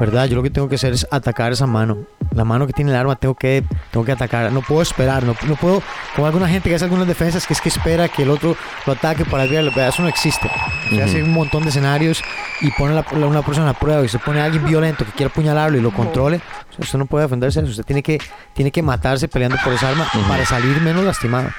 ¿verdad? 0.00 0.24
Yo 0.26 0.36
lo 0.36 0.42
que 0.42 0.48
tengo 0.48 0.70
que 0.70 0.76
hacer 0.76 0.94
es 0.94 1.06
atacar 1.10 1.52
esa 1.52 1.66
mano. 1.66 1.98
La 2.32 2.44
mano 2.44 2.66
que 2.66 2.72
tiene 2.72 2.90
el 2.92 2.96
arma 2.96 3.14
tengo 3.14 3.34
que, 3.34 3.62
tengo 3.90 4.06
que 4.06 4.12
atacar. 4.12 4.50
No 4.50 4.62
puedo 4.62 4.80
esperar, 4.80 5.22
no, 5.22 5.36
no 5.46 5.54
puedo, 5.56 5.82
como 6.14 6.26
alguna 6.26 6.48
gente 6.48 6.70
que 6.70 6.76
hace 6.76 6.84
algunas 6.86 7.06
defensas 7.06 7.46
que 7.46 7.52
es 7.52 7.60
que 7.60 7.68
espera 7.68 8.08
que 8.08 8.22
el 8.22 8.30
otro 8.30 8.56
lo 8.86 8.92
ataque 8.94 9.26
para 9.26 9.44
ver, 9.44 9.70
eso 9.76 10.00
no 10.02 10.08
existe. 10.08 10.50
Se 10.88 11.02
hace 11.02 11.22
un 11.22 11.32
montón 11.32 11.62
de 11.64 11.68
escenarios 11.68 12.22
y 12.62 12.70
pone 12.70 12.94
la- 12.94 13.04
una 13.26 13.42
persona 13.42 13.68
a 13.70 13.74
prueba 13.78 14.02
y 14.02 14.08
se 14.08 14.18
pone 14.18 14.40
a 14.40 14.46
alguien 14.46 14.64
violento 14.64 15.04
que 15.04 15.12
quiera 15.12 15.30
apuñalarlo 15.30 15.76
y 15.76 15.82
lo 15.82 15.92
controle. 15.92 16.40
usted 16.78 16.98
no 16.98 17.04
puede 17.04 17.26
defenderse. 17.26 17.60
Usted 17.60 17.84
tiene 17.84 18.02
que, 18.02 18.18
tiene 18.54 18.70
que 18.72 18.82
matarse 18.82 19.28
peleando 19.28 19.58
por 19.62 19.74
esa 19.74 19.90
arma 19.90 20.08
para 20.26 20.46
salir 20.46 20.80
menos 20.80 21.04
lastimado. 21.04 21.50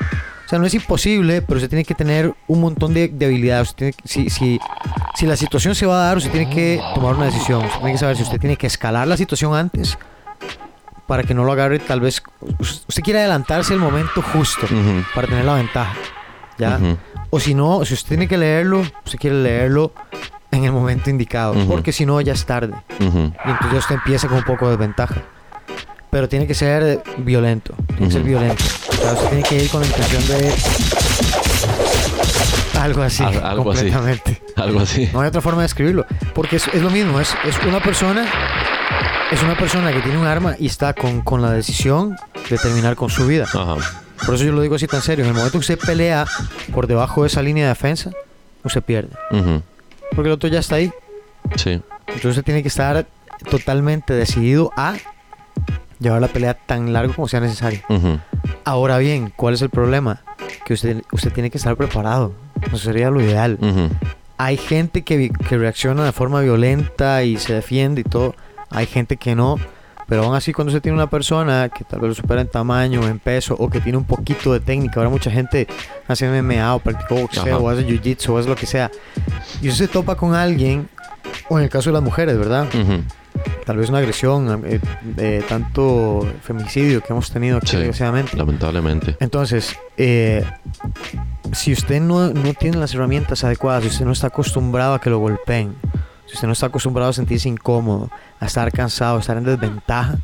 O 0.46 0.48
sea, 0.48 0.60
no 0.60 0.66
es 0.66 0.74
imposible, 0.76 1.42
pero 1.42 1.58
usted 1.58 1.70
tiene 1.70 1.84
que 1.84 1.96
tener 1.96 2.34
un 2.48 2.62
montón 2.62 2.94
de, 2.94 3.08
de 3.08 3.26
habilidades. 3.26 3.74
Tiene 3.74 3.94
si, 4.04 4.30
si, 4.30 4.60
si 5.16 5.26
la 5.26 5.36
situación 5.36 5.74
se 5.74 5.86
va 5.88 6.04
a 6.04 6.08
dar, 6.08 6.18
usted 6.18 6.32
tiene 6.32 6.50
que 6.50 6.80
tomar 6.94 7.16
una 7.16 7.26
decisión. 7.26 7.66
Usted 7.66 7.80
tiene 7.80 7.92
que 7.94 7.98
saber 7.98 8.18
si 8.18 8.24
usted 8.24 8.40
tiene 8.40 8.56
que 8.56 8.68
escalar 8.68 9.08
la 9.08 9.18
situación 9.18 9.56
antes 9.56 9.98
para 11.08 11.24
que 11.24 11.34
no 11.34 11.44
lo 11.44 11.52
agarre 11.52 11.80
tal 11.80 12.00
vez... 12.00 12.22
Usted 12.60 13.04
quiere 13.04 13.20
adelantarse 13.20 13.74
el 13.74 13.80
momento 13.80 14.22
justo 14.22 14.68
para 15.14 15.28
tener 15.28 15.46
la 15.46 15.56
ventaja. 15.56 15.94
¿Ya? 16.58 16.80
O 17.32 17.40
si 17.40 17.54
no, 17.54 17.84
si 17.84 17.94
usted 17.96 18.10
tiene 18.10 18.28
que 18.28 18.38
leerlo, 18.38 18.82
usted 19.04 19.20
quiere 19.20 19.36
leerlo 19.42 19.94
en 20.52 20.64
el 20.64 20.72
momento 20.72 21.10
indicado. 21.10 21.54
Porque 21.68 21.92
si 21.92 22.06
no, 22.06 22.22
ya 22.22 22.34
es 22.34 22.46
tarde. 22.46 22.74
Y 23.00 23.04
entonces 23.50 23.80
usted 23.80 23.96
empieza 23.96 24.28
con 24.28 24.38
un 24.38 24.44
poco 24.44 24.70
de 24.70 24.78
ventaja. 24.78 25.24
Pero 26.16 26.30
tiene 26.30 26.48
que 26.48 26.54
ser 26.54 27.04
violento. 27.18 27.76
Tiene 27.88 28.06
que 28.08 28.12
ser 28.14 28.24
violento. 28.24 28.64
O 28.88 28.94
sea, 28.96 29.12
usted 29.16 29.28
tiene 29.28 29.44
que 29.44 29.56
ir 29.66 29.70
con 29.70 29.82
la 29.82 29.88
intención 29.88 30.26
de. 30.30 30.54
Algo 32.80 33.02
así. 33.02 33.22
Al- 33.22 33.44
algo 33.44 33.72
así. 33.74 33.82
completamente. 33.92 34.42
Algo 34.56 34.80
así. 34.80 35.10
No 35.12 35.20
hay 35.20 35.28
otra 35.28 35.42
forma 35.42 35.62
de 35.62 35.66
describirlo. 35.66 36.06
Porque 36.34 36.56
es, 36.56 36.70
es 36.70 36.82
lo 36.82 36.90
mismo. 36.90 37.20
Es, 37.20 37.36
es 37.44 37.58
una 37.68 37.82
persona. 37.82 38.26
Es 39.30 39.44
una 39.44 39.58
persona 39.58 39.92
que 39.92 40.00
tiene 40.00 40.18
un 40.18 40.26
arma 40.26 40.56
y 40.58 40.68
está 40.68 40.94
con, 40.94 41.20
con 41.22 41.42
la 41.42 41.52
decisión 41.52 42.16
de 42.50 42.58
terminar 42.58 42.96
con 42.96 43.10
su 43.10 43.28
vida. 43.28 43.44
Ajá. 43.44 43.76
Por 44.26 44.36
eso 44.36 44.46
yo 44.46 44.54
lo 44.54 44.62
digo 44.62 44.76
así 44.76 44.88
tan 44.88 45.02
serio. 45.02 45.26
En 45.26 45.32
el 45.32 45.36
momento 45.36 45.52
que 45.60 45.74
usted 45.74 45.80
pelea 45.80 46.26
por 46.74 46.88
debajo 46.88 47.24
de 47.24 47.28
esa 47.28 47.42
línea 47.42 47.66
de 47.66 47.70
defensa, 47.72 48.12
usted 48.64 48.82
pierde. 48.82 49.10
Ujú. 49.32 49.62
Porque 50.16 50.30
el 50.30 50.34
otro 50.34 50.48
ya 50.48 50.60
está 50.60 50.76
ahí. 50.76 50.94
Sí. 51.58 51.82
Entonces 52.08 52.26
usted 52.30 52.44
tiene 52.46 52.62
que 52.62 52.70
estar 52.70 53.06
totalmente 53.52 54.14
decidido 54.14 54.72
a 54.78 54.94
llevar 56.00 56.22
la 56.22 56.28
pelea 56.28 56.54
tan 56.54 56.94
largo 56.94 57.14
como 57.14 57.28
sea 57.28 57.40
necesario. 57.40 57.82
Ujú. 57.90 58.20
Ahora 58.64 58.98
bien, 58.98 59.32
¿cuál 59.36 59.54
es 59.54 59.62
el 59.62 59.70
problema? 59.70 60.22
Que 60.66 60.74
usted, 60.74 61.04
usted 61.12 61.32
tiene 61.32 61.50
que 61.50 61.58
estar 61.58 61.76
preparado. 61.76 62.34
Eso 62.68 62.78
sería 62.78 63.10
lo 63.10 63.22
ideal. 63.22 63.58
Ujú. 63.62 63.90
Hay 64.38 64.58
gente 64.58 65.04
que, 65.04 65.30
que 65.30 65.58
reacciona 65.58 66.04
de 66.04 66.12
forma 66.12 66.42
violenta 66.42 67.24
y 67.24 67.38
se 67.38 67.54
defiende 67.54 68.02
y 68.02 68.04
todo. 68.04 68.36
Hay 68.70 68.86
gente 68.86 69.18
que 69.18 69.36
no. 69.36 69.58
Pero 70.08 70.24
aún 70.24 70.36
así, 70.36 70.54
cuando 70.54 70.70
usted 70.70 70.82
tiene 70.84 70.96
una 70.98 71.10
persona 71.10 71.70
que 71.70 71.84
tal 71.84 72.00
vez 72.00 72.10
lo 72.10 72.16
supera 72.16 72.42
en 72.42 72.48
tamaño, 72.48 73.08
en 73.08 73.18
peso, 73.18 73.56
o 73.58 73.70
que 73.72 73.82
tiene 73.82 73.98
un 73.98 74.04
poquito 74.04 74.54
de 74.54 74.60
técnica, 74.60 75.00
ahora 75.00 75.10
mucha 75.10 75.32
gente 75.32 75.68
hace 76.08 76.30
MMA 76.30 76.76
o 76.76 76.80
practica 76.80 77.16
boxeo 77.16 77.56
Ajá. 77.56 77.58
o 77.58 77.70
hace 77.70 77.88
jiu-jitsu 77.88 78.30
o 78.30 78.38
hace 78.38 78.48
lo 78.48 78.56
que 78.56 78.68
sea, 78.68 78.92
y 79.64 79.70
usted 79.70 79.86
se 79.86 79.92
topa 79.92 80.16
con 80.16 80.36
alguien, 80.36 80.88
o 81.50 81.58
en 81.58 81.64
el 81.64 81.72
caso 81.72 81.90
de 81.90 81.94
las 81.96 82.04
mujeres, 82.04 82.38
¿verdad? 82.38 82.68
Ujú. 82.68 83.02
Tal 83.66 83.78
vez 83.78 83.90
una 83.90 83.98
agresión, 84.00 84.62
eh, 84.66 84.80
eh, 85.18 85.44
tanto 85.50 86.28
femicidio 86.44 87.02
que 87.02 87.14
hemos 87.14 87.32
tenido 87.32 87.58
aquí, 87.58 87.68
Sí, 87.68 87.78
desgraciadamente. 87.78 88.38
lamentablemente. 88.38 89.18
Entonces, 89.20 89.76
eh, 89.98 90.46
si 91.52 91.74
usted 91.74 92.00
no, 92.02 92.30
no 92.30 92.54
tiene 92.54 92.78
las 92.78 92.94
herramientas 92.94 93.44
adecuadas, 93.44 93.84
si 93.84 93.90
usted 93.90 94.06
no 94.06 94.12
está 94.12 94.28
acostumbrado 94.28 94.94
a 94.94 95.02
que 95.02 95.10
lo 95.10 95.18
golpeen, 95.20 95.76
si 96.28 96.36
usted 96.36 96.48
no 96.48 96.54
está 96.54 96.68
acostumbrado 96.68 97.10
a 97.10 97.14
sentirse 97.14 97.50
incómodo, 97.50 98.10
a 98.40 98.46
estar 98.46 98.72
cansado, 98.72 99.18
a 99.18 99.20
estar 99.20 99.38
en 99.38 99.44
desventaja, 99.46 100.18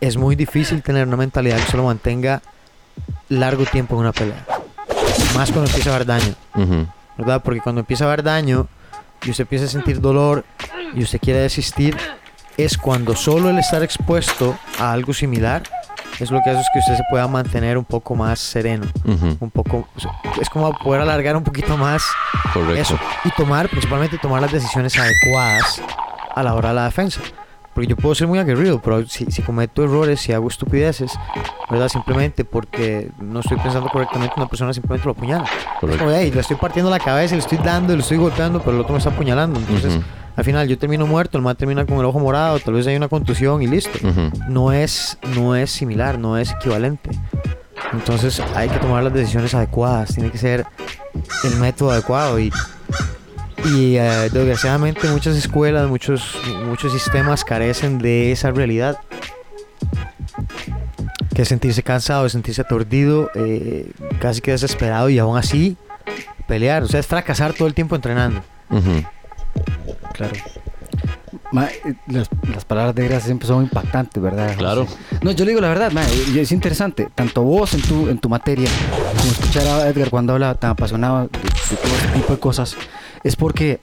es 0.00 0.16
muy 0.16 0.36
difícil 0.36 0.82
tener 0.82 1.06
una 1.06 1.16
mentalidad 1.16 1.56
que 1.56 1.70
solo 1.70 1.84
mantenga 1.84 2.42
largo 3.30 3.64
tiempo 3.64 3.94
en 3.94 4.00
una 4.00 4.12
pelea. 4.12 4.44
Más 5.34 5.50
cuando 5.50 5.68
empieza 5.70 5.90
a 5.90 5.94
haber 5.94 6.06
daño. 6.06 6.34
¿verdad? 7.16 7.42
Porque 7.42 7.60
cuando 7.60 7.80
empieza 7.80 8.04
a 8.04 8.08
haber 8.08 8.22
daño 8.22 8.66
y 9.24 9.30
usted 9.30 9.42
empieza 9.44 9.64
a 9.64 9.68
sentir 9.68 10.00
dolor 10.00 10.44
y 10.94 11.02
usted 11.02 11.18
quiere 11.20 11.40
desistir, 11.40 11.96
es 12.56 12.78
cuando 12.78 13.16
solo 13.16 13.50
el 13.50 13.58
estar 13.58 13.82
expuesto 13.82 14.56
a 14.78 14.92
algo 14.92 15.12
similar 15.12 15.62
es 16.20 16.30
lo 16.30 16.40
que 16.44 16.50
hace 16.50 16.60
es 16.60 16.66
que 16.72 16.78
usted 16.78 16.96
se 16.96 17.02
pueda 17.10 17.26
mantener 17.26 17.76
un 17.76 17.84
poco 17.84 18.14
más 18.14 18.38
sereno, 18.38 18.86
Ujú. 19.04 19.36
un 19.40 19.50
poco, 19.50 19.88
es 20.40 20.48
como 20.48 20.72
poder 20.78 21.00
alargar 21.00 21.36
un 21.36 21.42
poquito 21.42 21.76
más 21.76 22.04
Correcto. 22.52 22.80
eso 22.80 22.98
y 23.24 23.30
tomar, 23.30 23.68
principalmente 23.68 24.16
tomar 24.18 24.40
las 24.40 24.52
decisiones 24.52 24.96
adecuadas 24.96 25.82
a 26.32 26.42
la 26.44 26.54
hora 26.54 26.68
de 26.68 26.74
la 26.76 26.84
defensa. 26.84 27.20
Porque 27.74 27.88
yo 27.88 27.96
puedo 27.96 28.14
ser 28.14 28.28
muy 28.28 28.38
aguerrido, 28.38 28.80
pero 28.80 29.04
si, 29.06 29.26
si 29.26 29.42
cometo 29.42 29.82
errores, 29.82 30.20
si 30.20 30.32
hago 30.32 30.46
estupideces, 30.48 31.12
¿verdad? 31.68 31.88
Simplemente 31.88 32.44
porque 32.44 33.10
no 33.18 33.40
estoy 33.40 33.56
pensando 33.58 33.88
correctamente, 33.88 34.34
una 34.36 34.46
persona 34.46 34.72
simplemente 34.72 35.04
lo 35.06 35.12
apuñala. 35.12 35.44
Correcto. 35.80 36.04
como, 36.04 36.16
"Ey, 36.16 36.30
le 36.30 36.40
estoy 36.40 36.56
partiendo 36.56 36.88
la 36.90 37.00
cabeza, 37.00 37.34
le 37.34 37.40
estoy 37.40 37.58
dando, 37.58 37.94
le 37.96 38.02
estoy 38.02 38.16
golpeando, 38.16 38.60
pero 38.60 38.76
el 38.76 38.80
otro 38.82 38.92
me 38.92 38.98
está 38.98 39.10
apuñalando. 39.10 39.58
Entonces, 39.58 39.98
al 40.36 40.44
final 40.44 40.68
yo 40.68 40.78
termino 40.78 41.06
muerto, 41.06 41.36
el 41.36 41.42
man 41.42 41.56
termina 41.56 41.84
con 41.84 41.98
el 41.98 42.04
ojo 42.04 42.20
morado, 42.20 42.58
tal 42.60 42.74
vez 42.74 42.86
hay 42.86 42.94
una 42.96 43.08
contusión 43.08 43.60
y 43.62 43.66
listo. 43.66 43.98
No 44.48 44.72
es, 44.72 45.18
no 45.34 45.56
es 45.56 45.70
similar, 45.70 46.18
no 46.18 46.38
es 46.38 46.52
equivalente. 46.52 47.10
Entonces 47.92 48.40
hay 48.54 48.68
que 48.68 48.78
tomar 48.78 49.02
las 49.02 49.12
decisiones 49.12 49.52
adecuadas, 49.54 50.14
tiene 50.14 50.30
que 50.30 50.38
ser 50.38 50.64
el 51.44 51.56
método 51.56 51.90
adecuado 51.90 52.38
y, 52.38 52.52
y 53.64 53.96
eh, 53.96 54.28
desgraciadamente 54.32 55.08
muchas 55.08 55.36
escuelas, 55.36 55.88
muchos, 55.88 56.36
muchos 56.66 56.92
sistemas 56.92 57.44
carecen 57.44 57.98
de 57.98 58.32
esa 58.32 58.50
realidad. 58.50 58.98
Que 61.34 61.42
es 61.42 61.48
sentirse 61.48 61.82
cansado, 61.82 62.26
es 62.26 62.32
sentirse 62.32 62.60
aturdido, 62.60 63.30
eh, 63.34 63.90
casi 64.20 64.40
que 64.40 64.52
desesperado 64.52 65.08
y 65.08 65.18
aún 65.18 65.36
así 65.36 65.76
pelear, 66.46 66.82
o 66.82 66.88
sea, 66.88 67.00
es 67.00 67.06
fracasar 67.06 67.54
todo 67.54 67.66
el 67.66 67.74
tiempo 67.74 67.96
entrenando. 67.96 68.42
Ujú. 68.70 69.02
Claro. 70.12 70.34
Ma, 71.50 71.66
eh, 71.66 71.94
las, 72.06 72.28
las 72.52 72.64
palabras 72.64 72.94
de 72.94 73.04
Gracia 73.08 73.26
siempre 73.26 73.48
son 73.48 73.64
impactantes, 73.64 74.22
¿verdad? 74.22 74.56
Claro. 74.56 74.86
No, 75.22 75.30
yo 75.32 75.44
le 75.44 75.52
digo 75.52 75.60
la 75.60 75.68
verdad, 75.68 75.90
ma, 75.92 76.02
es 76.36 76.52
interesante, 76.52 77.08
tanto 77.14 77.42
vos 77.42 77.74
en 77.74 77.82
tu, 77.82 78.08
en 78.08 78.18
tu 78.18 78.28
materia, 78.28 78.68
como 79.16 79.32
escuchar 79.32 79.66
a 79.66 79.88
Edgar 79.88 80.10
cuando 80.10 80.34
habla 80.34 80.54
tan 80.54 80.70
apasionado 80.70 81.22
de, 81.22 81.38
de 81.38 81.76
todo 81.76 81.94
este 81.96 82.08
tipo 82.14 82.32
de 82.32 82.40
cosas, 82.40 82.76
es 83.24 83.34
porque 83.36 83.80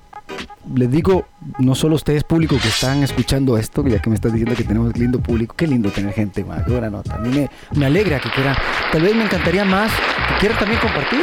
les 0.76 0.89
digo, 0.91 1.26
no 1.59 1.73
solo 1.76 1.95
ustedes 1.95 2.23
público 2.23 2.55
que 2.61 2.68
están 2.68 3.03
escuchando 3.03 3.57
esto, 3.57 3.85
ya 3.88 3.99
que 3.99 4.09
me 4.09 4.15
estás 4.15 4.31
diciendo 4.31 4.55
que 4.55 4.63
tenemos 4.63 4.95
lindo 4.97 5.19
público, 5.19 5.55
qué 5.57 5.65
lindo 5.68 5.89
tener 5.89 6.13
gente, 6.13 6.43
ma, 6.45 6.63
qué 6.63 6.72
buena 6.72 6.89
nota. 6.89 7.15
A 7.15 7.18
mí 7.18 7.30
me, 7.30 7.49
me 7.77 7.85
alegra 7.88 8.19
que 8.19 8.30
quieran, 8.30 8.55
tal 8.91 9.01
vez 9.01 9.15
me 9.15 9.23
encantaría 9.23 9.65
más 9.65 9.91
que 9.91 10.35
quieran 10.39 10.59
también 10.59 10.80
compartir, 10.80 11.22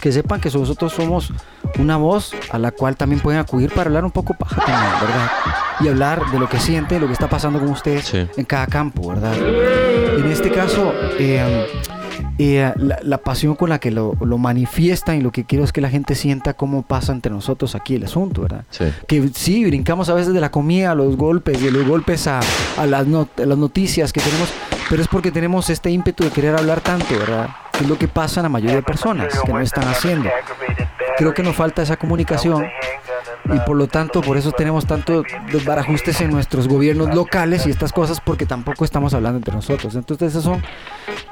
que 0.00 0.10
sepan 0.12 0.40
que 0.40 0.50
nosotros 0.50 0.92
somos 0.92 1.32
una 1.78 1.96
voz 1.96 2.32
a 2.50 2.58
la 2.58 2.72
cual 2.72 2.96
también 2.96 3.20
pueden 3.20 3.40
acudir 3.40 3.70
para 3.70 3.88
hablar 3.88 4.04
un 4.04 4.10
poco 4.10 4.34
paja 4.34 4.56
también, 4.64 4.92
¿verdad? 5.00 5.30
Y 5.80 5.88
hablar 5.88 6.30
de 6.32 6.38
lo 6.38 6.48
que 6.48 6.58
sienten, 6.58 7.00
lo 7.00 7.06
que 7.06 7.12
está 7.12 7.28
pasando 7.28 7.60
con 7.60 7.68
ustedes 7.70 8.04
Sí. 8.06 8.26
en 8.36 8.44
cada 8.44 8.66
campo, 8.66 9.08
¿verdad? 9.08 9.34
En 10.18 10.26
este 10.30 10.50
caso, 10.50 10.92
eh, 11.18 11.66
eh, 12.38 12.72
la, 12.76 12.98
la 13.02 13.18
pasión 13.18 13.54
con 13.54 13.68
la 13.70 13.78
que 13.78 13.90
lo, 13.90 14.14
lo 14.20 14.38
manifiestan 14.38 15.16
y 15.16 15.20
lo 15.20 15.30
que 15.32 15.44
quiero 15.44 15.64
es 15.64 15.72
que 15.72 15.80
la 15.80 15.90
gente 15.90 16.14
sienta 16.14 16.54
cómo 16.54 16.82
pasa 16.82 17.12
entre 17.12 17.30
nosotros 17.32 17.74
aquí 17.74 17.94
el 17.94 18.04
asunto, 18.04 18.42
¿verdad? 18.42 18.64
Sí. 18.70 18.84
Que 19.06 19.28
sí, 19.34 19.64
brincamos 19.64 20.08
a 20.08 20.14
veces 20.14 20.34
de 20.34 20.40
la 20.40 20.50
comida 20.50 20.90
a 20.92 20.94
los 20.94 21.16
golpes, 21.16 21.62
de 21.62 21.70
los 21.70 21.86
golpes 21.86 22.26
a, 22.26 22.40
a 22.76 22.86
las, 22.86 23.06
not- 23.06 23.38
a 23.40 23.46
las 23.46 23.58
noticias 23.58 24.12
que 24.12 24.20
tenemos, 24.20 24.48
pero 24.90 25.00
es 25.02 25.08
porque 25.08 25.30
tenemos 25.30 25.70
este 25.70 25.90
ímpetu 25.90 26.24
de 26.24 26.30
querer 26.30 26.56
hablar 26.56 26.80
tanto, 26.80 27.06
¿verdad? 27.18 27.48
Que 27.72 27.84
es 27.84 27.88
lo 27.88 27.98
que 27.98 28.08
pasa 28.08 28.40
en 28.40 28.44
la 28.44 28.48
mayoría 28.48 28.76
de 28.76 28.82
personas 28.82 29.28
que 29.44 29.52
no 29.52 29.60
están 29.60 29.84
haciendo. 29.88 30.28
Creo 31.16 31.34
que 31.34 31.42
nos 31.42 31.54
falta 31.54 31.82
esa 31.82 31.96
comunicación 31.96 32.66
y 33.52 33.58
por 33.60 33.76
lo 33.76 33.86
tanto 33.86 34.20
por 34.20 34.36
eso 34.36 34.52
tenemos 34.52 34.86
tanto 34.86 35.22
desbarajustes 35.52 36.20
en 36.20 36.30
nuestros 36.30 36.66
gobiernos 36.66 37.14
locales 37.14 37.66
y 37.66 37.70
estas 37.70 37.92
cosas 37.92 38.20
porque 38.20 38.46
tampoco 38.46 38.84
estamos 38.84 39.14
hablando 39.14 39.38
entre 39.38 39.54
nosotros. 39.54 39.94
Entonces 39.94 40.32
esas 40.32 40.44
son, 40.44 40.62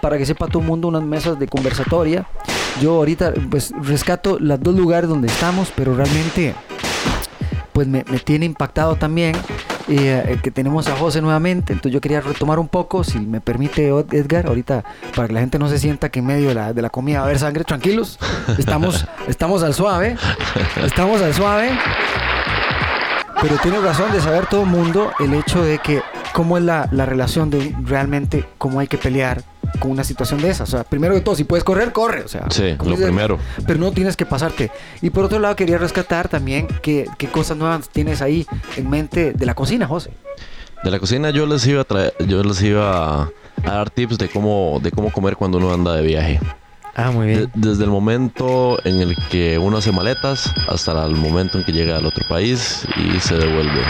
para 0.01 0.19
que 0.19 0.27
sepa 0.27 0.47
todo 0.47 0.61
el 0.61 0.69
mundo, 0.69 0.89
unas 0.89 1.03
mesas 1.03 1.39
de 1.39 1.49
conversatoria. 1.49 2.27
Yo 2.81 2.95
ahorita 2.95 3.33
pues 3.51 3.73
rescato 3.83 4.39
los 4.41 4.61
dos 4.61 4.75
lugares 4.75 5.09
donde 5.09 5.29
estamos, 5.29 5.73
pero 5.75 5.95
realmente 5.95 6.55
pues 7.73 7.89
me, 7.89 8.05
me 8.09 8.19
tiene 8.19 8.47
impactado 8.47 8.97
también 8.97 9.35
eh, 9.89 10.25
eh, 10.27 10.39
que 10.43 10.51
tenemos 10.51 10.89
a 10.89 10.97
José 10.97 11.21
nuevamente. 11.21 11.73
Entonces 11.73 11.93
yo 11.93 12.01
quería 12.01 12.21
retomar 12.21 12.59
un 12.59 12.69
poco, 12.69 13.05
si 13.05 13.19
me 13.19 13.41
permite 13.41 13.89
Edgar, 13.89 14.47
ahorita 14.47 14.85
para 15.15 15.29
que 15.29 15.35
la 15.35 15.41
gente 15.41 15.59
no 15.59 15.69
se 15.69 15.79
sienta 15.79 16.11
que 16.11 16.21
en 16.21 16.27
medio 16.27 16.49
de 16.49 16.55
la, 16.55 16.73
de 16.73 16.83
la 16.83 16.91
comida 16.91 17.19
va 17.19 17.25
a 17.25 17.27
haber 17.27 17.39
sangre, 17.39 17.65
tranquilos. 17.65 18.19
Estamos, 18.59 19.07
estamos 19.29 19.63
al 19.63 19.75
suave, 19.75 20.17
estamos 20.85 21.21
al 21.23 21.35
suave. 21.35 21.71
Pero 23.41 23.57
tiene 23.57 23.81
razón 23.81 24.13
de 24.13 24.21
saber 24.21 24.47
todo 24.47 24.63
el 24.63 24.69
mundo 24.69 25.13
el 25.19 25.35
hecho 25.35 25.63
de 25.63 25.79
que 25.79 26.03
cómo 26.33 26.59
es 26.59 26.65
la, 26.65 26.89
la 26.93 27.07
relación 27.07 27.51
de 27.51 27.75
realmente 27.83 28.45
cómo 28.59 28.79
hay 28.79 28.87
que 28.87 28.99
pelear 28.99 29.43
con 29.81 29.91
una 29.91 30.05
situación 30.05 30.41
de 30.41 30.51
esa. 30.51 30.65
O 30.65 30.67
sea, 30.67 30.85
primero 30.85 31.15
de 31.15 31.21
todo, 31.21 31.35
si 31.35 31.45
puedes 31.45 31.65
correr, 31.65 31.93
corre. 31.93 32.23
O 32.25 32.29
sea, 32.29 32.47
Sí, 32.51 32.77
lo 32.85 32.97
primero. 32.97 33.39
pero 33.67 33.79
no 33.81 33.93
tienes 33.93 34.17
que 34.17 34.27
pasarte. 34.27 34.71
Y 35.01 35.11
por 35.11 35.25
otro 35.25 35.39
lado, 35.39 35.57
quería 35.57 35.79
rescatar 35.79 36.29
también 36.29 36.67
qué, 36.83 37.07
qué 37.19 37.29
cosas 37.29 37.57
nuevas 37.57 37.89
tienes 37.89 38.23
ahí 38.23 38.47
en 38.77 38.89
mente 38.91 39.33
de 39.33 39.47
la 39.47 39.55
cocina, 39.55 39.87
José. 39.87 40.11
De 40.85 40.91
la 40.91 40.99
cocina 40.99 41.31
yo 41.31 41.47
les 41.47 41.67
iba 41.67 41.81
a 41.83 41.85
traer, 41.85 42.13
yo 42.27 42.43
les 42.43 42.61
iba 42.63 43.23
a, 43.23 43.31
dar 43.65 43.89
tips 43.91 44.19
de 44.19 44.29
cómo, 44.29 44.81
de 44.83 44.91
cómo 44.91 45.13
comer 45.13 45.37
cuando 45.37 45.59
uno 45.59 45.73
anda 45.73 45.95
de 45.95 46.03
viaje. 46.03 46.41
Ah, 46.95 47.11
muy 47.11 47.27
De- 47.29 47.37
bien. 47.37 47.51
desde 47.55 47.85
el 47.85 47.91
momento 47.91 48.79
en 48.85 49.01
el 49.01 49.17
que 49.31 49.59
uno 49.59 49.79
hace 49.79 49.93
maletas 49.93 50.53
hasta 50.69 51.05
el 51.07 51.15
momento 51.17 51.57
en 51.59 51.65
que 51.65 51.73
llega 51.73 51.97
al 51.97 52.05
otro 52.05 52.27
país 52.29 52.87
y 52.97 53.19
se 53.21 53.37
devuelve. 53.37 53.81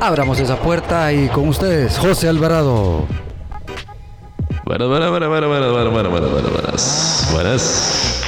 Abramos 0.00 0.38
esa 0.40 0.56
puerta 0.56 1.12
y 1.12 1.28
con 1.28 1.48
ustedes, 1.48 1.98
José 1.98 2.28
Alvarado. 2.28 3.06
Buenas, 4.64 4.88
buenas, 4.88 5.10
buenas, 5.10 5.28
buenas, 5.28 5.48
buenas, 5.48 5.70
buenas, 5.70 5.92
buenas, 5.92 6.10
buenas, 6.10 6.30
buenas, 6.30 6.52
buenas. 6.52 7.28
Buenas. 7.32 8.22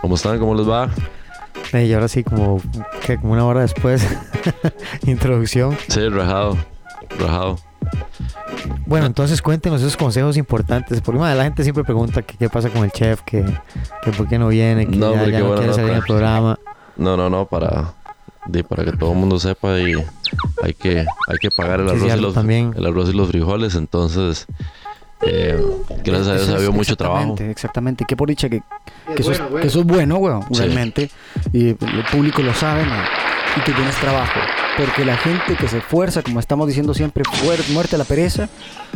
¿Cómo 0.00 0.14
están? 0.14 0.38
¿Cómo 0.38 0.54
les 0.54 0.68
va? 0.68 0.90
Y 1.72 1.92
ahora 1.92 2.08
sí, 2.08 2.24
como, 2.24 2.60
que 3.06 3.16
como 3.16 3.32
una 3.32 3.44
hora 3.44 3.60
después, 3.60 4.06
introducción. 5.06 5.76
Sí, 5.88 6.08
rajado. 6.08 6.56
Rajado. 7.18 7.58
Bueno, 8.86 9.06
entonces 9.06 9.40
cuéntenos 9.42 9.80
esos 9.80 9.96
consejos 9.96 10.36
importantes. 10.36 11.00
Porque 11.00 11.20
la 11.20 11.44
gente 11.44 11.62
siempre 11.62 11.84
pregunta 11.84 12.22
que 12.22 12.36
qué 12.36 12.48
pasa 12.48 12.68
con 12.70 12.84
el 12.84 12.90
chef, 12.90 13.22
que, 13.22 13.44
que 14.02 14.10
por 14.12 14.28
qué 14.28 14.38
no 14.38 14.48
viene, 14.48 14.86
que 14.86 14.96
No, 14.96 15.14
ya, 15.26 15.40
no 15.40 15.54
quiere 15.54 15.72
salir 15.72 15.90
en 15.90 15.96
el 15.96 16.02
programa. 16.02 16.58
No, 16.96 17.16
no, 17.16 17.30
no, 17.30 17.46
para, 17.46 17.94
para 18.68 18.84
que 18.84 18.92
todo 18.92 19.12
el 19.12 19.18
mundo 19.18 19.38
sepa 19.38 19.78
y 19.78 19.94
hay 20.62 20.74
que, 20.74 20.98
hay 21.00 21.38
que 21.40 21.50
pagar 21.50 21.80
el 21.80 21.88
arroz, 21.88 22.02
y 22.02 22.20
los, 22.20 22.36
el 22.36 22.86
arroz 22.86 23.08
y 23.08 23.12
los 23.12 23.28
frijoles. 23.28 23.74
Entonces, 23.74 24.46
eh, 25.22 25.62
gracias 26.04 26.28
a 26.28 26.34
Dios 26.34 26.48
ha 26.48 26.54
habido 26.56 26.72
mucho 26.72 26.96
trabajo. 26.96 27.20
Exactamente, 27.32 27.50
exactamente. 27.50 28.04
Qué 28.08 28.16
por 28.16 28.28
dicha 28.28 28.48
que, 28.48 28.62
que, 29.14 29.22
eso, 29.22 29.32
es, 29.32 29.40
que 29.60 29.66
eso 29.66 29.80
es 29.80 29.86
bueno, 29.86 30.16
weón, 30.16 30.42
Sí. 30.50 30.60
realmente. 30.62 31.10
Y 31.52 31.68
el 31.70 31.76
público 32.10 32.42
lo 32.42 32.54
sabe, 32.54 32.84
ma, 32.84 33.04
y 33.56 33.60
que 33.60 33.72
tienes 33.72 33.94
trabajo. 33.96 34.38
Porque 34.76 35.04
la 35.04 35.16
gente 35.16 35.56
que 35.56 35.68
se 35.68 35.78
esfuerza, 35.78 36.22
como 36.22 36.40
estamos 36.40 36.66
diciendo 36.66 36.94
siempre, 36.94 37.22
muerte 37.74 37.96
a 37.96 37.98
la 37.98 38.04
pereza, 38.04 38.48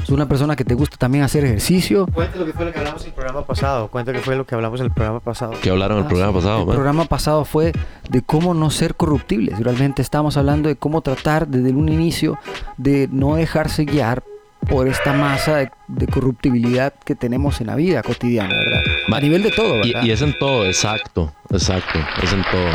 es 0.03 0.09
una 0.09 0.27
persona 0.27 0.57
que 0.57 0.65
te 0.65 0.73
gusta 0.75 0.97
también 0.97 1.25
hacer 1.25 1.45
ejercicio. 1.45 2.07
Cuente 2.07 2.39
lo 2.39 2.47
que 2.47 2.53
fue 2.55 2.65
lo 2.65 2.73
que 2.73 2.79
hablamos 2.79 3.03
en 3.03 3.09
el 3.09 3.13
programa 3.15 3.45
pasado. 3.45 3.89
Cuenta 3.89 4.13
que 4.13 4.21
fue 4.21 4.35
lo 4.37 4.47
que 4.47 4.55
hablamos 4.55 4.81
en 4.81 4.87
el 4.87 4.93
programa 4.93 5.21
pasado. 5.21 5.53
¿Qué 5.61 5.69
hablaron 5.71 5.99
el 5.99 6.05
Ah, 6.05 6.09
programa 6.09 6.33
sí. 6.33 6.39
pasado? 6.39 6.61
El 6.61 6.67
man? 6.67 6.75
programa 6.77 7.05
pasado 7.05 7.45
fue 7.45 7.73
de 8.09 8.23
cómo 8.23 8.55
no 8.55 8.71
ser 8.71 8.95
corruptibles. 8.95 9.59
Realmente 9.59 10.01
estábamos 10.01 10.37
hablando 10.39 10.69
de 10.71 10.77
cómo 10.77 11.03
tratar 11.03 11.49
desde 11.49 11.71
un 11.73 11.89
inicio 11.91 12.39
de 12.79 13.09
no 13.13 13.35
dejarse 13.35 13.85
guiar 13.85 14.23
por 14.69 14.89
esta 14.89 15.13
masa 15.13 15.57
de, 15.57 15.71
de 15.89 16.07
corruptibilidad 16.07 16.93
que 17.05 17.15
tenemos 17.15 17.61
en 17.61 17.69
la 17.69 17.77
vida 17.77 18.03
cotidiana, 18.03 18.55
¿verdad? 18.57 18.83
A 19.13 19.21
nivel 19.21 19.43
de 19.43 19.51
todo, 19.51 19.81
y, 19.85 19.93
¿verdad? 19.93 20.05
y 20.07 20.11
es 20.11 20.23
en 20.23 20.39
todo, 20.39 20.67
exacto, 20.67 21.33
exacto, 21.51 21.99
es 22.23 22.33
en 22.33 22.43
todo. 22.51 22.69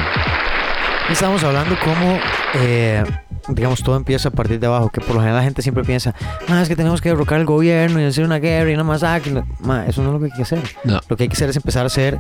Estamos 1.10 1.44
hablando 1.44 1.76
cómo, 1.84 2.20
eh, 2.56 3.04
digamos, 3.48 3.82
todo 3.82 3.96
empieza 3.96 4.30
a 4.30 4.32
partir 4.32 4.60
de 4.60 4.68
abajo, 4.68 4.90
que 4.90 5.02
por 5.02 5.16
lo 5.16 5.22
general 5.22 5.38
la 5.38 5.44
gente 5.44 5.64
siempre 5.64 5.84
piensa, 5.84 6.14
"Ma, 6.48 6.62
es 6.62 6.70
que 6.70 6.76
tenemos 6.76 7.02
que 7.02 7.10
derrocar 7.10 7.40
el 7.40 7.46
gobierno 7.46 8.00
y 8.00 8.04
hacer 8.06 8.24
una 8.26 8.38
guerra 8.38 8.70
y 8.70 8.76
una 8.76 8.84
masacre. 8.84 9.44
Ma, 9.60 9.86
eso 9.88 10.04
no 10.04 10.10
es 10.10 10.14
lo 10.14 10.20
que 10.20 10.26
hay 10.26 10.32
que 10.32 10.42
hacer. 10.44 10.62
No. 10.84 11.00
Lo 11.10 11.18
que 11.18 11.24
hay 11.24 11.30
que 11.30 11.34
hacer 11.34 11.50
es 11.50 11.56
empezar 11.56 11.84
a 11.86 11.90
ser 11.90 12.20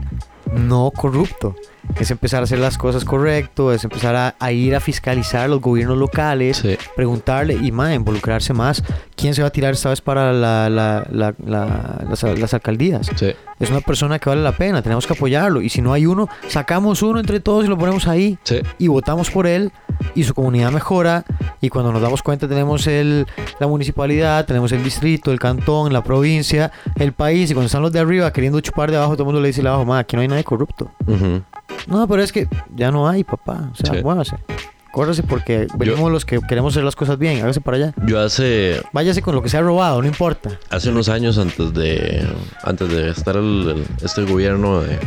no 0.54 0.92
corrupto, 0.92 1.56
es 2.00 2.12
empezar 2.12 2.42
a 2.42 2.44
hacer 2.44 2.60
las 2.60 2.78
cosas 2.78 3.06
correcto, 3.06 3.72
es 3.74 3.84
empezar 3.84 4.16
a, 4.16 4.36
a 4.40 4.52
ir 4.52 4.76
a 4.76 4.80
fiscalizar 4.80 5.50
los 5.50 5.62
gobiernos 5.62 5.98
locales, 5.98 6.58
Sí. 6.58 6.78
preguntarle 6.96 7.54
y 7.56 7.72
más, 7.72 7.94
involucrarse 7.96 8.54
más. 8.54 8.84
¿Quién 9.16 9.34
se 9.34 9.42
va 9.42 9.50
a 9.50 9.52
tirar 9.52 9.74
esta 9.74 9.90
vez 9.90 10.02
para 10.02 10.32
la- 10.34 10.70
la- 10.70 11.06
la- 11.12 11.36
la- 11.46 12.06
las, 12.10 12.24
las 12.24 12.54
alcaldías? 12.54 13.10
Sí. 13.16 13.34
Es 13.60 13.70
una 13.70 13.82
persona 13.82 14.20
que 14.20 14.30
vale 14.30 14.42
la 14.42 14.54
pena, 14.54 14.82
tenemos 14.82 15.06
que 15.06 15.14
apoyarlo. 15.14 15.62
Y 15.62 15.70
si 15.70 15.82
no 15.82 15.92
hay 15.94 16.06
uno, 16.06 16.30
sacamos 16.48 17.02
uno 17.04 17.20
entre 17.20 17.40
todos 17.42 17.66
y 17.66 17.68
lo 17.68 17.78
ponemos 17.78 18.08
ahí 18.08 18.38
Sí. 18.44 18.62
y 18.78 18.88
votamos 18.88 19.30
por 19.30 19.48
él 19.48 19.72
y 20.16 20.24
su 20.24 20.34
comunidad 20.34 20.72
mejora 20.72 21.26
y 21.60 21.68
cuando 21.70 21.92
nos 21.92 22.02
damos 22.02 22.24
cuenta 22.24 22.48
tenemos 22.48 22.88
el, 22.88 23.28
la 23.60 23.68
municipalidad, 23.68 24.46
tenemos 24.46 24.72
el 24.72 24.82
distrito, 24.84 25.32
el 25.32 25.40
cantón, 25.40 25.92
la 25.92 26.04
provincia, 26.04 26.72
el 26.96 27.12
país 27.12 27.52
y 27.52 27.54
cuando 27.54 27.66
están 27.66 27.82
los 27.82 27.92
de 27.92 28.00
arriba 28.00 28.32
queriendo 28.32 28.62
chupar 28.62 28.92
de 28.92 28.98
abajo, 28.98 29.14
todo 29.14 29.24
el 29.24 29.28
mundo 29.28 29.42
le 29.42 29.48
dice 29.50 29.60
abajo, 29.68 29.84
"Ma, 29.84 30.00
aquí 30.00 30.16
no 30.16 30.22
hay 30.22 30.28
nadie 30.30 30.44
corrupto. 30.46 30.90
No, 31.88 32.08
pero 32.08 32.24
es 32.24 32.32
que 32.32 32.48
ya 32.76 32.92
no 32.92 33.08
hay, 33.10 33.24
papá. 33.24 33.70
O 33.74 33.76
sea, 33.76 33.94
Sí. 33.94 34.02
muévase. 34.04 34.38
Córrase 34.92 35.24
porque 35.24 35.68
venimos 35.76 36.12
los 36.12 36.26
que 36.26 36.40
queremos 36.48 36.74
hacer 36.74 36.84
las 36.84 36.96
cosas 36.96 37.18
bien, 37.18 37.42
hágase 37.44 37.62
para 37.62 37.78
allá. 37.78 37.94
Yo 38.08 38.20
hace 38.20 38.82
Váyase 38.92 39.22
con 39.22 39.36
lo 39.36 39.42
que 39.42 39.50
se 39.50 39.58
ha 39.58 39.62
robado, 39.62 40.02
no 40.02 40.08
importa. 40.08 40.50
hace 40.70 40.90
unos 40.90 41.10
años 41.10 41.38
antes 41.38 41.74
de 41.74 42.28
antes 42.64 42.90
de 42.90 43.10
estar 43.10 43.36
el, 43.36 43.76
el- 43.76 44.06
este 44.06 44.24
gobierno 44.24 44.82
de 44.82 44.98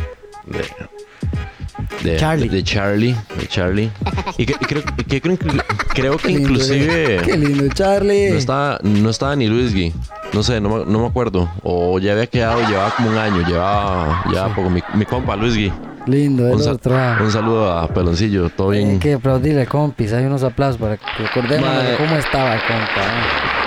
de, 0.45 2.11
de 2.11 2.17
Charlie. 2.17 2.49
de 2.49 2.63
Charlie, 2.63 3.15
de 3.39 3.47
Charlie. 3.47 3.89
Y, 4.37 4.45
que- 4.45 4.53
y 4.53 4.65
creo, 4.65 4.83
que 5.07 5.21
creo, 5.21 5.37
que- 5.37 5.47
creo 5.93 6.17
que 6.17 6.23
Qué 6.27 6.27
lindo, 6.33 6.49
inclusive 6.49 7.21
Qué 7.25 7.37
lindo, 7.37 7.73
Charlie. 7.73 8.29
no 8.31 8.37
estaba 8.37 8.79
no 8.83 9.09
estaba 9.09 9.35
ni 9.35 9.47
Luis 9.47 9.73
Gui. 9.73 9.93
No 10.33 10.43
sé, 10.43 10.59
no, 10.61 10.69
me- 10.69 10.85
no 10.91 10.99
me 10.99 11.07
acuerdo. 11.07 11.49
O 11.63 11.99
ya 11.99 12.13
había 12.13 12.27
quedado, 12.27 12.59
llevaba 12.67 12.93
como 12.95 13.09
un 13.09 13.17
año, 13.17 13.45
llevaba, 13.47 14.23
llevaba 14.29 14.55
poco. 14.55 14.69
Mi, 14.69 14.81
mi 14.95 15.05
compa 15.05 15.35
Luis 15.35 15.55
Gui. 15.55 15.71
Lindo, 16.05 16.47
el 16.47 16.55
Un, 16.55 16.67
otro. 16.67 16.95
un 17.21 17.31
saludo 17.31 17.71
a 17.71 17.87
Peloncillo, 17.87 18.49
todo 18.49 18.71
Hay 18.71 18.83
bien. 18.83 18.99
que 18.99 19.13
aplaudirle, 19.13 19.65
compis. 19.65 20.11
Hay 20.13 20.25
unos 20.25 20.43
aplausos 20.43 20.79
para 20.79 20.97
que 20.97 21.05
recordemos 21.17 21.69
de 21.83 21.95
cómo 21.95 22.15
estaba 22.17 22.55
el 22.55 22.59
compa. 22.61 22.85
ah. 22.97 23.59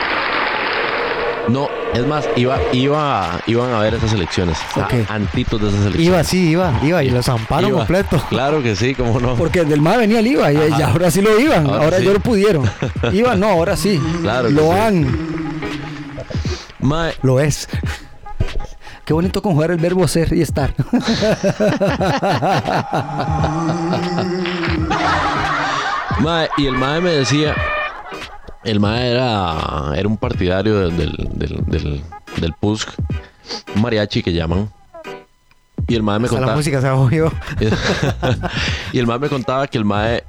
No, 1.48 1.68
es 1.94 2.04
más, 2.06 2.28
iba, 2.34 2.58
iba, 2.72 3.40
iban 3.46 3.72
a 3.72 3.78
ver 3.78 3.94
esas 3.94 4.12
elecciones. 4.12 4.58
A- 4.74 5.14
Antitos 5.14 5.60
de 5.62 5.68
esas 5.68 5.80
elecciones. 5.82 6.06
Iba, 6.08 6.24
sí, 6.24 6.48
iba, 6.50 6.72
iba 6.82 7.04
y 7.04 7.10
lo 7.10 7.22
zamparon 7.22 7.70
Iba. 7.70 7.78
completo. 7.78 8.20
Claro 8.28 8.62
que 8.62 8.74
sí, 8.76 8.94
cómo 8.96 9.18
no. 9.20 9.36
Porque 9.36 9.64
del 9.64 9.80
MAE 9.80 9.98
venía 9.98 10.18
el 10.18 10.26
IVA 10.26 10.52
y, 10.52 10.56
y 10.78 10.82
ahora 10.82 11.08
sí 11.10 11.22
lo 11.22 11.38
iban. 11.38 11.64
Ahora 11.66 11.84
Ahora, 11.84 11.98
sí. 11.98 12.04
yo 12.04 12.12
lo 12.14 12.20
pudieron. 12.20 12.68
Iba 13.12 13.36
no, 13.36 13.46
ahora 13.48 13.76
sí. 13.76 13.98
Claro 14.22 14.48
que 14.48 14.54
Lo 14.54 14.62
sí. 14.72 14.78
han. 14.78 15.16
Mae, 16.80 17.14
Lo 17.22 17.38
es. 17.40 17.68
Qué 19.06 19.14
bonito 19.14 19.40
conjugar 19.40 19.70
el 19.70 19.78
verbo 19.78 20.08
ser 20.08 20.32
y 20.32 20.42
estar. 20.42 20.74
mae, 26.20 26.48
y 26.58 26.66
el 26.66 26.72
mae 26.72 27.00
me 27.00 27.10
decía, 27.12 27.54
el 28.64 28.80
mae 28.80 29.12
era, 29.12 29.92
era 29.94 30.08
un 30.08 30.16
partidario 30.16 30.80
del, 30.80 30.96
del, 30.96 31.64
del, 31.66 32.02
del, 32.40 32.52
PUSC, 32.54 32.88
un 33.76 33.82
mariachi 33.82 34.24
que 34.24 34.32
llaman. 34.32 34.68
Y 35.86 35.94
el 35.94 36.02
mae 36.02 36.18
me 36.18 36.24
Hasta 36.24 36.40
la 36.40 36.40
contaba, 36.40 36.56
música 36.56 36.80
se 36.80 36.88
ahogió. 36.88 37.32
y 38.92 38.98
el 38.98 39.06
mae 39.06 39.20
me 39.20 39.28
contaba 39.28 39.68
que 39.68 39.78
el 39.78 39.84
mae 39.84 40.24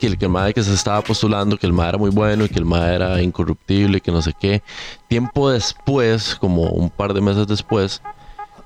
que 0.00 0.08
el, 0.08 0.18
que 0.18 0.24
el 0.24 0.30
mae 0.30 0.52
que 0.52 0.62
se 0.62 0.74
estaba 0.74 1.02
postulando, 1.02 1.56
que 1.56 1.66
el 1.66 1.72
mae 1.72 1.90
era 1.90 1.98
muy 1.98 2.10
bueno 2.10 2.44
y 2.44 2.48
que 2.48 2.58
el 2.58 2.64
mae 2.64 2.94
era 2.94 3.22
incorruptible, 3.22 4.00
que 4.00 4.10
no 4.10 4.22
sé 4.22 4.32
qué. 4.38 4.62
Tiempo 5.06 5.50
después, 5.50 6.34
como 6.34 6.62
un 6.70 6.90
par 6.90 7.14
de 7.14 7.20
meses 7.20 7.46
después, 7.46 8.02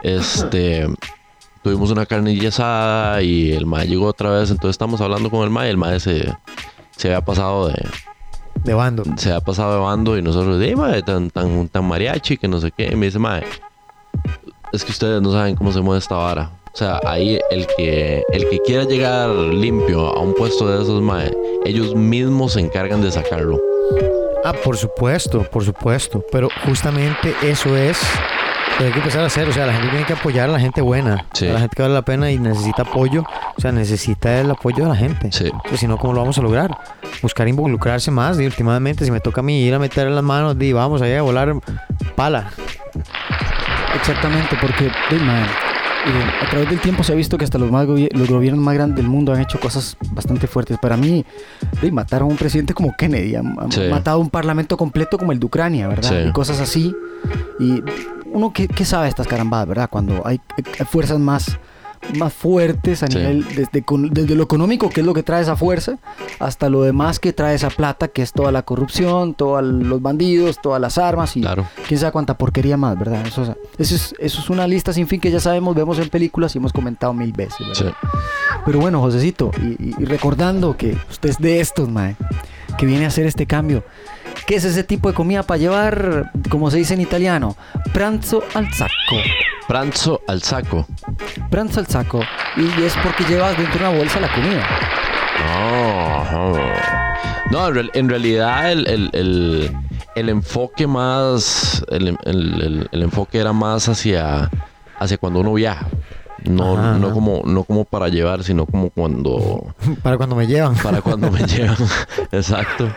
este 0.03 0.87
tuvimos 1.63 1.91
una 1.91 2.05
carnilla 2.05 2.51
asada 2.51 3.23
y 3.23 3.53
el 3.53 3.65
mae 3.65 3.87
llegó 3.87 4.07
otra 4.07 4.31
vez, 4.31 4.51
entonces 4.51 4.75
estamos 4.75 5.01
hablando 5.01 5.31
con 5.31 5.43
el 5.43 5.51
mae, 5.51 5.69
y 5.69 5.71
el 5.71 5.79
mae 5.79 5.99
se, 5.99 6.33
se 6.97 7.09
había 7.09 7.25
pasado 7.25 7.69
de 7.69 7.89
De 8.63 8.75
bando. 8.75 9.03
se 9.17 9.31
había 9.31 9.41
pasado 9.41 9.75
de 9.75 9.81
bando 9.81 10.17
y 10.17 10.23
nosotros, 10.23 10.59
de 10.59 10.77
mae, 10.77 11.03
tan, 11.03 11.31
tan, 11.31 11.69
tan 11.69 11.85
mariachi 11.87 12.37
que 12.37 12.49
no 12.49 12.61
sé 12.61 12.71
qué. 12.71 12.91
Y 12.93 12.97
me 12.97 13.07
dice, 13.07 13.19
mae, 13.19 13.45
es 14.73 14.85
que 14.85 14.93
ustedes 14.93 15.23
no 15.23 15.33
saben 15.33 15.57
cómo 15.57 15.73
se 15.73 15.81
mueve 15.81 15.99
esta 15.99 16.17
vara. 16.17 16.51
O 16.75 16.77
sea, 16.77 16.99
ahí 17.07 17.39
el 17.51 17.69
que, 17.69 18.25
el 18.33 18.51
que 18.51 18.59
quiera 18.59 18.83
llegar 18.83 19.31
limpio 19.31 20.09
a 20.09 20.21
un 20.21 20.35
puesto 20.35 20.69
de 20.69 20.83
esos, 20.83 21.01
mae, 21.01 21.33
ellos 21.65 21.95
mismos 21.95 22.55
se 22.55 22.61
encargan 22.61 23.01
de 23.01 23.13
sacarlo. 23.13 23.61
Ah, 24.45 24.53
por 24.53 24.77
supuesto, 24.77 25.45
por 25.45 25.65
supuesto. 25.65 26.25
Pero 26.33 26.49
justamente 26.67 27.33
eso 27.43 27.77
es 27.77 27.97
lo 28.73 28.79
que 28.79 28.85
hay 28.87 28.91
que 28.91 28.99
empezar 28.99 29.23
a 29.23 29.27
hacer. 29.27 29.49
O 29.49 29.53
sea, 29.53 29.67
la 29.67 29.73
gente 29.73 29.89
tiene 29.89 30.05
que 30.05 30.15
apoyar 30.15 30.49
a 30.49 30.53
la 30.53 30.59
gente 30.59 30.81
buena. 30.81 31.25
Sí. 31.33 31.47
A 31.47 31.53
la 31.53 31.61
gente 31.61 31.77
que 31.77 31.83
vale 31.83 31.95
la 31.95 32.03
pena 32.03 32.33
y 32.33 32.41
necesita 32.41 32.83
apoyo. 32.83 33.23
O 33.57 33.61
sea, 33.61 33.71
necesita 33.71 34.41
el 34.41 34.51
apoyo 34.51 34.83
de 34.83 34.89
la 34.89 34.97
gente. 34.97 35.31
Sí. 35.31 35.53
Sea, 35.69 35.79
si 35.79 35.87
no, 35.87 35.97
¿cómo 35.97 36.13
lo 36.13 36.23
vamos 36.23 36.39
a 36.39 36.43
lograr? 36.43 36.77
Buscar 37.23 37.47
involucrarse 37.47 38.11
más. 38.11 38.41
Y 38.41 38.47
últimamente, 38.47 39.05
si 39.05 39.13
me 39.13 39.21
toca 39.21 39.43
a 39.43 39.45
mí 39.45 39.63
ir 39.63 39.75
a 39.75 39.79
meter 39.79 40.11
las 40.11 40.25
manos, 40.25 40.59
di, 40.59 40.73
vamos 40.73 41.03
allá 41.03 41.21
a 41.21 41.23
volar 41.23 41.55
pala. 42.17 42.51
Exactamente, 43.95 44.57
porque 44.61 44.91
mae, 45.21 45.47
eh, 46.07 46.45
a 46.47 46.51
través 46.51 46.69
del 46.71 46.81
tiempo 46.81 47.03
se 47.03 47.13
ha 47.13 47.15
visto 47.17 47.39
que 47.39 47.45
hasta 47.45 47.59
los, 47.59 47.71
más 47.71 47.87
gobi- 47.87 48.13
los 48.13 48.29
gobiernos 48.29 48.63
más 48.65 48.75
grandes 48.75 48.97
del 48.97 49.09
mundo 49.09 49.33
han 49.33 49.41
hecho 49.41 49.59
cosas 49.61 49.97
bastante 50.13 50.47
fuertes. 50.47 50.79
Para 50.79 50.97
mí, 50.97 51.25
sí, 51.81 51.91
matar 51.91 52.23
a 52.23 52.25
un 52.25 52.37
presidente 52.37 52.75
como 52.75 52.95
Kennedy, 52.97 53.35
han, 53.35 53.57
han 53.59 53.73
Sí. 53.73 53.81
matado 53.91 54.19
a 54.19 54.21
un 54.21 54.31
parlamento 54.31 54.77
completo 54.77 55.19
como 55.19 55.33
el 55.33 55.41
de 55.41 55.47
Ucrania, 55.47 55.89
¿verdad? 55.89 56.09
Sí. 56.11 56.29
Y 56.29 56.33
cosas 56.33 56.61
así. 56.61 56.95
Y 57.59 57.83
uno 58.27 58.53
que, 58.53 58.69
sabe 58.85 59.09
estas 59.09 59.27
carambadas, 59.27 59.69
¿verdad? 59.69 59.89
Cuando 59.91 60.27
hay, 60.27 60.41
hay 60.57 60.87
fuerzas 60.87 61.19
más, 61.19 61.59
más 62.19 62.33
fuertes 62.33 63.03
a 63.03 63.07
Sí. 63.07 63.19
nivel, 63.19 63.45
desde, 63.55 63.85
desde 64.11 64.35
lo 64.35 64.43
económico, 64.45 64.89
que 64.91 65.01
es 65.01 65.07
lo 65.07 65.15
que 65.15 65.23
trae 65.23 65.43
esa 65.43 65.57
fuerza, 65.57 65.99
hasta 66.39 66.69
lo 66.69 66.83
demás 66.83 67.19
que 67.19 67.33
trae 67.33 67.55
esa 67.55 67.71
plata, 67.71 68.09
que 68.09 68.23
es 68.23 68.33
toda 68.33 68.53
la 68.53 68.63
corrupción, 68.63 69.35
todos 69.35 69.63
los 69.65 70.01
bandidos, 70.03 70.59
todas 70.63 70.81
las 70.81 70.99
armas 70.99 71.37
y 71.37 71.41
Claro. 71.41 71.67
quién 71.89 71.99
sabe 72.01 72.13
cuánta 72.13 72.37
porquería 72.39 72.77
más, 72.77 72.99
¿verdad? 72.99 73.27
Eso, 73.27 73.43
o 73.43 73.45
sea, 73.47 73.57
eso, 73.79 73.95
es, 73.95 74.15
eso 74.19 74.41
es 74.41 74.51
una 74.51 74.67
lista 74.67 74.93
sin 74.93 75.07
fin 75.09 75.21
que 75.21 75.31
ya 75.31 75.41
sabemos, 75.41 75.75
vemos 75.75 75.99
en 75.99 76.09
películas 76.09 76.55
y 76.55 76.59
hemos 76.59 76.73
comentado 76.73 77.13
mil 77.15 77.33
veces, 77.33 77.67
¿verdad? 77.67 77.95
Sí. 78.01 78.09
Pero 78.65 78.81
bueno, 78.81 79.01
Josecito, 79.01 79.51
y, 79.61 79.83
y- 79.91 79.95
y 79.99 80.05
recordando 80.05 80.77
que 80.77 80.97
usted 81.11 81.31
es 81.31 81.39
de 81.39 81.61
estos, 81.61 81.89
mae, 81.89 82.17
que 82.79 82.87
viene 82.87 83.05
a 83.05 83.09
hacer 83.09 83.27
este 83.27 83.47
cambio. 83.47 83.85
¿Qué 84.47 84.57
es 84.57 84.65
ese 84.65 84.85
tipo 84.85 85.09
de 85.09 85.15
comida 85.15 85.43
para 85.43 85.59
llevar, 85.59 86.31
como 86.51 86.71
se 86.71 86.77
dice 86.79 86.95
en 86.95 87.01
italiano? 87.01 87.57
Pranzo 87.95 88.43
al 88.55 88.71
sacco. 88.75 89.17
Pranzo 89.67 90.21
al 90.29 90.43
saco. 90.43 90.87
Pranzo 91.51 91.81
al 91.81 91.87
sacco. 91.87 92.21
Y 92.57 92.83
es 92.83 92.95
porque 93.03 93.25
llevas 93.25 93.57
dentro 93.57 93.79
de 93.81 93.89
una 93.89 93.99
bolsa 93.99 94.21
la 94.21 94.33
comida. 94.35 94.63
No, 96.31 96.59
no 97.51 97.69
en, 97.69 97.75
real- 97.75 97.91
en 97.95 98.09
realidad 98.09 98.71
el, 98.73 98.87
el- 98.87 99.11
el- 99.15 99.77
el 100.15 100.29
enfoque 100.29 100.87
más, 100.87 101.85
el, 101.91 102.09
el- 102.25 102.63
el- 102.63 102.89
el 102.93 103.03
enfoque 103.03 103.39
era 103.39 103.53
más 103.53 103.89
hacia, 103.89 104.51
hacia 104.99 105.17
cuando 105.19 105.41
uno 105.41 105.55
viaja. 105.55 105.87
No, 106.45 106.75
Ajá, 106.79 106.93
no, 106.99 107.07
ajá. 107.07 107.15
como, 107.15 107.41
no 107.47 107.65
como 107.65 107.85
para 107.87 108.09
llevar, 108.09 108.45
sino 108.45 108.67
como 108.67 108.91
cuando, 108.91 109.75
Para 110.03 110.19
cuando 110.19 110.37
me 110.37 110.47
llevan. 110.47 110.75
para 110.77 111.01
cuando 111.01 111.31
me 111.31 111.41
llevan. 111.47 111.77
Exacto. 112.31 112.89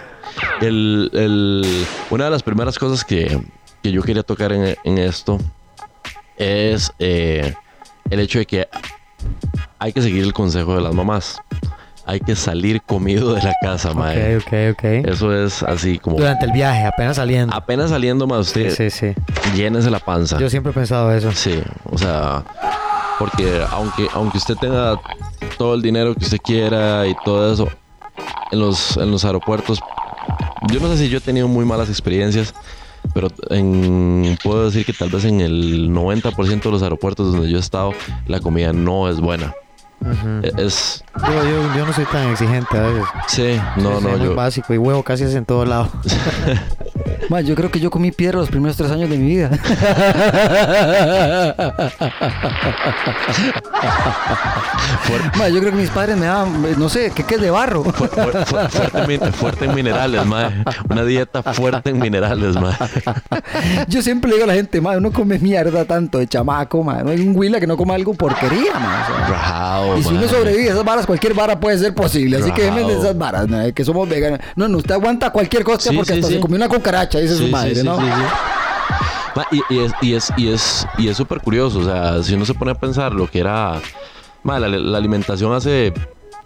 El, 0.61 1.09
el- 1.13 1.85
una 2.09 2.25
de 2.25 2.31
las 2.31 2.43
primeras 2.43 2.77
cosas 2.79 3.03
que, 3.03 3.39
que 3.83 3.91
yo 3.91 4.01
quería 4.01 4.23
tocar 4.23 4.51
en, 4.51 4.75
en 4.83 4.97
esto 4.97 5.37
es 6.37 6.91
eh, 6.99 7.53
el 8.09 8.19
hecho 8.19 8.39
de 8.39 8.45
que 8.45 8.67
hay 9.79 9.93
que 9.93 10.01
seguir 10.01 10.23
el 10.23 10.33
consejo 10.33 10.75
de 10.75 10.81
las 10.81 10.93
mamás. 10.93 11.39
Hay 12.05 12.21
que 12.21 12.35
salir 12.37 12.81
comido 12.83 13.33
de 13.33 13.41
la 13.43 13.53
casa, 13.61 13.93
mae. 13.93 14.37
Ok, 14.37 14.43
ok, 14.47 14.53
ok. 14.71 14.83
Eso 15.09 15.33
es 15.35 15.61
así 15.63 15.99
como 15.99 16.15
Durante 16.15 16.45
el 16.45 16.53
viaje, 16.53 16.85
apenas 16.85 17.17
saliendo. 17.17 17.53
apenas 17.53 17.89
saliendo 17.89 18.25
más 18.27 18.47
usted 18.47 18.73
Sí, 18.73 18.89
sí. 18.89 19.13
llénese 19.55 19.89
la 19.91 19.99
panza. 19.99 20.37
Yo 20.39 20.49
siempre 20.49 20.71
he 20.71 20.73
pensado 20.73 21.11
eso. 21.13 21.33
Sí, 21.33 21.61
o 21.83 21.97
sea, 21.97 22.45
porque 23.19 23.61
aunque, 23.71 24.07
aunque 24.13 24.37
usted 24.37 24.55
tenga 24.55 24.97
todo 25.57 25.73
el 25.73 25.81
dinero 25.81 26.15
que 26.15 26.23
usted 26.23 26.37
quiera 26.41 27.05
y 27.07 27.15
todo 27.25 27.51
eso, 27.51 27.67
en 28.51 28.59
los, 28.61 28.95
en 28.95 29.11
los 29.11 29.25
aeropuertos, 29.25 29.81
yo 30.71 30.79
no 30.79 30.87
sé 30.89 30.97
si 30.97 31.09
yo 31.09 31.17
he 31.17 31.21
tenido 31.21 31.47
muy 31.47 31.65
malas 31.65 31.89
experiencias, 31.89 32.53
pero 33.13 33.29
en- 33.49 34.37
puedo 34.43 34.65
decir 34.65 34.85
que 34.85 34.93
tal 34.93 35.09
vez 35.09 35.25
en 35.25 35.41
el 35.41 35.89
90% 35.91 36.61
de 36.69 36.71
los 36.71 36.83
aeropuertos 36.83 37.31
donde 37.31 37.49
yo 37.49 37.57
he 37.57 37.59
estado, 37.61 37.93
la 38.27 38.39
comida 38.39 38.73
no 38.73 39.09
es 39.09 39.19
buena. 39.19 39.53
E- 40.43 40.51
Es, 40.57 41.03
Yo, 41.25 41.33
yo, 41.43 41.75
yo 41.75 41.85
no 41.85 41.91
soy 41.91 42.05
tan 42.05 42.29
exigente 42.29 42.77
a 42.77 42.81
veces. 42.81 43.03
sí, 43.27 43.59
no, 43.77 43.99
no, 43.99 44.09
muy 44.09 44.19
yo, 44.27 44.35
básico 44.35 44.73
y 44.73 44.77
huevo 44.77 45.01
casi 45.03 45.23
es 45.23 45.33
en 45.33 45.43
todos 45.45 45.67
lados. 45.67 45.89
Ma, 47.29 47.41
yo 47.41 47.55
creo 47.55 47.69
que 47.71 47.79
yo 47.79 47.89
comí 47.91 48.11
piedra 48.11 48.39
los 48.39 48.49
primeros 48.49 48.77
tres 48.77 48.89
años 48.91 49.09
de 49.09 49.17
mi 49.17 49.27
vida. 49.27 49.49
Yo 55.51 55.59
creo 55.61 55.71
que 55.71 55.77
mis 55.77 55.89
padres 55.89 56.17
me 56.17 56.25
daban, 56.25 56.65
no 56.77 56.89
sé, 56.89 57.11
¿qué, 57.15 57.23
qué 57.23 57.35
es 57.35 57.41
de 57.41 57.49
barro? 57.49 57.83
Fu- 57.83 57.91
fu- 57.93 58.07
fu- 58.07 58.55
fuerte, 58.89 59.31
fuerte 59.31 59.65
en 59.65 59.75
minerales, 59.75 60.25
mae. 60.25 60.49
Una 60.89 61.03
dieta 61.05 61.41
fuerte 61.41 61.89
en 61.91 61.99
minerales, 61.99 62.55
mae. 62.55 62.73
Yo 63.87 64.01
siempre 64.01 64.29
le 64.29 64.35
digo 64.37 64.43
a 64.43 64.47
la 64.47 64.53
gente, 64.55 64.81
ma, 64.81 64.97
uno 64.97 65.11
come 65.11 65.39
mierda 65.39 65.85
tanto 65.85 66.17
de 66.17 66.27
chamaco, 66.27 66.83
ma. 66.83 67.01
No 67.03 67.11
hay 67.11 67.21
un 67.21 67.35
huila 67.35 67.59
que 67.59 67.67
no 67.67 67.77
coma 67.77 67.95
algo 67.95 68.13
porquería, 68.13 68.73
ma. 68.79 69.03
o 69.03 69.07
sea. 69.15 69.27
Rajao, 69.27 69.97
y 69.97 70.03
si 70.03 70.13
uno 70.13 70.27
sobrevive 70.27 70.69
a 70.69 70.73
esas 70.73 70.83
varas, 70.85 71.05
cualquier 71.05 71.33
vara 71.33 71.59
puede 71.59 71.77
ser 71.77 71.93
posible. 71.95 72.37
Así 72.37 72.51
que 72.51 72.63
déjenme 72.63 72.83
de 72.91 72.99
esas 72.99 73.17
varas, 73.17 73.47
ma, 73.47 73.71
que 73.71 73.85
somos 73.85 74.07
veganos. 74.09 74.39
No, 74.55 74.67
no, 74.67 74.77
usted 74.77 74.93
aguanta 74.93 75.29
cualquier 75.31 75.63
cosa 75.63 75.89
Sí, 75.89 75.95
porque 75.95 76.13
sí, 76.13 76.19
hasta 76.19 76.27
sí. 76.27 76.33
se 76.35 76.39
comió 76.41 76.57
una 76.57 76.67
cucaracha, 76.67 77.16
dice 77.21 77.35
Sí, 77.35 77.45
su 77.45 77.51
madre, 77.51 77.75
sí, 77.75 77.83
¿no? 77.83 77.97
sí, 77.97 78.03
y, 79.51 79.73
y 79.75 79.79
es 79.79 79.91
y 80.01 80.13
es 80.13 80.33
y 80.37 80.47
es 80.49 80.87
y 80.97 81.07
es 81.09 81.17
súper 81.17 81.41
curioso, 81.41 81.79
o 81.79 81.83
sea, 81.83 82.23
si 82.23 82.33
uno 82.33 82.45
se 82.45 82.53
pone 82.53 82.71
a 82.71 82.75
pensar 82.75 83.13
lo 83.13 83.29
que 83.29 83.39
era 83.39 83.79
ma, 84.43 84.59
la, 84.59 84.67
la 84.67 84.97
alimentación 84.97 85.53
hace 85.53 85.93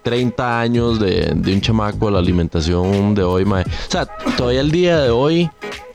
30 0.03 0.59
años 0.59 0.99
de, 0.99 1.31
de 1.35 1.53
un 1.53 1.61
chamaco, 1.61 2.09
la 2.11 2.19
alimentación 2.19 3.13
de 3.15 3.23
hoy, 3.23 3.45
ma. 3.45 3.61
o 3.61 3.91
sea, 3.91 4.05
todavía 4.35 4.61
el 4.61 4.71
día 4.71 4.99
de 4.99 5.09
hoy 5.09 5.49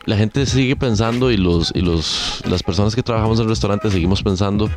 la 0.06 0.16
gente 0.16 0.46
sigue 0.46 0.76
pensando 0.76 1.30
y 1.30 1.36
los 1.36 1.72
y 1.74 1.80
los 1.80 2.42
las 2.48 2.62
personas 2.62 2.94
que 2.94 3.02
trabajamos 3.02 3.40
en 3.40 3.48
restaurantes 3.48 3.92
seguimos 3.92 4.22
pensando 4.22 4.70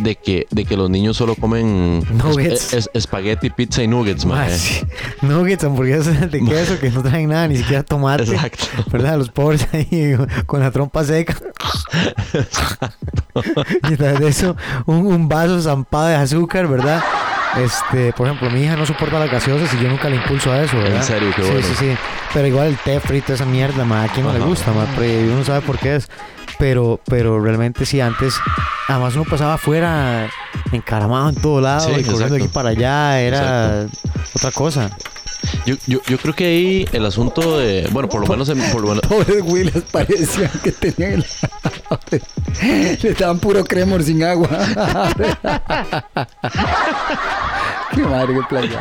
de 0.00 0.16
que 0.16 0.46
de 0.50 0.64
que 0.64 0.76
los 0.76 0.90
niños 0.90 1.16
solo 1.16 1.34
comen 1.36 2.00
Nuggets. 2.18 2.72
es- 2.72 2.72
es- 2.74 2.90
espagueti, 2.92 3.48
pizza 3.50 3.82
y 3.82 3.88
nuggets, 3.88 4.24
ma. 4.26 4.34
Ma, 4.36 4.48
sí. 4.50 4.80
Nuggets, 5.22 5.64
hamburguesas 5.64 6.30
de 6.32 6.40
queso 6.44 6.78
que 6.80 6.90
no 6.90 7.02
traen 7.02 7.28
nada, 7.30 7.48
ni 7.48 7.56
siquiera 7.58 7.82
tomate. 7.84 8.24
Exacto. 8.24 8.64
¿Verdad? 8.90 9.16
Los 9.18 9.30
pobres 9.30 9.66
ahí 9.72 10.14
con 10.46 10.60
la 10.60 10.70
trompa 10.70 11.04
seca. 11.04 11.36
y 13.90 13.96
tras 13.96 14.18
de 14.20 14.28
eso, 14.28 14.56
un, 14.86 15.06
un 15.06 15.28
vaso 15.28 15.60
zampado 15.62 16.08
de 16.08 16.14
azúcar, 16.16 16.66
¿verdad? 16.68 17.02
Este, 17.56 18.12
por 18.12 18.26
ejemplo, 18.26 18.50
mi 18.50 18.62
hija 18.62 18.76
no 18.76 18.84
soporta 18.84 19.18
las 19.18 19.30
gaseosas 19.30 19.72
y 19.74 19.82
yo 19.82 19.88
nunca 19.88 20.08
le 20.10 20.16
impulso 20.16 20.52
a 20.52 20.62
eso, 20.62 20.76
¿verdad? 20.76 20.96
En 20.98 21.02
serio, 21.02 21.30
qué 21.34 21.42
sí, 21.42 21.50
bueno. 21.50 21.66
Sí, 21.66 21.74
sí, 21.78 21.96
Pero 22.34 22.46
igual 22.48 22.66
el 22.68 22.76
té 22.78 23.00
frito, 23.00 23.32
esa 23.32 23.46
mierda, 23.46 23.84
ma, 23.84 24.04
a 24.04 24.08
quién 24.08 24.26
no 24.26 24.32
le 24.32 24.40
gusta, 24.40 24.72
pero 24.96 25.32
uno 25.32 25.44
sabe 25.44 25.62
por 25.62 25.78
qué 25.78 25.96
es. 25.96 26.08
Pero, 26.58 27.00
pero 27.06 27.38
realmente 27.42 27.84
sí, 27.84 28.00
antes, 28.00 28.34
además 28.88 29.14
uno 29.14 29.24
pasaba 29.24 29.54
afuera 29.54 30.28
encaramado 30.72 31.28
en 31.28 31.34
todo 31.34 31.60
lado 31.60 31.80
Sí, 31.80 31.90
y 31.90 32.04
corriendo 32.04 32.14
exacto. 32.24 32.34
aquí 32.36 32.48
para 32.48 32.68
allá, 32.70 33.20
era 33.20 33.86
otra 34.34 34.50
cosa. 34.52 34.90
Yo, 35.64 35.76
yo, 35.86 36.00
yo 36.06 36.18
creo 36.18 36.34
que 36.34 36.44
ahí 36.44 36.88
el 36.92 37.06
asunto 37.06 37.58
de, 37.58 37.88
bueno, 37.92 38.08
por 38.08 38.20
lo 38.20 38.26
menos 38.26 38.48
en, 38.48 38.60
por 38.72 38.82
lo 38.82 38.88
menos, 38.88 39.02
Pobres 39.02 39.42
Willas 39.42 39.82
parecían 39.90 40.50
que 40.62 40.72
tenían 40.72 41.12
el... 41.14 41.24
Le 43.02 43.12
daban 43.12 43.38
puro 43.38 43.64
cremor 43.64 44.02
sin 44.02 44.22
agua. 44.22 44.48
qué 47.94 48.02
madre, 48.02 48.34
qué 48.34 48.40
playa. 48.48 48.80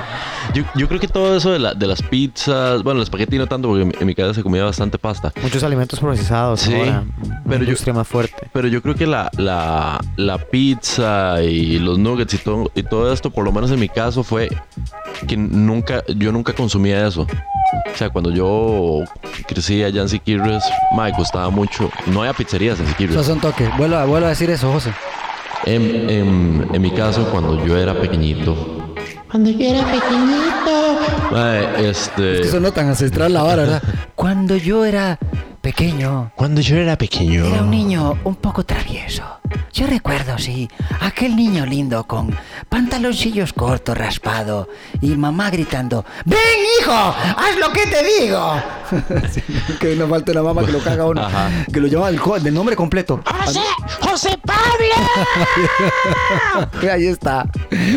Yo, 0.53 0.63
yo 0.75 0.87
creo 0.87 0.99
que 0.99 1.07
todo 1.07 1.35
eso 1.35 1.51
de, 1.51 1.59
la- 1.59 1.73
de 1.73 1.87
las 1.87 2.01
pizzas, 2.01 2.83
bueno, 2.83 2.99
el 2.99 3.03
espagueti 3.03 3.37
no 3.37 3.47
tanto 3.47 3.67
porque 3.67 3.81
en, 3.81 3.87
mi- 3.89 3.93
en 3.99 4.07
mi 4.07 4.15
casa 4.15 4.33
se 4.33 4.43
comía 4.43 4.63
bastante 4.63 4.97
pasta. 4.97 5.31
Muchos 5.41 5.63
alimentos 5.63 5.99
procesados 5.99 6.61
Sí, 6.61 6.73
ahora. 6.73 7.03
pero 7.47 7.63
yo- 7.65 7.93
más 7.93 8.07
fuerte. 8.07 8.47
Pero 8.53 8.67
yo 8.67 8.81
creo 8.81 8.95
que 8.95 9.05
la, 9.07 9.29
la, 9.37 9.99
la 10.17 10.37
pizza 10.37 11.41
y 11.43 11.79
los 11.79 11.97
nuggets 11.97 12.33
y 12.33 12.37
todo, 12.37 12.71
y 12.75 12.83
todo 12.83 13.11
esto, 13.11 13.31
por 13.31 13.43
lo 13.43 13.51
menos 13.51 13.71
en 13.71 13.79
mi 13.79 13.89
caso, 13.89 14.23
fue 14.23 14.49
que 15.27 15.35
nunca, 15.37 16.03
yo 16.15 16.31
nunca 16.31 16.53
consumía 16.53 17.05
eso. 17.07 17.21
O 17.93 17.97
sea, 17.97 18.09
cuando 18.09 18.31
yo 18.31 19.03
crecí 19.47 19.83
allá 19.83 20.01
en 20.03 20.09
Siquirres, 20.09 20.63
me 20.95 21.11
costaba 21.13 21.49
mucho. 21.49 21.89
No 22.07 22.21
había 22.21 22.33
pizzerías 22.33 22.77
en 22.79 22.85
Eso 22.85 22.91
Siquirres. 22.93 23.17
es 23.17 23.29
un 23.29 23.39
toque. 23.41 23.69
Vuelvo, 23.77 23.95
a- 23.97 24.05
vuelvo 24.05 24.27
a 24.27 24.29
decir 24.29 24.49
eso, 24.49 24.71
José. 24.71 24.93
En, 25.65 26.09
en, 26.09 26.67
en 26.73 26.81
mi 26.81 26.91
caso, 26.91 27.25
cuando 27.31 27.65
yo 27.65 27.75
era 27.77 27.93
pequeñito, 27.99 28.84
Cuando 29.29 29.49
yo 29.49 29.65
era 29.65 29.83
pequeñito. 29.85 30.99
mae, 31.31 31.89
este... 31.89 32.35
Es 32.35 32.41
que 32.41 32.51
sonó 32.51 32.71
tan 32.71 32.87
ancestral 32.87 33.33
la 33.33 33.43
vara, 33.43 33.63
¿verdad? 33.63 33.83
Cuando 34.15 34.55
yo 34.55 34.85
era 34.85 35.17
pequeño, 35.61 36.31
Cuando 36.35 36.61
yo 36.61 36.77
era 36.77 36.97
pequeño. 36.97 37.45
Era 37.45 37.63
un 37.63 37.71
niño 37.71 38.17
un 38.23 38.35
poco 38.35 38.63
travieso. 38.63 39.23
Yo 39.75 39.87
recuerdo, 39.87 40.37
sí, 40.37 40.69
aquel 41.01 41.35
niño 41.35 41.65
lindo 41.65 42.05
con 42.07 42.33
pantaloncillos 42.69 43.51
cortos, 43.51 43.97
raspado, 43.97 44.69
y 45.01 45.07
mamá 45.17 45.49
gritando, 45.49 46.05
¡Ven, 46.23 46.37
hijo! 46.79 46.93
¡Haz 46.93 47.57
lo 47.59 47.73
que 47.73 47.85
te 47.87 48.01
digo! 48.21 48.53
que 49.81 49.95
no 49.97 50.07
falta 50.07 50.31
una 50.31 50.43
mamá 50.43 50.65
que 50.65 50.71
lo 50.71 50.79
caga 50.79 51.05
uno. 51.05 51.21
Ajá. 51.21 51.49
Que 51.73 51.81
lo 51.81 51.87
llama 51.87 52.09
del, 52.09 52.21
del 52.41 52.53
nombre 52.53 52.77
completo. 52.77 53.19
¡José! 53.25 53.59
¡José 53.99 54.39
Pablo! 54.45 54.95
Ahí 56.93 57.07
está. 57.07 57.45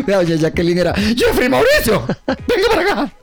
Vea, 0.05 0.17
doña 0.17 0.35
Jacqueline 0.35 0.79
era 0.79 0.93
Jeffrey 0.95 1.47
Mauricio. 1.47 2.05
Venga 2.27 2.67
para 2.75 2.81
acá. 2.81 3.13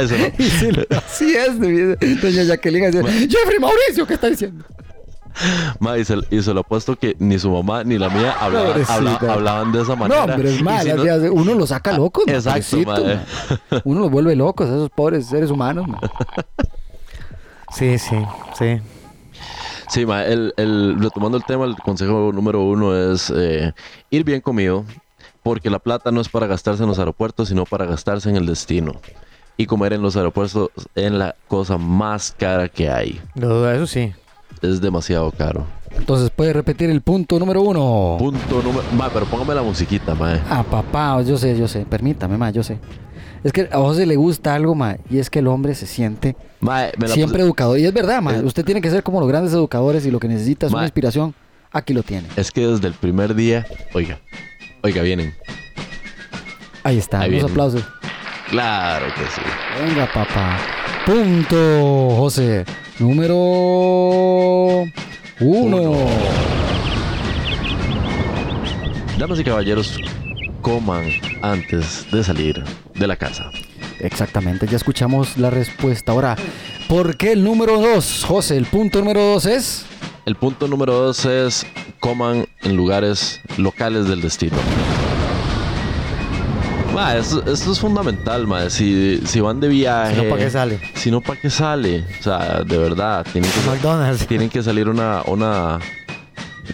Eso 0.00 0.16
no- 0.16 0.32
sí, 0.38 1.36
así 1.36 1.36
es. 1.36 2.22
Doña 2.22 2.44
Jacqueline 2.44 2.90
decía, 2.90 3.02
Jeffrey 3.28 3.58
Mauricio, 3.60 4.06
¿qué 4.06 4.14
está 4.14 4.28
diciendo? 4.28 4.64
mae, 5.80 6.00
y 6.00 6.04
se, 6.04 6.16
y 6.30 6.42
se 6.42 6.52
lo 6.54 6.60
apuesto 6.60 6.96
que 6.96 7.16
ni 7.18 7.38
su 7.38 7.50
mamá 7.50 7.84
ni 7.84 7.98
la 7.98 8.08
mía 8.08 8.34
habla- 8.40 8.74
hablaban 9.28 9.72
de 9.72 9.82
esa 9.82 9.94
manera. 9.96 10.26
No, 10.26 10.36
pero 10.36 10.48
es 10.48 10.56
si 10.56 10.62
no- 10.62 11.32
uno 11.32 11.54
lo 11.54 11.66
saca 11.66 11.92
loco. 11.96 12.22
¿no? 12.26 12.32
Exacto, 12.32 12.76
Pobrecito, 12.84 13.04
man. 13.04 13.82
Uno 13.84 14.00
los 14.00 14.10
vuelve 14.10 14.34
locos, 14.36 14.66
esos 14.68 14.90
pobres 14.90 15.26
seres 15.26 15.50
humanos. 15.50 15.86
man. 15.86 16.00
Sí, 17.74 17.98
sí, 17.98 18.16
sí. 18.58 18.80
Sí, 19.90 20.04
ma, 20.06 20.24
el, 20.24 20.52
el- 20.56 20.96
retomando 21.00 21.38
el 21.38 21.44
tema, 21.44 21.64
el 21.64 21.76
consejo 21.76 22.30
número 22.32 22.62
uno 22.62 22.94
es 22.96 23.32
eh, 23.34 23.72
ir 24.10 24.24
bien 24.24 24.40
comido, 24.40 24.84
porque 25.42 25.70
la 25.70 25.78
plata 25.78 26.10
no 26.10 26.20
es 26.20 26.28
para 26.28 26.46
gastarse 26.46 26.82
en 26.82 26.88
los 26.88 26.98
aeropuertos, 26.98 27.48
sino 27.48 27.64
para 27.64 27.86
gastarse 27.86 28.28
en 28.28 28.36
el 28.36 28.46
destino. 28.46 28.96
Y 29.56 29.66
comer 29.66 29.92
en 29.94 30.02
los 30.02 30.16
aeropuertos 30.16 30.70
es 30.94 31.10
la 31.10 31.34
cosa 31.48 31.78
más 31.78 32.34
cara 32.38 32.68
que 32.68 32.90
hay. 32.90 33.20
No 33.34 33.48
duda, 33.48 33.74
eso 33.74 33.86
sí. 33.86 34.12
Es 34.62 34.80
demasiado 34.80 35.30
caro. 35.30 35.66
Entonces, 35.96 36.30
¿puede 36.30 36.52
repetir 36.52 36.90
el 36.90 37.00
punto 37.00 37.38
número 37.38 37.62
uno? 37.62 38.16
Punto 38.18 38.62
número... 38.62 38.84
Ma, 38.96 39.08
pero 39.12 39.26
póngame 39.26 39.54
la 39.54 39.62
musiquita, 39.62 40.14
ma. 40.14 40.40
Ah, 40.50 40.62
papá, 40.62 41.20
yo 41.22 41.36
sé, 41.38 41.56
yo 41.58 41.66
sé. 41.68 41.86
Permítame, 41.88 42.36
ma, 42.36 42.50
yo 42.50 42.62
sé. 42.62 42.78
Es 43.44 43.52
que 43.52 43.68
a 43.70 43.76
José 43.78 44.04
le 44.04 44.16
gusta 44.16 44.54
algo, 44.54 44.74
ma, 44.74 44.96
y 45.08 45.18
es 45.18 45.30
que 45.30 45.38
el 45.38 45.46
hombre 45.46 45.74
se 45.76 45.86
siente 45.86 46.34
Ma, 46.60 46.86
me 46.98 47.06
la 47.08 47.14
siempre 47.14 47.38
puse- 47.38 47.44
educador. 47.46 47.78
Y 47.78 47.86
es 47.86 47.92
verdad, 47.92 48.20
ma. 48.20 48.34
Eh. 48.36 48.42
Usted 48.42 48.64
tiene 48.64 48.80
que 48.80 48.90
ser 48.90 49.02
como 49.04 49.20
los 49.20 49.28
grandes 49.28 49.52
educadores 49.52 50.04
y 50.06 50.10
lo 50.10 50.18
que 50.18 50.26
necesita 50.28 50.66
es 50.66 50.72
una 50.72 50.82
inspiración. 50.82 51.34
Aquí 51.70 51.94
lo 51.94 52.02
tiene. 52.02 52.26
Es 52.36 52.50
que 52.50 52.66
desde 52.66 52.88
el 52.88 52.94
primer 52.94 53.34
día... 53.34 53.64
Oiga, 53.94 54.18
oiga, 54.82 55.02
vienen. 55.02 55.34
Ahí 56.82 56.98
está, 56.98 57.20
Ahí 57.20 57.30
viene. 57.30 57.48
aplausos. 57.48 57.84
Claro 58.50 59.06
que 59.14 59.22
sí. 59.22 59.40
Venga, 59.84 60.06
papá. 60.12 60.58
Punto, 61.08 62.16
José. 62.18 62.66
Número 62.98 63.34
uno. 65.40 66.06
Damas 69.18 69.40
y 69.40 69.44
caballeros, 69.44 69.98
coman 70.60 71.06
antes 71.40 72.06
de 72.12 72.22
salir 72.22 72.62
de 72.94 73.06
la 73.06 73.16
casa. 73.16 73.50
Exactamente, 74.00 74.66
ya 74.66 74.76
escuchamos 74.76 75.38
la 75.38 75.48
respuesta. 75.48 76.12
Ahora, 76.12 76.36
¿por 76.88 77.16
qué 77.16 77.32
el 77.32 77.42
número 77.42 77.80
dos, 77.80 78.26
José? 78.28 78.58
El 78.58 78.66
punto 78.66 78.98
número 78.98 79.22
dos 79.22 79.46
es. 79.46 79.86
El 80.26 80.36
punto 80.36 80.68
número 80.68 80.92
dos 80.92 81.24
es 81.24 81.66
coman 82.00 82.46
en 82.60 82.76
lugares 82.76 83.40
locales 83.56 84.08
del 84.08 84.20
destino. 84.20 84.58
Ma, 86.98 87.16
esto, 87.16 87.44
esto 87.46 87.70
es 87.70 87.78
fundamental, 87.78 88.48
ma. 88.48 88.68
Si, 88.70 89.20
si 89.24 89.40
van 89.40 89.60
de 89.60 89.68
viaje. 89.68 90.16
Si 90.16 90.20
no, 90.20 90.28
¿para 90.28 90.42
qué 90.42 90.50
sale? 90.50 90.80
Si 90.94 91.10
no, 91.12 91.20
¿para 91.20 91.40
qué 91.40 91.48
sale? 91.48 92.04
O 92.18 92.22
sea, 92.24 92.64
de 92.64 92.76
verdad, 92.76 93.24
tienen 93.32 93.48
que, 93.48 93.70
McDonald's. 93.70 94.26
tienen 94.26 94.48
que 94.48 94.64
salir 94.64 94.88
una, 94.88 95.22
una, 95.26 95.78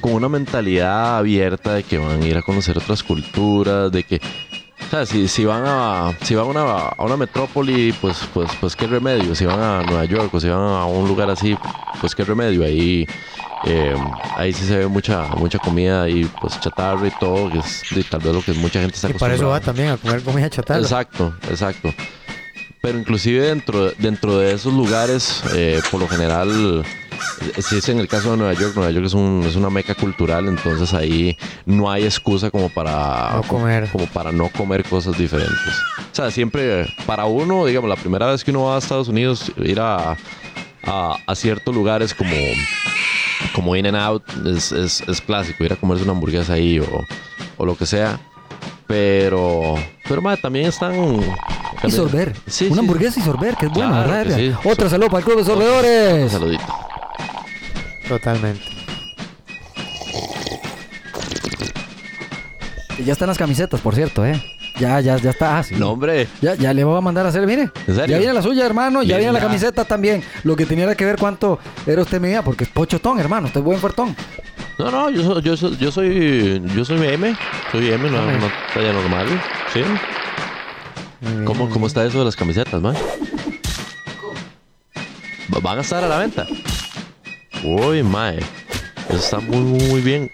con 0.00 0.14
una 0.14 0.30
mentalidad 0.30 1.18
abierta 1.18 1.74
de 1.74 1.82
que 1.82 1.98
van 1.98 2.22
a 2.22 2.26
ir 2.26 2.38
a 2.38 2.42
conocer 2.42 2.78
otras 2.78 3.02
culturas, 3.02 3.92
de 3.92 4.02
que, 4.02 4.16
o 4.16 4.90
sea, 4.90 5.04
si, 5.04 5.28
si 5.28 5.44
van 5.44 5.62
a, 5.66 6.16
si 6.22 6.34
van 6.34 6.46
a 6.46 6.48
una, 6.48 6.62
a 6.62 7.04
una 7.04 7.18
metrópoli, 7.18 7.92
pues, 7.92 8.26
pues, 8.32 8.50
pues 8.58 8.74
qué 8.74 8.86
remedio. 8.86 9.34
Si 9.34 9.44
van 9.44 9.60
a 9.60 9.82
Nueva 9.82 10.06
York 10.06 10.32
o 10.32 10.40
si 10.40 10.48
van 10.48 10.58
a 10.58 10.86
un 10.86 11.06
lugar 11.06 11.28
así, 11.28 11.54
pues 12.00 12.14
qué 12.14 12.24
remedio. 12.24 12.64
Ahí, 12.64 13.06
eh, 13.66 13.96
ahí 14.36 14.52
sí 14.52 14.64
se 14.66 14.76
ve 14.78 14.86
mucha, 14.86 15.26
mucha 15.36 15.58
comida 15.58 16.08
y 16.08 16.24
pues 16.40 16.58
chatarra 16.60 17.06
y 17.06 17.12
todo, 17.18 17.50
que 17.50 17.58
es 17.58 17.82
de- 17.94 18.04
tal 18.04 18.20
vez 18.20 18.34
lo 18.34 18.42
que 18.42 18.52
mucha 18.52 18.80
gente 18.80 18.94
está 18.96 19.08
Y 19.10 19.14
para 19.14 19.34
eso 19.34 19.48
va 19.48 19.56
acostumbrada. 19.56 19.60
también 19.64 19.88
a 19.90 19.96
comer 19.96 20.22
comida 20.22 20.50
chatarra. 20.50 20.80
Exacto, 20.80 21.34
exacto. 21.50 21.94
Pero 22.80 22.98
inclusive 22.98 23.46
dentro, 23.46 23.92
dentro 23.92 24.38
de 24.38 24.52
esos 24.52 24.74
lugares, 24.74 25.42
eh, 25.54 25.80
por 25.90 26.00
lo 26.00 26.06
general, 26.08 26.84
si 27.58 27.78
es 27.78 27.88
en 27.88 27.98
el 27.98 28.06
caso 28.08 28.32
de 28.32 28.36
Nueva 28.36 28.52
York, 28.52 28.74
Nueva 28.76 28.90
York 28.90 29.06
es, 29.06 29.14
un- 29.14 29.42
es 29.48 29.56
una 29.56 29.70
meca 29.70 29.94
cultural, 29.94 30.46
entonces 30.48 30.92
ahí 30.92 31.34
no 31.64 31.90
hay 31.90 32.04
excusa 32.04 32.50
como 32.50 32.68
para 32.68 33.36
No 33.36 33.42
comer. 33.44 33.88
como 33.90 34.06
para 34.08 34.32
no 34.32 34.50
comer 34.50 34.84
cosas 34.84 35.16
diferentes. 35.16 35.56
O 36.12 36.14
sea, 36.14 36.30
siempre 36.30 36.86
para 37.06 37.24
uno, 37.24 37.64
digamos, 37.64 37.88
la 37.88 37.96
primera 37.96 38.26
vez 38.30 38.44
que 38.44 38.50
uno 38.50 38.64
va 38.64 38.74
a 38.76 38.78
Estados 38.78 39.08
Unidos, 39.08 39.50
ir 39.56 39.80
a 39.80 40.16
a, 40.86 41.16
a 41.26 41.34
ciertos 41.34 41.74
lugares 41.74 42.12
como, 42.12 42.30
como 43.54 43.74
In 43.76 43.86
and 43.86 43.96
Out, 43.96 44.22
es, 44.46 44.72
es, 44.72 45.00
es 45.08 45.20
clásico 45.20 45.64
ir 45.64 45.72
a 45.72 45.76
comerse 45.76 46.02
una 46.04 46.12
hamburguesa 46.12 46.54
ahí 46.54 46.78
o, 46.78 46.86
o 47.56 47.66
lo 47.66 47.76
que 47.76 47.86
sea. 47.86 48.20
Pero, 48.86 49.74
pero 50.08 50.20
mae, 50.22 50.36
también 50.36 50.66
están. 50.66 50.94
Y 51.82 51.90
sorber. 51.90 52.34
Sí, 52.46 52.66
Una 52.66 52.74
sí. 52.74 52.80
hamburguesa 52.80 53.20
y 53.20 53.22
sorber, 53.22 53.56
que 53.56 53.66
es 53.66 53.72
bueno, 53.72 53.90
Claro 53.92 54.10
¿verdad? 54.10 54.36
sí. 54.36 54.52
Otro 54.64 54.88
saludo 54.88 55.08
para 55.08 55.18
el 55.20 55.24
Club 55.24 55.38
de 55.38 55.44
Sorbedores. 55.44 56.22
Un 56.24 56.30
saludito. 56.30 56.64
Totalmente. 58.08 58.62
Y 62.98 63.04
ya 63.04 63.12
están 63.12 63.28
las 63.28 63.38
camisetas, 63.38 63.80
por 63.80 63.94
cierto, 63.94 64.24
¿eh? 64.24 64.40
Ya, 64.78 65.00
ya, 65.00 65.16
ya 65.18 65.30
está. 65.30 65.58
Ah, 65.58 65.62
sí. 65.62 65.76
No, 65.76 65.90
hombre. 65.92 66.26
Ya, 66.42 66.54
ya 66.56 66.74
le 66.74 66.82
voy 66.82 66.98
a 66.98 67.00
mandar 67.00 67.24
a 67.26 67.28
hacer, 67.28 67.46
mire. 67.46 67.70
¿En 67.86 67.94
serio? 67.94 68.06
Ya 68.06 68.18
viene 68.18 68.32
la 68.34 68.42
suya, 68.42 68.66
hermano. 68.66 69.02
Ya 69.04 69.16
viene 69.18 69.32
la 69.32 69.38
camiseta 69.40 69.84
también. 69.84 70.22
Lo 70.42 70.56
que 70.56 70.66
tenía 70.66 70.92
que 70.96 71.04
ver 71.04 71.16
cuánto 71.16 71.60
era 71.86 72.02
usted 72.02 72.20
medida, 72.20 72.42
porque 72.42 72.64
es 72.64 72.70
pochotón, 72.70 73.20
hermano. 73.20 73.46
Usted 73.46 73.60
es 73.60 73.64
buen 73.64 73.78
fuertón. 73.78 74.16
No, 74.78 74.90
no, 74.90 75.10
yo 75.10 75.22
soy, 75.22 75.42
yo 75.42 75.56
soy, 75.56 75.76
yo 75.76 75.92
soy, 75.92 76.60
yo 76.74 76.84
soy 76.84 77.06
M, 77.06 77.36
soy 77.70 77.90
M, 77.92 78.10
no, 78.10 78.20
no 78.26 78.48
talla 78.74 78.92
normal, 78.92 79.26
sí. 79.72 79.82
¿Cómo, 81.44 81.70
¿Cómo 81.70 81.86
está 81.86 82.04
eso 82.04 82.18
de 82.18 82.24
las 82.24 82.34
camisetas, 82.34 82.82
man? 82.82 82.96
Va- 85.54 85.60
¿Van 85.60 85.78
a 85.78 85.82
estar 85.82 86.02
a 86.02 86.08
la 86.08 86.18
venta? 86.18 86.46
Uy, 87.62 88.02
mae. 88.02 88.38
Eso 89.08 89.16
está 89.18 89.38
muy, 89.38 89.60
muy 89.60 90.00
bien. 90.00 90.28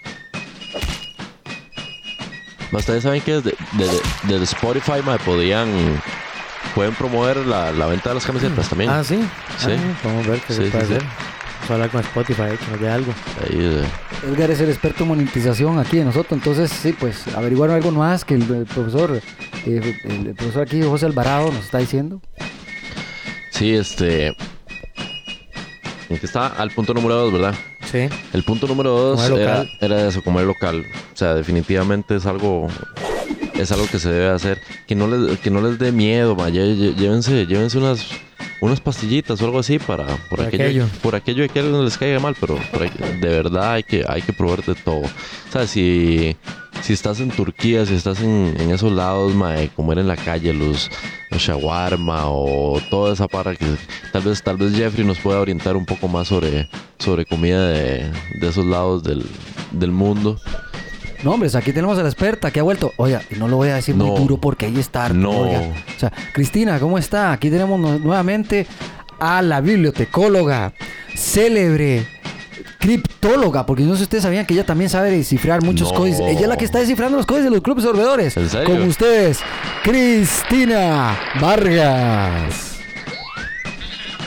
Ma, 2.71 2.79
Ustedes 2.79 3.03
saben 3.03 3.21
que 3.21 3.33
desde, 3.33 3.55
desde, 3.73 3.99
desde 4.23 4.43
Spotify, 4.45 5.01
mae, 5.05 5.19
podían... 5.19 5.69
Pueden 6.75 6.93
promover 6.93 7.37
la, 7.37 7.71
la 7.73 7.85
venta 7.87 8.09
de 8.09 8.15
las 8.15 8.25
camisetas 8.25 8.69
también. 8.69 8.89
Ah, 8.91 9.03
sí. 9.03 9.19
Sí. 9.57 9.71
Ah, 9.71 9.93
vamos 10.05 10.25
a 10.27 10.29
ver 10.29 10.39
qué 10.41 10.53
Sí, 10.53 10.63
se 10.65 10.69
puede 10.69 10.85
sí, 10.85 10.89
sí. 10.89 10.93
hacer. 10.95 11.03
Vamos 11.03 11.69
a 11.69 11.73
hablar 11.73 11.89
con 11.89 12.01
Spotify, 12.01 12.41
eh, 12.43 12.57
que 12.63 12.71
nos 12.71 12.79
dé 12.79 12.89
algo. 12.89 13.13
Ahí, 13.43 13.57
eh, 13.59 13.83
Edgar 14.31 14.51
es 14.51 14.61
el 14.61 14.69
experto 14.69 15.03
en 15.03 15.09
monetización 15.09 15.79
aquí 15.79 15.97
de 15.97 16.05
nosotros. 16.05 16.31
Entonces, 16.33 16.71
sí, 16.71 16.93
pues 16.93 17.27
averiguaron 17.35 17.75
algo 17.75 17.91
más 17.91 18.23
que 18.23 18.35
el, 18.35 18.43
el 18.43 18.65
profesor, 18.67 19.19
eh, 19.65 19.95
el, 20.05 20.27
el 20.27 20.35
profesor 20.35 20.61
aquí, 20.61 20.81
José 20.81 21.07
Alvarado, 21.07 21.51
nos 21.51 21.65
está 21.65 21.79
diciendo. 21.79 22.21
Sí, 23.49 23.73
este. 23.73 24.27
En 26.09 26.17
que 26.19 26.25
está 26.25 26.47
al 26.47 26.71
punto 26.71 26.93
número 26.93 27.15
dos, 27.15 27.33
¿verdad? 27.33 27.55
Sí. 27.91 28.07
El 28.33 28.43
punto 28.43 28.67
número 28.67 28.91
dos 28.91 29.29
era, 29.29 29.65
era 29.79 30.07
eso, 30.07 30.23
comer 30.23 30.45
local. 30.45 30.85
O 31.13 31.17
sea, 31.17 31.35
definitivamente 31.35 32.15
es 32.15 32.25
algo. 32.25 32.67
Es 33.53 33.71
algo 33.71 33.85
que 33.87 33.99
se 33.99 34.09
debe 34.09 34.29
hacer. 34.29 34.59
Que 34.87 34.95
no 34.95 35.07
les, 35.07 35.37
que 35.39 35.49
no 35.49 35.61
les 35.61 35.77
dé 35.77 35.91
miedo, 35.91 36.35
ma. 36.35 36.49
Llévense, 36.49 37.45
llévense 37.45 37.77
unas, 37.77 38.07
unas 38.61 38.79
pastillitas 38.79 39.41
o 39.41 39.45
algo 39.45 39.59
así 39.59 39.77
para. 39.77 40.05
Por, 40.05 40.37
Por 40.37 40.41
aquello, 40.41 40.63
aquello. 40.63 40.87
Por 41.01 41.15
aquello 41.15 41.43
de 41.43 41.49
que 41.49 41.59
alguien 41.59 41.83
les 41.83 41.97
caiga 41.97 42.19
mal, 42.19 42.35
pero 42.39 42.57
por 42.71 42.89
de 42.89 43.29
verdad 43.29 43.73
hay 43.73 43.83
que, 43.83 44.05
hay 44.07 44.21
que 44.21 44.33
probar 44.33 44.63
de 44.63 44.75
todo. 44.75 45.01
O 45.01 45.51
sea, 45.51 45.67
si. 45.67 46.35
Si 46.81 46.93
estás 46.93 47.19
en 47.19 47.29
Turquía, 47.29 47.85
si 47.85 47.93
estás 47.93 48.21
en, 48.21 48.55
en 48.59 48.71
esos 48.71 48.91
lados, 48.91 49.35
ma, 49.35 49.51
de 49.51 49.69
comer 49.69 49.99
en 49.99 50.07
la 50.07 50.15
calle 50.17 50.51
los, 50.53 50.89
los 51.29 51.41
shawarma 51.41 52.23
o 52.29 52.81
toda 52.89 53.13
esa 53.13 53.27
para 53.27 53.55
que 53.55 53.65
tal 54.11 54.23
vez 54.23 54.41
tal 54.41 54.57
vez 54.57 54.73
Jeffrey 54.75 55.05
nos 55.05 55.19
pueda 55.19 55.39
orientar 55.39 55.75
un 55.75 55.85
poco 55.85 56.07
más 56.07 56.27
sobre, 56.27 56.67
sobre 56.97 57.25
comida 57.25 57.67
de, 57.67 58.11
de 58.39 58.47
esos 58.47 58.65
lados 58.65 59.03
del, 59.03 59.23
del 59.71 59.91
mundo. 59.91 60.39
No, 61.23 61.33
hombres, 61.33 61.53
aquí 61.53 61.71
tenemos 61.71 61.99
a 61.99 62.01
la 62.03 62.09
experta 62.09 62.49
que 62.49 62.59
ha 62.59 62.63
vuelto. 62.63 62.91
Oiga, 62.97 63.21
y 63.29 63.35
no 63.35 63.47
lo 63.47 63.57
voy 63.57 63.69
a 63.69 63.75
decir 63.75 63.95
No. 63.95 64.07
muy 64.07 64.19
duro 64.19 64.37
porque 64.37 64.65
ahí 64.65 64.79
está. 64.79 65.09
No. 65.09 65.29
oiga. 65.41 65.59
O 65.95 65.99
sea, 65.99 66.11
Cristina, 66.33 66.79
¿cómo 66.79 66.97
está? 66.97 67.31
Aquí 67.31 67.51
tenemos 67.51 67.79
nu- 67.79 67.99
nuevamente 67.99 68.65
a 69.19 69.43
la 69.43 69.61
bibliotecóloga, 69.61 70.73
célebre, 71.15 72.07
criptóloga, 72.81 73.65
porque 73.65 73.83
no 73.83 73.91
sé 73.93 73.97
si 73.99 74.03
ustedes 74.03 74.23
sabían 74.23 74.45
que 74.45 74.53
ella 74.53 74.65
también 74.65 74.89
sabe 74.89 75.11
descifrar 75.11 75.63
muchos 75.63 75.91
No. 75.93 75.97
códices. 75.99 76.21
Ella 76.27 76.41
es 76.41 76.47
la 76.47 76.57
que 76.57 76.65
está 76.65 76.79
descifrando 76.79 77.15
los 77.17 77.25
códices 77.25 77.45
de 77.45 77.51
los 77.51 77.61
clubes 77.61 77.83
sorbedores. 77.85 78.35
¿En 78.35 78.49
serio? 78.49 78.67
Con 78.67 78.81
ustedes, 78.89 79.39
Cristina 79.83 81.17
Vargas. 81.39 82.79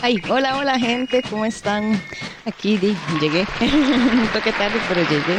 Ay, 0.01 0.23
hola, 0.29 0.57
hola 0.59 0.79
gente, 0.79 1.23
¿cómo 1.29 1.45
están? 1.45 2.01
Aquí 2.47 2.77
di, 2.79 2.97
llegué, 3.21 3.47
un 3.61 4.29
toque 4.33 4.53
tarde, 4.53 4.79
pero 4.89 5.01
llegué. 5.03 5.39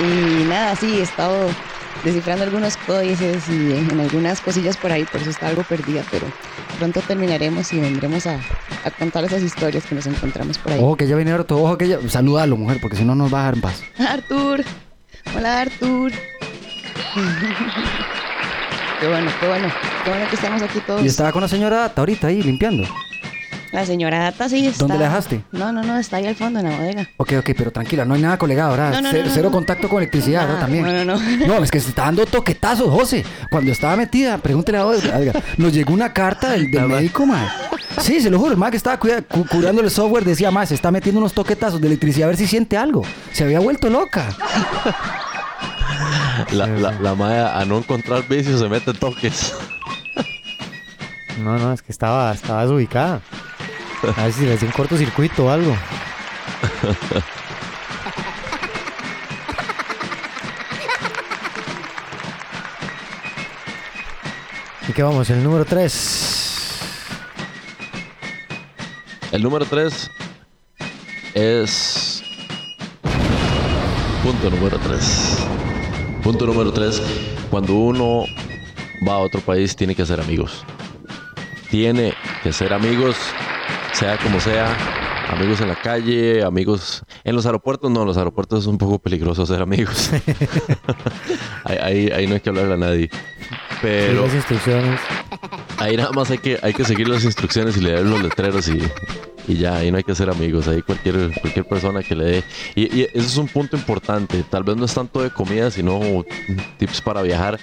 Y 0.00 0.44
nada, 0.44 0.76
sí, 0.76 0.98
he 0.98 1.02
estado 1.02 1.48
descifrando 2.04 2.44
algunos 2.44 2.76
códices 2.78 3.48
y 3.48 3.72
en 3.72 4.00
algunas 4.00 4.40
cosillas 4.40 4.76
por 4.76 4.92
ahí, 4.92 5.04
por 5.04 5.20
eso 5.20 5.30
está 5.30 5.48
algo 5.48 5.62
perdida, 5.64 6.02
pero 6.10 6.26
pronto 6.78 7.00
terminaremos 7.00 7.72
y 7.72 7.80
vendremos 7.80 8.26
a, 8.26 8.38
a 8.84 8.90
contar 8.90 9.24
esas 9.24 9.42
historias 9.42 9.84
que 9.86 9.94
nos 9.94 10.06
encontramos 10.06 10.58
por 10.58 10.72
ahí. 10.72 10.80
Ojo 10.80 10.96
que 10.96 11.06
ya 11.06 11.16
viene 11.16 11.32
harto, 11.32 11.60
ojo 11.60 11.76
que 11.78 11.88
ya. 11.88 11.98
Salúdalo, 12.08 12.56
mujer, 12.56 12.78
porque 12.80 12.96
si 12.96 13.04
no 13.04 13.14
nos 13.14 13.32
va 13.32 13.40
a 13.40 13.44
dar 13.44 13.54
en 13.54 13.60
paz. 13.60 13.82
Artur, 13.98 14.64
hola 15.36 15.60
Artur. 15.62 16.12
qué 19.00 19.08
bueno, 19.08 19.30
qué 19.40 19.48
bueno, 19.48 19.72
qué 20.04 20.10
bueno 20.10 20.28
que 20.28 20.36
estamos 20.36 20.62
aquí 20.62 20.80
todos. 20.86 21.02
Y 21.02 21.06
estaba 21.08 21.32
con 21.32 21.42
la 21.42 21.48
señora 21.48 21.78
Data 21.78 22.02
ahorita 22.02 22.28
ahí 22.28 22.42
limpiando. 22.42 22.84
La 23.72 23.84
señora 23.84 24.20
Data 24.20 24.48
sí 24.48 24.66
está. 24.66 24.78
¿Dónde 24.86 24.98
la 24.98 25.04
dejaste? 25.06 25.42
No, 25.52 25.72
no, 25.72 25.82
no, 25.82 25.98
está 25.98 26.16
ahí 26.18 26.26
al 26.26 26.36
fondo 26.36 26.60
en 26.60 26.70
la 26.70 26.76
bodega. 26.76 27.08
Ok, 27.16 27.32
ok, 27.38 27.50
pero 27.56 27.70
tranquila, 27.72 28.04
no 28.04 28.14
hay 28.14 28.22
nada 28.22 28.38
colegado, 28.38 28.70
¿verdad? 28.70 28.92
No, 28.92 29.02
no, 29.02 29.08
cero, 29.10 29.22
no, 29.24 29.28
no, 29.28 29.34
cero 29.34 29.48
no. 29.48 29.52
contacto 29.54 29.88
con 29.88 29.98
electricidad, 29.98 30.42
¿verdad? 30.42 30.56
Ah, 30.56 30.60
También. 30.60 30.84
no, 30.84 31.04
no, 31.04 31.16
no. 31.18 31.46
No, 31.46 31.64
es 31.64 31.70
que 31.70 31.80
se 31.80 31.88
está 31.90 32.02
dando 32.02 32.24
toquetazos, 32.26 32.88
José. 32.88 33.24
Cuando 33.50 33.72
estaba 33.72 33.96
metida, 33.96 34.38
pregúntele 34.38 34.78
a 34.78 34.82
Edgar, 34.84 35.42
nos 35.56 35.72
llegó 35.72 35.92
una 35.92 36.12
carta 36.12 36.50
del, 36.52 36.70
del 36.70 36.86
médico, 36.88 37.26
man. 37.26 37.46
Sí, 38.00 38.20
se 38.20 38.30
lo 38.30 38.38
juro, 38.38 38.52
el 38.52 38.56
man 38.58 38.70
que 38.70 38.76
estaba 38.76 38.98
cuida- 38.98 39.22
cu- 39.22 39.46
curando 39.46 39.80
el 39.82 39.90
software 39.90 40.24
decía, 40.24 40.50
más 40.50 40.68
se 40.68 40.74
está 40.74 40.90
metiendo 40.90 41.18
unos 41.18 41.32
toquetazos 41.32 41.80
de 41.80 41.86
electricidad 41.88 42.26
a 42.26 42.28
ver 42.28 42.36
si 42.36 42.46
siente 42.46 42.76
algo. 42.76 43.02
Se 43.32 43.44
había 43.44 43.58
vuelto 43.60 43.88
loca. 43.90 44.28
La, 46.52 46.66
la, 46.66 46.92
la 46.92 47.14
mae 47.14 47.40
a 47.40 47.64
no 47.64 47.78
encontrar 47.78 48.26
vicios 48.28 48.60
se 48.60 48.68
mete 48.68 48.92
toques. 48.92 49.54
No, 51.42 51.58
no, 51.58 51.72
es 51.72 51.82
que 51.82 51.92
estaba, 51.92 52.32
estaba 52.32 52.62
desubicada. 52.62 53.20
A 54.16 54.24
ver 54.24 54.32
si 54.32 54.44
le 54.44 54.54
hacía 54.54 54.68
un 54.68 54.72
cortocircuito 54.72 55.46
o 55.46 55.50
algo. 55.50 55.76
¿Y 64.88 64.92
qué 64.92 65.02
vamos? 65.02 65.28
El 65.30 65.42
número 65.42 65.64
3. 65.64 66.22
El 69.32 69.42
número 69.42 69.64
3 69.64 70.10
es. 71.34 72.22
Punto 74.22 74.50
número 74.50 74.78
3. 74.78 75.46
Punto 76.22 76.46
número 76.46 76.72
3. 76.72 77.02
Cuando 77.50 77.74
uno 77.74 78.24
va 79.06 79.14
a 79.14 79.18
otro 79.18 79.40
país, 79.40 79.74
tiene 79.74 79.94
que 79.94 80.02
hacer 80.02 80.20
amigos. 80.20 80.64
Tiene 81.70 82.14
que 82.42 82.52
ser 82.52 82.72
amigos, 82.72 83.16
sea 83.98 84.16
como 84.18 84.40
sea. 84.40 84.76
Amigos 85.30 85.60
en 85.60 85.68
la 85.68 85.74
calle, 85.74 86.44
amigos. 86.44 87.02
En 87.24 87.34
los 87.34 87.46
aeropuertos, 87.46 87.90
no, 87.90 88.02
en 88.02 88.06
los 88.06 88.16
aeropuertos 88.16 88.60
es 88.60 88.66
un 88.66 88.78
poco 88.78 88.98
peligroso 89.00 89.44
ser 89.44 89.60
amigos. 89.60 90.10
ahí, 91.64 91.76
ahí- 91.82 92.10
ahí 92.10 92.26
no 92.26 92.34
hay 92.34 92.40
que 92.40 92.48
hablarle 92.50 92.74
a 92.74 92.76
nadie. 92.76 93.10
Pero. 93.82 94.22
las 94.24 94.34
instrucciones. 94.34 95.00
Ahí 95.78 95.96
nada 95.96 96.10
más 96.12 96.30
hay 96.30 96.38
que, 96.38 96.58
hay 96.62 96.72
que 96.72 96.84
seguir 96.84 97.08
las 97.08 97.24
instrucciones 97.24 97.76
y 97.76 97.80
leer 97.80 98.04
los 98.06 98.22
letreros 98.22 98.68
y, 98.68 98.78
y 99.46 99.56
ya, 99.56 99.76
ahí 99.76 99.90
no 99.90 99.98
hay 99.98 100.04
que 100.04 100.14
ser 100.14 100.30
amigos, 100.30 100.68
ahí 100.68 100.80
cualquier, 100.80 101.30
cualquier 101.40 101.66
persona 101.66 102.02
que 102.02 102.14
le 102.14 102.24
dé. 102.24 102.44
Y, 102.74 102.82
y 103.00 103.02
eso 103.12 103.26
es 103.26 103.36
un 103.36 103.48
punto 103.48 103.76
importante, 103.76 104.42
tal 104.48 104.64
vez 104.64 104.76
no 104.76 104.86
es 104.86 104.94
tanto 104.94 105.22
de 105.22 105.30
comida, 105.30 105.70
sino 105.70 106.00
tips 106.78 107.00
para 107.02 107.20
viajar. 107.22 107.58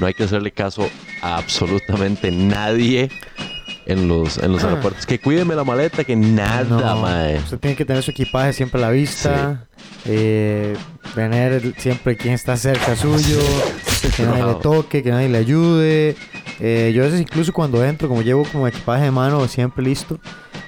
No 0.00 0.06
hay 0.06 0.14
que 0.14 0.22
hacerle 0.24 0.50
caso 0.52 0.88
a 1.20 1.36
absolutamente 1.36 2.30
nadie 2.30 3.10
en 3.88 4.06
los, 4.06 4.38
en 4.38 4.52
los 4.52 4.62
Ah. 4.62 4.68
aeropuertos. 4.68 5.04
Que 5.06 5.18
cuídeme 5.18 5.54
la 5.56 5.64
maleta, 5.64 6.04
que 6.04 6.14
nada, 6.14 6.62
No, 6.64 6.96
mae. 7.02 7.38
Usted 7.38 7.58
tiene 7.58 7.76
que 7.76 7.84
tener 7.84 8.02
su 8.04 8.12
equipaje 8.12 8.52
siempre 8.52 8.80
a 8.80 8.86
la 8.86 8.90
vista. 8.90 9.64
eh, 10.04 10.76
tener 11.14 11.74
siempre 11.78 12.16
quien 12.16 12.34
está 12.34 12.56
cerca 12.56 12.94
suyo. 12.96 13.38
Que 14.16 14.22
nadie 14.22 14.44
le 14.44 14.54
toque, 14.54 15.02
que 15.02 15.10
nadie 15.10 15.28
le 15.28 15.38
ayude. 15.38 16.16
Eh, 16.60 16.92
yo 16.94 17.02
a 17.02 17.06
veces 17.06 17.20
incluso 17.20 17.52
cuando 17.52 17.84
entro, 17.84 18.08
como 18.08 18.22
llevo 18.22 18.44
como 18.44 18.66
equipaje 18.68 19.04
de 19.04 19.10
mano 19.10 19.46
siempre 19.48 19.82
listo, 19.84 20.18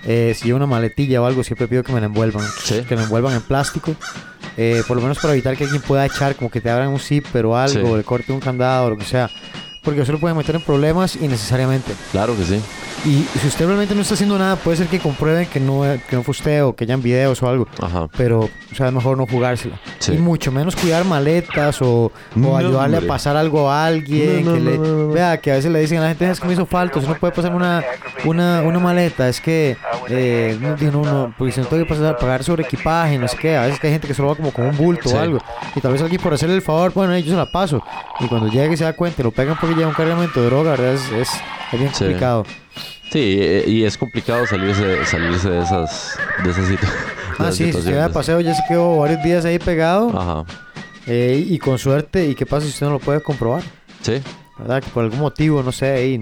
eh, 0.05 0.35
si 0.37 0.47
llevo 0.47 0.57
una 0.57 0.67
maletilla 0.67 1.23
o 1.23 1.27
algo, 1.27 1.45
siempre 1.45 1.69
pido 1.69 1.83
que 1.85 1.93
me 1.93 2.01
la 2.01 2.07
envuelvan. 2.07 2.45
Que 2.89 2.97
me 2.97 3.03
envuelvan 3.05 3.35
en 3.35 3.43
plástico. 3.43 3.95
eh, 4.57 4.83
por 4.89 4.97
lo 4.97 5.03
menos 5.03 5.19
para 5.21 5.33
evitar 5.33 5.57
que 5.57 5.65
alguien 5.65 5.81
pueda 5.81 6.05
echar, 6.05 6.35
como 6.35 6.51
que 6.51 6.61
te 6.61 6.69
abran 6.69 6.89
un 6.89 6.99
zipper 6.99 7.47
o 7.47 7.57
algo, 7.57 7.73
Sí. 7.73 7.81
o 7.93 7.97
le 7.97 8.03
corte 8.03 8.33
un 8.33 8.41
candado 8.41 8.87
o 8.87 8.91
lo 8.91 8.97
que 8.99 9.05
sea. 9.05 9.31
Porque 9.83 10.03
eso 10.03 10.13
lo 10.13 10.19
puede 10.19 10.35
meter 10.35 10.55
en 10.57 10.61
problemas 10.63 11.17
innecesariamente. 11.17 11.93
Claro 12.13 12.37
que 12.37 12.45
sí. 12.45 12.61
Y 13.07 13.25
si 13.41 13.49
usted 13.49 13.65
realmente 13.65 13.95
no 13.95 14.03
está 14.03 14.13
haciendo 14.13 14.39
nada, 14.39 14.57
puede 14.57 14.77
ser 14.77 14.89
que 14.89 14.99
comprueben 14.99 15.47
que 15.47 15.59
no, 15.59 15.85
que 16.07 16.17
no 16.17 16.23
fue 16.23 16.33
usted 16.33 16.63
o 16.65 16.75
que 16.77 16.85
hayan 16.85 17.01
videos 17.01 17.43
o 17.43 17.49
algo. 17.49 17.67
Pero, 18.15 18.41
o 18.41 18.75
sea, 18.75 18.89
es 18.89 18.93
mejor 18.93 19.17
no 19.17 19.27
jugársela. 19.27 19.81
Sí. 19.99 20.13
Y 20.13 20.19
mucho 20.19 20.53
menos 20.53 20.77
cuidar 20.77 21.07
maletas 21.07 21.81
o, 21.81 21.89
o 22.07 22.13
No, 22.35 22.59
ayudarle 22.59 22.99
hombre. 22.99 23.09
a 23.11 23.15
pasar 23.15 23.39
algo 23.39 23.71
a 23.71 23.87
alguien. 23.87 24.45
No, 24.45 24.51
no, 24.51 24.57
que 24.57 24.61
le-. 24.61 25.15
Vea, 25.15 25.41
que 25.41 25.51
a 25.51 25.55
veces 25.55 25.73
le 25.73 25.81
dicen 25.81 25.97
a 25.97 26.03
la 26.03 26.09
gente, 26.09 26.31
es 26.31 26.39
que 26.41 26.47
me 26.47 26.53
hizo 26.53 26.67
falta, 26.67 26.99
usted 26.99 27.11
no 27.11 27.19
puede 27.19 27.33
pasar 27.33 27.55
una, 27.55 27.83
una, 28.27 28.61
una 28.61 28.79
maleta, 28.79 29.31
es 29.31 29.41
que 29.41 29.79
eh, 30.11 30.59
no, 30.61 31.03
no, 31.03 31.35
porque 31.39 31.53
si 31.53 31.61
no 31.61 31.67
tengo 31.69 31.85
que 31.85 31.89
pasar, 31.89 32.19
pagar 32.19 32.45
sobre 32.45 32.65
equipaje, 32.65 33.17
no 33.17 33.29
sé 33.29 33.37
qué, 33.39 33.57
a 33.57 33.63
veces 33.63 33.81
que 33.81 33.87
hay 33.87 33.95
gente 33.95 34.09
que 34.09 34.15
solo 34.15 34.29
va 34.29 34.35
como 34.37 34.53
con 34.53 34.67
un 34.67 34.77
bulto 34.77 35.09
Sí. 35.09 35.15
o 35.17 35.21
algo, 35.21 35.39
y 35.75 35.81
tal 35.81 35.93
vez 35.93 36.03
alguien 36.03 36.21
por 36.21 36.35
hacerle 36.35 36.55
el 36.57 36.63
favor, 36.63 36.93
bueno, 36.93 37.17
yo 37.19 37.31
se 37.31 37.37
la 37.37 37.51
paso, 37.51 37.83
y 38.21 38.27
cuando 38.29 38.49
llegue 38.49 38.75
y 38.75 38.77
se 38.77 38.85
da 38.85 38.93
cuenta 38.93 39.23
y 39.23 39.25
lo 39.25 39.31
pegan 39.31 39.57
lleva 39.75 39.89
un 39.89 39.95
cargamento 39.95 40.41
de 40.41 40.47
droga, 40.47 40.71
¿verdad? 40.73 40.95
Es, 40.95 41.03
es, 41.13 41.29
es 41.73 41.79
bien 41.81 41.93
Sí. 41.95 42.05
complicado. 42.05 42.47
Sí, 43.13 43.39
eh, 43.41 43.65
y 43.67 43.85
es 43.85 43.97
complicado 43.99 44.47
salirse, 44.47 45.05
salirse 45.07 45.51
de 45.51 45.63
esas, 45.63 46.17
de 46.45 46.51
esas, 46.51 46.65
situ- 46.69 46.81
de 46.87 46.89
Ah, 47.39 47.45
esas 47.45 47.57
sí, 47.57 47.65
si 47.65 47.65
de 47.65 47.73
situaciones. 47.73 48.11
paseo 48.13 48.41
ya 48.41 48.55
se 48.55 48.63
quedó 48.69 48.99
varios 48.99 49.23
días 49.23 49.45
ahí 49.45 49.59
pegado, 49.59 50.11
Ajá. 50.17 50.45
eh, 51.07 51.45
y 51.49 51.59
con 51.59 51.79
suerte, 51.79 52.27
¿y 52.29 52.35
qué 52.35 52.47
pasa 52.47 52.67
si 52.67 52.73
usted 52.73 52.87
no 52.87 52.93
lo 52.93 52.99
puede 53.01 53.21
comprobar? 53.23 53.63
Sí. 54.03 54.21
¿Verdad? 54.59 54.83
Que 54.83 54.91
por 54.91 55.05
algún 55.05 55.21
motivo, 55.21 55.63
no 55.63 55.73
sé, 55.73 55.91
ahí... 55.93 56.21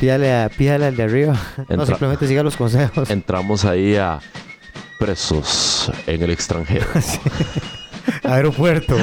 Pídale, 0.00 0.34
a, 0.34 0.48
pídale 0.48 0.86
al 0.86 0.96
de 0.96 1.02
arriba. 1.04 1.36
no, 1.68 1.86
simplemente 1.86 2.26
siga 2.26 2.42
los 2.42 2.56
consejos. 2.56 3.08
Entramos 3.10 3.64
ahí 3.64 3.94
a 3.96 4.18
presos 4.98 5.90
en 6.06 6.22
el 6.22 6.30
extranjero. 6.30 6.84
Aeropuerto. 8.22 8.96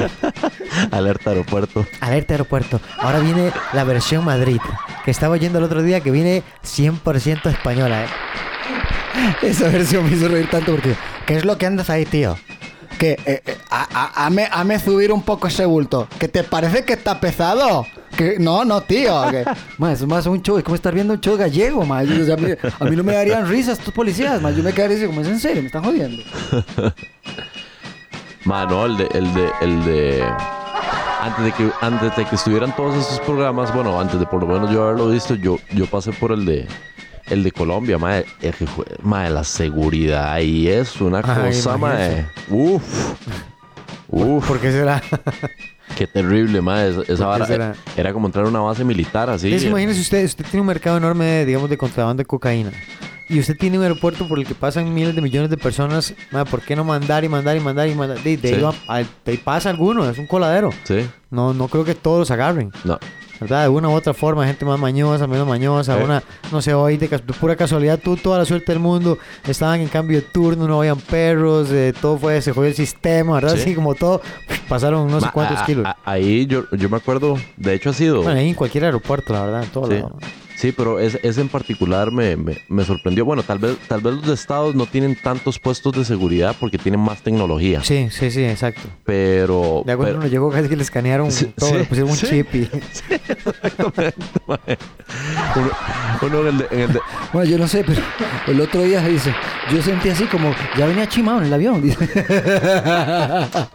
Alerta 0.90 1.30
aeropuerto. 1.30 1.86
Alerta 2.00 2.34
aeropuerto. 2.34 2.80
Ahora 2.98 3.18
viene 3.20 3.52
la 3.72 3.84
versión 3.84 4.24
Madrid, 4.24 4.60
que 5.04 5.10
estaba 5.10 5.34
oyendo 5.34 5.58
el 5.58 5.64
otro 5.64 5.82
día 5.82 6.00
que 6.00 6.10
viene 6.10 6.42
100% 6.64 7.50
española. 7.50 8.04
¿eh? 8.04 8.06
Esa 9.42 9.68
versión 9.68 10.08
me 10.08 10.16
hizo 10.16 10.28
reír 10.28 10.48
tanto 10.50 10.72
porque. 10.72 10.94
¿Qué 11.26 11.36
es 11.36 11.44
lo 11.44 11.58
que 11.58 11.66
andas 11.66 11.90
ahí, 11.90 12.04
tío? 12.04 12.36
Que. 12.98 13.12
Eh, 13.26 13.42
eh, 13.46 13.56
a- 13.70 13.88
a- 13.92 14.26
hame, 14.26 14.48
hame 14.50 14.78
subir 14.78 15.12
un 15.12 15.22
poco 15.22 15.48
ese 15.48 15.64
bulto. 15.66 16.08
¿Que 16.18 16.28
te 16.28 16.42
parece 16.44 16.84
que 16.84 16.94
está 16.94 17.20
pesado? 17.20 17.86
Que, 18.16 18.36
no, 18.38 18.64
no, 18.64 18.80
tío. 18.82 19.22
Que, 19.30 19.40
eso 19.92 19.92
es 19.92 20.06
más 20.06 20.26
un 20.26 20.42
show. 20.42 20.58
Es 20.58 20.64
como 20.64 20.74
estar 20.76 20.94
viendo 20.94 21.12
un 21.14 21.20
show 21.20 21.36
gallego. 21.36 21.84
Yo- 21.84 22.22
o 22.22 22.24
sea, 22.26 22.34
a, 22.34 22.36
mí, 22.38 22.50
a 22.80 22.84
mí 22.84 22.96
no 22.96 23.04
me 23.04 23.12
darían 23.14 23.48
risas 23.48 23.78
estos 23.78 23.92
policías, 23.94 24.40
ma. 24.40 24.50
Yo 24.50 24.62
me 24.62 24.72
quedaría 24.72 24.96
así 24.96 25.06
como, 25.06 25.20
¿es 25.20 25.28
en 25.28 25.38
serio? 25.40 25.62
¿Me 25.62 25.66
están 25.66 25.84
jodiendo? 25.84 26.22
Mano, 28.44 28.86
el 28.86 28.96
de, 28.96 29.08
el 29.14 29.34
de, 29.34 29.50
el 29.60 29.84
de. 29.84 30.24
Antes 31.20 31.44
de 31.44 31.52
que, 31.52 31.70
antes 31.80 32.16
de 32.16 32.24
que 32.24 32.34
estuvieran 32.34 32.74
todos 32.74 32.96
esos 32.96 33.20
programas, 33.20 33.72
bueno, 33.72 34.00
antes 34.00 34.18
de 34.18 34.26
por 34.26 34.40
lo 34.42 34.48
menos 34.48 34.70
yo 34.72 34.82
haberlo 34.82 35.08
visto, 35.08 35.36
yo, 35.36 35.58
yo 35.72 35.86
pasé 35.86 36.12
por 36.12 36.32
el 36.32 36.44
de 36.44 36.66
el 37.26 37.44
de 37.44 37.52
Colombia, 37.52 37.96
madre, 37.98 38.26
el 38.40 38.52
que 38.52 38.66
fue- 38.66 38.84
madre, 39.02 39.30
la 39.30 39.44
seguridad 39.44 40.32
ahí 40.32 40.66
es 40.66 41.00
una 41.00 41.18
Ay, 41.24 41.52
cosa, 41.52 41.76
madre. 41.78 42.26
Uf. 42.50 42.82
Uf. 44.08 44.46
¿Por 44.48 44.58
qué 44.58 44.72
será? 44.72 45.00
Qué 45.96 46.06
terrible, 46.06 46.60
madre. 46.60 46.90
Esa- 46.90 47.02
Esa 47.12 47.24
¿Por 47.30 47.38
vara 47.48 47.74
era 47.96 48.12
como 48.12 48.26
entrar 48.26 48.44
a 48.44 48.48
una 48.48 48.60
base 48.60 48.84
militar 48.84 49.28
así. 49.30 49.52
Es, 49.52 49.64
imagínese 49.64 50.00
usted, 50.00 50.24
usted 50.24 50.44
tiene 50.44 50.60
un 50.62 50.66
mercado 50.66 50.96
enorme, 50.96 51.44
digamos, 51.44 51.68
de 51.70 51.76
contrabando 51.76 52.20
de 52.20 52.24
cocaína. 52.26 52.70
Y 53.28 53.38
usted 53.38 53.56
tiene 53.56 53.78
un 53.78 53.84
aeropuerto 53.84 54.28
por 54.28 54.38
el 54.38 54.46
que 54.46 54.54
pasan 54.54 54.92
miles 54.92 55.14
de 55.14 55.22
millones 55.22 55.48
de 55.48 55.56
personas. 55.56 56.12
ma, 56.32 56.44
¿Por 56.44 56.60
qué 56.60 56.76
no 56.76 56.84
mandar 56.84 57.24
y 57.24 57.28
mandar 57.28 57.56
y 57.56 57.60
mandar 57.60 57.88
y 57.88 57.94
mandar? 57.94 58.22
De, 58.22 58.36
de 58.36 58.48
Sí. 58.48 58.54
ahí, 58.56 58.60
va- 58.60 58.74
a- 58.88 58.98
de 58.98 59.06
ahí 59.26 59.36
pasa 59.38 59.70
alguno, 59.70 60.08
es 60.08 60.18
un 60.18 60.26
coladero. 60.26 60.70
Sí. 60.84 61.06
No, 61.30 61.54
no 61.54 61.68
creo 61.68 61.84
que 61.84 61.94
todos 61.94 62.18
los 62.18 62.30
agarren. 62.30 62.72
No. 62.84 62.98
¿Verdad? 63.42 63.62
De 63.64 63.68
una 63.68 63.88
u 63.88 63.92
otra 63.92 64.14
forma, 64.14 64.46
gente 64.46 64.64
más 64.64 64.78
mañosa, 64.78 65.26
menos 65.26 65.46
mañosa, 65.46 65.96
Sí. 65.98 66.04
una, 66.04 66.22
no 66.50 66.62
sé, 66.62 66.74
hoy 66.74 66.96
de, 66.96 67.08
de 67.08 67.18
pura 67.18 67.56
casualidad, 67.56 67.98
tú, 68.02 68.16
toda 68.16 68.38
la 68.38 68.44
suerte 68.44 68.72
del 68.72 68.78
mundo, 68.80 69.18
estaban 69.46 69.80
en 69.80 69.88
cambio 69.88 70.18
de 70.18 70.22
turno, 70.22 70.66
no 70.66 70.78
habían 70.78 70.98
perros, 70.98 71.68
eh, 71.70 71.92
todo 72.00 72.18
fue, 72.18 72.40
se 72.42 72.52
jodió 72.52 72.68
el 72.68 72.74
sistema, 72.74 73.34
¿verdad? 73.34 73.54
Sí. 73.56 73.60
Así 73.62 73.74
como 73.74 73.94
todo, 73.94 74.20
pasaron 74.68 75.08
no 75.10 75.20
sé 75.20 75.26
Ma- 75.26 75.32
cuántos 75.32 75.58
a- 75.60 75.66
kilos. 75.66 75.86
a- 75.86 75.96
ahí 76.04 76.46
yo, 76.46 76.64
yo 76.72 76.88
me 76.88 76.96
acuerdo, 76.96 77.36
de 77.56 77.74
hecho 77.74 77.90
ha 77.90 77.92
sido. 77.92 78.22
Bueno, 78.22 78.38
ahí 78.40 78.48
en 78.48 78.54
cualquier 78.54 78.84
aeropuerto, 78.86 79.32
la 79.32 79.44
verdad, 79.44 79.62
en 79.64 79.70
todo 79.70 79.86
Sí. 79.86 79.94
lado. 79.94 80.16
Sí, 80.62 80.70
pero 80.70 81.00
ese, 81.00 81.18
ese 81.24 81.40
en 81.40 81.48
particular 81.48 82.12
me, 82.12 82.36
me, 82.36 82.56
me 82.68 82.84
sorprendió. 82.84 83.24
Bueno, 83.24 83.42
tal 83.42 83.58
vez, 83.58 83.76
tal 83.88 84.00
vez 84.00 84.14
los 84.14 84.24
de 84.28 84.34
estados 84.34 84.76
no 84.76 84.86
tienen 84.86 85.16
tantos 85.20 85.58
puestos 85.58 85.92
de 85.92 86.04
seguridad 86.04 86.54
porque 86.60 86.78
tienen 86.78 87.00
más 87.00 87.20
tecnología. 87.20 87.82
Sí, 87.82 88.06
sí, 88.12 88.30
sí, 88.30 88.44
exacto. 88.44 88.82
Pero. 89.04 89.82
Cuando 89.84 90.04
pero- 90.04 90.18
uno 90.18 90.28
llegó 90.28 90.50
casi 90.52 90.68
que 90.68 90.76
le 90.76 90.84
escanearon 90.84 91.32
Sí, 91.32 91.46
todo, 91.56 91.70
sí, 91.70 91.78
le 91.78 91.84
pusieron 91.84 92.12
un 92.12 92.16
sí. 92.16 92.26
chip 92.28 92.54
y... 92.54 92.58
uno, 95.56 95.70
uno 96.22 96.40
en 96.42 96.46
el 96.46 96.58
de- 96.58 96.68
en 96.70 96.80
el 96.82 96.92
de- 96.92 97.00
Bueno, 97.32 97.50
yo 97.50 97.58
no 97.58 97.66
sé, 97.66 97.82
pero 97.84 98.00
el 98.46 98.60
otro 98.60 98.82
día 98.82 99.04
dice, 99.04 99.34
yo 99.68 99.82
sentí 99.82 100.10
así 100.10 100.26
como, 100.26 100.54
ya 100.78 100.86
venía 100.86 101.08
chimado 101.08 101.38
en 101.40 101.46
el 101.46 101.54
avión. 101.54 101.82
Dice. 101.82 102.08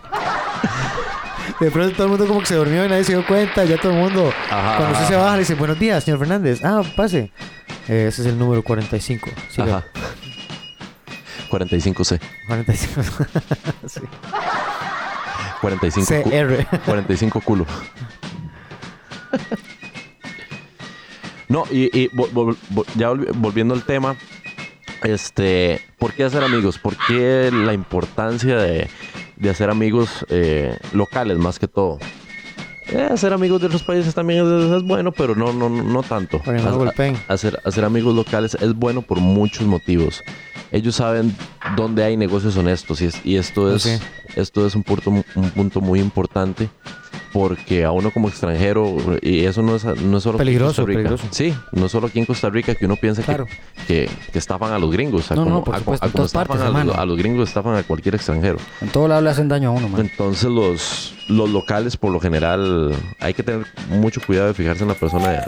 De 1.60 1.72
pronto 1.72 1.96
todo 1.96 2.04
el 2.06 2.10
mundo 2.12 2.28
como 2.28 2.40
que 2.42 2.46
se 2.46 2.56
durmió 2.56 2.86
y 2.86 2.90
nadie 2.90 3.04
se 3.04 3.14
dio 3.14 3.26
cuenta, 3.26 3.66
ya 3.66 3.78
todo 3.78 3.92
el 3.92 3.98
mundo... 3.98 4.32
Ajá, 4.52 4.78
cuando 4.78 4.94
usted 4.94 5.08
se 5.08 5.16
baja 5.16 5.34
le 5.34 5.40
dice, 5.40 5.56
buenos 5.56 5.80
días, 5.80 6.04
señor 6.04 6.20
Fernández. 6.20 6.64
Ah, 6.64 6.84
pase. 6.96 7.32
Eh, 7.88 8.06
ese 8.10 8.22
es 8.22 8.28
el 8.28 8.38
número 8.38 8.62
45. 8.64 9.30
Siga. 9.50 9.78
Ajá. 9.78 9.86
45C. 11.50 12.20
45. 12.48 13.02
sí. 13.88 14.02
45 15.62 16.22
cu- 16.24 16.30
CR. 16.30 16.80
45 16.86 17.42
culo. 17.42 17.66
No, 21.48 21.64
y, 21.72 21.86
y 21.98 22.10
vol- 22.10 22.32
vol- 22.34 22.58
vol- 22.72 22.86
ya 22.96 23.10
volvi- 23.10 23.32
volviendo 23.34 23.74
al 23.74 23.84
tema, 23.84 24.16
este, 25.04 25.82
¿por 25.98 26.14
qué 26.14 26.26
hacer 26.26 26.44
amigos? 26.44 26.78
¿Por 26.78 26.96
qué 27.08 27.50
la 27.52 27.74
importancia 27.74 28.58
de, 28.58 28.90
de 29.38 29.50
hacer 29.50 29.70
amigos 29.70 30.26
eh, 30.30 30.78
locales 30.94 31.38
más 31.38 31.60
que 31.60 31.68
todo? 31.68 32.00
Eh, 32.90 33.08
hacer 33.12 33.34
amigos 33.34 33.60
de 33.60 33.68
otros 33.68 33.84
países 33.84 34.16
también 34.16 34.46
es, 34.46 34.78
es 34.78 34.84
bueno, 34.84 35.12
pero 35.12 35.36
no, 35.36 35.52
no, 35.52 35.70
no, 35.70 36.04
tanto. 36.04 36.42
Hacer, 37.28 37.60
hacer 37.66 37.84
amigos 37.84 38.16
locales 38.16 38.56
es 38.60 38.74
bueno 38.74 39.02
por 39.02 39.20
muchos 39.20 39.68
motivos. 39.68 40.24
Ellos 40.72 40.96
saben 40.96 41.36
dónde 41.78 42.04
hay 42.04 42.18
negocios 42.18 42.58
honestos 42.58 43.00
y, 43.02 43.06
es- 43.06 43.26
y 43.26 43.38
esto 43.38 43.74
es, 43.74 43.84
Sí. 43.84 43.98
esto 44.36 44.68
es 44.68 44.76
un 44.76 44.84
punto, 44.84 45.10
un 45.12 45.50
punto 45.52 45.80
muy 45.80 46.02
importante 46.02 46.70
porque 47.34 47.84
a 47.84 47.92
uno 47.92 48.10
como 48.12 48.30
extranjero, 48.30 48.98
y 49.22 49.46
eso 49.46 49.62
no 49.62 49.76
es, 49.76 49.84
no 49.86 50.18
es 50.18 50.24
solo 50.24 50.38
aquí 50.38 50.42
en 50.44 50.48
Peligroso, 50.48 50.68
Costa 50.82 50.84
Rica. 50.88 50.98
peligroso. 50.98 51.28
Sí, 51.32 51.54
no 51.74 51.86
es 51.86 51.92
solo 51.92 52.08
aquí 52.08 52.20
en 52.20 52.26
Costa 52.26 52.50
Rica 52.50 52.74
que 52.74 52.86
uno 52.86 52.96
piensa 52.96 53.22
que- 53.22 53.26
Claro. 53.28 53.46
que, 53.86 54.10
que 54.32 54.40
estafan 54.40 54.74
a 54.74 54.80
los 54.80 54.92
gringos. 54.92 55.30
A 55.32 55.36
No, 55.36 55.46
no, 55.46 55.64
por 55.64 55.76
a- 55.76 55.80
supuesto, 55.80 56.06
a 56.06 56.08
en 56.08 56.12
como 56.14 56.18
todas 56.26 56.30
estafan 56.30 56.48
partes, 56.48 56.62
a, 56.66 56.70
los, 56.70 56.82
hermano. 56.82 57.00
a 57.00 57.06
los 57.06 57.18
gringos, 57.18 57.48
estafan 57.50 57.76
a 57.76 57.84
cualquier 57.84 58.16
extranjero. 58.16 58.58
En 58.82 58.90
todo 58.90 59.08
lado 59.08 59.22
le 59.22 59.30
hacen 59.30 59.48
daño 59.50 59.70
a 59.70 59.72
uno, 59.72 59.88
man. 59.90 60.02
Entonces 60.02 60.50
los, 60.50 61.14
los 61.28 61.50
locales 61.50 61.96
por 61.98 62.12
lo 62.12 62.20
general 62.20 62.96
hay 63.20 63.34
que 63.36 63.44
tener 63.44 63.68
mucho 63.90 64.20
cuidado 64.26 64.48
de 64.48 64.54
fijarse 64.56 64.82
en 64.84 64.90
la 64.90 64.96
persona 64.96 65.44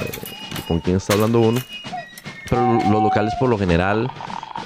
con 0.68 0.80
quien 0.82 0.98
está 0.98 1.14
hablando 1.14 1.40
uno. 1.40 1.60
Pero 2.50 2.80
los 2.90 3.04
locales 3.04 3.34
por 3.40 3.50
lo 3.50 3.58
general 3.58 4.10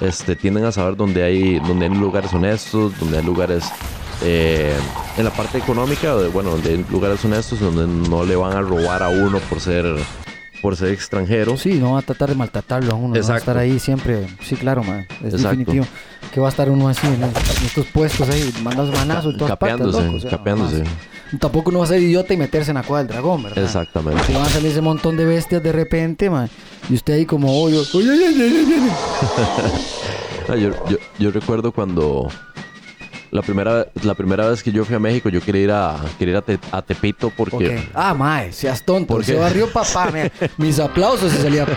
este, 0.00 0.36
tienden 0.36 0.64
a 0.64 0.72
saber 0.72 0.96
dónde 0.96 1.22
hay, 1.22 1.58
dónde 1.60 1.86
hay 1.86 1.94
lugares 1.94 2.32
honestos, 2.32 2.98
donde 2.98 3.18
hay 3.18 3.24
lugares 3.24 3.64
eh, 4.22 4.74
en 5.16 5.24
la 5.24 5.30
parte 5.30 5.58
económica, 5.58 6.14
bueno, 6.32 6.50
donde 6.50 6.70
hay 6.70 6.84
lugares 6.90 7.24
honestos 7.24 7.60
donde 7.60 7.86
no 8.08 8.24
le 8.24 8.36
van 8.36 8.56
a 8.56 8.60
robar 8.60 9.02
a 9.02 9.08
uno 9.08 9.38
por 9.38 9.60
ser 9.60 9.84
por 10.62 10.76
ser 10.76 10.92
extranjero. 10.92 11.58
Sí, 11.58 11.74
no 11.74 11.92
va 11.92 11.98
a 11.98 12.02
tratar 12.02 12.30
de 12.30 12.36
maltratarlo 12.36 12.92
a 12.92 12.94
uno. 12.94 13.08
no 13.08 13.12
Va 13.12 13.18
a 13.18 13.20
Exacto. 13.20 13.40
estar 13.40 13.58
ahí 13.58 13.78
siempre. 13.78 14.26
Sí, 14.40 14.56
claro, 14.56 14.82
man. 14.82 15.06
Es 15.20 15.34
Exacto. 15.34 15.48
definitivo. 15.48 15.86
Que 16.32 16.40
va 16.40 16.46
a 16.46 16.50
estar 16.50 16.70
uno 16.70 16.88
así 16.88 17.06
en, 17.06 17.22
estos 17.66 17.84
puestos 17.88 18.26
ahí, 18.30 18.50
mandas 18.62 18.88
manazos 18.90 19.34
en 19.34 19.38
todas 19.40 19.58
partes, 19.58 19.86
loco, 19.86 20.16
o 20.16 20.20
sea, 20.20 20.30
capeándose. 20.30 20.84
Tampoco 21.40 21.70
uno 21.70 21.80
va 21.80 21.84
a 21.84 21.88
ser 21.88 22.00
idiota 22.02 22.34
y 22.34 22.36
meterse 22.36 22.70
en 22.70 22.76
la 22.76 22.82
cueva 22.82 22.98
del 22.98 23.08
dragón, 23.08 23.42
¿verdad? 23.42 23.64
Exactamente. 23.64 24.22
Si 24.26 24.32
van 24.34 24.42
a 24.42 24.48
salir 24.48 24.70
ese 24.70 24.80
montón 24.80 25.16
de 25.16 25.24
bestias 25.24 25.62
de 25.62 25.72
repente, 25.72 26.28
man. 26.30 26.48
Y 26.88 26.94
usted 26.94 27.14
ahí 27.14 27.26
como, 27.26 27.62
oye, 27.62 27.78
oye, 27.78 28.10
oye, 28.10 28.10
oye, 28.28 28.44
oye, 28.44 28.64
oye". 28.64 28.90
Ah, 30.48 30.56
yo, 30.56 30.70
yo, 30.88 30.96
yo 31.18 31.30
recuerdo 31.30 31.72
cuando 31.72 32.28
la 33.30 33.42
primera, 33.42 33.86
la 34.02 34.14
primera 34.14 34.48
vez 34.48 34.62
que 34.62 34.70
yo 34.70 34.84
fui 34.84 34.94
a 34.94 34.98
México, 35.00 35.28
yo 35.28 35.40
quería 35.40 35.62
ir 35.62 35.70
a, 35.72 35.96
quería 36.18 36.32
ir 36.32 36.38
a, 36.38 36.42
Te- 36.42 36.58
a 36.70 36.82
Tepito 36.82 37.30
porque... 37.36 37.78
Ok. 37.78 37.84
Ah, 37.94 38.14
mae, 38.14 38.52
seas 38.52 38.84
tonto. 38.84 39.06
¿Por 39.14 39.24
Se 39.24 39.34
barrió 39.34 39.72
papá, 39.72 40.10
mira. 40.12 40.30
Mis 40.58 40.78
aplausos 40.78 41.32
se 41.32 41.42
salía. 41.42 41.66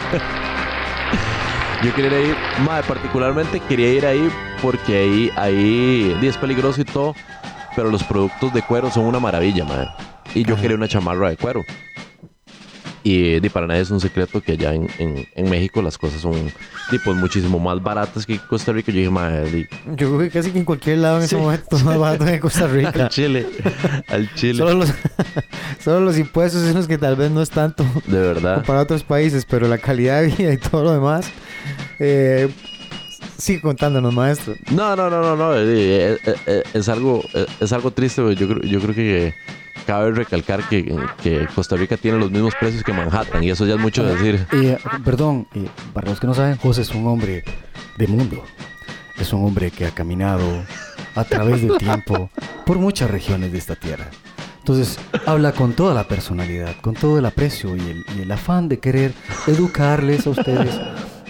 Yo 1.83 1.93
quería 1.93 2.19
ir, 2.19 2.35
madre, 2.65 2.83
particularmente 2.87 3.59
quería 3.59 3.93
ir 3.93 4.05
ahí 4.05 4.29
porque 4.63 4.97
ahí, 4.97 5.31
ahí 5.35 6.17
es 6.23 6.35
peligroso 6.35 6.81
y 6.81 6.85
todo, 6.85 7.13
pero 7.77 7.89
los 7.91 8.03
productos 8.03 8.51
de 8.53 8.61
cuero 8.63 8.91
son 8.91 9.05
una 9.05 9.19
maravilla, 9.21 9.63
madre. 9.63 9.87
Y 10.35 10.43
yo 10.43 10.55
quería 10.59 10.75
una 10.75 10.87
chamarra 10.89 11.29
de 11.29 11.37
cuero. 11.37 11.63
Y 13.03 13.39
di, 13.39 13.47
para 13.49 13.67
nadie 13.67 13.81
es 13.81 13.91
un 13.91 14.01
secreto 14.01 14.41
que 14.41 14.53
allá 14.53 14.73
en, 14.73 14.89
en- 14.97 15.25
en 15.33 15.49
México 15.49 15.81
las 15.81 15.97
cosas 15.97 16.19
son 16.19 16.33
di, 16.91 16.97
pues, 17.05 17.15
muchísimo 17.15 17.57
más 17.59 17.81
baratas 17.81 18.25
que 18.25 18.33
en 18.33 18.39
Costa 18.39 18.73
Rica. 18.73 18.91
Yo 18.91 18.97
dije, 18.97 19.09
madre, 19.09 19.69
Yo 19.95 20.07
creo 20.09 20.19
que 20.19 20.29
casi 20.29 20.51
que 20.51 20.59
en 20.59 20.65
cualquier 20.65 20.97
lado 20.97 21.17
en 21.19 21.23
ese 21.23 21.37
momento 21.37 21.77
más 21.85 21.97
barato 21.97 22.25
que 22.25 22.33
en 22.33 22.39
Costa 22.41 22.67
Rica. 22.73 22.89
al 23.03 23.09
Chile, 23.09 23.45
al 24.09 24.33
Chile. 24.33 24.57
Solo 24.57 24.73
los, 24.73 24.93
solo 25.79 25.99
los 26.01 26.17
impuestos 26.17 26.63
son 26.63 26.73
los 26.73 26.87
que 26.87 26.97
tal 26.97 27.15
vez 27.15 27.31
no 27.31 27.41
es 27.41 27.49
tanto 27.49 27.85
De 28.07 28.19
verdad. 28.19 28.55
comparado 28.55 28.79
a 28.79 28.83
otros 28.83 29.03
países, 29.03 29.45
pero 29.45 29.67
la 29.69 29.77
calidad 29.77 30.21
de 30.21 30.27
vida 30.27 30.51
y 30.51 30.57
todo 30.57 30.83
lo 30.83 30.91
demás. 30.93 31.29
Eh, 31.99 32.49
sigue 33.37 33.61
contándonos, 33.61 34.13
maestro. 34.13 34.55
No, 34.71 34.95
no, 34.95 35.09
no, 35.09 35.21
no, 35.21 35.35
no. 35.35 35.55
eh, 35.55 35.63
eh, 35.65 36.17
eh, 36.25 36.35
eh, 36.45 36.63
Es, 36.73 36.89
algo, 36.89 37.21
es 37.59 37.71
algo 37.73 37.91
triste. 37.91 38.21
güey. 38.21 38.35
Yo 38.35 38.47
creo, 38.47 38.61
yo 38.63 38.79
creo 38.81 38.95
que 38.95 39.33
cabe 39.85 40.11
recalcar 40.11 40.67
que, 40.67 40.93
que 41.23 41.47
Costa 41.55 41.75
Rica 41.77 41.95
tiene 41.97 42.17
los 42.17 42.29
mismos 42.31 42.53
precios 42.59 42.83
que 42.83 42.91
Manhattan 42.93 43.43
y 43.43 43.49
eso 43.51 43.65
ya 43.65 43.75
es 43.75 43.79
mucho 43.79 44.03
decir. 44.03 44.45
Eh, 44.51 44.77
perdón, 45.05 45.47
eh, 45.55 45.67
para 45.93 46.09
los 46.09 46.19
que 46.19 46.27
no 46.27 46.33
saben, 46.33 46.57
José 46.57 46.81
es 46.81 46.89
un 46.93 47.07
hombre 47.07 47.43
de 47.97 48.07
mundo. 48.07 48.43
Es 49.17 49.31
un 49.33 49.45
hombre 49.45 49.71
que 49.71 49.85
ha 49.85 49.91
caminado 49.91 50.43
a 51.15 51.23
través 51.23 51.61
del 51.61 51.77
tiempo 51.77 52.29
por 52.65 52.77
muchas 52.77 53.09
regiones 53.09 53.51
de 53.51 53.57
esta 53.57 53.75
tierra. 53.75 54.07
Entonces, 54.59 54.99
habla 55.25 55.53
con 55.53 55.71
toda 55.73 55.93
la 55.93 56.03
personalidad, 56.09 56.75
con 56.81 56.93
todo 56.93 57.17
el 57.17 57.25
aprecio 57.25 57.75
y 57.77 57.79
el, 57.79 58.05
y 58.17 58.21
el 58.23 58.31
afán 58.31 58.67
de 58.67 58.79
querer 58.79 59.13
educarles 59.47 60.27
a 60.27 60.31
ustedes. 60.31 60.77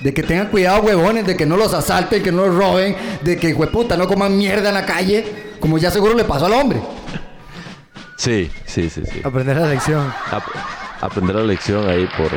De 0.01 0.13
que 0.13 0.21
tengan 0.23 0.47
cuidado, 0.47 0.81
huevones, 0.83 1.25
de 1.25 1.35
que 1.35 1.45
no 1.45 1.57
los 1.57 1.73
asalten, 1.73 2.21
que 2.21 2.31
no 2.31 2.45
los 2.45 2.55
roben, 2.55 2.95
de 3.21 3.37
que, 3.37 3.53
hueputa, 3.53 3.97
no 3.97 4.07
coman 4.07 4.37
mierda 4.37 4.69
en 4.69 4.75
la 4.75 4.85
calle, 4.85 5.25
como 5.59 5.77
ya 5.79 5.89
seguro 5.89 6.13
le 6.13 6.23
pasó 6.23 6.45
al 6.45 6.53
hombre. 6.53 6.79
Sí, 8.17 8.49
sí, 8.65 8.89
sí, 8.89 9.01
sí. 9.11 9.21
Aprender 9.23 9.57
la 9.57 9.67
lección. 9.67 10.11
Ap- 10.31 10.43
aprender 11.01 11.35
la 11.35 11.43
lección 11.43 11.87
ahí 11.89 12.07
por... 12.17 12.29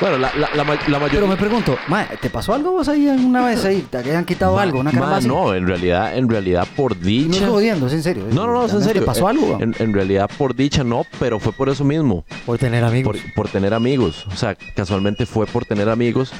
Bueno, 0.00 0.18
la, 0.18 0.32
la, 0.36 0.50
la, 0.54 0.64
ma- 0.64 0.74
la 0.74 0.98
mayoría... 0.98 1.20
Pero 1.20 1.26
me 1.28 1.36
pregunto, 1.36 1.78
ma, 1.88 2.06
¿te 2.20 2.28
pasó 2.28 2.52
algo 2.52 2.72
vos 2.72 2.88
ahí 2.88 3.08
alguna 3.08 3.46
vez 3.46 3.64
ahí? 3.64 3.86
¿Te 3.88 3.98
hayan 3.98 4.24
quitado 4.24 4.58
algo? 4.58 4.80
¿Una 4.80 4.90
Ma, 4.92 5.20
no, 5.20 5.54
en 5.54 5.66
realidad, 5.66 6.16
en 6.18 6.28
realidad 6.28 6.66
por 6.74 6.96
No 6.96 7.02
dicha... 7.06 7.34
estoy 7.36 7.48
jodiendo, 7.50 7.86
es 7.86 7.92
en 7.92 8.02
serio. 8.02 8.24
No, 8.32 8.46
no, 8.46 8.52
no, 8.54 8.64
es 8.66 8.72
en 8.72 8.80
¿Realmente 8.80 8.86
serio. 8.88 9.02
¿Te 9.02 9.06
pasó 9.06 9.26
Eh, 9.26 9.30
algo? 9.30 9.58
En, 9.62 9.74
en 9.78 9.94
realidad, 9.94 10.28
por 10.36 10.54
dicha 10.56 10.82
no, 10.82 11.06
pero 11.20 11.38
fue 11.38 11.52
por 11.52 11.68
eso 11.68 11.84
mismo. 11.84 12.24
Por 12.44 12.58
tener 12.58 12.82
amigos. 12.82 13.16
Por, 13.16 13.34
por 13.34 13.48
tener 13.48 13.72
amigos. 13.72 14.26
O 14.32 14.36
sea, 14.36 14.56
casualmente 14.74 15.26
fue 15.26 15.46
por 15.46 15.64
tener 15.64 15.88
amigos. 15.88 16.32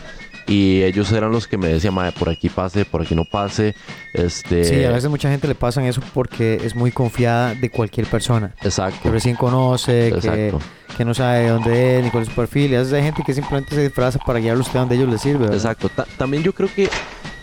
Y 0.47 0.83
ellos 0.83 1.11
eran 1.13 1.33
los 1.33 1.47
que 1.49 1.57
me 1.57 1.69
decían, 1.69 1.95
madre, 1.95 2.13
por 2.13 2.29
aquí 2.29 2.49
pase, 2.51 2.85
por 2.85 3.01
aquí 3.03 3.15
no 3.15 3.25
pase. 3.25 3.75
Este. 4.13 4.65
Sí, 4.65 4.85
a 4.85 4.91
veces 4.91 5.09
mucha 5.09 5.31
gente 5.31 5.49
le 5.49 5.55
pasan 5.55 5.85
eso 5.85 6.03
porque 6.13 6.61
es 6.63 6.75
muy 6.75 6.91
confiada 6.93 7.55
de 7.55 7.71
cualquier 7.71 8.07
persona. 8.07 8.53
Exacto. 8.63 9.01
Que 9.03 9.11
recién 9.11 9.37
conoce, 9.37 10.13
que, 10.21 10.53
que 10.99 11.05
no 11.05 11.15
sabe 11.15 11.49
dónde 11.49 11.99
es 11.99 12.05
ni 12.05 12.11
cuál 12.11 12.25
es 12.25 12.29
su 12.29 12.35
perfil. 12.35 12.73
Y 12.73 12.75
a 12.75 12.79
veces 12.81 12.93
hay 12.93 13.03
gente 13.03 13.23
que 13.25 13.33
simplemente 13.33 13.75
se 13.75 13.83
disfraza 13.85 14.19
para 14.19 14.39
guiarlo 14.39 14.63
usted 14.63 14.79
donde 14.79 14.97
ellos 14.97 15.09
le 15.09 15.19
sirve. 15.19 15.39
¿verdad? 15.41 15.55
Exacto. 15.57 15.89
Ta- 15.89 16.07
también 16.19 16.43
yo 16.43 16.53
creo 16.53 16.69
que. 16.75 16.89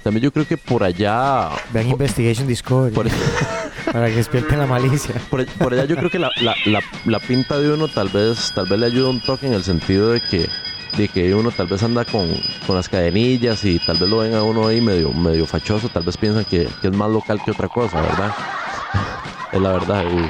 También 0.04 0.24
yo 0.24 0.32
creo 0.32 0.48
que 0.48 0.58
por 0.58 0.84
allá. 0.84 1.50
Vean 1.74 1.88
Investigation 1.90 2.48
Discovery. 2.48 2.94
Por, 2.94 3.08
para 3.92 4.08
que 4.10 4.16
despierten 4.16 4.60
la 4.60 4.68
malicia. 4.68 5.16
por, 5.30 5.46
por 5.46 5.74
allá 5.74 5.86
yo 5.86 5.96
creo 5.96 6.10
que 6.10 6.20
la, 6.20 6.30
la, 6.42 6.56
la, 6.66 6.80
la 7.06 7.20
pinta 7.20 7.60
de 7.60 7.72
uno 7.74 7.88
tal 7.88 8.10
vez, 8.10 8.52
tal 8.56 8.68
vez 8.68 8.80
le 8.80 8.86
ayuda 8.88 9.10
un 9.10 9.22
toque 9.22 9.48
en 9.48 9.54
el 9.54 9.64
sentido 9.64 10.12
de 10.12 10.22
que, 10.22 10.48
de 10.98 11.08
que 11.08 11.34
uno 11.34 11.52
tal 11.52 11.68
vez 11.68 11.82
anda 11.84 12.04
con, 12.06 12.28
con 12.68 12.76
las 12.76 12.90
cadenillas 12.90 13.64
y 13.66 13.80
tal 13.80 13.98
vez 13.98 14.10
lo 14.10 14.18
ven 14.20 14.34
a 14.36 14.44
uno 14.44 14.68
ahí 14.68 14.82
medio, 14.82 15.12
medio 15.14 15.46
fachoso, 15.46 15.90
tal 15.90 16.04
vez 16.04 16.18
piensan 16.18 16.46
que, 16.46 16.68
que 16.82 16.88
es 16.88 16.94
más 16.94 17.10
local 17.10 17.40
que 17.44 17.52
otra 17.52 17.68
cosa, 17.68 18.02
¿verdad? 18.02 18.32
es 19.54 19.62
la 19.62 19.72
verdad. 19.72 20.04
y- 20.06 20.30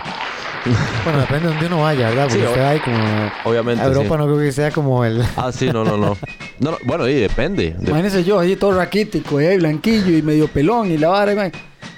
Bueno, 1.04 1.20
depende 1.22 1.48
de 1.48 1.54
dónde 1.54 1.66
uno 1.66 1.82
vaya, 1.82 2.10
¿verdad? 2.10 2.24
Porque 2.28 2.42
Sí, 2.42 2.46
usted 2.48 2.62
hay 2.62 2.80
como... 2.80 2.98
obviamente, 3.46 3.82
a 3.84 3.88
Europa 3.88 4.10
sí. 4.10 4.18
no 4.20 4.26
creo 4.26 4.38
que 4.38 4.52
sea 4.52 4.72
como 4.72 5.04
el... 5.04 5.24
Ah, 5.36 5.52
sí, 5.52 5.66
no, 5.72 5.84
no, 5.84 5.98
no. 5.98 6.16
No, 6.60 6.72
no, 6.72 6.78
bueno, 6.84 7.08
y 7.08 7.16
depende. 7.16 7.76
de- 7.80 7.90
Imagínese 7.90 8.24
yo 8.24 8.40
ahí 8.40 8.56
todo 8.56 8.74
raquítico, 8.74 9.40
ahí 9.40 9.58
blanquillo 9.58 10.16
y 10.16 10.22
medio 10.22 10.48
pelón 10.48 10.92
y 10.92 10.98
la 11.00 11.10
vara, 11.10 11.34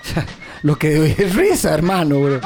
sea, 0.02 0.26
Lo 0.62 0.78
que 0.78 0.96
doy 0.96 1.14
es 1.18 1.36
risa, 1.36 1.74
hermano, 1.74 2.22
bro. 2.22 2.40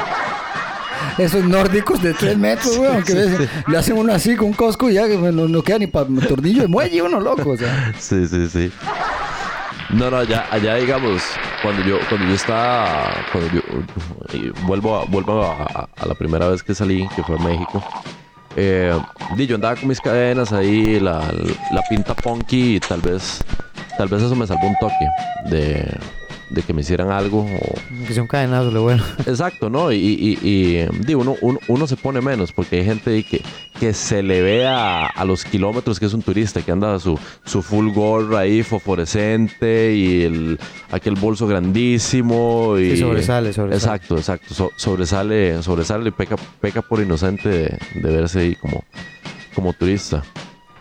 Esos 1.18 1.44
nórdicos 1.44 2.02
de 2.02 2.14
3 2.14 2.38
metros, 2.38 2.78
weón, 2.78 3.04
que 3.04 3.14
ves, 3.14 3.50
le 3.68 3.78
hacen 3.78 3.98
uno 3.98 4.14
así 4.14 4.36
con 4.36 4.48
un 4.48 4.54
cosco 4.54 4.90
y 4.90 4.94
ya 4.94 5.08
no, 5.08 5.48
no 5.48 5.64
queda 5.64 5.80
ni 5.80 5.88
para 5.88 6.08
tornillo 6.28 6.62
de 6.62 6.68
muelle, 6.68 7.02
uno 7.02 7.20
loco, 7.20 7.52
o 7.52 7.58
sea. 7.58 7.94
Sí, 7.98 8.28
sí, 8.28 8.48
sí. 8.48 8.72
No, 9.90 10.12
no, 10.12 10.18
allá, 10.18 10.46
allá 10.52 10.76
digamos, 10.76 11.24
cuando 11.62 11.84
yo, 11.84 11.98
cuando 12.10 12.28
yo 12.28 12.36
estaba, 12.36 13.14
cuando 13.32 13.52
yo 13.54 13.62
y 14.34 14.50
vuelvo, 14.66 14.98
a, 14.98 15.06
vuelvo 15.06 15.44
a, 15.44 15.90
a 15.96 16.06
la 16.06 16.14
primera 16.14 16.50
vez 16.50 16.62
que 16.62 16.76
salí, 16.76 17.08
que 17.16 17.24
fue 17.24 17.38
a 17.38 17.40
México, 17.40 17.82
eh, 18.60 18.92
yo 19.38 19.56
andaba 19.56 19.76
con 19.76 19.88
mis 19.88 20.02
cadenas 20.02 20.52
ahí, 20.52 21.00
la, 21.00 21.22
la 21.72 21.84
pinta 21.88 22.16
punky 22.16 22.78
y 22.78 22.80
tal 22.80 23.02
vez, 23.02 23.44
tal 24.00 24.08
vez 24.08 24.24
eso 24.24 24.36
me 24.36 24.48
salvó 24.48 24.68
un 24.68 24.76
toque 24.80 25.08
de, 25.46 25.96
de 26.50 26.62
que 26.62 26.74
me 26.74 26.82
hicieran 26.82 27.12
algo 27.12 27.42
o, 27.42 28.06
Que 28.08 28.14
sea 28.14 28.22
un 28.24 28.28
cadenazo, 28.28 28.72
lo 28.72 28.84
bueno. 28.84 29.04
Exacto, 29.26 29.70
¿no? 29.70 29.92
Y, 29.92 29.98
y, 29.98 30.40
y, 30.42 30.88
di, 31.06 31.14
uno, 31.14 31.36
uno, 31.42 31.60
uno 31.68 31.88
se 31.88 31.98
pone 31.98 32.22
menos 32.22 32.52
porque 32.54 32.78
hay 32.80 32.86
gente 32.86 33.24
que, 33.24 33.42
que 33.80 33.94
se 33.94 34.24
le 34.24 34.42
ve 34.42 34.66
a, 34.68 35.08
a 35.08 35.26
los 35.26 35.44
kilómetros 35.44 36.00
que 36.00 36.06
es 36.06 36.14
un 36.14 36.22
turista, 36.22 36.62
que 36.62 36.72
anda 36.72 36.98
su, 37.00 37.20
su 37.46 37.62
full 37.62 37.92
gorra 37.92 38.40
ahí 38.40 38.64
fosforescente 38.64 39.94
y 39.96 40.24
el, 40.24 40.60
aquel 40.92 41.16
bolso 41.16 41.48
grandísimo. 41.48 42.78
Y, 42.78 42.92
Sí, 42.92 42.98
sobresale, 42.98 43.52
sobresale. 43.54 43.76
Exacto, 43.76 44.18
exacto. 44.18 44.54
so- 44.54 44.72
sobresale, 44.78 45.62
sobresale 45.64 46.10
y 46.10 46.12
peca, 46.12 46.36
peca 46.62 46.82
por 46.82 47.02
inocente 47.02 47.50
de, 47.50 47.78
de 47.96 48.16
verse 48.16 48.40
ahí 48.40 48.56
como, 48.56 48.84
como 49.54 49.74
turista. 49.74 50.24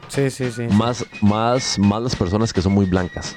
Sí, 0.09 0.30
sí, 0.30 0.51
sí. 0.52 0.62
Más, 0.70 1.05
más, 1.20 1.78
más 1.80 2.02
las 2.02 2.14
personas 2.14 2.52
que 2.52 2.62
son 2.62 2.72
muy 2.72 2.86
blancas. 2.86 3.36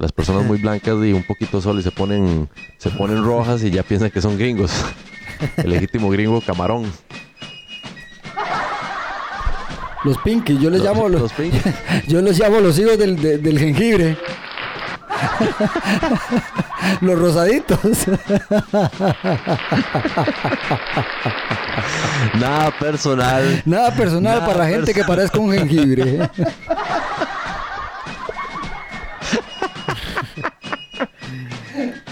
Las 0.00 0.12
personas 0.12 0.44
muy 0.46 0.56
blancas 0.58 0.96
y 1.04 1.12
un 1.12 1.22
poquito 1.24 1.60
sol 1.60 1.78
y 1.78 1.82
se 1.82 1.90
ponen, 1.90 2.48
se 2.78 2.88
ponen 2.88 3.22
rojas 3.22 3.62
y 3.62 3.70
ya 3.70 3.82
piensan 3.82 4.10
que 4.10 4.22
son 4.22 4.38
gringos. 4.38 4.72
El 5.58 5.68
legítimo 5.70 6.08
gringo 6.08 6.40
camarón. 6.40 6.90
Los 10.02 10.16
pinky, 10.24 10.56
yo 10.58 10.70
les 10.70 10.80
Los- 10.80 10.88
llamo 10.88 11.08
los, 11.10 11.30
yo 12.08 12.22
los 12.22 12.38
llamo 12.38 12.60
los 12.60 12.78
hijos 12.78 12.96
del, 12.98 13.20
de- 13.20 13.36
del 13.36 13.58
jengibre. 13.58 14.16
los 17.02 17.18
rosaditos. 17.18 17.78
Nada 22.38 22.70
personal. 22.78 23.62
Nada 23.66 23.90
personal 23.94 24.22
Nada 24.22 24.46
para 24.46 24.58
la 24.60 24.68
gente 24.68 24.94
que 24.94 25.04
parezca 25.04 25.38
un 25.38 25.52
jengibre. 25.52 26.20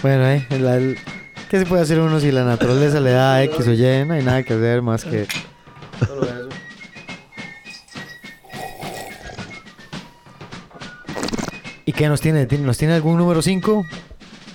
Bueno, 0.02 0.26
eh, 0.26 0.46
la- 0.60 0.76
el- 0.76 0.96
¿qué 1.50 1.58
se 1.58 1.66
puede 1.66 1.82
hacer 1.82 1.98
uno 2.00 2.20
si 2.20 2.30
la 2.30 2.44
naturaleza 2.44 3.00
le 3.00 3.10
da 3.10 3.42
X 3.44 3.66
o 3.66 3.72
Y? 3.72 4.04
No 4.06 4.14
hay 4.14 4.22
nada 4.22 4.42
que 4.42 4.54
hacer 4.54 4.82
más 4.82 5.04
que... 5.04 5.26
solo 6.06 6.22
eso. 6.24 6.48
¿Y 11.84 11.92
qué 11.92 12.08
nos 12.08 12.20
tiene? 12.20 12.46
¿Tiene- 12.46 12.64
¿Nos 12.66 12.76
tiene 12.78 12.94
algún 12.94 13.16
número 13.16 13.40
5? 13.42 13.84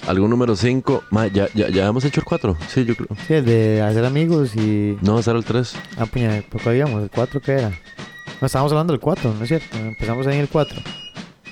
¿Algún 0.08 0.30
número 0.30 0.56
5? 0.56 1.04
Ya, 1.34 1.48
ya, 1.54 1.70
ya 1.70 1.88
hemos 1.88 2.04
hecho 2.06 2.20
el 2.20 2.26
4. 2.26 2.58
Sí, 2.68 2.86
yo 2.86 2.96
creo. 2.96 3.08
Sí, 3.28 3.34
el 3.36 3.46
de 3.46 3.82
hacer 3.82 4.06
amigos 4.06 4.56
y... 4.56 4.98
No, 5.02 5.18
ese 5.20 5.30
era 5.32 5.40
el 5.40 5.46
3. 5.46 5.76
Ah, 5.98 6.06
puña, 6.06 6.44
¿por 6.50 6.62
cuál 6.62 6.76
íbamos? 6.76 7.04
¿El 7.04 7.10
4 7.10 7.40
qué 7.42 7.54
era? 7.54 7.70
No, 8.42 8.46
estábamos 8.46 8.72
hablando 8.74 8.94
del 8.94 9.00
4, 9.00 9.34
¿no 9.34 9.44
es 9.44 9.48
cierto? 9.48 9.78
Empezamos 9.78 10.28
ahí 10.28 10.36
en 10.36 10.42
el 10.42 10.50
4. 10.50 10.80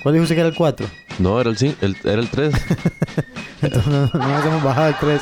¿Cuál 0.02 0.14
dijo 0.14 0.22
usted 0.24 0.34
que 0.34 0.40
era 0.40 0.48
el 0.48 0.54
4? 0.56 0.86
No, 1.20 1.40
era 1.40 1.50
el, 1.50 1.56
cin- 1.56 1.76
el, 1.80 1.96
era 2.04 2.20
el 2.20 2.28
3. 2.28 2.52
Entonces 3.62 3.86
no, 3.92 4.06
no 4.12 4.28
nos 4.28 4.44
hemos 4.44 4.62
bajado 4.62 4.88
el 4.88 4.94
3. 4.98 5.20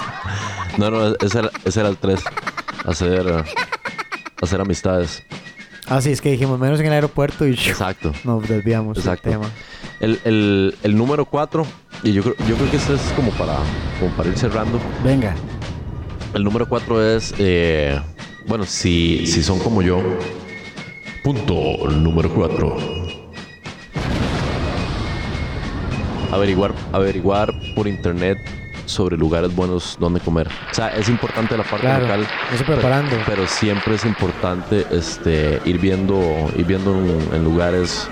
No, 0.79 0.91
no, 0.91 1.07
ese 1.21 1.39
era, 1.41 1.51
ese 1.65 1.81
era 1.81 1.89
el 1.91 1.97
3. 1.99 2.21
Hacer, 2.87 3.45
hacer 4.41 4.61
amistades. 4.61 5.23
Ah, 5.87 6.01
sí, 6.01 6.13
es 6.13 6.21
que 6.21 6.31
dijimos 6.31 6.59
menos 6.59 6.79
en 6.81 6.87
el 6.87 6.93
aeropuerto 6.93 7.47
y 7.47 7.51
Exacto. 7.53 8.13
nos 8.25 8.49
desviamos 8.49 8.97
Exacto. 8.97 9.29
del 9.29 9.39
tema. 9.41 9.51
El, 9.99 10.21
el, 10.25 10.75
el 10.83 10.97
número 10.97 11.27
4, 11.27 11.67
y 12.05 12.13
yo 12.13 12.23
creo, 12.23 12.35
yo 12.49 12.57
creo 12.57 12.71
que 12.71 12.77
este 12.77 12.95
es 12.95 13.01
como 13.17 13.33
para, 13.33 13.57
como 13.99 14.11
para 14.17 14.29
ir 14.31 14.39
cerrando. 14.39 14.79
Venga. 15.05 15.35
El 16.33 16.45
número 16.45 16.67
4 16.69 17.17
es, 17.17 17.35
eh, 17.39 18.01
bueno, 18.47 18.65
si, 18.65 19.27
si 19.27 19.43
son 19.43 19.59
como 19.59 19.83
yo. 19.83 20.01
Punto 21.25 21.55
número 21.91 22.31
4. 22.33 22.77
Averiguar, 26.33 26.73
averiguar 26.93 27.53
por 27.75 27.87
internet 27.89 28.39
sobre 28.87 29.17
lugares 29.17 29.55
buenos 29.55 29.97
donde 30.01 30.21
comer. 30.21 30.49
O 30.71 30.75
sea, 30.75 30.89
es 30.97 31.09
importante 31.09 31.57
la 31.57 31.63
parte 31.63 31.87
Claro, 31.87 32.03
local. 32.07 32.27
pero- 32.51 32.65
preparando. 32.65 33.17
Pero, 33.27 33.47
siempre 33.47 33.95
es 33.95 34.05
importante 34.05 34.87
este, 34.91 35.61
ir 35.65 35.79
viendo, 35.79 36.21
ir 36.57 36.65
viendo 36.65 36.93
en, 36.95 37.35
en 37.35 37.45
lugares, 37.45 38.09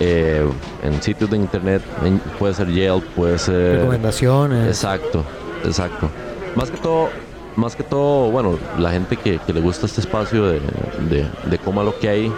eh, 0.00 0.46
en 0.82 1.02
sitios 1.02 1.30
de 1.30 1.36
internet. 1.38 1.82
en- 2.04 2.18
puede 2.38 2.52
ser 2.54 2.68
Yelp, 2.68 3.04
puede 3.14 3.38
ser... 3.38 3.76
Recomendaciones. 3.78 4.66
Exacto, 4.68 5.24
exacto. 5.64 6.10
Más 6.56 6.70
que 6.70 6.76
todo, 6.76 7.08
más 7.56 7.74
que 7.76 7.82
todo, 7.82 8.30
bueno, 8.30 8.58
la 8.78 8.90
gente 8.90 9.16
que, 9.16 9.38
que 9.38 9.52
le 9.54 9.60
gusta 9.60 9.86
este 9.86 10.00
espacio 10.02 10.46
de, 10.46 10.60
de, 11.08 11.26
de 11.46 11.58
coma 11.58 11.82
lo 11.82 11.98
que 11.98 12.08
hay, 12.10 12.32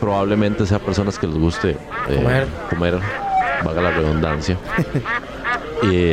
probablemente 0.00 0.64
sea 0.64 0.78
personas 0.78 1.18
que 1.18 1.26
les 1.26 1.36
guste 1.36 1.70
eh, 2.08 2.14
Comer. 2.16 2.46
comer, 2.70 2.98
valga 3.64 3.80
la 3.82 3.90
redundancia. 3.90 4.58
y, 5.82 6.10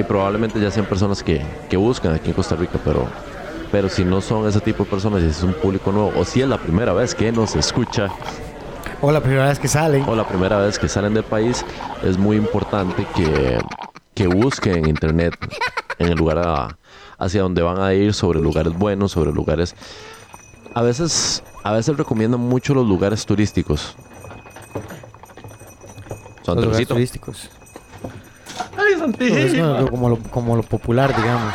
y 0.00 0.04
probablemente 0.06 0.60
ya 0.60 0.70
sean 0.70 0.86
personas 0.86 1.22
que, 1.22 1.44
que 1.68 1.76
buscan 1.76 2.14
aquí 2.14 2.28
en 2.28 2.34
Costa 2.34 2.56
Rica, 2.56 2.78
pero, 2.84 3.06
pero 3.70 3.88
si 3.88 4.04
no 4.04 4.20
son 4.20 4.46
ese 4.48 4.60
tipo 4.60 4.84
de 4.84 4.90
personas, 4.90 5.22
si 5.22 5.28
es 5.28 5.42
un 5.42 5.54
público 5.54 5.92
nuevo, 5.92 6.12
o 6.18 6.24
si 6.24 6.40
es 6.42 6.48
la 6.48 6.58
primera 6.58 6.92
vez 6.92 7.14
que 7.14 7.30
nos 7.32 7.54
escucha, 7.56 8.08
O 9.02 9.10
la 9.12 9.20
primera 9.20 9.48
vez 9.48 9.58
que 9.58 9.68
salen. 9.68 10.04
o 10.08 10.14
la 10.14 10.24
primera 10.26 10.58
vez 10.58 10.78
que 10.78 10.88
salen 10.88 11.14
del 11.14 11.24
país, 11.24 11.64
es 12.02 12.16
muy 12.18 12.36
importante 12.36 13.06
que, 13.14 13.58
que 14.14 14.26
busquen 14.26 14.76
en 14.76 14.86
internet 14.88 15.34
en 15.98 16.08
el 16.08 16.18
lugar 16.18 16.38
a- 16.38 16.78
hacia 17.18 17.42
donde 17.42 17.60
van 17.60 17.80
a 17.80 17.92
ir, 17.92 18.14
sobre 18.14 18.40
lugares 18.40 18.72
buenos, 18.72 19.12
sobre 19.12 19.32
lugares... 19.32 19.74
A 20.72 20.82
veces, 20.82 21.42
a 21.64 21.72
veces 21.72 21.96
recomiendan 21.96 22.40
mucho 22.40 22.74
los 22.74 22.86
lugares 22.86 23.26
turísticos. 23.26 23.96
Son 26.54 26.56
Los 26.56 26.64
lugares 26.66 26.88
turísticos. 26.88 27.50
Ay, 28.76 28.94
bueno, 28.98 29.90
como, 29.90 30.08
lo, 30.08 30.16
como 30.18 30.56
lo 30.56 30.62
popular, 30.62 31.14
digamos. 31.16 31.54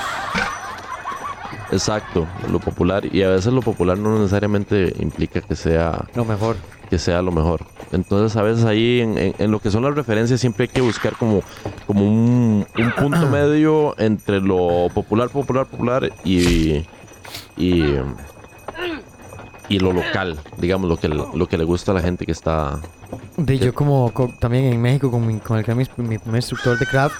Exacto, 1.71 2.27
lo 2.51 2.59
popular. 2.59 3.05
Y 3.13 3.23
a 3.23 3.29
veces 3.29 3.51
lo 3.51 3.61
popular 3.61 3.97
no 3.97 4.17
necesariamente 4.19 4.93
implica 4.99 5.41
que 5.41 5.55
sea 5.55 6.05
Lo 6.15 6.23
mejor. 6.25 6.55
que 6.89 6.99
sea 6.99 7.21
lo 7.21 7.31
mejor. 7.31 7.61
Entonces 7.91 8.37
a 8.37 8.41
veces 8.43 8.65
ahí 8.65 9.01
en, 9.01 9.17
en- 9.17 9.35
en 9.37 9.51
lo 9.51 9.59
que 9.59 9.71
son 9.71 9.83
las 9.83 9.95
referencias 9.95 10.39
siempre 10.39 10.63
hay 10.65 10.67
que 10.69 10.81
buscar 10.81 11.13
como, 11.17 11.41
como 11.87 12.05
un, 12.05 12.65
un 12.77 12.91
punto 12.91 13.27
medio 13.27 13.95
entre 13.99 14.39
lo 14.41 14.87
popular, 14.93 15.29
popular, 15.29 15.65
popular 15.65 16.11
y, 16.23 16.85
y, 17.57 17.95
y 19.69 19.79
lo 19.79 19.91
local, 19.93 20.37
digamos, 20.57 20.89
lo 20.89 20.97
que, 20.97 21.07
lo 21.07 21.47
que 21.47 21.57
le 21.57 21.63
gusta 21.63 21.91
a 21.91 21.95
la 21.95 22.01
gente 22.01 22.25
que 22.25 22.31
está... 22.31 22.79
De, 23.37 23.57
yo 23.59 23.73
como 23.73 24.11
co- 24.11 24.31
también 24.39 24.65
en 24.65 24.81
México 24.81 25.09
con, 25.11 25.25
mi, 25.25 25.39
con 25.39 25.57
el 25.57 25.65
que 25.65 25.71
era 25.71 25.77
mi, 25.77 25.85
mi 26.07 26.17
primer 26.17 26.39
instructor 26.39 26.77
de 26.77 26.85
craft, 26.85 27.15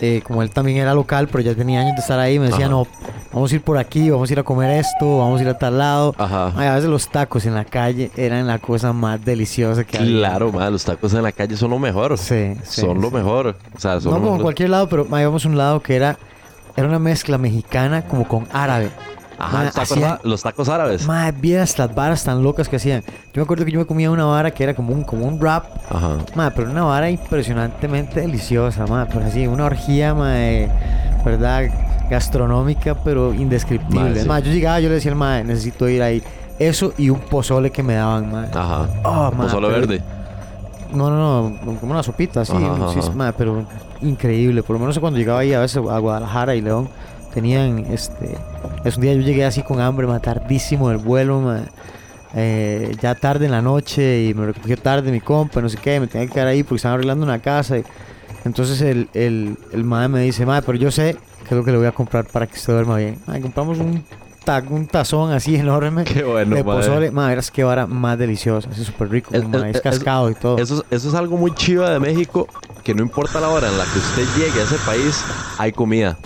eh, 0.00 0.22
como 0.24 0.42
él 0.42 0.50
también 0.50 0.78
era 0.78 0.94
local, 0.94 1.28
pero 1.28 1.40
ya 1.42 1.54
tenía 1.54 1.80
años 1.80 1.94
de 1.94 2.00
estar 2.00 2.18
ahí, 2.18 2.38
me 2.38 2.46
decía, 2.46 2.66
Ajá. 2.66 2.70
no, 2.74 2.86
vamos 3.32 3.52
a 3.52 3.54
ir 3.54 3.60
por 3.62 3.76
aquí, 3.76 4.08
vamos 4.08 4.30
a 4.30 4.32
ir 4.32 4.38
a 4.38 4.42
comer 4.42 4.70
esto, 4.78 5.18
vamos 5.18 5.40
a 5.40 5.42
ir 5.42 5.48
a 5.50 5.58
tal 5.58 5.76
lado. 5.76 6.14
Ajá. 6.16 6.52
Ay, 6.56 6.68
a 6.68 6.74
veces 6.76 6.88
los 6.88 7.08
tacos 7.10 7.44
en 7.44 7.54
la 7.54 7.66
calle 7.66 8.10
eran 8.16 8.46
la 8.46 8.58
cosa 8.58 8.94
más 8.94 9.22
deliciosa 9.22 9.84
que 9.84 9.98
había. 9.98 10.10
Claro, 10.18 10.50
man, 10.52 10.72
los 10.72 10.84
tacos 10.84 11.12
en 11.12 11.22
la 11.22 11.32
calle 11.32 11.54
son 11.56 11.70
lo 11.70 11.78
mejor. 11.78 12.16
Sí, 12.16 12.54
sí, 12.64 12.80
son 12.80 13.00
lo 13.00 13.08
sí. 13.10 13.14
mejor. 13.16 13.56
O 13.76 13.78
sea, 13.80 14.00
son 14.00 14.12
No 14.12 14.16
lo 14.18 14.22
como 14.22 14.26
en 14.28 14.32
mejor. 14.32 14.42
cualquier 14.42 14.70
lado, 14.70 14.88
pero 14.88 15.04
ma, 15.04 15.20
íbamos 15.20 15.44
a 15.44 15.48
un 15.48 15.58
lado 15.58 15.80
que 15.82 15.96
era, 15.96 16.16
era 16.76 16.88
una 16.88 16.98
mezcla 16.98 17.36
mexicana 17.36 18.02
como 18.08 18.26
con 18.26 18.46
árabe. 18.52 18.90
Ajá, 19.40 19.56
Ma, 19.58 19.64
los 19.64 19.72
tacos, 19.74 19.92
hacían- 19.92 20.18
los 20.22 20.42
tacos 20.42 20.68
árabes. 20.68 21.06
Madre, 21.06 21.34
vieras 21.40 21.78
las 21.78 21.94
varas 21.94 22.22
tan 22.24 22.42
locas 22.42 22.68
que 22.68 22.76
hacían. 22.76 23.02
Yo 23.32 23.40
me 23.40 23.42
acuerdo 23.42 23.64
que 23.64 23.72
yo 23.72 23.78
me 23.80 23.86
comía 23.86 24.10
una 24.10 24.24
vara 24.26 24.50
que 24.50 24.62
era 24.62 24.74
como 24.74 24.92
un, 24.92 25.02
como 25.02 25.24
un 25.26 25.38
wrap. 25.40 25.64
Ajá. 25.88 26.18
Madre, 26.34 26.52
pero 26.56 26.70
una 26.70 26.84
vara 26.84 27.08
impresionantemente 27.10 28.20
deliciosa, 28.20 28.86
madre. 28.86 29.10
Pero 29.14 29.26
así, 29.26 29.46
una 29.46 29.64
orgía, 29.64 30.14
madre, 30.14 30.68
¿verdad? 31.24 31.64
Gastronómica, 32.10 32.94
pero 33.02 33.32
indescriptible. 33.32 34.00
Madre, 34.10 34.22
sí. 34.22 34.28
Madre, 34.28 34.48
yo 34.48 34.52
llegaba, 34.54 34.80
yo 34.80 34.88
le 34.88 34.96
decía 34.96 35.12
al 35.12 35.16
madre, 35.18 35.44
necesito 35.44 35.88
ir 35.88 36.02
ahí. 36.02 36.22
Eso 36.58 36.92
y 36.98 37.08
un 37.08 37.20
pozole 37.20 37.70
que 37.70 37.82
me 37.82 37.94
daban, 37.94 38.30
madre. 38.30 38.50
Ajá. 38.52 38.86
Oh, 39.04 39.30
madre, 39.30 39.36
Pozole 39.36 39.68
pero- 39.68 39.80
verde. 39.80 40.02
No, 40.92 41.08
no, 41.08 41.50
no, 41.64 41.78
como 41.78 41.92
una 41.92 42.02
sopita, 42.02 42.40
así. 42.40 42.52
Ajá, 42.52 42.92
sí, 42.92 42.98
ajá. 42.98 43.10
madre, 43.12 43.34
pero 43.38 43.64
increíble. 44.02 44.62
Por 44.62 44.74
lo 44.74 44.80
menos 44.80 44.98
cuando 44.98 45.18
llegaba 45.18 45.38
ahí 45.40 45.54
a 45.54 45.60
veces 45.60 45.76
a 45.78 45.98
Guadalajara 45.98 46.54
y 46.56 46.60
León, 46.60 46.88
tenían 47.32 47.78
este. 47.90 48.36
Es 48.84 48.96
un 48.96 49.02
día 49.02 49.14
yo 49.14 49.20
llegué 49.22 49.44
así 49.44 49.62
con 49.62 49.80
hambre, 49.80 50.06
ma, 50.06 50.20
tardísimo 50.20 50.88
del 50.88 50.98
vuelo, 50.98 51.40
ma, 51.40 51.60
eh, 52.34 52.94
ya 53.00 53.14
tarde 53.14 53.46
en 53.46 53.50
la 53.52 53.60
noche 53.62 54.24
y 54.24 54.34
me 54.34 54.46
recogió 54.46 54.76
tarde 54.76 55.10
mi 55.12 55.20
compa, 55.20 55.60
no 55.60 55.68
sé 55.68 55.76
qué, 55.78 55.98
me 56.00 56.06
tenía 56.06 56.26
que 56.26 56.32
quedar 56.34 56.46
ahí 56.48 56.62
porque 56.62 56.76
estaban 56.76 56.94
arreglando 56.96 57.24
una 57.24 57.40
casa. 57.40 57.78
y- 57.78 57.84
entonces 58.44 58.80
el, 58.80 59.08
el, 59.12 59.58
el 59.72 59.84
madre 59.84 60.08
me 60.08 60.20
dice, 60.20 60.46
madre, 60.46 60.62
pero 60.64 60.78
yo 60.78 60.90
sé 60.90 61.16
qué 61.42 61.48
es 61.50 61.52
lo 61.52 61.64
que 61.64 61.72
le 61.72 61.78
voy 61.78 61.86
a 61.86 61.92
comprar 61.92 62.26
para 62.26 62.46
que 62.46 62.54
usted 62.54 62.72
duerma 62.72 62.96
bien. 62.96 63.18
Madre, 63.26 63.42
compramos 63.42 63.78
un, 63.78 64.02
ta- 64.44 64.64
un 64.66 64.86
tazón 64.86 65.32
así 65.32 65.56
enorme 65.56 66.04
Qué 66.04 66.22
bueno, 66.22 66.56
de 66.56 66.64
madre. 66.64 66.80
pozole. 66.86 67.10
Madre, 67.10 67.30
verás 67.30 67.50
qué 67.50 67.64
vara 67.64 67.86
más 67.86 68.16
deliciosa, 68.18 68.68
así 68.70 68.82
súper 68.84 69.10
rico, 69.10 69.32
con 69.32 69.50
maíz 69.50 69.76
es- 69.76 69.82
cascado 69.82 70.30
y 70.30 70.34
todo. 70.34 70.56
Eso, 70.56 70.76
es- 70.76 70.84
eso 70.98 71.08
es 71.10 71.14
algo 71.14 71.36
muy 71.36 71.52
chiva 71.54 71.90
de 71.90 72.00
México, 72.00 72.46
que 72.82 72.94
no 72.94 73.02
importa 73.02 73.40
la 73.40 73.48
hora 73.50 73.68
en 73.68 73.76
la 73.76 73.84
que 73.84 73.98
usted 73.98 74.24
llegue 74.38 74.60
a 74.60 74.64
ese 74.64 74.76
país, 74.86 75.22
hay 75.58 75.72
comida. 75.72 76.16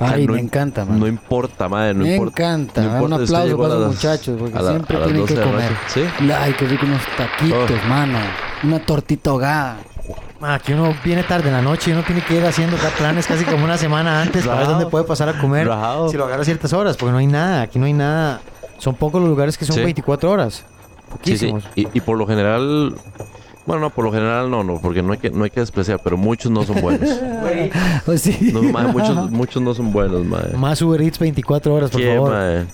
Ay, 0.00 0.26
no 0.26 0.34
me 0.34 0.40
encanta, 0.40 0.84
man. 0.84 1.00
No 1.00 1.06
importa, 1.06 1.68
madre, 1.68 1.94
no 1.94 2.04
me 2.04 2.14
importa. 2.14 2.42
encanta. 2.42 2.82
no 2.82 2.88
un 2.88 2.94
importa 2.96 3.16
usted 3.16 3.34
aplauso 3.36 3.56
para 3.62 3.74
las- 3.74 3.88
muchachos, 3.88 4.36
porque 4.38 4.54
la- 4.62 4.70
siempre 4.70 4.96
tienen 4.98 5.16
12 5.22 5.34
que 5.34 5.40
comer. 5.40 5.72
Ay, 6.40 6.54
qué 6.58 6.64
rico 6.66 6.86
unos 6.86 7.02
taquitos, 7.16 7.80
Oh. 7.84 7.88
mano. 7.88 8.18
Una 8.62 8.78
tortita 8.84 9.30
ahogada. 9.30 9.76
Aquí 10.40 10.72
uno 10.72 10.94
viene 11.04 11.24
tarde 11.24 11.48
en 11.48 11.54
la 11.54 11.62
noche 11.62 11.90
y 11.90 11.92
uno 11.94 12.02
tiene 12.04 12.22
que 12.22 12.36
ir 12.36 12.44
haciendo 12.46 12.76
planes 12.96 13.26
casi 13.26 13.44
como 13.44 13.64
una 13.64 13.76
semana 13.76 14.22
antes 14.22 14.46
para 14.46 14.58
ver 14.58 14.66
dónde 14.68 14.86
puede 14.86 15.04
pasar 15.04 15.28
a 15.28 15.38
comer. 15.40 15.66
Rajado. 15.66 16.08
Si 16.10 16.16
lo 16.16 16.24
agarra 16.26 16.42
a 16.42 16.44
ciertas 16.44 16.72
horas, 16.72 16.96
porque 16.96 17.10
no 17.12 17.18
hay 17.18 17.26
nada. 17.26 17.62
Aquí 17.62 17.78
no 17.80 17.86
hay 17.86 17.92
nada. 17.92 18.40
Son 18.78 18.94
pocos 18.94 19.20
los 19.20 19.28
lugares 19.28 19.58
que 19.58 19.64
son 19.64 19.74
Sí. 19.76 19.82
24 19.82 20.30
horas. 20.30 20.54
Sí, 21.24 21.36
sí. 21.36 21.46
Poquísimos. 21.48 21.64
Y, 21.74 21.88
y 21.92 22.00
por 22.00 22.16
lo 22.16 22.26
general, 22.26 22.94
bueno, 23.68 23.82
no, 23.82 23.90
por 23.90 24.04
lo 24.04 24.10
general 24.12 24.50
no, 24.50 24.64
no, 24.64 24.80
porque 24.80 25.02
no 25.02 25.12
hay 25.12 25.18
que, 25.18 25.30
no 25.30 25.44
hay 25.44 25.50
que 25.50 25.60
despreciar, 25.60 26.00
pero 26.02 26.16
muchos 26.16 26.50
no 26.50 26.64
son 26.64 26.80
buenos. 26.80 27.08
Pues 28.04 28.22
sí. 28.22 28.50
No, 28.52 28.62
madre, 28.62 28.92
muchos, 28.92 29.30
muchos 29.30 29.62
no 29.62 29.74
son 29.74 29.92
buenos, 29.92 30.24
madre. 30.24 30.56
Más 30.56 30.80
Uber 30.82 31.00
Eats 31.02 31.18
24 31.18 31.74
horas, 31.74 31.90
por 31.90 32.00
¿Qué, 32.00 32.14
favor. 32.14 32.30
madre? 32.32 32.64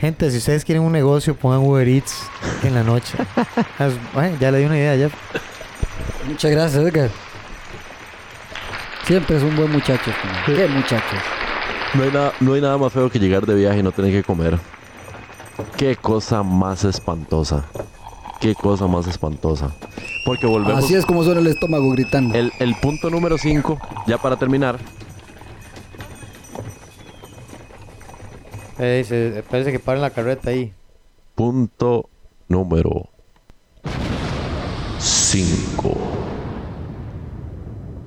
Gente, 0.00 0.30
si 0.30 0.38
ustedes 0.38 0.64
quieren 0.64 0.82
un 0.82 0.92
negocio, 0.92 1.34
pongan 1.36 1.60
Uber 1.60 1.86
Eats 1.88 2.24
en 2.64 2.74
la 2.74 2.82
noche. 2.82 3.16
As- 3.78 3.94
ya 4.40 4.50
le 4.50 4.58
di 4.58 4.64
una 4.64 4.76
idea, 4.76 4.96
ya. 4.96 5.10
Muchas 6.28 6.50
gracias, 6.50 6.82
Edgar. 6.84 7.10
Siempre 9.06 9.36
es 9.36 9.42
un 9.42 9.54
buen 9.56 9.70
muchacho. 9.70 10.10
como- 10.20 10.56
Qué 10.56 10.66
muchachos. 10.68 11.18
No 11.94 12.02
hay, 12.04 12.10
nada, 12.10 12.32
no 12.40 12.52
hay 12.54 12.60
nada 12.60 12.78
más 12.78 12.92
feo 12.92 13.10
que 13.10 13.18
llegar 13.18 13.44
de 13.46 13.54
viaje 13.54 13.78
y 13.80 13.82
no 13.82 13.92
tener 13.92 14.10
que 14.12 14.22
comer. 14.22 14.58
Qué 15.76 15.96
cosa 15.96 16.42
más 16.42 16.84
espantosa. 16.84 17.64
Qué 18.42 18.56
cosa 18.56 18.88
más 18.88 19.06
espantosa. 19.06 19.70
Porque 20.26 20.48
volvemos. 20.48 20.82
Así 20.82 20.96
es 20.96 21.06
como 21.06 21.22
suena 21.22 21.40
el 21.40 21.46
estómago 21.46 21.88
gritando. 21.92 22.34
El, 22.34 22.52
el 22.58 22.74
punto 22.74 23.08
número 23.08 23.38
5, 23.38 23.78
ya 24.08 24.18
para 24.18 24.36
terminar. 24.36 24.80
Eh, 28.80 29.44
parece 29.48 29.70
que 29.70 29.78
paren 29.78 30.02
la 30.02 30.10
carreta 30.10 30.50
ahí. 30.50 30.72
Punto 31.36 32.10
número 32.48 33.10
5. 34.98 35.92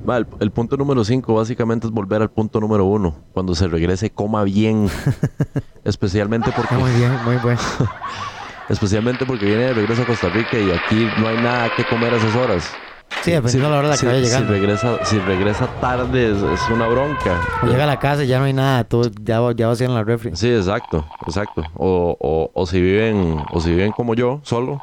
el, 0.09 0.27
el 0.41 0.51
punto 0.51 0.75
número 0.75 1.05
5 1.05 1.33
básicamente 1.33 1.87
es 1.87 1.93
volver 1.93 2.21
al 2.21 2.29
punto 2.29 2.59
número 2.59 2.83
1. 2.83 3.15
Cuando 3.31 3.55
se 3.55 3.69
regrese, 3.69 4.09
coma 4.09 4.43
bien. 4.43 4.89
Especialmente 5.85 6.51
porque. 6.53 6.75
Muy 6.75 6.91
bien, 6.91 7.23
muy 7.23 7.37
bueno. 7.37 7.61
Especialmente 8.69 9.25
porque 9.25 9.45
viene 9.45 9.63
de 9.63 9.73
regreso 9.73 10.01
a 10.01 10.05
Costa 10.05 10.29
Rica 10.29 10.57
y 10.59 10.71
aquí 10.71 11.11
no 11.15 11.27
hay 11.27 11.37
nada 11.37 11.69
que 11.69 11.85
comer 11.85 12.13
a 12.13 12.17
esas 12.17 12.35
horas. 12.35 12.77
Sí, 13.21 13.31
dependiendo 13.31 13.67
de 13.69 13.71
la 13.73 13.77
hora 13.79 13.87
a 13.87 13.91
la 13.91 13.97
que 13.97 14.05
vaya 14.07 14.19
si 14.19 14.25
llegando. 14.25 14.51
regresa, 14.51 14.97
si 15.03 15.19
regresa 15.19 15.67
tarde 15.67 16.31
es, 16.31 16.41
es 16.41 16.69
una 16.69 16.87
bronca. 16.87 17.39
O 17.61 17.67
llega 17.67 17.83
a 17.83 17.87
la 17.87 17.97
casa 17.99 18.23
y 18.23 18.27
ya 18.27 18.39
no 18.39 18.45
hay 18.45 18.53
nada, 18.53 18.83
todo 18.83 19.09
ya, 19.23 19.39
va- 19.39 19.53
ya 19.53 19.67
va 19.67 19.73
a 19.73 19.75
ser 19.75 19.87
en 19.89 19.95
la 19.95 20.03
refri. 20.03 20.35
Sí, 20.35 20.49
exacto, 20.49 21.05
exacto. 21.25 21.67
O, 21.75 22.17
o, 22.19 22.49
o 22.53 22.65
si 22.65 22.81
viven, 22.81 23.45
o 23.49 23.59
si 23.61 23.69
viven 23.71 23.91
como 23.93 24.15
yo, 24.15 24.39
solo. 24.43 24.81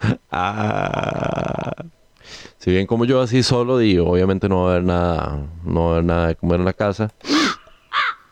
Ah. 0.30 1.72
si 2.58 2.70
viven 2.70 2.86
como 2.86 3.04
yo 3.04 3.20
así 3.20 3.42
solo, 3.42 3.82
y 3.82 3.98
obviamente 3.98 4.48
no 4.48 4.62
va 4.62 4.68
a 4.68 4.70
haber 4.72 4.84
nada, 4.84 5.38
no 5.64 5.80
va 5.86 5.88
a 5.88 5.92
haber 5.94 6.04
nada 6.04 6.26
de 6.28 6.36
comer 6.36 6.60
en 6.60 6.64
la 6.66 6.72
casa. 6.72 7.10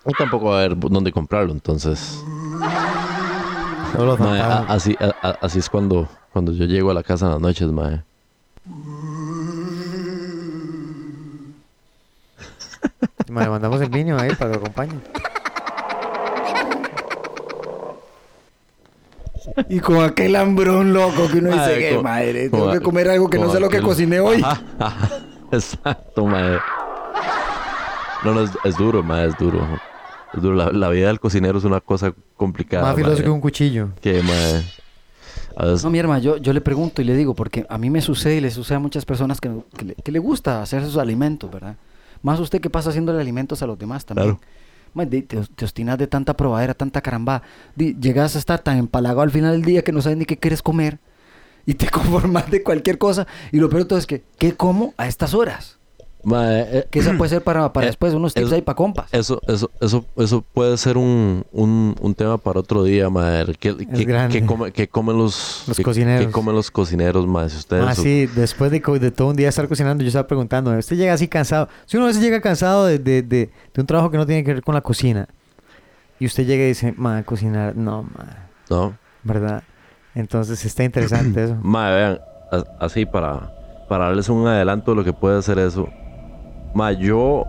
Y 0.06 0.14
tampoco 0.14 0.46
va 0.46 0.60
a 0.60 0.64
haber 0.64 0.78
dónde 0.78 1.12
comprarlo, 1.12 1.52
entonces. 1.52 2.24
Mae, 4.18 4.40
a- 4.40 4.58
así, 4.68 4.96
a- 5.00 5.28
a- 5.28 5.38
así 5.40 5.58
es 5.58 5.68
cuando, 5.68 6.08
cuando 6.32 6.52
yo 6.52 6.64
llego 6.66 6.90
a 6.90 6.94
la 6.94 7.02
casa 7.02 7.26
en 7.26 7.32
las 7.32 7.40
noches, 7.40 7.68
mae. 7.70 8.02
Ma, 13.30 13.42
Le 13.42 13.50
mandamos 13.50 13.80
el 13.80 13.90
niño 13.90 14.18
ahí 14.18 14.30
para 14.34 14.50
que 14.52 14.56
lo 14.56 14.62
acompañe. 14.62 14.92
Y 19.68 19.80
con 19.80 20.02
aquel 20.04 20.36
hambrón 20.36 20.92
loco 20.92 21.28
que 21.30 21.38
uno 21.38 21.50
dice, 21.50 21.58
Mae, 21.66 21.78
"Qué 21.78 21.94
con- 21.94 22.04
madre, 22.04 22.50
con 22.50 22.60
tengo 22.60 22.72
que 22.72 22.80
comer 22.80 23.08
algo 23.10 23.30
que 23.30 23.38
no 23.38 23.50
sé 23.50 23.60
lo 23.60 23.68
que 23.68 23.80
cociné 23.80 24.20
hoy. 24.20 24.42
Ajá, 24.42 24.60
ajá. 24.78 25.08
Exacto, 25.52 26.26
mae. 26.26 26.58
No, 28.24 28.34
no, 28.34 28.42
es, 28.42 28.50
es 28.64 28.76
duro, 28.76 29.02
mae, 29.02 29.28
es 29.28 29.36
duro. 29.38 29.60
La, 30.34 30.70
la 30.72 30.88
vida 30.90 31.06
del 31.08 31.20
cocinero 31.20 31.58
es 31.58 31.64
una 31.64 31.80
cosa 31.80 32.12
complicada. 32.36 32.82
Más 32.84 32.96
filoso 32.96 33.22
que 33.22 33.30
un 33.30 33.40
cuchillo. 33.40 33.90
Que. 34.00 34.20
A 35.56 35.64
veces- 35.66 35.84
No, 35.84 35.90
mi 35.90 35.98
hermano, 35.98 36.20
yo, 36.22 36.36
yo 36.36 36.52
le 36.52 36.60
pregunto 36.60 37.02
y 37.02 37.04
le 37.04 37.16
digo, 37.16 37.34
porque 37.34 37.66
a 37.68 37.78
mí 37.78 37.90
me 37.90 38.00
sucede 38.00 38.36
y 38.36 38.40
le 38.40 38.50
sucede 38.50 38.76
a 38.76 38.80
muchas 38.80 39.04
personas 39.04 39.40
que, 39.40 39.50
que 39.76 39.84
le, 39.86 39.94
que 39.94 40.12
le 40.12 40.18
gusta 40.18 40.62
hacer 40.62 40.84
sus 40.84 40.96
alimentos, 40.98 41.50
¿verdad? 41.50 41.76
Más 42.22 42.38
usted 42.40 42.60
que 42.60 42.70
pasa 42.70 42.90
haciéndole 42.90 43.20
alimentos 43.20 43.62
a 43.62 43.66
los 43.66 43.78
demás 43.78 44.04
también. 44.04 44.38
Claro. 44.94 45.10
Te, 45.10 45.22
te 45.22 45.64
obstinas 45.64 45.98
de 45.98 46.06
tanta 46.06 46.34
probadera, 46.36 46.74
tanta 46.74 47.00
caramba. 47.00 47.42
Llegas 47.76 48.34
a 48.36 48.38
estar 48.38 48.58
tan 48.60 48.78
empalagado 48.78 49.20
al 49.22 49.30
final 49.30 49.52
del 49.52 49.62
día 49.64 49.82
que 49.82 49.92
no 49.92 50.02
sabes 50.02 50.18
ni 50.18 50.24
qué 50.24 50.36
quieres 50.36 50.62
comer 50.62 50.98
y 51.66 51.74
te 51.74 51.88
conformas 51.90 52.50
de 52.50 52.62
cualquier 52.62 52.98
cosa. 52.98 53.26
Y 53.52 53.58
lo 53.58 53.68
peor 53.68 53.82
de 53.82 53.88
todo 53.88 53.98
es 53.98 54.06
que, 54.06 54.24
¿qué 54.38 54.54
como 54.54 54.94
a 54.96 55.06
estas 55.06 55.34
horas? 55.34 55.77
Mae, 56.28 56.78
eh, 56.78 56.86
Que 56.90 56.98
esa 57.00 57.12
puede 57.14 57.30
ser 57.30 57.42
para, 57.42 57.72
para 57.72 57.86
Eh, 57.86 57.90
después, 57.90 58.12
unos 58.14 58.34
tips 58.34 58.46
eso- 58.46 58.54
ahí 58.54 58.62
para 58.62 58.76
compas. 58.76 59.06
Eso, 59.12 59.40
eso, 59.48 59.70
eso, 59.80 60.04
eso 60.16 60.42
puede 60.42 60.76
ser 60.76 60.96
un, 60.98 61.44
un, 61.52 61.94
un 62.00 62.14
tema 62.14 62.38
para 62.38 62.60
otro 62.60 62.84
día, 62.84 63.08
madre. 63.10 63.54
¿Qué, 63.58 63.76
qué- 63.76 64.04
grande. 64.04 64.40
qué 64.40 64.46
come- 64.46 64.72
qué 64.72 64.88
comen 64.88 65.16
los, 65.16 65.64
Los 65.66 65.80
cocineros. 65.80 66.26
qué 66.26 66.32
comen 66.32 66.54
los 66.54 66.70
cocineros, 66.70 67.26
madre? 67.26 67.50
Si 67.50 67.56
ustedes... 67.58 67.84
Ah, 67.86 67.94
sí, 67.94 68.26
después 68.26 68.70
de, 68.70 68.80
de 68.80 69.10
todo 69.10 69.28
un 69.28 69.36
día 69.36 69.48
estar 69.48 69.66
cocinando, 69.68 70.02
yo 70.02 70.08
estaba 70.08 70.26
preguntando, 70.26 70.70
¿usted 70.76 70.96
llega 70.96 71.12
así 71.14 71.28
cansado? 71.28 71.68
Si 71.86 71.96
uno 71.96 72.06
a 72.06 72.08
veces 72.08 72.22
llega 72.22 72.40
cansado 72.40 72.86
de, 72.86 72.98
de, 72.98 73.22
de, 73.22 73.50
de 73.74 73.80
un 73.80 73.86
trabajo 73.86 74.10
que 74.10 74.18
no 74.18 74.26
tiene 74.26 74.44
que 74.44 74.54
ver 74.54 74.62
con 74.62 74.74
la 74.74 74.80
cocina, 74.82 75.28
y 76.20 76.26
usted 76.26 76.44
llega 76.46 76.64
y 76.64 76.68
dice, 76.68 76.94
ma, 76.96 77.22
cocinar, 77.22 77.76
no, 77.76 78.02
ma, 78.02 78.48
¿No? 78.68 78.98
¿verdad? 79.22 79.62
Entonces 80.14 80.64
está 80.64 80.84
interesante 80.84 81.44
eso. 81.44 81.56
Madre, 81.62 81.96
vean, 81.96 82.18
así 82.80 83.06
para, 83.06 83.52
para 83.88 84.06
darles 84.06 84.28
un 84.28 84.46
adelanto 84.46 84.90
de 84.90 84.96
lo 84.96 85.04
que 85.04 85.12
puede 85.12 85.38
hacer 85.38 85.58
eso. 85.58 85.88
Madre, 86.78 86.96
yo, 86.98 87.46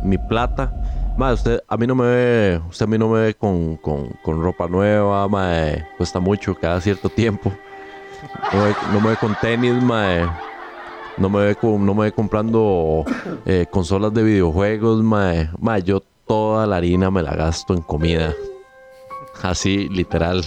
mi 0.00 0.16
plata... 0.16 0.72
Usted 1.16 1.60
a 1.68 1.76
mí 1.76 1.86
no 1.86 1.94
me 1.94 2.06
ve, 2.06 2.60
usted 2.68 2.86
a 2.86 2.88
mí 2.88 2.98
no 2.98 3.08
me 3.08 3.20
ve 3.20 3.34
con, 3.34 3.76
con, 3.76 4.08
con 4.24 4.42
ropa 4.42 4.66
nueva, 4.66 5.28
madre, 5.28 5.86
cuesta 5.96 6.18
mucho 6.18 6.56
cada 6.56 6.80
cierto 6.80 7.08
tiempo. 7.08 7.52
No 8.52 8.64
me, 8.64 8.74
no 8.92 9.00
me 9.00 9.10
ve 9.10 9.16
con 9.16 9.36
tenis, 9.40 9.80
madre. 9.80 10.28
No 11.16 11.28
me 11.30 11.44
ve, 11.44 11.54
con- 11.54 11.86
no 11.86 11.94
me 11.94 12.06
ve 12.06 12.12
comprando 12.12 13.04
eh, 13.46 13.64
consolas 13.70 14.12
de 14.12 14.24
videojuegos, 14.24 15.04
mae. 15.04 15.48
Mae, 15.60 15.84
yo 15.84 16.02
toda 16.26 16.66
la 16.66 16.78
harina 16.78 17.12
me 17.12 17.22
la 17.22 17.36
gasto 17.36 17.74
en 17.74 17.82
comida. 17.82 18.34
Así, 19.40 19.88
literal. 19.90 20.42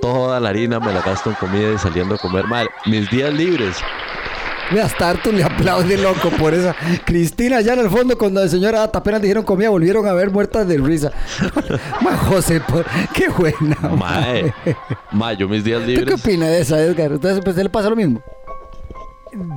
Toda 0.00 0.38
la 0.38 0.50
harina 0.50 0.78
me 0.78 0.92
la 0.92 1.02
gasto 1.02 1.28
en 1.30 1.34
comida 1.34 1.72
y 1.72 1.78
saliendo 1.78 2.14
a 2.14 2.18
comer. 2.18 2.46
Mae, 2.46 2.68
mis 2.86 3.10
días 3.10 3.32
libres. 3.34 3.84
Vea, 4.72 4.84
hasta 4.84 5.10
Arthur 5.10 5.34
le 5.34 5.42
aplaude 5.44 5.96
loco 5.98 6.30
por 6.38 6.54
esa. 6.54 6.74
Cristina, 7.04 7.56
allá 7.58 7.72
en 7.74 7.80
el 7.80 7.90
fondo, 7.90 8.16
cuando 8.16 8.42
el 8.42 8.48
señor 8.48 8.74
Ata 8.76 9.00
apenas 9.00 9.20
dijeron 9.20 9.44
comida, 9.44 9.68
volvieron 9.70 10.06
a 10.06 10.12
ver 10.12 10.30
muertas 10.30 10.66
de 10.68 10.78
risa. 10.78 11.10
Ma, 12.00 12.16
José, 12.16 12.60
por- 12.60 12.86
qué 13.12 13.28
buena. 13.28 13.76
Mae, 13.96 14.52
mae, 15.12 15.36
yo 15.36 15.48
mis 15.48 15.64
días 15.64 15.80
¿Tú 15.80 15.86
qué 15.86 15.92
libres. 15.96 16.20
opina 16.24 16.46
de 16.48 16.60
esa, 16.60 16.80
Edgar? 16.80 17.12
Entonces, 17.12 17.40
pues, 17.44 17.56
¿a 17.56 17.60
él 17.60 17.64
le 17.64 17.70
pasa 17.70 17.90
lo 17.90 17.96
mismo? 17.96 18.22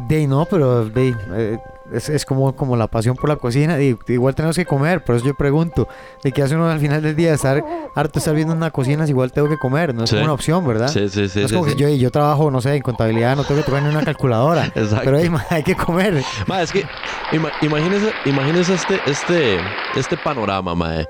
De 0.07 0.27
no, 0.27 0.45
pero 0.49 0.85
de, 0.85 1.15
eh, 1.35 1.59
es, 1.93 2.09
es 2.09 2.25
como, 2.25 2.55
como 2.55 2.75
la 2.75 2.87
pasión 2.87 3.15
por 3.15 3.29
la 3.29 3.35
cocina. 3.37 3.81
Y 3.81 3.97
igual 4.07 4.35
tenemos 4.35 4.55
que 4.55 4.65
comer, 4.65 5.03
por 5.03 5.15
eso 5.15 5.25
yo 5.25 5.33
pregunto, 5.35 5.87
¿de 6.23 6.31
qué 6.31 6.41
hace 6.43 6.55
uno 6.55 6.69
al 6.69 6.79
final 6.79 7.01
del 7.01 7.15
día? 7.15 7.33
Estar 7.33 7.63
harto 7.95 8.19
estar 8.19 8.35
viendo 8.35 8.53
una 8.53 8.71
cocina, 8.71 9.05
si 9.05 9.11
igual 9.11 9.31
tengo 9.31 9.47
que 9.49 9.57
comer, 9.57 9.93
no 9.95 10.03
es 10.03 10.09
Sí. 10.09 10.15
como 10.15 10.25
una 10.25 10.33
opción, 10.33 10.67
¿verdad? 10.67 10.87
Sí, 10.89 11.07
sí, 11.09 11.29
sí, 11.29 11.39
No 11.39 11.45
es 11.45 11.51
sí, 11.51 11.55
como 11.57 11.67
sí. 11.69 11.75
que 11.75 11.81
yo, 11.81 11.89
yo 11.89 12.11
trabajo, 12.11 12.51
no 12.51 12.59
sé, 12.61 12.75
en 12.75 12.81
contabilidad, 12.81 13.35
no 13.35 13.43
tengo 13.43 13.61
que 13.61 13.65
tocar 13.65 13.81
ni 13.83 13.89
una 13.89 14.03
calculadora. 14.03 14.65
Exacto. 14.75 15.01
Pero 15.05 15.31
ma, 15.31 15.45
hay 15.49 15.63
que 15.63 15.75
comer. 15.75 16.23
Mae, 16.47 16.63
es 16.63 16.71
que 16.71 16.83
ima- 17.31 17.51
imagínese, 17.61 18.11
imagínese 18.25 18.73
este, 18.73 18.99
este, 19.07 19.57
este 19.95 20.17
panorama, 20.17 20.75
mae. 20.75 21.07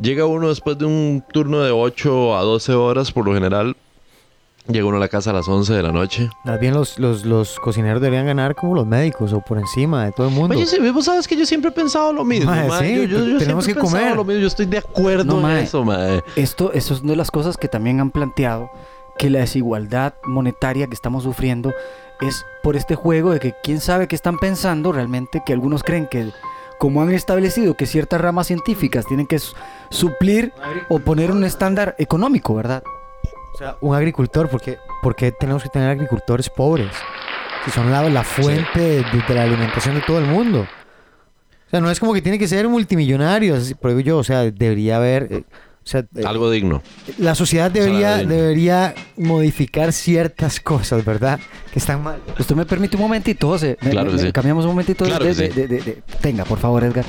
Llega 0.00 0.26
uno 0.26 0.48
después 0.48 0.76
de 0.76 0.86
un 0.86 1.24
turno 1.32 1.60
de 1.60 1.70
8 1.70 2.36
a 2.36 2.42
12 2.42 2.72
horas, 2.74 3.12
por 3.12 3.24
lo 3.26 3.32
general. 3.34 3.76
Llega 4.66 4.86
uno 4.86 4.96
a 4.96 5.00
la 5.00 5.08
casa 5.08 5.28
a 5.30 5.32
las 5.34 5.46
11 5.46 5.74
de 5.74 5.82
la 5.82 5.92
noche. 5.92 6.30
Más 6.42 6.58
bien 6.58 6.72
los, 6.72 6.98
los, 6.98 7.26
los 7.26 7.60
cocineros 7.60 8.00
deberían 8.00 8.24
ganar 8.26 8.54
como 8.54 8.74
los 8.74 8.86
médicos 8.86 9.32
o 9.34 9.40
por 9.42 9.58
encima 9.58 10.06
de 10.06 10.12
todo 10.12 10.28
el 10.28 10.34
mundo. 10.34 10.56
Oye, 10.56 10.64
sí, 10.66 10.78
vos 10.90 11.04
sabes 11.04 11.28
que 11.28 11.36
yo 11.36 11.44
siempre 11.44 11.68
he 11.68 11.72
pensado 11.72 12.14
lo 12.14 12.24
mismo, 12.24 12.50
Mae, 12.50 12.66
mae. 12.68 12.88
sí, 12.88 12.94
Yo- 13.08 13.18
yo- 13.18 13.26
yo 13.26 13.38
tenemos 13.38 13.66
que 13.66 13.74
comer. 13.74 14.16
lo 14.16 14.24
mismo. 14.24 14.40
Yo 14.40 14.46
estoy 14.46 14.64
de 14.64 14.78
acuerdo 14.78 15.24
No, 15.24 15.36
en 15.36 15.42
mae. 15.42 15.62
eso. 15.64 15.84
Esto, 16.34 16.72
eso 16.72 16.94
es 16.94 17.00
una 17.02 17.10
de 17.12 17.16
las 17.16 17.30
cosas 17.30 17.58
que 17.58 17.68
también 17.68 18.00
han 18.00 18.10
planteado, 18.10 18.70
que 19.18 19.28
la 19.28 19.40
desigualdad 19.40 20.14
monetaria 20.24 20.86
que 20.86 20.94
estamos 20.94 21.24
sufriendo 21.24 21.72
es 22.22 22.44
por 22.62 22.74
este 22.74 22.94
juego 22.94 23.32
de 23.32 23.40
que 23.40 23.54
quién 23.62 23.80
sabe 23.80 24.08
qué 24.08 24.16
están 24.16 24.38
pensando 24.38 24.92
realmente, 24.92 25.42
que 25.44 25.52
algunos 25.52 25.82
creen 25.82 26.08
que 26.10 26.30
como 26.78 27.02
han 27.02 27.12
establecido 27.12 27.74
que 27.76 27.84
ciertas 27.86 28.20
ramas 28.20 28.46
científicas 28.46 29.04
tienen 29.06 29.26
que 29.26 29.38
su- 29.38 29.54
suplir 29.90 30.52
o 30.88 30.98
poner 31.00 31.30
un 31.30 31.44
estándar 31.44 31.94
económico, 31.98 32.54
¿verdad? 32.54 32.82
O 33.54 33.58
sea, 33.58 33.76
un 33.80 33.94
agricultor, 33.94 34.48
porque 34.48 34.78
¿por 35.02 35.14
qué 35.14 35.30
tenemos 35.32 35.62
que 35.62 35.68
tener 35.68 35.88
agricultores 35.90 36.48
pobres? 36.50 36.90
Si 37.64 37.70
son 37.70 37.90
la, 37.90 38.02
la 38.10 38.24
fuente 38.24 38.80
de, 38.80 39.04
de 39.28 39.34
la 39.34 39.44
alimentación 39.44 39.94
de 39.94 40.00
todo 40.02 40.18
el 40.18 40.26
mundo. 40.26 40.60
O 41.66 41.70
sea, 41.70 41.80
no 41.80 41.90
es 41.90 41.98
como 42.00 42.12
que 42.12 42.20
tiene 42.22 42.38
que 42.38 42.48
ser 42.48 42.68
multimillonario, 42.68 43.56
pero 43.80 43.94
digo 43.96 44.00
yo, 44.06 44.18
o 44.18 44.24
sea, 44.24 44.50
debería 44.50 44.96
haber... 44.96 45.28
eh, 45.30 45.44
o 45.48 45.86
sea, 45.86 46.00
eh, 46.16 46.24
Algo 46.26 46.50
digno. 46.50 46.82
la 47.18 47.34
sociedad 47.34 47.70
debería, 47.70 48.18
digno. 48.18 48.34
debería 48.34 48.94
modificar 49.16 49.92
ciertas 49.92 50.58
cosas, 50.60 51.04
¿verdad? 51.04 51.38
Que 51.72 51.78
están 51.78 52.02
mal. 52.02 52.20
¿Usted 52.38 52.54
me 52.56 52.64
permite 52.66 52.96
un 52.96 53.02
momentito, 53.02 53.48
José? 53.48 53.76
Me- 53.82 53.90
Claro 53.90 54.10
me- 54.10 54.16
que 54.16 54.22
me- 54.22 54.28
sí. 54.28 54.32
Cambiamos 54.32 54.64
un 54.64 54.70
momentito 54.72 55.04
de- 55.04 55.10
Claro 55.10 55.24
de, 55.26 55.30
que 55.34 55.36
sí. 55.52 55.60
de- 55.60 55.68
de- 55.68 55.80
de- 55.82 56.02
Tenga, 56.20 56.44
por 56.44 56.58
favor, 56.58 56.82
Edgar. 56.84 57.04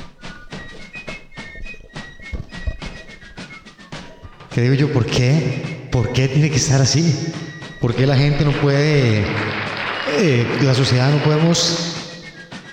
¿Qué 4.52 4.60
digo 4.62 4.74
yo? 4.74 4.92
¿Por 4.92 5.06
qué? 5.06 5.75
¿Por 5.96 6.12
qué 6.12 6.28
tiene 6.28 6.50
que 6.50 6.56
estar 6.56 6.78
así? 6.82 7.32
¿Por 7.80 7.94
qué 7.94 8.06
la 8.06 8.18
gente 8.18 8.44
no 8.44 8.52
puede, 8.52 9.24
eh, 10.18 10.46
la 10.60 10.74
sociedad 10.74 11.10
no 11.10 11.24
podemos 11.24 11.94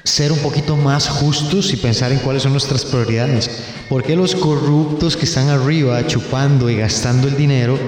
ser 0.03 0.33
un 0.33 0.39
poquito 0.39 0.75
más 0.75 1.07
justos 1.07 1.71
y 1.71 1.77
pensar 1.77 2.11
en 2.11 2.19
cuáles 2.19 2.43
son 2.43 2.51
nuestras 2.51 2.83
prioridades? 2.83 3.49
¿Por 3.87 4.03
qué 4.03 4.17
los 4.17 4.35
corruptos 4.35 5.15
que 5.15 5.23
están 5.23 5.47
arriba 5.47 6.05
chupando 6.05 6.69
y 6.69 6.75
gastando 6.75 7.29
el 7.29 7.37
dinero 7.37 7.79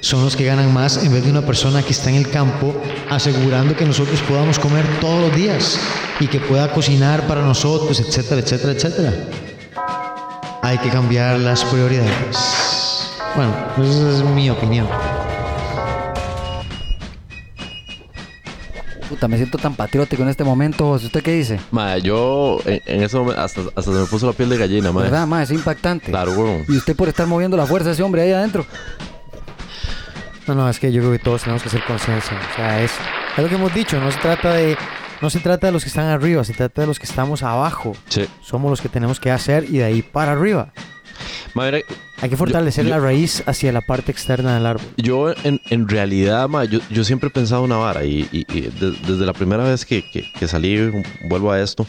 son 0.00 0.24
los 0.24 0.34
que 0.34 0.44
ganan 0.44 0.74
más 0.74 0.96
en 1.04 1.12
vez 1.12 1.22
de 1.22 1.30
una 1.30 1.46
persona 1.46 1.80
que 1.84 1.92
está 1.92 2.10
en 2.10 2.16
el 2.16 2.28
campo 2.28 2.74
asegurando 3.10 3.76
que 3.76 3.84
nosotros 3.84 4.20
podamos 4.22 4.58
comer 4.58 4.84
todos 5.00 5.20
los 5.20 5.36
días 5.36 5.78
y 6.18 6.26
que 6.26 6.40
pueda 6.40 6.72
cocinar 6.72 7.28
para 7.28 7.42
nosotros, 7.42 8.00
etcétera, 8.00 8.40
etcétera, 8.40 8.72
etcétera? 8.72 9.14
Hay 10.62 10.78
que 10.78 10.88
cambiar 10.88 11.38
las 11.38 11.62
prioridades. 11.64 12.93
Bueno, 13.36 13.52
pues 13.76 13.88
esa 13.88 14.10
es 14.18 14.24
mi 14.24 14.48
opinión. 14.48 14.86
Puta, 19.08 19.28
me 19.28 19.36
siento 19.36 19.58
tan 19.58 19.74
patriótico 19.74 20.22
en 20.22 20.28
este 20.28 20.44
momento, 20.44 20.86
José. 20.86 21.06
¿Usted 21.06 21.22
qué 21.22 21.32
dice? 21.32 21.60
Mae, 21.70 22.00
yo 22.00 22.58
en, 22.64 22.80
en 22.86 23.02
ese 23.02 23.16
momento 23.16 23.40
hasta, 23.40 23.60
hasta 23.60 23.82
se 23.82 23.90
me 23.90 24.06
puso 24.06 24.26
la 24.26 24.32
piel 24.32 24.48
de 24.48 24.56
gallina, 24.56 24.92
mae. 24.92 25.04
¿Verdad, 25.04 25.26
ma? 25.26 25.42
Es 25.42 25.50
impactante. 25.50 26.10
Claro, 26.10 26.32
weón. 26.32 26.64
Y 26.68 26.76
usted 26.76 26.96
por 26.96 27.08
estar 27.08 27.26
moviendo 27.26 27.56
la 27.56 27.66
fuerza 27.66 27.88
de 27.88 27.94
ese 27.94 28.02
hombre 28.02 28.22
ahí 28.22 28.32
adentro. 28.32 28.64
No, 30.46 30.54
no, 30.54 30.68
es 30.68 30.78
que 30.78 30.92
yo 30.92 31.00
creo 31.00 31.12
que 31.12 31.18
todos 31.18 31.42
tenemos 31.42 31.62
que 31.62 31.68
hacer 31.68 31.84
conciencia. 31.84 32.38
O 32.52 32.56
sea, 32.56 32.82
es, 32.82 32.92
es 33.36 33.42
lo 33.42 33.48
que 33.48 33.54
hemos 33.56 33.74
dicho, 33.74 33.98
no 34.00 34.10
se 34.10 34.18
trata 34.18 34.52
de 34.54 34.76
no 35.20 35.30
se 35.30 35.40
trata 35.40 35.68
de 35.68 35.72
los 35.72 35.82
que 35.84 35.88
están 35.88 36.06
arriba, 36.06 36.44
se 36.44 36.52
trata 36.52 36.82
de 36.82 36.86
los 36.86 36.98
que 36.98 37.06
estamos 37.06 37.42
abajo. 37.42 37.94
Sí. 38.08 38.26
Somos 38.42 38.70
los 38.70 38.80
que 38.80 38.88
tenemos 38.88 39.20
que 39.20 39.30
hacer 39.30 39.64
y 39.64 39.78
de 39.78 39.84
ahí 39.84 40.02
para 40.02 40.32
arriba. 40.32 40.72
Mira, 41.54 41.78
Hay 42.20 42.30
que 42.30 42.36
fortalecer 42.36 42.84
yo- 42.84 42.90
la 42.90 42.98
raíz 42.98 43.42
hacia 43.46 43.70
la 43.72 43.80
parte 43.80 44.10
externa 44.12 44.54
del 44.54 44.66
árbol. 44.66 44.86
Yo 44.96 45.34
en, 45.44 45.60
en 45.70 45.88
realidad, 45.88 46.48
ma, 46.48 46.64
yo, 46.64 46.80
yo 46.90 47.04
siempre 47.04 47.28
he 47.28 47.30
pensado 47.32 47.62
una 47.62 47.76
vara 47.76 48.04
y, 48.04 48.28
y- 48.32 48.46
y 48.52 48.60
de- 48.62 48.92
desde 49.06 49.26
la 49.26 49.32
primera 49.32 49.64
vez 49.64 49.84
que, 49.84 50.02
que- 50.10 50.30
que 50.32 50.48
salí, 50.48 50.90
vuelvo 51.28 51.52
a 51.52 51.60
esto, 51.60 51.86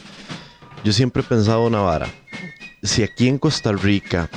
yo 0.84 0.92
siempre 0.94 1.22
he 1.22 1.26
pensado 1.26 1.66
una 1.66 1.80
vara. 1.82 2.08
Si 2.84 3.02
aquí 3.04 3.28
en 3.28 3.38
Costa 3.40 3.72
Rica 3.72 4.30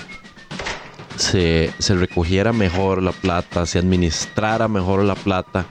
se, 1.17 1.71
se 1.79 1.95
recogiera 1.97 2.53
mejor 2.53 3.03
la 3.03 3.13
plata, 3.13 3.67
se 3.67 3.79
administrara 3.79 4.69
mejor 4.69 5.05
la 5.05 5.15
plata, 5.15 5.67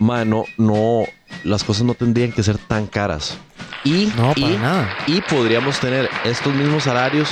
ma, 0.00 0.24
no, 0.24 0.44
no, 0.56 1.04
las 1.44 1.64
cosas 1.64 1.84
no 1.84 1.94
tendrían 1.94 2.32
que 2.32 2.42
ser 2.42 2.58
tan 2.58 2.86
caras. 2.86 3.38
Y, 3.84 4.12
No, 4.16 4.32
y- 4.36 4.58
y 5.06 5.20
podríamos 5.22 5.78
tener 5.78 6.10
estos 6.24 6.52
mismos 6.54 6.82
salarios, 6.84 7.28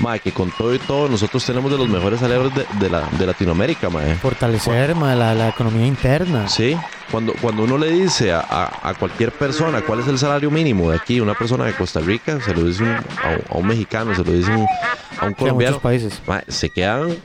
ma, 0.00 0.18
que 0.18 0.32
con 0.32 0.50
todo 0.50 0.74
y 0.74 0.78
todo 0.78 1.08
nosotros 1.08 1.44
tenemos 1.44 1.70
de 1.70 1.78
los 1.78 1.88
mejores 1.88 2.20
salarios 2.20 2.52
de, 2.54 2.66
de 2.80 2.90
la, 2.90 3.02
de 3.18 3.26
Latinoamérica, 3.26 3.88
ma. 3.90 4.00
Fortalecer 4.20 4.94
ma, 4.94 5.14
la, 5.14 5.34
la 5.34 5.48
economía 5.48 5.86
interna. 5.86 6.48
Sí, 6.48 6.76
cuando, 7.10 7.32
cuando 7.40 7.64
uno 7.64 7.76
le 7.78 7.90
dice 7.90 8.32
a, 8.32 8.40
a- 8.40 8.90
a 8.90 8.94
cualquier 8.94 9.32
persona 9.32 9.82
cuál 9.82 10.00
es 10.00 10.08
el 10.08 10.18
salario 10.18 10.50
mínimo 10.50 10.90
de 10.90 10.96
aquí, 10.96 11.20
una 11.20 11.34
persona 11.34 11.64
de 11.64 11.72
Costa 11.74 12.00
Rica, 12.00 12.40
se 12.40 12.54
lo 12.54 12.64
dice 12.64 12.82
un- 12.82 12.88
a, 12.90 12.96
un- 12.96 13.44
a 13.50 13.58
un 13.58 13.66
mexicano, 13.66 14.14
se 14.14 14.24
lo 14.24 14.32
dice 14.32 14.50
un- 14.50 14.66
a 15.20 15.26
un 15.26 15.34
colombiano, 15.34 15.78
países. 15.80 16.20
se 16.48 16.70
quedan... 16.70 17.16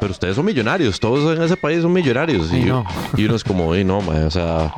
Pero 0.00 0.12
ustedes 0.12 0.34
son 0.34 0.46
millonarios, 0.46 0.98
todos 0.98 1.36
en 1.36 1.42
ese 1.44 1.58
país 1.58 1.82
son 1.82 1.92
millonarios. 1.92 2.50
Y 2.52 2.60
Y, 2.60 2.64
no. 2.64 2.86
y 3.18 3.26
uno 3.26 3.34
es 3.36 3.44
como, 3.44 3.76
y 3.76 3.84
no, 3.84 4.00
ma, 4.00 4.14
o 4.26 4.30
sea, 4.30 4.72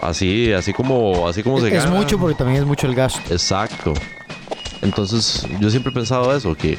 así, 0.00 0.50
así 0.54 0.72
como, 0.72 1.28
así 1.28 1.42
como 1.42 1.60
se 1.60 1.68
Es 1.68 1.84
gana. 1.84 1.94
mucho 1.94 2.18
porque 2.18 2.36
también 2.36 2.60
es 2.62 2.66
mucho 2.66 2.86
el 2.86 2.94
gasto. 2.94 3.20
Exacto. 3.30 3.92
Entonces, 4.82 5.46
yo 5.60 5.70
siempre 5.70 5.90
he 5.90 5.94
pensado 5.94 6.34
eso, 6.34 6.54
que 6.54 6.78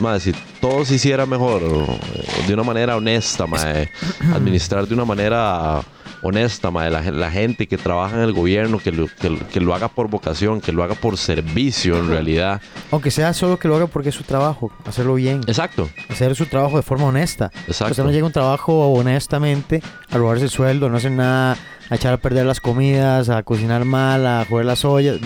madre, 0.00 0.20
si 0.20 0.32
todo 0.60 0.84
se 0.84 0.96
hiciera 0.96 1.26
mejor, 1.26 1.62
eh, 1.62 2.46
de 2.46 2.54
una 2.54 2.62
manera 2.62 2.96
honesta, 2.96 3.46
madre, 3.46 3.90
administrar 4.34 4.86
de 4.86 4.94
una 4.94 5.04
manera 5.04 5.82
honesta, 6.22 6.70
mae, 6.70 6.90
la, 6.90 7.00
la 7.02 7.30
gente 7.30 7.66
que 7.66 7.76
trabaja 7.76 8.16
en 8.16 8.22
el 8.22 8.32
gobierno, 8.32 8.78
que 8.78 8.92
lo, 8.92 9.06
que, 9.06 9.38
que 9.52 9.60
lo 9.60 9.74
haga 9.74 9.88
por 9.88 10.08
vocación, 10.08 10.60
que 10.60 10.72
lo 10.72 10.82
haga 10.82 10.94
por 10.94 11.16
servicio 11.16 11.98
en 11.98 12.08
realidad. 12.08 12.60
Aunque 12.90 13.10
sea 13.10 13.32
solo 13.34 13.58
que 13.58 13.68
lo 13.68 13.76
haga 13.76 13.86
porque 13.86 14.08
es 14.08 14.14
su 14.14 14.24
trabajo, 14.24 14.70
hacerlo 14.84 15.14
bien. 15.14 15.40
Exacto. 15.46 15.88
Hacer 16.08 16.34
su 16.34 16.46
trabajo 16.46 16.76
de 16.76 16.82
forma 16.82 17.06
honesta. 17.06 17.50
Exacto. 17.66 17.92
O 17.92 17.94
sea, 17.94 18.04
no 18.04 18.10
llega 18.10 18.24
a 18.24 18.26
un 18.26 18.32
trabajo 18.32 18.88
honestamente 18.92 19.82
a 20.10 20.18
robarse 20.18 20.44
el 20.44 20.50
sueldo, 20.50 20.88
no 20.88 20.96
hacer 20.96 21.12
nada, 21.12 21.56
a 21.90 21.94
echar 21.94 22.14
a 22.14 22.16
perder 22.18 22.46
las 22.46 22.60
comidas, 22.60 23.28
a 23.28 23.42
cocinar 23.42 23.84
mal, 23.84 24.26
a 24.26 24.44
joder 24.48 24.66
las 24.66 24.84
ollas. 24.84 25.18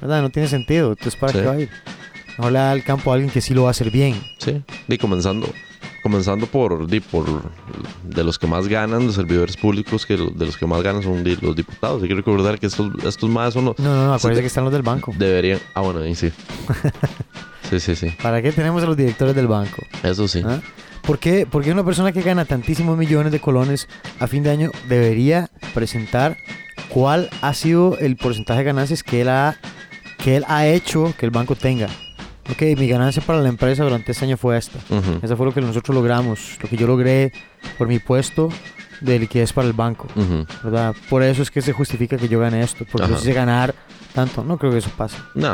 ¿Verdad? 0.00 0.22
No 0.22 0.30
tiene 0.30 0.48
sentido. 0.48 0.90
Entonces, 0.90 1.16
¿para 1.16 1.32
Sí. 1.32 1.38
qué 1.40 1.44
va 1.44 1.52
a 1.52 1.60
ir? 1.60 1.68
Mejor 2.38 2.52
le 2.52 2.58
da 2.58 2.72
el 2.72 2.84
campo 2.84 3.10
a 3.10 3.14
alguien 3.14 3.30
que 3.30 3.40
sí 3.40 3.52
lo 3.54 3.62
va 3.64 3.68
a 3.68 3.70
hacer 3.72 3.90
bien. 3.90 4.14
Sí, 4.38 4.62
y 4.88 4.98
comenzando, 4.98 5.46
comenzando 6.02 6.46
por, 6.46 6.86
di, 6.86 7.00
por 7.00 7.26
de 8.04 8.24
los 8.24 8.38
que 8.38 8.46
más 8.46 8.66
ganan, 8.68 9.04
los 9.06 9.14
servidores 9.16 9.56
públicos, 9.58 10.06
que 10.06 10.16
de 10.16 10.46
los 10.46 10.56
que 10.56 10.64
más 10.66 10.82
ganan 10.82 11.02
son 11.02 11.22
di, 11.22 11.36
los 11.42 11.54
diputados. 11.54 11.98
Y 12.02 12.06
quiero 12.06 12.16
recordar 12.16 12.58
que 12.58 12.66
estos, 12.66 12.90
estos 13.04 13.28
más 13.28 13.52
son 13.54 13.66
los... 13.66 13.78
No, 13.78 13.94
no, 13.94 14.06
no, 14.06 14.14
acuérdense 14.14 14.40
que 14.42 14.46
están 14.46 14.64
los 14.64 14.72
del 14.72 14.82
banco. 14.82 15.12
Deberían... 15.18 15.58
Ah, 15.74 15.82
bueno, 15.82 16.00
ahí 16.00 16.14
sí. 16.14 16.30
Sí, 17.70 17.78
sí, 17.78 17.94
sí. 17.94 18.08
¿Para 18.20 18.42
qué 18.42 18.50
tenemos 18.50 18.82
a 18.82 18.86
los 18.86 18.96
directores 18.96 19.32
del 19.36 19.46
banco? 19.46 19.76
Eso 20.02 20.26
sí. 20.26 20.42
¿Ah? 20.44 20.60
¿Por 21.02 21.20
qué? 21.20 21.46
Porque 21.48 21.70
una 21.70 21.84
persona 21.84 22.10
que 22.10 22.20
gana 22.20 22.44
tantísimos 22.44 22.98
millones 22.98 23.30
de 23.30 23.38
colones 23.40 23.86
a 24.18 24.26
fin 24.26 24.42
de 24.42 24.50
año 24.50 24.72
debería 24.88 25.50
presentar 25.72 26.36
cuál 26.88 27.30
ha 27.42 27.54
sido 27.54 27.96
el 28.00 28.16
porcentaje 28.16 28.58
de 28.60 28.64
ganancias 28.64 29.04
que 29.04 29.20
él 29.20 29.28
ha, 29.28 29.56
que 30.22 30.36
él 30.36 30.44
ha 30.48 30.66
hecho 30.66 31.12
que 31.18 31.26
el 31.26 31.30
banco 31.30 31.54
tenga. 31.56 31.88
Ok, 32.50 32.62
mi 32.76 32.88
ganancia 32.88 33.22
para 33.22 33.40
la 33.40 33.48
empresa 33.48 33.84
durante 33.84 34.12
este 34.12 34.24
año 34.24 34.36
fue 34.36 34.58
esta. 34.58 34.78
Ujú. 34.88 35.20
Eso 35.22 35.36
fue 35.36 35.46
lo 35.46 35.54
que 35.54 35.60
nosotros 35.60 35.94
logramos, 35.94 36.58
lo 36.62 36.68
que 36.68 36.76
yo 36.76 36.86
logré 36.86 37.32
por 37.78 37.86
mi 37.86 37.98
puesto 38.00 38.48
de 39.00 39.18
liquidez 39.18 39.52
para 39.52 39.66
el 39.68 39.72
banco. 39.72 40.08
Ujú. 40.16 40.46
¿verdad? 40.64 40.94
Por 41.08 41.22
eso 41.22 41.42
es 41.42 41.50
que 41.50 41.62
se 41.62 41.72
justifica 41.72 42.16
que 42.16 42.28
yo 42.28 42.40
gane 42.40 42.60
esto, 42.62 42.84
porque 42.90 43.08
yo 43.08 43.18
sé 43.18 43.32
ganar 43.32 43.74
tanto. 44.14 44.42
No 44.42 44.58
creo 44.58 44.72
que 44.72 44.78
eso 44.78 44.90
pase. 44.96 45.16
No, 45.36 45.52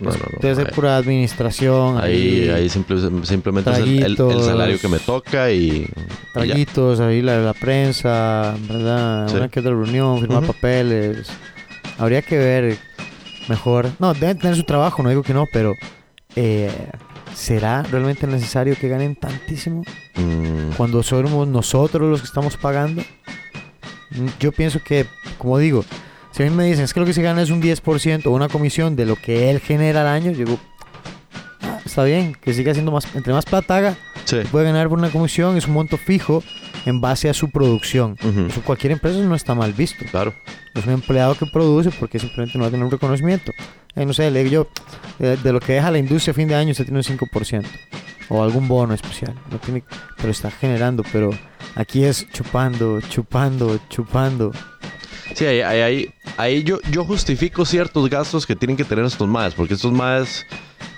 no, 0.00 0.10
no. 0.10 0.10
no. 0.10 0.38
Debe 0.40 0.54
ser 0.54 0.66
Ahí- 0.68 0.74
pura 0.74 0.96
administración. 0.96 1.98
Ahí, 1.98 2.48
ahí 2.54 2.68
simple- 2.68 3.00
simplemente 3.26 3.70
es 3.72 3.78
el, 3.78 4.02
el- 4.04 4.16
el 4.20 4.42
salario 4.44 4.78
que 4.78 4.88
me 4.88 5.00
toca 5.00 5.50
y... 5.50 5.58
y 5.58 5.90
traguitos, 6.32 7.00
ahí 7.00 7.20
la, 7.20 7.38
la 7.40 7.52
prensa, 7.54 8.54
¿verdad? 8.68 9.28
Sí. 9.28 9.36
Una 9.36 9.48
que 9.48 9.58
otra 9.60 9.72
reunión, 9.72 10.20
firmar 10.20 10.44
Ujú. 10.44 10.52
papeles. 10.52 11.28
Habría 11.98 12.22
que 12.22 12.38
ver 12.38 12.78
mejor. 13.48 13.90
No, 13.98 14.14
deben 14.14 14.38
tener 14.38 14.56
su 14.56 14.64
trabajo, 14.64 15.02
no 15.02 15.08
digo 15.08 15.22
que 15.22 15.34
no, 15.34 15.46
pero 15.52 15.74
eh, 16.36 16.70
¿será 17.34 17.82
realmente 17.82 18.26
necesario 18.26 18.76
que 18.78 18.88
ganen 18.88 19.16
tantísimo 19.16 19.82
Mm, 20.16 20.72
cuando 20.76 21.02
somos 21.04 21.46
nosotros 21.46 22.10
los 22.10 22.20
que 22.20 22.26
estamos 22.26 22.56
pagando? 22.56 23.02
Yo 24.40 24.50
pienso 24.52 24.80
que, 24.82 25.06
como 25.38 25.58
digo, 25.58 25.84
si 26.32 26.42
a 26.42 26.46
mí 26.46 26.54
me 26.54 26.64
dicen 26.64 26.84
es 26.84 26.92
que 26.92 26.98
lo 27.00 27.06
que 27.06 27.12
se 27.12 27.22
gana 27.22 27.42
es 27.42 27.50
un 27.50 27.60
10% 27.62 28.26
o 28.26 28.30
una 28.32 28.48
comisión 28.48 28.96
de 28.96 29.06
lo 29.06 29.14
que 29.16 29.50
él 29.50 29.60
genera 29.60 30.00
al 30.00 30.08
año, 30.08 30.32
yo 30.32 30.38
digo, 30.44 30.58
"Ah, 31.62 31.78
está 31.84 32.02
bien, 32.04 32.34
que 32.40 32.52
siga 32.52 32.72
haciendo 32.72 32.90
más, 32.90 33.06
entre 33.14 33.32
más 33.32 33.44
plata 33.44 33.76
haga, 33.76 33.96
sí. 34.24 34.38
puede 34.50 34.64
ganar 34.66 34.88
por 34.88 34.98
una 34.98 35.10
comisión, 35.10 35.56
es 35.56 35.66
un 35.68 35.74
monto 35.74 35.96
fijo 35.98 36.42
en 36.86 37.00
base 37.00 37.28
a 37.28 37.34
su 37.34 37.50
producción. 37.50 38.16
Ujú. 38.22 38.46
Eso 38.48 38.62
cualquier 38.62 38.92
empresa 38.92 39.18
no 39.18 39.34
está 39.34 39.54
mal 39.54 39.72
visto. 39.72 40.04
Claro. 40.10 40.34
Es 40.74 40.86
un 40.86 40.92
empleado 40.92 41.34
que 41.34 41.46
produce 41.46 41.90
porque 41.90 42.18
simplemente 42.18 42.58
no 42.58 42.62
va 42.62 42.68
a 42.68 42.70
tener 42.70 42.84
un 42.84 42.90
reconocimiento. 42.90 43.52
Eh, 43.94 44.06
no 44.06 44.12
sé, 44.12 44.30
le 44.30 44.44
digo 44.44 44.50
yo, 44.50 44.68
eh, 45.18 45.36
de 45.42 45.52
lo 45.52 45.60
que 45.60 45.74
deja 45.74 45.90
la 45.90 45.98
industria 45.98 46.32
a 46.32 46.34
fin 46.34 46.48
de 46.48 46.54
año 46.54 46.70
usted 46.70 46.84
tiene 46.84 46.98
un 46.98 47.04
5%. 47.04 47.64
O 48.30 48.42
algún 48.42 48.68
bono 48.68 48.92
especial. 48.92 49.34
No 49.50 49.58
tiene, 49.58 49.82
pero 50.16 50.30
está 50.30 50.50
generando. 50.50 51.02
Pero 51.12 51.30
aquí 51.74 52.04
es 52.04 52.28
chupando, 52.30 53.00
chupando, 53.00 53.80
chupando. 53.88 54.52
Sí, 55.34 55.46
ahí, 55.46 55.60
ahí, 55.60 55.80
ahí, 55.80 56.14
ahí 56.36 56.62
yo, 56.62 56.78
yo 56.90 57.04
justifico 57.04 57.64
ciertos 57.64 58.08
gastos 58.10 58.46
que 58.46 58.56
tienen 58.56 58.76
que 58.76 58.84
tener 58.84 59.04
estos 59.04 59.28
más, 59.28 59.54
porque 59.54 59.74
estos 59.74 59.92
más 59.92 60.46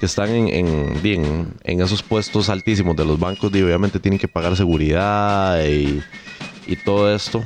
que 0.01 0.07
están 0.07 0.31
en, 0.31 0.49
en, 0.49 1.03
di, 1.03 1.15
en- 1.15 1.81
esos 1.81 2.03
puestos 2.03 2.49
altísimos 2.49 2.97
de 2.97 3.05
los 3.05 3.21
bancos, 3.21 3.53
di, 3.53 3.63
obviamente 3.63 4.01
tienen 4.01 4.19
que 4.19 4.27
pagar 4.29 4.57
seguridad 4.57 5.63
y, 5.65 6.03
y 6.67 6.77
todo 6.77 7.15
esto 7.15 7.45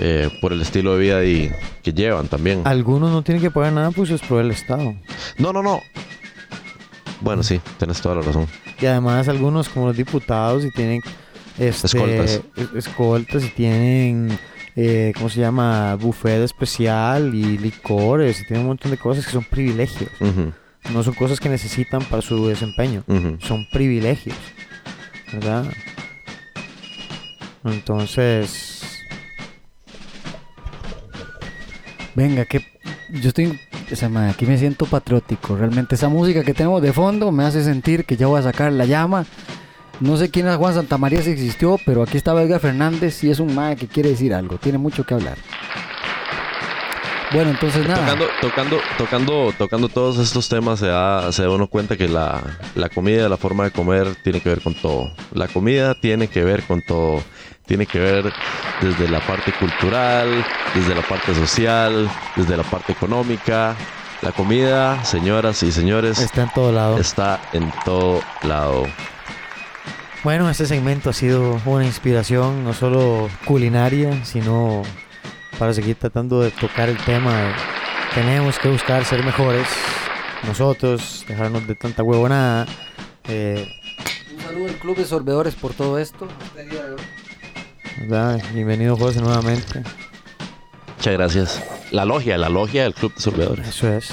eh, 0.00 0.28
por 0.40 0.52
el 0.52 0.60
estilo 0.60 0.96
de 0.96 1.00
vida 1.00 1.56
que 1.82 1.92
llevan 1.92 2.28
también. 2.28 2.62
Algunos 2.64 3.10
no 3.10 3.22
tienen 3.22 3.42
que 3.42 3.50
pagar 3.50 3.72
nada, 3.72 3.90
pues 3.90 4.10
es 4.10 4.20
por 4.20 4.40
el 4.42 4.50
Estado. 4.50 4.94
No, 5.38 5.52
no, 5.52 5.62
no. 5.62 5.80
Bueno, 7.20 7.42
sí, 7.42 7.60
tienes 7.78 8.00
toda 8.00 8.16
la 8.16 8.22
razón. 8.22 8.46
Y 8.80 8.86
además 8.86 9.28
algunos, 9.28 9.68
como 9.68 9.86
los 9.88 9.96
diputados, 9.96 10.64
y 10.64 10.70
tienen 10.72 11.00
este, 11.58 11.86
Escoltas. 11.86 12.40
es- 12.56 12.68
escoltas 12.86 13.44
y 13.44 13.48
tienen, 13.50 14.36
eh, 14.76 15.12
¿cómo 15.16 15.30
se 15.30 15.40
llama? 15.40 15.94
Buffet 15.94 16.42
especial 16.42 17.34
y 17.34 17.56
licores, 17.56 18.40
y 18.40 18.46
tienen 18.46 18.62
un 18.62 18.68
montón 18.68 18.90
de 18.90 18.98
cosas 18.98 19.24
que 19.24 19.32
son 19.32 19.44
privilegios. 19.44 20.10
No 20.92 21.02
son 21.02 21.14
cosas 21.14 21.40
que 21.40 21.48
necesitan 21.48 22.02
para 22.04 22.22
su 22.22 22.46
desempeño. 22.46 23.04
Son 23.40 23.66
privilegios. 23.72 24.36
¿Verdad? 25.32 25.64
Entonces... 27.64 28.82
Venga, 32.14 32.44
que 32.44 32.64
yo 33.10 33.28
estoy, 33.28 33.58
o 33.90 33.96
sea, 33.96 34.08
ma, 34.08 34.28
aquí 34.28 34.46
me 34.46 34.56
siento 34.56 34.86
patriótico. 34.86 35.56
Realmente 35.56 35.96
esa 35.96 36.08
música 36.08 36.44
que 36.44 36.54
tenemos 36.54 36.80
de 36.80 36.92
fondo 36.92 37.32
me 37.32 37.44
hace 37.44 37.64
sentir 37.64 38.04
que 38.04 38.16
ya 38.16 38.28
voy 38.28 38.38
a 38.38 38.44
sacar 38.44 38.72
la 38.72 38.84
llama. 38.84 39.26
No 40.00 40.16
sé 40.16 40.30
quién 40.30 40.46
es 40.48 40.56
Juan 40.56 40.74
Santamaría 40.74 41.22
si 41.22 41.30
existió, 41.30 41.78
pero 41.84 42.02
aquí 42.02 42.16
está 42.16 42.40
Edgar 42.40 42.60
Fernández 42.60 43.22
y 43.24 43.30
es 43.30 43.40
un 43.40 43.54
mae 43.54 43.76
que 43.76 43.88
quiere 43.88 44.10
decir 44.10 44.34
algo. 44.34 44.58
Tiene 44.58 44.78
mucho 44.78 45.04
que 45.04 45.14
hablar. 45.14 45.38
Bueno, 47.34 47.50
entonces 47.50 47.86
nada. 47.86 48.00
Tocando, 48.06 48.26
tocando, 48.40 48.80
tocando, 48.96 49.52
tocando 49.58 49.88
todos 49.88 50.18
estos 50.18 50.48
temas 50.48 50.78
se 50.78 50.86
da, 50.86 51.32
se 51.32 51.42
da 51.42 51.50
uno 51.50 51.66
cuenta 51.66 51.96
que 51.96 52.08
la, 52.08 52.40
la 52.76 52.88
comida, 52.88 53.28
la 53.28 53.36
forma 53.36 53.64
de 53.64 53.72
comer 53.72 54.14
tiene 54.22 54.40
que 54.40 54.48
ver 54.50 54.60
con 54.62 54.74
todo. 54.74 55.12
La 55.32 55.48
comida 55.48 55.94
tiene 56.00 56.28
que 56.28 56.44
ver 56.44 56.62
con 56.62 56.80
todo. 56.82 57.22
Tiene 57.66 57.86
que 57.86 57.98
ver 57.98 58.32
desde 58.80 59.08
la 59.08 59.20
parte 59.20 59.52
cultural, 59.58 60.44
desde 60.74 60.94
la 60.94 61.02
parte 61.02 61.34
social, 61.34 62.08
desde 62.36 62.56
la 62.56 62.62
parte 62.62 62.92
económica. 62.92 63.74
La 64.22 64.30
comida, 64.32 65.04
señoras 65.04 65.62
y 65.64 65.72
señores, 65.72 66.18
Está 66.20 66.42
en 66.44 66.50
todo 66.54 66.72
lado. 66.72 66.98
está 66.98 67.40
en 67.52 67.72
todo 67.84 68.20
lado. 68.42 68.84
Bueno, 70.22 70.48
este 70.48 70.66
segmento 70.66 71.10
ha 71.10 71.12
sido 71.12 71.60
una 71.66 71.84
inspiración 71.84 72.64
no 72.64 72.72
solo 72.72 73.28
culinaria, 73.44 74.24
sino 74.24 74.82
para 75.58 75.72
seguir 75.72 75.96
tratando 75.96 76.40
de 76.40 76.50
tocar 76.50 76.88
el 76.88 76.96
tema 76.98 77.32
de 77.32 77.52
tenemos 78.14 78.58
que 78.58 78.68
buscar 78.68 79.04
ser 79.04 79.24
mejores 79.24 79.66
nosotros, 80.46 81.24
dejarnos 81.26 81.66
de 81.66 81.74
tanta 81.74 82.02
huevonada. 82.02 82.66
Eh, 83.28 83.66
Un 84.36 84.42
saludo 84.42 84.68
al 84.68 84.74
Club 84.76 84.96
de 84.96 85.04
Sorbedores 85.04 85.54
por 85.54 85.72
todo 85.74 85.98
esto. 85.98 86.28
¿verdad? 88.00 88.42
Bienvenido 88.52 88.96
José 88.96 89.20
nuevamente. 89.20 89.82
Muchas 90.96 91.12
gracias. 91.12 91.62
La 91.90 92.04
logia, 92.04 92.36
la 92.38 92.48
logia 92.48 92.82
del 92.84 92.94
Club 92.94 93.14
de 93.14 93.20
Sorbedores. 93.20 93.68
Eso 93.68 93.92
es. 93.92 94.10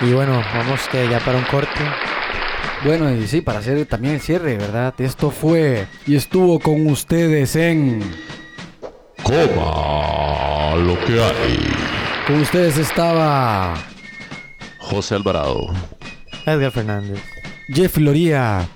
Y 0.00 0.12
bueno, 0.12 0.42
vamos 0.54 0.80
que 0.90 1.08
ya 1.08 1.20
para 1.20 1.38
un 1.38 1.44
corte. 1.44 1.80
Bueno, 2.84 3.10
y 3.10 3.26
sí, 3.26 3.40
para 3.40 3.60
hacer 3.60 3.86
también 3.86 4.14
el 4.14 4.20
cierre, 4.20 4.56
¿verdad? 4.56 4.94
Esto 4.98 5.30
fue 5.30 5.86
y 6.06 6.16
estuvo 6.16 6.58
con 6.58 6.86
ustedes 6.86 7.56
en... 7.56 8.02
Coma 9.24 10.76
lo 10.76 10.98
que 11.06 11.22
hay. 11.22 11.58
Con 12.26 12.40
ustedes 12.40 12.76
estaba 12.76 13.74
José 14.78 15.14
Alvarado. 15.14 15.72
Edgar 16.44 16.70
Fernández. 16.70 17.22
Jeff 17.68 17.96
Loría 17.96 18.68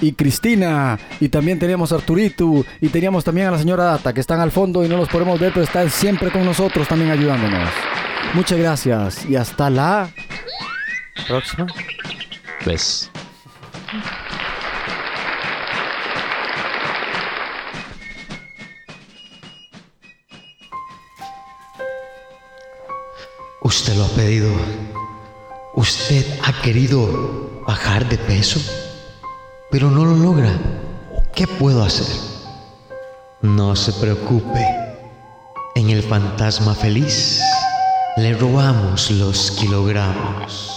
y 0.00 0.12
Cristina. 0.12 0.98
Y 1.20 1.28
también 1.28 1.58
teníamos 1.60 1.92
a 1.92 1.96
Arturito. 1.96 2.64
Y 2.80 2.88
teníamos 2.88 3.22
también 3.22 3.46
a 3.46 3.52
la 3.52 3.58
señora 3.58 3.84
Data, 3.84 4.12
que 4.12 4.20
están 4.20 4.40
al 4.40 4.50
fondo 4.50 4.84
y 4.84 4.88
no 4.88 4.96
los 4.96 5.08
podemos 5.08 5.38
ver, 5.38 5.52
pero 5.52 5.64
están 5.64 5.88
siempre 5.88 6.30
con 6.30 6.44
nosotros 6.44 6.88
también 6.88 7.12
ayudándonos. 7.12 7.70
Muchas 8.34 8.58
gracias 8.58 9.24
y 9.24 9.36
hasta 9.36 9.70
la 9.70 10.10
próxima. 11.28 11.66
¿Ves? 12.66 13.10
Usted 23.64 23.94
lo 23.94 24.04
ha 24.04 24.08
pedido. 24.08 24.52
Usted 25.74 26.26
ha 26.42 26.62
querido 26.62 27.62
bajar 27.66 28.08
de 28.08 28.18
peso, 28.18 28.60
pero 29.70 29.90
no 29.90 30.04
lo 30.04 30.16
logra. 30.16 30.52
¿Qué 31.34 31.46
puedo 31.46 31.82
hacer? 31.82 32.06
No 33.40 33.76
se 33.76 33.92
preocupe. 33.92 34.66
En 35.74 35.90
el 35.90 36.02
fantasma 36.02 36.74
feliz 36.74 37.40
le 38.16 38.34
robamos 38.34 39.10
los 39.12 39.52
kilogramos. 39.52 40.72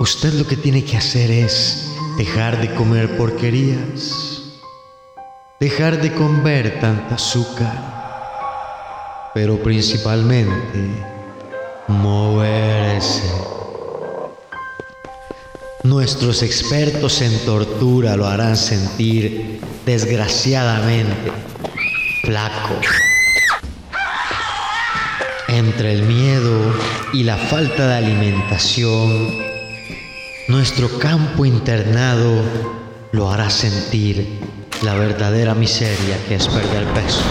Usted 0.00 0.34
lo 0.34 0.46
que 0.46 0.56
tiene 0.56 0.84
que 0.84 0.96
hacer 0.96 1.30
es 1.30 1.92
dejar 2.16 2.60
de 2.60 2.74
comer 2.74 3.16
porquerías, 3.16 4.37
dejar 5.60 6.00
de 6.00 6.12
comer 6.12 6.78
tanta 6.80 7.16
azúcar, 7.16 9.30
pero 9.34 9.60
principalmente 9.60 11.04
moverse. 11.88 13.24
Nuestros 15.82 16.42
expertos 16.42 17.20
en 17.22 17.36
tortura 17.44 18.16
lo 18.16 18.26
harán 18.26 18.56
sentir 18.56 19.60
desgraciadamente 19.84 21.32
flaco. 22.22 22.74
Entre 25.48 25.94
el 25.94 26.02
miedo 26.02 26.72
y 27.12 27.24
la 27.24 27.36
falta 27.36 27.88
de 27.88 27.94
alimentación, 27.94 29.34
nuestro 30.46 30.98
campo 30.98 31.44
internado 31.44 32.42
lo 33.10 33.30
hará 33.30 33.50
sentir 33.50 34.57
la 34.82 34.94
verdadera 34.94 35.54
miseria 35.54 36.16
que 36.28 36.36
es 36.36 36.46
perder 36.48 36.86
peso. 36.94 37.22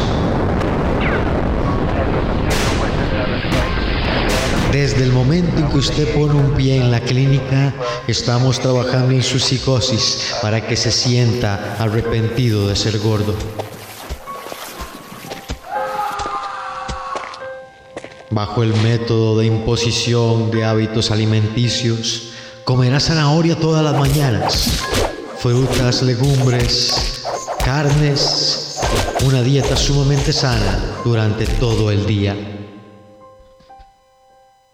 Desde 4.71 5.03
el 5.03 5.11
momento 5.11 5.57
en 5.57 5.69
que 5.69 5.77
usted 5.77 6.13
pone 6.13 6.33
un 6.33 6.51
pie 6.55 6.77
en 6.77 6.91
la 6.91 6.99
clínica, 6.99 7.73
estamos 8.07 8.59
trabajando 8.59 9.13
en 9.13 9.23
su 9.23 9.39
psicosis 9.39 10.33
para 10.41 10.67
que 10.67 10.75
se 10.75 10.91
sienta 10.91 11.77
arrepentido 11.79 12.67
de 12.67 12.75
ser 12.75 12.99
gordo. 12.99 13.33
Bajo 18.29 18.61
el 18.61 18.75
método 18.81 19.39
de 19.39 19.47
imposición 19.47 20.51
de 20.51 20.63
hábitos 20.63 21.11
alimenticios, 21.11 22.33
comerá 22.65 22.99
zanahoria 22.99 23.55
todas 23.55 23.83
las 23.83 23.97
mañanas, 23.97 24.83
frutas, 25.39 26.03
legumbres, 26.03 27.16
carnes, 27.67 28.79
una 29.25 29.41
dieta 29.41 29.75
sumamente 29.75 30.31
sana 30.31 30.79
durante 31.03 31.45
todo 31.45 31.91
el 31.91 32.05
día. 32.05 32.33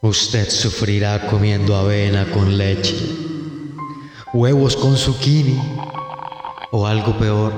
Usted 0.01 0.47
sufrirá 0.47 1.25
comiendo 1.25 1.75
avena 1.75 2.29
con 2.29 2.55
leche, 2.55 2.95
huevos 4.31 4.75
con 4.75 4.95
zucchini 4.95 5.59
o 6.71 6.85
algo 6.85 7.17
peor, 7.17 7.51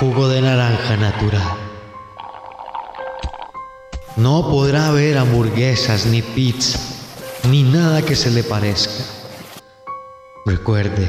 jugo 0.00 0.26
de 0.26 0.40
naranja 0.40 0.96
natural. 0.96 1.56
No 4.16 4.50
podrá 4.50 4.90
ver 4.90 5.16
hamburguesas 5.16 6.06
ni 6.06 6.22
pizza, 6.22 6.80
ni 7.44 7.62
nada 7.62 8.02
que 8.02 8.16
se 8.16 8.32
le 8.32 8.42
parezca. 8.42 9.04
Recuerde, 10.44 11.06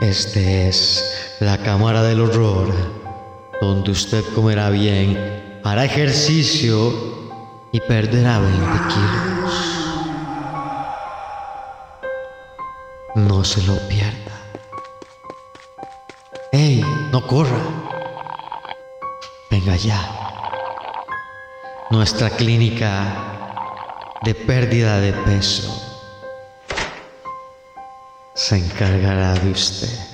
este 0.00 0.68
es 0.70 1.23
la 1.40 1.58
cámara 1.58 2.02
del 2.02 2.20
horror, 2.20 2.72
donde 3.60 3.90
usted 3.90 4.24
comerá 4.34 4.70
bien, 4.70 5.60
hará 5.64 5.84
ejercicio 5.84 6.92
y 7.72 7.80
perderá 7.80 8.38
20 8.38 8.60
kilos. 8.88 9.74
No 13.16 13.44
se 13.44 13.62
lo 13.62 13.76
pierda. 13.88 14.32
¡Ey! 16.52 16.84
No 17.10 17.26
corra. 17.26 17.58
Venga 19.50 19.76
ya. 19.76 20.00
Nuestra 21.90 22.30
clínica 22.30 23.34
de 24.22 24.34
pérdida 24.34 25.00
de 25.00 25.12
peso 25.12 25.80
se 28.34 28.56
encargará 28.56 29.34
de 29.34 29.50
usted. 29.50 30.13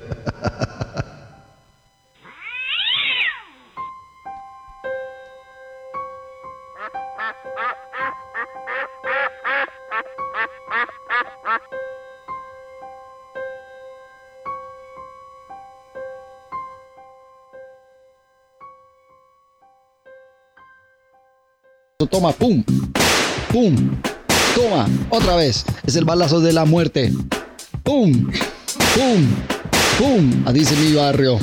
Toma, 22.13 22.31
pum, 22.31 22.63
pum, 23.51 23.75
toma, 24.55 24.87
otra 25.09 25.35
vez. 25.35 25.65
Es 25.85 25.95
el 25.95 26.05
balazo 26.05 26.41
de 26.41 26.53
la 26.53 26.63
muerte. 26.63 27.11
Pum, 27.83 28.29
pum, 28.93 29.27
pum. 29.97 30.43
Así 30.45 30.59
dice 30.59 30.75
mi 30.75 30.93
barrio. 30.93 31.39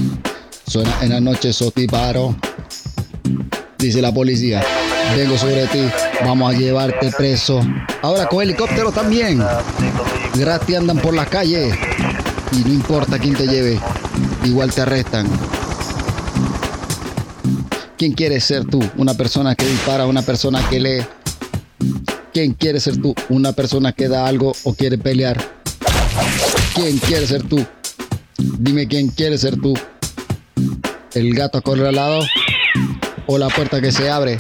Suena 0.66 0.94
en 1.02 1.10
la 1.10 1.20
noche 1.20 1.52
sotiparo. 1.52 2.36
Dice 3.78 4.00
la 4.00 4.12
policía. 4.12 4.62
Vengo 5.16 5.36
sobre 5.36 5.66
ti. 5.66 5.80
Vamos 6.24 6.54
a 6.54 6.58
llevarte 6.58 7.10
preso. 7.10 7.60
Ahora 8.02 8.26
con 8.26 8.42
helicóptero 8.42 8.92
también. 8.92 9.42
Gratis 10.34 10.76
andan 10.76 10.98
por 10.98 11.14
la 11.14 11.26
calle. 11.26 11.74
Y 12.52 12.68
no 12.68 12.72
importa 12.72 13.18
quién 13.18 13.34
te 13.34 13.46
lleve. 13.46 13.78
Igual 14.44 14.72
te 14.72 14.82
arrestan. 14.82 15.28
¿Quién 17.96 18.12
quieres 18.12 18.44
ser 18.44 18.64
tú? 18.64 18.80
¿Una 18.96 19.14
persona 19.14 19.54
que 19.54 19.66
dispara? 19.66 20.06
¿Una 20.06 20.22
persona 20.22 20.66
que 20.68 20.80
lee? 20.80 21.06
¿Quién 22.32 22.54
quiere 22.54 22.80
ser 22.80 23.00
tú? 23.00 23.14
¿Una 23.28 23.52
persona 23.52 23.92
que 23.92 24.08
da 24.08 24.26
algo 24.26 24.54
o 24.64 24.74
quiere 24.74 24.96
pelear? 24.96 25.59
¿Quién 26.74 26.98
quiere 26.98 27.26
ser 27.26 27.42
tú? 27.42 27.66
Dime 28.38 28.86
quién 28.86 29.08
quiere 29.08 29.36
ser 29.38 29.60
tú. 29.60 29.74
¿El 31.14 31.34
gato 31.34 31.58
acorralado 31.58 32.20
o 33.26 33.38
la 33.38 33.48
puerta 33.48 33.80
que 33.80 33.90
se 33.90 34.08
abre? 34.08 34.36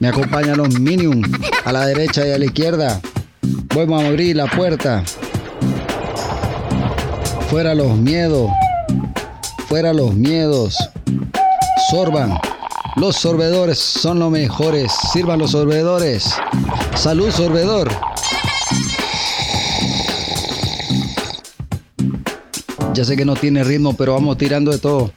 Me 0.00 0.08
acompañan 0.08 0.58
los 0.58 0.78
Minions 0.78 1.28
a 1.64 1.72
la 1.72 1.86
derecha 1.86 2.26
y 2.26 2.32
a 2.32 2.38
la 2.38 2.44
izquierda. 2.44 3.00
Vamos 3.74 4.02
a 4.02 4.06
abrir 4.08 4.36
la 4.36 4.46
puerta. 4.46 5.04
Fuera 7.50 7.74
los 7.74 7.96
miedos. 7.96 8.50
Fuera 9.68 9.92
los 9.92 10.14
miedos. 10.14 10.76
Sorban. 11.90 12.38
Los 12.98 13.14
sorbedores 13.14 13.78
son 13.78 14.18
los 14.18 14.28
mejores. 14.30 14.92
Sirvan 15.12 15.38
los 15.38 15.52
sorbedores. 15.52 16.34
Salud, 16.96 17.30
sorbedor. 17.30 17.88
Ya 22.94 23.04
sé 23.04 23.16
que 23.16 23.24
no 23.24 23.36
tiene 23.36 23.62
ritmo, 23.62 23.94
pero 23.94 24.14
vamos 24.14 24.36
tirando 24.36 24.72
de 24.72 24.78
todo. 24.78 25.12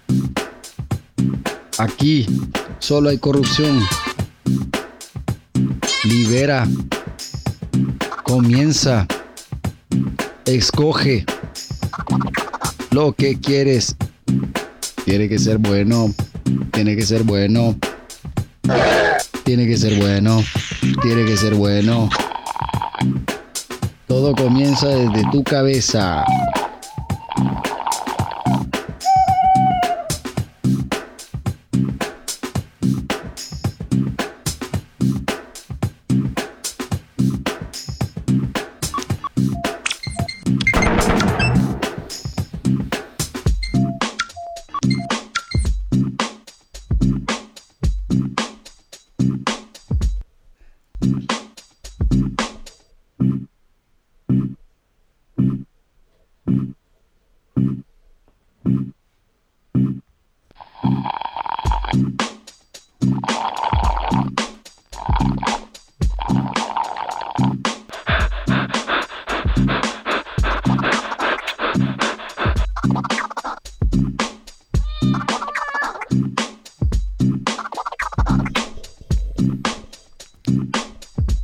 Aquí 1.79 2.27
solo 2.77 3.09
hay 3.09 3.17
corrupción. 3.17 3.79
Libera. 6.03 6.67
Comienza. 8.23 9.07
Escoge 10.45 11.25
lo 12.91 13.13
que 13.13 13.39
quieres. 13.39 13.95
Tiene 15.03 15.27
que 15.27 15.39
ser 15.39 15.57
bueno. 15.57 16.13
Tiene 16.71 16.95
que 16.95 17.03
ser 17.03 17.23
bueno. 17.23 17.75
Tiene 19.43 19.67
que 19.67 19.77
ser 19.77 19.99
bueno. 19.99 20.43
Tiene 21.01 21.25
que 21.25 21.37
ser 21.37 21.55
bueno. 21.55 22.09
Todo 24.07 24.35
comienza 24.35 24.87
desde 24.87 25.23
tu 25.31 25.43
cabeza. 25.43 26.25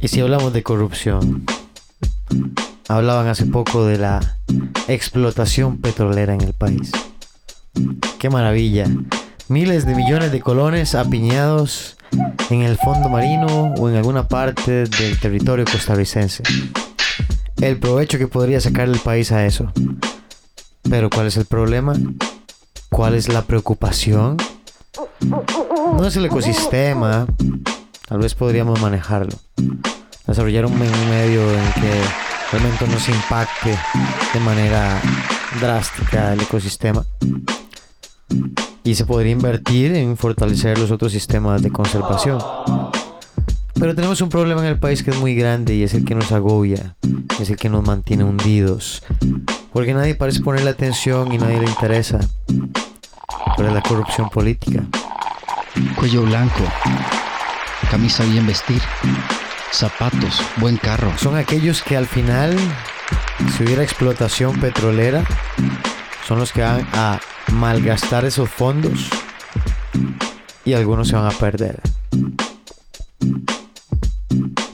Y 0.08 0.10
si 0.10 0.22
hablamos 0.22 0.54
de 0.54 0.64
corrupción, 0.64 1.44
hablaban 2.88 3.28
hace 3.28 3.46
poco 3.46 3.86
de 3.86 3.98
la 3.98 4.38
explotación 4.88 5.82
petrolera 5.82 6.34
en 6.34 6.40
el 6.40 6.54
país. 6.54 6.94
Qué 8.18 8.30
maravilla. 8.30 8.86
Miles 9.50 9.86
de 9.86 9.96
millones 9.96 10.32
de 10.32 10.40
colones 10.40 10.96
apiñados 10.96 11.98
en 12.50 12.62
el 12.62 12.78
fondo 12.78 13.10
marino 13.10 13.74
o 13.78 13.90
en 13.90 13.98
alguna 13.98 14.30
parte 14.30 14.86
del 14.86 15.20
territorio 15.20 15.66
costarricense. 15.66 16.42
El 17.60 17.78
provecho 17.78 18.18
que 18.18 18.30
podría 18.30 18.62
sacar 18.62 18.88
el 18.88 19.00
país 19.00 19.34
a 19.34 19.46
eso. 19.46 19.74
Pero 20.90 21.10
¿cuál 21.10 21.28
es 21.28 21.36
el 21.36 21.44
problema? 21.44 21.96
¿Cuál 22.88 23.16
es 23.16 23.28
la 23.28 23.42
preocupación? 23.42 24.38
No 25.20 26.08
es 26.08 26.16
el 26.16 26.28
ecosistema. 26.28 27.28
Tal 28.08 28.20
vez 28.20 28.36
podríamos 28.36 28.82
manejarlo. 28.82 29.36
Desarrollar 30.28 30.66
un 30.66 30.78
me- 30.78 30.90
un 30.90 31.10
medio 31.10 31.42
en 31.52 31.72
que 31.74 32.02
realmente 32.52 32.88
no 32.88 33.00
se 33.00 33.12
impacte 33.12 33.78
de 34.34 34.40
manera 34.42 35.00
drástica 35.60 36.34
el 36.34 36.42
ecosistema. 36.42 37.04
Y 38.84 38.96
se 38.96 39.06
podría 39.06 39.32
invertir 39.32 39.94
en 39.96 40.16
fortalecer 40.18 40.78
los 40.78 40.92
otros 40.92 41.12
sistemas 41.12 41.62
de 41.62 41.72
conservación. 41.72 42.40
Pero 43.74 43.94
tenemos 43.96 44.22
un 44.22 44.30
problema 44.30 44.62
en 44.62 44.68
el 44.68 44.80
país 44.80 45.04
que 45.04 45.12
es 45.12 45.18
muy 45.18 45.36
grande 45.36 45.76
y 45.76 45.84
es 45.84 45.94
el 45.94 46.04
que 46.04 46.16
nos 46.16 46.32
agobia, 46.32 46.96
es 47.40 47.50
el 47.50 47.58
que 47.58 47.70
nos 47.70 47.86
mantiene 47.86 48.24
hundidos. 48.24 49.04
Porque 49.72 49.94
nadie 49.94 50.16
parece 50.16 50.42
ponerle 50.42 50.72
atención 50.72 51.32
y 51.32 51.38
nadie 51.38 51.60
le 51.60 51.68
interesa. 51.70 52.20
Pero 53.56 53.70
es 53.70 53.74
la 53.74 53.82
corrupción 53.82 54.30
política. 54.30 54.84
Cuello 55.96 56.24
blanco, 56.24 56.64
camisa 57.92 58.24
bien 58.24 58.48
vestir, 58.48 58.82
zapatos, 59.72 60.42
buen 60.58 60.78
carro. 60.78 61.12
Son 61.18 61.36
aquellos 61.36 61.82
que 61.82 61.98
al 61.98 62.08
final, 62.08 62.56
si 63.56 63.64
hubiera 63.64 63.84
explotación 63.84 64.60
petrolera, 64.60 65.24
son 66.28 66.40
los 66.40 66.52
que 66.52 66.62
van 66.62 66.88
a 66.94 67.20
malgastar 67.54 68.26
esos 68.26 68.50
fondos 68.50 69.10
y 70.66 70.74
algunos 70.74 71.08
se 71.08 71.16
van 71.16 71.28
a 71.28 71.38
perder. 71.38 71.82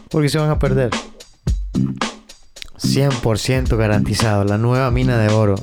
Porque 0.09 0.29
se 0.29 0.37
van 0.39 0.49
a 0.49 0.59
perder. 0.59 0.91
100% 2.77 3.77
garantizado, 3.77 4.43
la 4.43 4.57
nueva 4.57 4.91
mina 4.91 5.17
de 5.17 5.33
oro. 5.33 5.55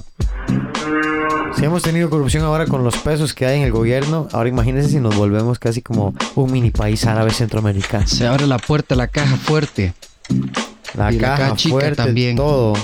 Si 1.56 1.64
hemos 1.64 1.82
tenido 1.82 2.09
corrupción 2.09 2.44
ahora 2.44 2.66
con 2.66 2.85
los 2.85 2.97
pesos 2.98 3.35
que 3.35 3.44
hay 3.44 3.59
en 3.59 3.64
el 3.64 3.72
gobierno, 3.72 4.28
ahora 4.32 4.48
imagínense 4.48 4.90
si 4.90 5.01
nos 5.01 5.16
volvemos 5.16 5.59
casi 5.59 5.82
como 5.82 6.14
un 6.35 6.52
mini 6.52 6.70
país 6.70 7.05
árabe 7.06 7.32
centroamericano. 7.32 8.06
Se 8.06 8.27
abre 8.27 8.47
la 8.47 8.59
puerta, 8.59 8.94
la 8.94 9.09
caja 9.09 9.36
fuerte. 9.36 9.93
La 10.94 11.12
Y 11.12 11.18
la 11.18 11.28
caja 11.28 11.43
caja 11.44 11.56
chica 11.56 11.74
fuerte, 11.74 11.97
también. 11.97 12.36
todo. 12.36 12.74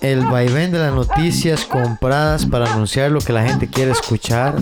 El 0.00 0.24
vaivén 0.26 0.70
de 0.70 0.78
las 0.78 0.94
noticias 0.94 1.64
compradas 1.64 2.46
para 2.46 2.72
anunciar 2.72 3.10
lo 3.10 3.20
que 3.20 3.32
la 3.32 3.44
gente 3.44 3.68
quiere 3.68 3.90
escuchar. 3.90 4.56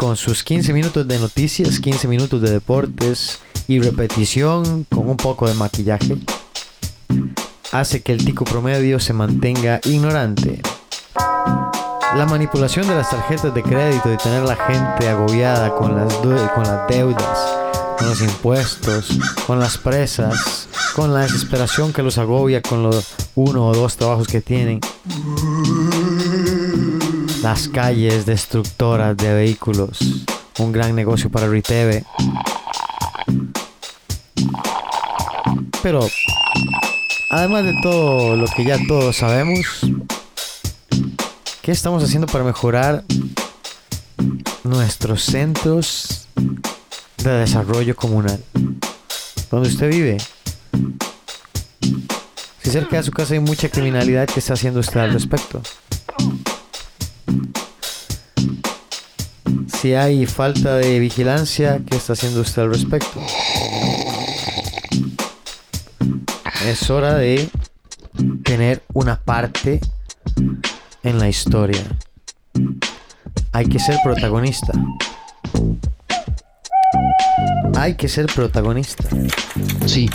Con 0.00 0.16
sus 0.16 0.42
15 0.42 0.72
minutos 0.72 1.06
de 1.06 1.18
noticias, 1.18 1.78
15 1.78 2.08
minutos 2.08 2.40
de 2.40 2.50
deportes 2.50 3.40
y 3.68 3.80
repetición 3.80 4.86
con 4.88 5.08
un 5.10 5.18
poco 5.18 5.46
de 5.46 5.54
maquillaje. 5.54 6.16
Hace 7.70 8.02
que 8.02 8.12
el 8.12 8.24
tico 8.24 8.44
promedio 8.44 8.98
se 8.98 9.12
mantenga 9.12 9.78
ignorante. 9.84 10.62
La 12.16 12.24
manipulación 12.24 12.88
de 12.88 12.94
las 12.94 13.10
tarjetas 13.10 13.54
de 13.54 13.62
crédito 13.62 14.10
y 14.10 14.16
tener 14.16 14.42
la 14.42 14.56
gente 14.56 15.08
agobiada 15.08 15.76
con 15.76 15.94
las, 15.94 16.14
con 16.14 16.64
las 16.64 16.88
deudas, 16.88 17.38
con 17.98 18.08
los 18.08 18.22
impuestos, 18.22 19.18
con 19.46 19.60
las 19.60 19.76
presas, 19.76 20.66
con 20.96 21.12
la 21.12 21.20
desesperación 21.20 21.92
que 21.92 22.02
los 22.02 22.16
agobia 22.16 22.62
con 22.62 22.82
los 22.82 23.06
uno 23.34 23.66
o 23.66 23.74
dos 23.74 23.98
trabajos 23.98 24.26
que 24.26 24.40
tienen. 24.40 24.80
Las 27.42 27.68
calles 27.68 28.24
destructoras 28.24 29.14
de 29.18 29.34
vehículos, 29.34 29.98
un 30.58 30.72
gran 30.72 30.94
negocio 30.94 31.28
para 31.28 31.48
Riteve. 31.48 32.06
Pero, 35.82 36.06
además 37.30 37.64
de 37.64 37.74
todo 37.82 38.36
lo 38.36 38.46
que 38.46 38.64
ya 38.64 38.78
todos 38.86 39.16
sabemos, 39.16 39.82
¿Qué 41.68 41.72
estamos 41.72 42.02
haciendo 42.02 42.26
para 42.26 42.44
mejorar 42.44 43.04
nuestros 44.64 45.22
centros 45.22 46.26
de 47.18 47.30
desarrollo 47.30 47.94
comunal? 47.94 48.42
Donde 49.50 49.68
usted 49.68 49.90
vive. 49.90 50.16
Si 52.62 52.70
cerca 52.70 52.96
de 52.96 53.02
su 53.02 53.10
casa 53.12 53.34
hay 53.34 53.40
mucha 53.40 53.68
criminalidad, 53.68 54.26
¿qué 54.26 54.40
está 54.40 54.54
haciendo 54.54 54.80
usted 54.80 54.98
al 54.98 55.12
respecto? 55.12 55.60
Si 59.80 59.94
hay 59.94 60.26
falta 60.26 60.76
de 60.76 60.98
vigilancia, 60.98 61.80
¿qué 61.88 61.96
está 61.96 62.14
haciendo 62.14 62.40
usted 62.40 62.62
al 62.62 62.70
respecto? 62.70 63.20
Es 66.66 66.90
hora 66.90 67.14
de 67.14 67.48
tener 68.44 68.82
una 68.92 69.20
parte 69.20 69.80
en 71.02 71.18
la 71.18 71.28
historia. 71.28 71.82
Hay 73.52 73.66
que 73.66 73.78
ser 73.78 73.98
protagonista. 74.02 74.72
Hay 77.76 77.94
que 77.94 78.08
ser 78.08 78.26
protagonista. 78.26 79.04
Sí. 79.86 80.10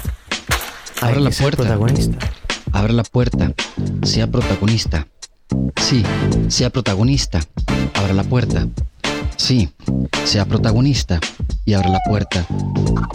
Abra 1.02 1.20
la 1.20 1.30
puerta. 1.32 1.58
protagonista. 1.58 2.18
Abra 2.72 2.94
la 2.94 3.04
puerta. 3.04 3.54
Sea 4.04 4.28
protagonista. 4.28 5.08
Sí, 5.78 6.04
sea 6.50 6.70
protagonista. 6.70 7.40
Abra 7.94 8.14
la 8.14 8.24
puerta. 8.24 8.68
Sí, 9.38 9.70
sea 10.24 10.46
protagonista. 10.46 11.20
Y 11.66 11.74
abra 11.74 11.90
la 11.90 12.00
puerta. 12.08 12.46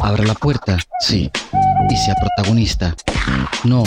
Abra 0.00 0.24
la 0.24 0.34
puerta. 0.34 0.76
Sí. 1.00 1.30
Y 1.90 1.96
sea 1.96 2.14
protagonista. 2.14 2.94
No, 3.64 3.82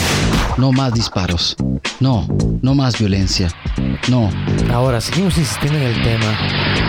no 0.56 0.72
más 0.72 0.92
disparos. 0.94 1.56
No, 2.00 2.26
no 2.62 2.74
más 2.74 2.98
violencia. 2.98 3.48
No. 4.08 4.30
Ahora, 4.72 5.00
seguimos 5.00 5.36
insistiendo 5.38 5.78
en 5.78 5.84
el 5.84 6.02
tema. 6.02 6.36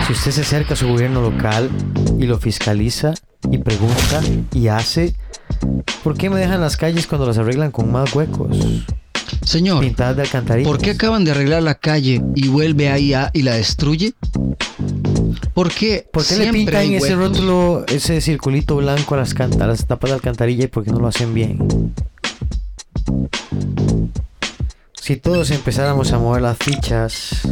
Si 0.06 0.12
usted 0.12 0.30
se 0.32 0.40
acerca 0.42 0.74
a 0.74 0.76
su 0.76 0.88
gobierno 0.88 1.20
local 1.20 1.70
y 2.18 2.24
lo 2.24 2.38
fiscaliza 2.38 3.14
y 3.50 3.58
pregunta 3.58 4.20
y 4.52 4.68
hace, 4.68 5.14
¿por 6.02 6.16
qué 6.16 6.30
me 6.30 6.38
dejan 6.40 6.60
las 6.60 6.76
calles 6.76 7.06
cuando 7.06 7.26
las 7.26 7.38
arreglan 7.38 7.70
con 7.70 7.90
más 7.92 8.14
huecos? 8.14 8.56
Señor, 9.44 9.80
Pintadas 9.80 10.16
de 10.16 10.22
alcantarillas. 10.22 10.66
¿por 10.70 10.80
qué 10.80 10.90
acaban 10.92 11.24
de 11.24 11.30
arreglar 11.32 11.62
la 11.62 11.74
calle 11.74 12.22
y 12.34 12.48
vuelve 12.48 12.88
ahí 12.90 13.12
a- 13.14 13.30
y 13.34 13.42
la 13.42 13.54
destruye? 13.54 14.14
¿Por 15.52 15.72
qué? 15.72 16.06
¿Por 16.12 16.24
qué 16.24 16.36
le 16.36 16.52
pintan 16.52 16.92
ese 16.92 17.14
rótulo, 17.14 17.84
ese 17.86 18.20
circulito 18.20 18.76
blanco 18.76 19.14
a 19.14 19.18
las, 19.18 19.34
a 19.38 19.66
las 19.66 19.86
tapas 19.86 20.10
de 20.10 20.14
alcantarilla 20.14 20.64
y 20.64 20.68
por 20.68 20.84
qué 20.84 20.90
no 20.90 21.00
lo 21.00 21.08
hacen 21.08 21.34
bien? 21.34 21.94
Si 24.94 25.16
todos 25.16 25.50
empezáramos 25.50 26.12
a 26.12 26.18
mover 26.18 26.42
las 26.42 26.56
fichas 26.56 27.46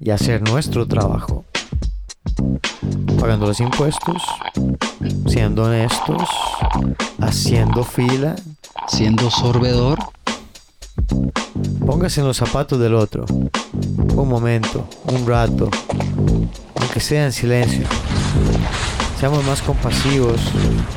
y 0.00 0.10
hacer 0.10 0.42
nuestro 0.42 0.88
trabajo, 0.88 1.44
pagando 3.20 3.46
los 3.46 3.60
impuestos, 3.60 4.22
siendo 5.28 5.64
honestos, 5.64 6.28
haciendo 7.20 7.84
fila, 7.84 8.34
siendo 8.88 9.30
sorbedor, 9.30 9.98
póngase 11.86 12.20
en 12.20 12.26
los 12.26 12.36
zapatos 12.36 12.78
del 12.78 12.94
otro, 12.94 13.24
un 13.28 14.28
momento, 14.28 14.86
un 15.04 15.26
rato, 15.26 15.70
aunque 16.76 17.00
sea 17.00 17.24
en 17.24 17.32
silencio. 17.32 17.86
Seamos 19.18 19.44
más 19.44 19.62
compasivos, 19.62 20.40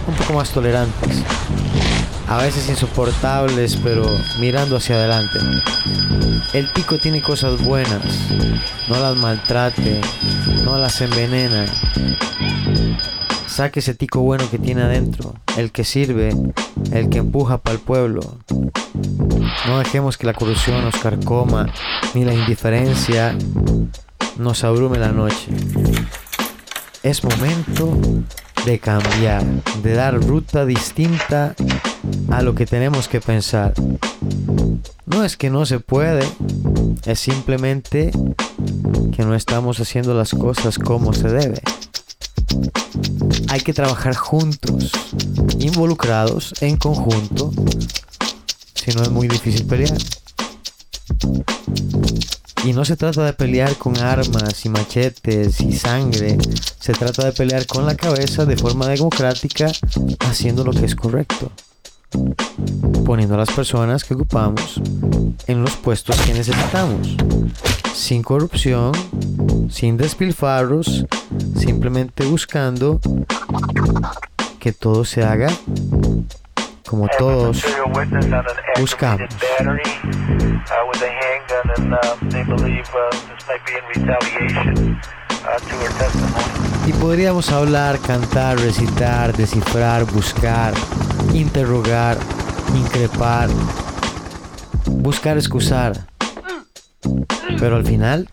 un 0.07 0.15
poco 0.15 0.33
más 0.33 0.49
tolerantes. 0.49 1.21
A 2.27 2.37
veces 2.37 2.67
insoportables, 2.69 3.75
pero 3.83 4.09
mirando 4.39 4.77
hacia 4.77 4.95
adelante. 4.95 5.37
El 6.53 6.67
pico 6.69 6.97
tiene 6.97 7.21
cosas 7.21 7.63
buenas. 7.63 8.01
No 8.87 8.99
las 8.99 9.15
maltrate, 9.15 10.01
no 10.63 10.77
las 10.77 11.01
envenena. 11.01 11.65
Saque 13.45 13.79
ese 13.79 13.93
tico 13.93 14.21
bueno 14.21 14.49
que 14.49 14.57
tiene 14.57 14.81
adentro, 14.81 15.35
el 15.55 15.71
que 15.71 15.83
sirve, 15.83 16.35
el 16.91 17.09
que 17.09 17.19
empuja 17.19 17.59
para 17.59 17.75
el 17.75 17.81
pueblo. 17.81 18.37
No 19.67 19.79
dejemos 19.79 20.17
que 20.17 20.25
la 20.25 20.33
corrupción 20.33 20.83
nos 20.83 20.95
carcoma, 20.95 21.67
ni 22.13 22.25
la 22.25 22.33
indiferencia 22.33 23.35
nos 24.37 24.63
abrume 24.63 24.97
la 24.99 25.09
noche. 25.09 25.47
Es 27.03 27.23
momento 27.23 27.97
de 28.65 28.79
cambiar, 28.79 29.43
de 29.83 29.93
dar 29.93 30.15
ruta 30.15 30.65
distinta 30.65 31.55
a 32.31 32.41
lo 32.41 32.55
que 32.55 32.65
tenemos 32.65 33.07
que 33.07 33.21
pensar. 33.21 33.73
No 35.05 35.23
es 35.23 35.37
que 35.37 35.49
no 35.49 35.65
se 35.65 35.79
puede, 35.79 36.27
Es 37.05 37.19
simplemente 37.19 38.11
que 39.15 39.23
no 39.23 39.35
estamos 39.35 39.79
haciendo 39.79 40.15
las 40.15 40.31
cosas 40.31 40.79
como 40.79 41.13
se 41.13 41.27
debe. 41.27 41.61
Hay 43.49 43.61
que 43.61 43.73
trabajar 43.73 44.15
juntos, 44.15 44.91
involucrados, 45.59 46.53
en 46.61 46.77
conjunto, 46.77 47.51
si 48.85 48.95
no 48.95 49.01
es 49.01 49.09
muy 49.09 49.27
difícil 49.27 49.65
pelear. 49.65 49.97
Y 52.63 52.73
no 52.73 52.85
se 52.85 52.95
trata 52.95 53.25
de 53.25 53.33
pelear 53.33 53.75
con 53.77 53.97
armas 53.97 54.63
y 54.63 54.69
machetes 54.69 55.59
y 55.61 55.73
sangre, 55.73 56.37
se 56.79 56.93
trata 56.93 57.25
de 57.25 57.31
pelear 57.31 57.65
con 57.65 57.85
la 57.85 57.95
cabeza 57.95 58.45
de 58.45 58.55
forma 58.57 58.87
democrática, 58.87 59.71
haciendo 60.19 60.63
lo 60.63 60.71
que 60.71 60.85
es 60.85 60.95
correcto. 60.95 61.51
Poniendo 63.05 63.33
a 63.33 63.39
las 63.39 63.51
personas 63.51 64.03
que 64.03 64.13
ocupamos 64.13 64.79
en 65.47 65.63
los 65.63 65.75
puestos 65.77 66.19
que 66.21 66.33
necesitamos, 66.33 67.17
sin 67.95 68.21
corrupción, 68.21 68.91
sin 69.69 69.97
despilfarros, 69.97 71.05
simplemente 71.57 72.25
buscando 72.25 72.99
que 74.59 74.73
todo 74.73 75.05
se 75.05 75.23
haga 75.23 75.49
como 76.87 77.07
todos 77.17 77.63
buscamos. 78.79 79.29
Y 86.85 86.93
podríamos 86.93 87.51
hablar, 87.51 87.99
cantar, 87.99 88.59
recitar, 88.59 89.35
descifrar, 89.35 90.05
buscar, 90.05 90.73
interrogar, 91.33 92.17
increpar, 92.75 93.49
buscar 94.85 95.37
excusar. 95.37 95.93
Pero 97.59 97.77
al 97.77 97.85
final, 97.85 98.29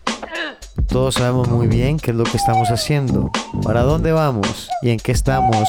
todos 0.87 1.15
sabemos 1.15 1.47
muy 1.47 1.67
bien 1.67 1.97
qué 1.97 2.11
es 2.11 2.17
lo 2.17 2.23
que 2.23 2.37
estamos 2.37 2.69
haciendo, 2.69 3.31
para 3.63 3.81
dónde 3.81 4.11
vamos 4.11 4.69
y 4.81 4.91
en 4.91 4.99
qué 4.99 5.11
estamos. 5.11 5.67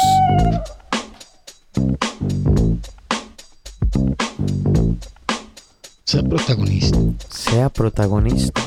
Sea 6.05 6.23
protagonista. 6.23 6.99
Sea 7.29 7.69
protagonista. 7.69 8.61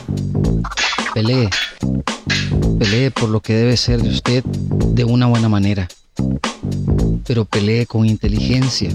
Pelee. 1.14 1.50
Pelee 2.80 3.12
por 3.12 3.30
lo 3.30 3.40
que 3.40 3.54
debe 3.54 3.78
ser 3.78 4.02
de 4.02 4.10
usted 4.10 4.44
de 4.44 5.04
una 5.04 5.28
buena 5.28 5.48
manera. 5.48 5.88
Pero 7.26 7.46
pelee 7.46 7.86
con 7.86 8.06
inteligencia. 8.06 8.90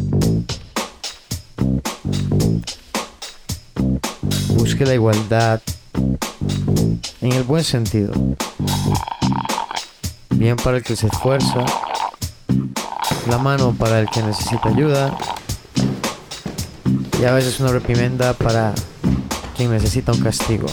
Busque 4.54 4.84
la 4.84 4.94
igualdad 4.94 5.60
en 7.20 7.32
el 7.32 7.42
buen 7.44 7.64
sentido. 7.64 8.12
Bien 10.30 10.56
para 10.56 10.78
el 10.78 10.82
que 10.82 10.96
se 10.96 11.06
esfuerza, 11.06 11.64
la 13.28 13.38
mano 13.38 13.74
para 13.78 14.00
el 14.00 14.08
que 14.08 14.22
necesita 14.22 14.68
ayuda 14.68 15.16
y 17.20 17.24
a 17.24 17.32
veces 17.32 17.60
una 17.60 17.70
reprimenda 17.70 18.32
para 18.32 18.74
quien 19.56 19.70
necesita 19.70 20.12
un 20.12 20.20
castigo. 20.20 20.66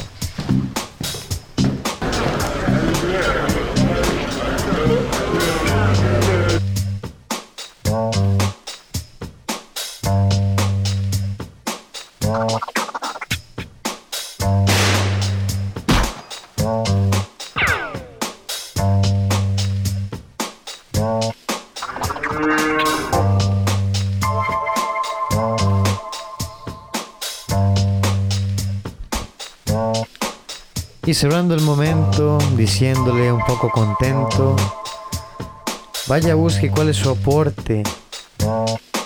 Y 31.10 31.14
cerrando 31.16 31.56
el 31.56 31.62
momento, 31.62 32.38
diciéndole 32.56 33.32
un 33.32 33.44
poco 33.44 33.72
contento, 33.72 34.56
vaya 36.06 36.36
busque 36.36 36.70
cuál 36.70 36.90
es 36.90 36.98
su 36.98 37.10
aporte, 37.10 37.82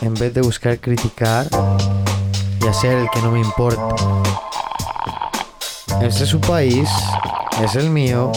en 0.02 0.14
vez 0.16 0.34
de 0.34 0.42
buscar 0.42 0.78
criticar 0.80 1.48
y 2.62 2.68
hacer 2.68 2.98
el 2.98 3.10
que 3.10 3.22
no 3.22 3.32
me 3.32 3.40
importa. 3.40 3.96
Este 6.02 6.26
es 6.26 6.30
su 6.30 6.42
país, 6.42 6.90
es 7.64 7.76
el 7.76 7.90
mío, 7.90 8.34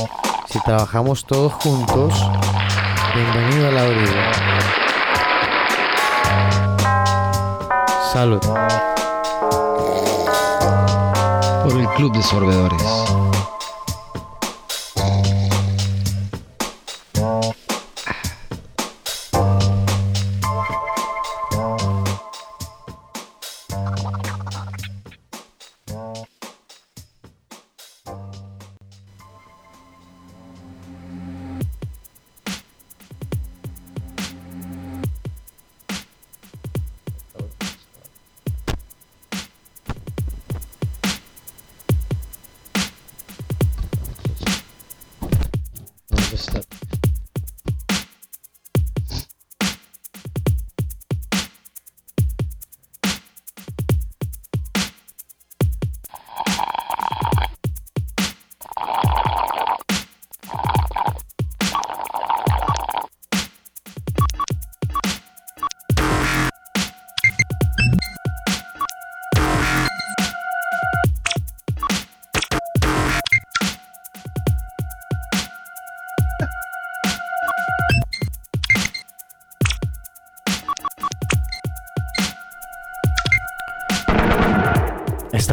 si 0.49 0.61
trabajamos 0.61 1.25
todos 1.25 1.53
juntos, 1.55 2.15
bienvenido 3.17 3.67
a 3.67 3.73
la 3.73 3.83
orilla. 3.83 4.33
Salud. 8.13 8.41
Por 11.65 11.81
el 11.81 11.89
Club 11.97 12.13
de 12.13 12.23
Sorbedores. 12.23 13.16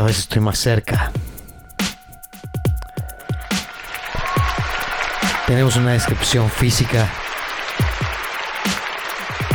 Vez 0.05 0.19
estoy 0.19 0.41
más 0.41 0.59
cerca. 0.59 1.11
Tenemos 5.47 5.77
una 5.77 5.93
descripción 5.93 6.49
física. 6.49 7.07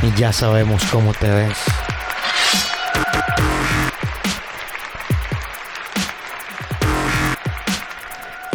Y 0.00 0.18
ya 0.18 0.32
sabemos 0.32 0.82
cómo 0.90 1.12
te 1.12 1.28
ves. 1.28 1.58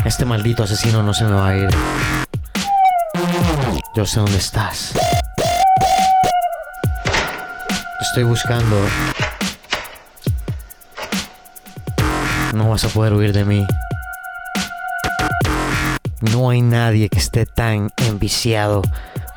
Este 0.04 0.26
maldito 0.26 0.64
asesino 0.64 1.04
no 1.04 1.14
se 1.14 1.26
me 1.26 1.34
va 1.34 1.48
a 1.50 1.56
ir. 1.58 1.70
Yo 3.94 4.06
sé 4.06 4.20
dónde 4.20 4.38
estás. 4.38 4.94
Estoy 8.02 8.24
buscando. 8.24 8.78
Vas 12.74 12.86
a 12.86 12.88
poder 12.88 13.14
huir 13.14 13.34
de 13.34 13.46
mí. 13.46 13.68
No 16.22 16.50
hay 16.50 16.64
nadie 16.64 17.08
que 17.08 17.20
esté 17.20 17.46
tan 17.46 17.92
enviciado 17.98 18.82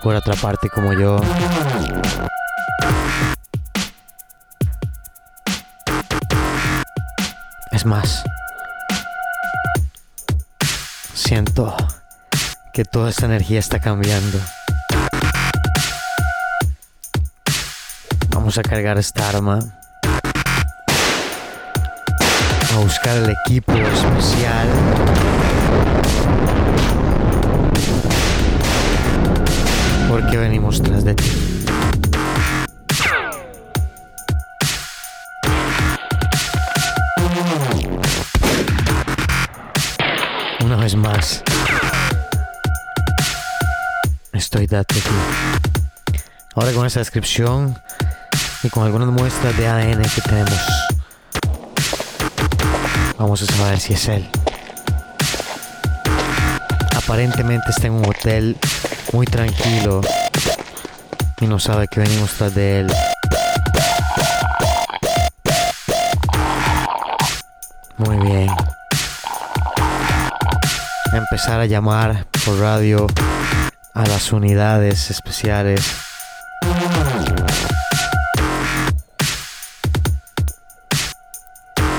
por 0.02 0.16
atraparte 0.16 0.70
como 0.70 0.94
yo. 0.94 1.20
Es 7.72 7.84
más, 7.84 8.24
siento 11.12 11.76
que 12.72 12.86
toda 12.86 13.10
esta 13.10 13.26
energía 13.26 13.58
está 13.58 13.80
cambiando. 13.80 14.38
Vamos 18.30 18.56
a 18.56 18.62
cargar 18.62 18.96
esta 18.96 19.28
arma. 19.28 19.58
A 22.76 22.80
buscar 22.80 23.16
el 23.16 23.30
equipo 23.30 23.72
especial. 23.72 24.68
Porque 30.10 30.36
venimos 30.36 30.82
tras 30.82 31.04
de 31.04 31.14
ti. 31.14 31.64
Una 40.62 40.76
vez 40.76 40.94
más. 40.96 41.42
Estoy 44.32 44.66
date 44.66 44.98
aquí. 44.98 46.20
Ahora 46.54 46.72
con 46.72 46.86
esa 46.86 47.00
descripción 47.00 47.78
y 48.62 48.68
con 48.68 48.84
algunas 48.84 49.08
muestras 49.08 49.56
de 49.56 49.66
ADN 49.66 50.02
que 50.02 50.20
tenemos, 50.22 50.60
vamos 53.18 53.42
a 53.42 53.46
saber 53.46 53.80
si 53.80 53.94
es 53.94 54.08
él. 54.08 54.28
Aparentemente 56.96 57.70
está 57.70 57.86
en 57.86 57.94
un 57.94 58.06
hotel 58.06 58.56
muy 59.12 59.26
tranquilo 59.26 60.00
y 61.40 61.46
no 61.46 61.58
sabe 61.58 61.86
que 61.88 62.00
venimos 62.00 62.30
tras 62.32 62.54
de 62.54 62.80
él. 62.80 62.92
Muy 67.96 68.16
bien. 68.18 68.50
Empezar 71.12 71.60
a 71.60 71.66
llamar 71.66 72.26
por 72.44 72.58
radio 72.58 73.06
a 73.94 74.04
las 74.06 74.32
unidades 74.32 75.10
especiales. 75.10 76.05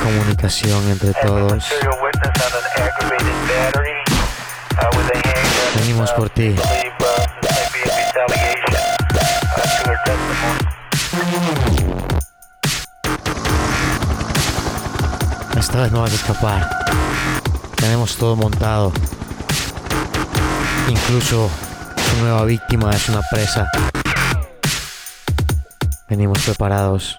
Comunicación 0.07 0.88
entre 0.89 1.13
todos. 1.15 1.65
Venimos 5.75 6.11
por 6.13 6.29
ti. 6.29 6.55
Esta 15.57 15.81
vez 15.81 15.91
no 15.91 16.01
vas 16.03 16.11
a 16.13 16.15
escapar. 16.15 16.85
Tenemos 17.75 18.15
todo 18.15 18.38
montado. 18.38 18.93
Incluso 20.88 21.49
su 22.09 22.21
nueva 22.21 22.45
víctima 22.45 22.91
es 22.91 23.09
una 23.09 23.19
presa. 23.29 23.69
Venimos 26.07 26.39
preparados. 26.43 27.17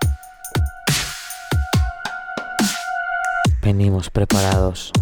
Venimos 3.62 4.10
preparados. 4.10 4.93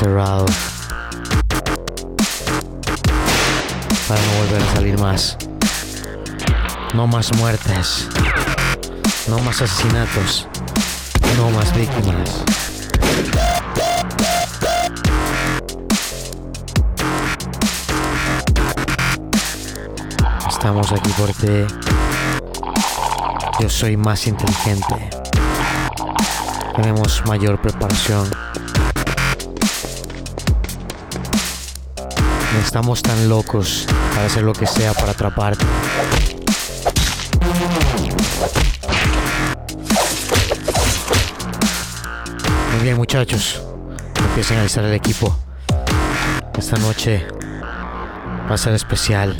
Encerrado. 0.00 0.46
Para 4.06 4.20
no 4.20 4.32
volver 4.38 4.62
a 4.62 4.74
salir 4.74 4.98
más. 5.00 5.36
No 6.94 7.08
más 7.08 7.34
muertes. 7.34 8.08
No 9.26 9.40
más 9.40 9.60
asesinatos. 9.60 10.46
No 11.36 11.50
más 11.50 11.74
víctimas. 11.74 12.44
Estamos 20.48 20.92
aquí 20.92 21.10
porque 21.18 21.66
yo 23.58 23.68
soy 23.68 23.96
más 23.96 24.28
inteligente. 24.28 25.10
Tenemos 26.76 27.24
mayor 27.26 27.60
preparación. 27.60 28.37
Estamos 32.68 33.00
tan 33.00 33.30
locos 33.30 33.86
para 34.12 34.26
hacer 34.26 34.42
lo 34.42 34.52
que 34.52 34.66
sea 34.66 34.92
para 34.92 35.12
atraparte. 35.12 35.64
Muy 42.74 42.82
bien 42.82 42.98
muchachos, 42.98 43.62
empiecen 44.18 44.58
a 44.58 44.60
alistar 44.60 44.84
el 44.84 44.92
equipo. 44.92 45.34
Esta 46.58 46.76
noche 46.76 47.26
va 48.50 48.54
a 48.54 48.58
ser 48.58 48.74
especial. 48.74 49.34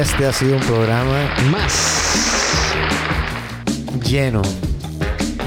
Este 0.00 0.26
ha 0.26 0.32
sido 0.32 0.56
un 0.56 0.62
programa 0.62 1.28
más 1.50 1.72
lleno 4.08 4.40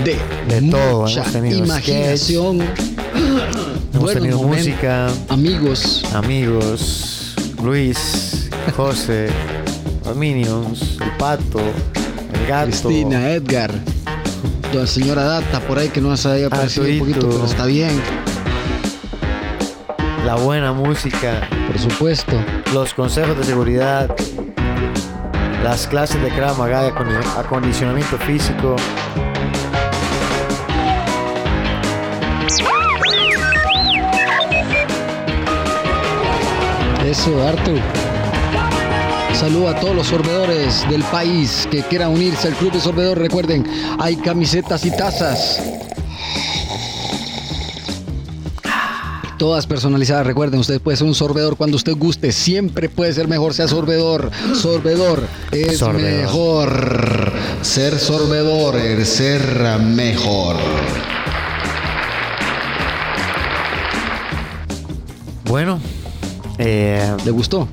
de, 0.04 0.20
de 0.48 0.70
todo. 0.70 1.02
mucha 1.02 1.22
Hemos 1.22 1.32
tenido 1.32 1.66
imaginación, 1.66 2.62
hemos 3.94 4.14
tenido 4.14 4.44
música, 4.44 5.08
amigos, 5.30 6.04
amigos, 6.14 7.36
Luis, 7.64 8.50
José, 8.76 9.30
los 10.06 10.16
Minions, 10.16 10.98
el 11.02 11.12
pato, 11.18 11.60
el 11.60 12.48
gato, 12.48 12.68
Cristina, 12.68 13.32
Edgar, 13.32 13.72
la 14.72 14.86
señora 14.86 15.24
Data 15.24 15.62
por 15.62 15.80
ahí 15.80 15.90
que 15.90 16.00
no 16.02 16.16
se 16.16 16.30
haya 16.30 16.50
parecido 16.50 16.86
un 16.86 17.00
poquito, 17.00 17.28
pero 17.28 17.46
está 17.46 17.66
bien. 17.66 18.00
La 20.26 20.36
buena 20.36 20.72
música, 20.72 21.50
Por 21.68 21.78
supuesto. 21.80 22.32
los 22.74 22.94
consejos 22.94 23.38
de 23.38 23.44
seguridad, 23.44 24.10
las 25.64 25.88
clases 25.88 26.22
de 26.22 26.30
Krav 26.30 26.58
Maga 26.58 26.84
de 26.84 26.94
acondi- 26.94 27.38
acondicionamiento 27.40 28.18
físico. 28.20 28.76
Eso, 37.06 37.48
Arthur. 37.48 37.80
Saludo 39.34 39.70
a 39.70 39.76
todos 39.80 39.96
los 39.96 40.08
sorbedores 40.08 40.88
del 40.90 41.04
país 41.04 41.68
que 41.70 41.82
quieran 41.84 42.12
unirse 42.12 42.48
al 42.48 42.54
club 42.56 42.72
de 42.72 42.80
sorbedor. 42.80 43.18
Recuerden, 43.18 43.66
hay 44.00 44.16
camisetas 44.16 44.86
y 44.86 44.92
tazas. 44.96 45.62
Todas 49.44 49.68
personalizadas. 49.68 50.26
Recuerden, 50.26 50.62
usted 50.62 50.80
puede 50.80 50.96
ser 50.96 51.06
un 51.06 51.14
sorbedor 51.14 51.58
cuando 51.58 51.76
usted 51.76 51.98
guste. 51.98 52.32
Siempre 52.32 52.88
puede 52.88 53.12
ser 53.12 53.28
mejor, 53.28 53.54
sea 53.54 53.68
sorbedor. 53.68 54.32
Sorbedor 54.56 55.22
es 55.52 55.80
Sorbedor. 55.80 56.22
mejor. 56.22 57.34
Ser 57.62 58.00
sorbedor 58.00 58.78
es 58.78 59.10
ser 59.10 59.42
mejor. 59.82 60.56
Bueno, 65.50 65.82
eh, 66.58 67.14
¿Le 67.26 67.32
gustó? 67.32 67.68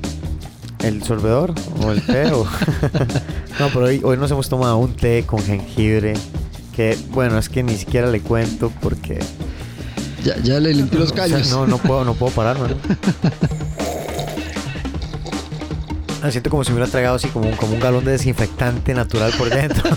el 0.83 1.01
sorbedor 1.03 1.53
o 1.85 1.91
el 1.93 2.05
té. 2.05 2.25
o- 2.33 2.43
no, 3.61 3.67
pero 3.71 3.85
hoy, 3.85 4.01
hoy 4.03 4.17
nos 4.17 4.29
hemos 4.29 4.49
tomado 4.49 4.75
un 4.77 4.93
té 4.93 5.23
con 5.25 5.39
jengibre. 5.41 6.15
Que 6.75 6.97
bueno, 7.11 7.37
es 7.37 7.47
que 7.47 7.63
ni 7.63 7.77
siquiera 7.77 8.09
le 8.11 8.19
cuento 8.19 8.73
porque 8.81 9.19
Ya, 10.23 10.37
ya 10.37 10.59
le 10.59 10.73
limpié 10.73 10.99
los 10.99 11.11
o 11.13 11.15
sea, 11.15 11.23
callos. 11.23 11.49
no, 11.49 11.65
no 11.67 11.77
puedo, 11.77 12.03
no 12.05 12.13
puedo 12.13 12.33
pararme. 12.33 12.69
¿no? 12.69 12.75
Ah, 16.23 16.29
Siento 16.29 16.51
como 16.51 16.63
si 16.63 16.69
me 16.69 16.75
hubiera 16.75 16.91
tragado 16.91 17.15
así 17.15 17.29
como 17.29 17.49
un, 17.49 17.55
como 17.55 17.73
un 17.73 17.79
galón 17.79 18.05
de 18.05 18.11
desinfectante 18.11 18.93
natural 18.93 19.33
por 19.39 19.49
dentro. 19.49 19.81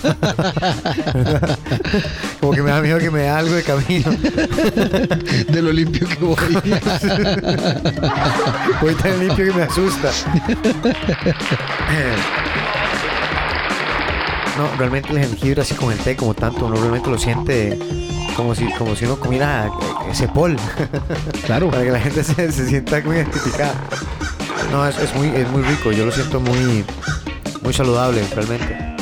como 2.40 2.52
que 2.52 2.62
me 2.62 2.70
da 2.70 2.80
miedo 2.80 2.98
que 2.98 3.10
me 3.10 3.20
dé 3.20 3.28
algo 3.28 3.54
de 3.54 3.62
camino. 3.62 4.10
De 5.50 5.60
lo 5.60 5.70
limpio 5.70 6.08
que 6.08 6.16
voy. 6.24 6.36
Voy 8.80 8.94
tan 8.94 9.18
limpio 9.18 9.44
que 9.44 9.52
me 9.52 9.62
asusta. 9.64 10.10
No, 14.56 14.74
realmente 14.78 15.12
el 15.12 15.18
jengibre 15.18 15.60
así 15.60 15.74
con 15.74 15.92
el 15.92 15.98
té 15.98 16.16
como 16.16 16.32
tanto, 16.32 16.64
uno 16.66 16.76
realmente 16.76 17.10
lo 17.10 17.18
siente 17.18 17.78
como 18.34 18.54
si, 18.54 18.70
como 18.72 18.94
si 18.94 19.04
uno 19.04 19.18
comiera 19.18 19.66
eh, 19.66 20.10
ese 20.10 20.28
pol. 20.28 20.56
Claro. 21.46 21.70
Para 21.70 21.84
que 21.84 21.90
la 21.90 22.00
gente 22.00 22.24
se, 22.24 22.50
se 22.52 22.66
sienta 22.66 23.00
muy 23.02 23.16
identificada. 23.16 23.74
No, 24.72 24.86
es, 24.86 24.98
es 24.98 25.14
muy, 25.14 25.28
es 25.28 25.48
muy 25.50 25.62
rico, 25.62 25.92
yo 25.92 26.06
lo 26.06 26.12
siento 26.12 26.40
muy, 26.40 26.84
muy 27.62 27.72
saludable 27.72 28.26
realmente. 28.34 28.96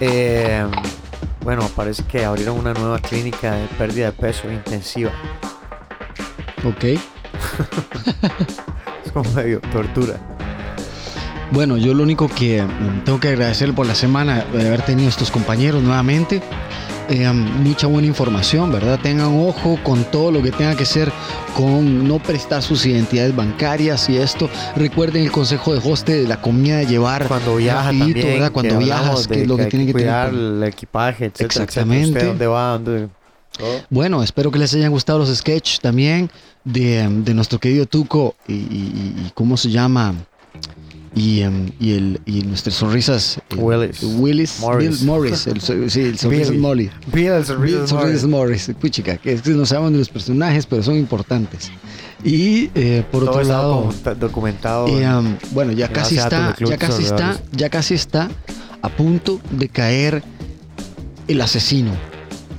Eh, 0.00 0.64
bueno, 1.42 1.68
parece 1.76 2.02
que 2.04 2.24
abrieron 2.24 2.58
una 2.58 2.72
nueva 2.72 2.98
clínica 2.98 3.52
de 3.52 3.66
pérdida 3.78 4.06
de 4.06 4.12
peso 4.12 4.50
intensiva. 4.50 5.12
Ok. 6.64 6.84
Es 9.04 9.12
como 9.12 9.30
medio 9.32 9.60
tortura. 9.60 10.16
Bueno, 11.50 11.76
yo 11.76 11.92
lo 11.94 12.02
único 12.02 12.26
que 12.28 12.62
mm, 12.62 13.04
tengo 13.04 13.20
que 13.20 13.28
agradecer 13.28 13.74
por 13.74 13.86
la 13.86 13.94
semana 13.94 14.44
de 14.52 14.66
haber 14.66 14.82
tenido 14.82 15.08
estos 15.08 15.30
compañeros 15.30 15.82
nuevamente. 15.82 16.42
Eh, 17.10 17.30
mucha 17.30 17.86
buena 17.86 18.08
información, 18.08 18.72
¿verdad? 18.72 18.98
Tengan 19.02 19.26
ojo 19.38 19.78
con 19.84 20.04
todo 20.04 20.30
lo 20.30 20.42
que 20.42 20.50
tenga 20.50 20.74
que 20.74 20.86
ser 20.86 21.12
con 21.54 22.08
no 22.08 22.18
prestar 22.18 22.62
sus 22.62 22.86
identidades 22.86 23.36
bancarias 23.36 24.08
y 24.08 24.16
esto. 24.16 24.48
Recuerden 24.74 25.22
el 25.24 25.30
consejo 25.30 25.74
de 25.74 25.80
hoste 25.84 26.14
de 26.22 26.26
la 26.28 26.40
comida 26.40 26.78
de 26.78 26.86
llevar 26.86 27.28
Cuando 27.28 27.56
viaja 27.56 27.82
rapidito, 27.92 28.06
también, 28.20 28.32
¿verdad? 28.32 28.52
Cuando 28.52 28.78
que 28.78 28.84
viajas, 28.84 29.00
hablamos 29.04 29.28
que 29.28 29.34
de 29.36 29.42
es 29.42 29.48
lo 29.48 29.56
que, 29.58 29.64
tienen 29.66 29.86
que 29.86 29.92
cuidar 29.92 30.30
tener. 30.30 30.44
el 30.44 30.62
equipaje, 30.64 31.24
etcétera, 31.26 31.46
etcétera. 31.46 31.64
Exactamente. 31.64 32.08
Usted 32.18 32.26
dónde 32.28 32.46
va, 32.46 32.68
dónde. 32.78 33.08
Bueno, 33.90 34.22
espero 34.22 34.50
que 34.50 34.58
les 34.58 34.74
hayan 34.74 34.90
gustado 34.90 35.20
los 35.20 35.28
sketches 35.32 35.80
también 35.80 36.30
de, 36.64 37.06
de 37.08 37.34
nuestro 37.34 37.60
querido 37.60 37.86
Tuco 37.86 38.34
y, 38.48 38.54
y- 38.54 38.56
y- 38.56 39.26
y 39.26 39.30
cómo 39.34 39.56
se 39.56 39.70
llama 39.70 40.14
y, 41.16 41.40
em, 41.42 41.70
y 41.78 41.92
el 41.92 42.20
y 42.26 42.42
nuestras 42.42 42.74
sonrisas 42.76 43.38
eh, 43.50 43.54
Willis. 43.56 44.02
Willis 44.02 44.58
Morris. 44.60 44.98
Bill 45.00 45.06
Morris 45.06 45.46
el, 45.46 45.60
sí, 45.60 46.00
el 46.00 46.18
sonrisas 46.18 46.50
Billy. 46.50 46.58
Molly 46.60 46.90
Bill, 47.12 47.26
el 47.28 47.44
sonrisas 47.44 47.80
Bill 47.80 47.88
Sonrisas 47.88 48.24
Morris 48.28 48.70
puchica 48.80 49.16
que 49.16 49.32
es 49.34 49.42
que 49.42 49.50
no 49.50 49.64
sabemos 49.64 49.92
de 49.92 49.98
los 49.98 50.08
personajes 50.08 50.66
pero 50.66 50.82
son 50.82 50.96
importantes 50.96 51.70
y 52.24 52.70
eh, 52.74 53.04
por 53.12 53.20
Todo 53.24 53.30
otro 53.32 53.44
lado 53.44 53.90
document- 53.92 54.14
documentado. 54.16 54.88
y, 54.88 55.04
um, 55.04 55.36
bueno, 55.52 55.72
ya 55.72 55.88
casi 55.88 56.16
está, 56.18 56.56
ya 56.58 56.76
casi 56.78 57.02
está, 57.04 57.38
ya 57.52 57.68
casi 57.70 57.94
está 57.94 58.30
a 58.82 58.88
punto 58.88 59.40
de 59.50 59.68
caer 59.68 60.22
el 61.28 61.40
asesino, 61.42 61.92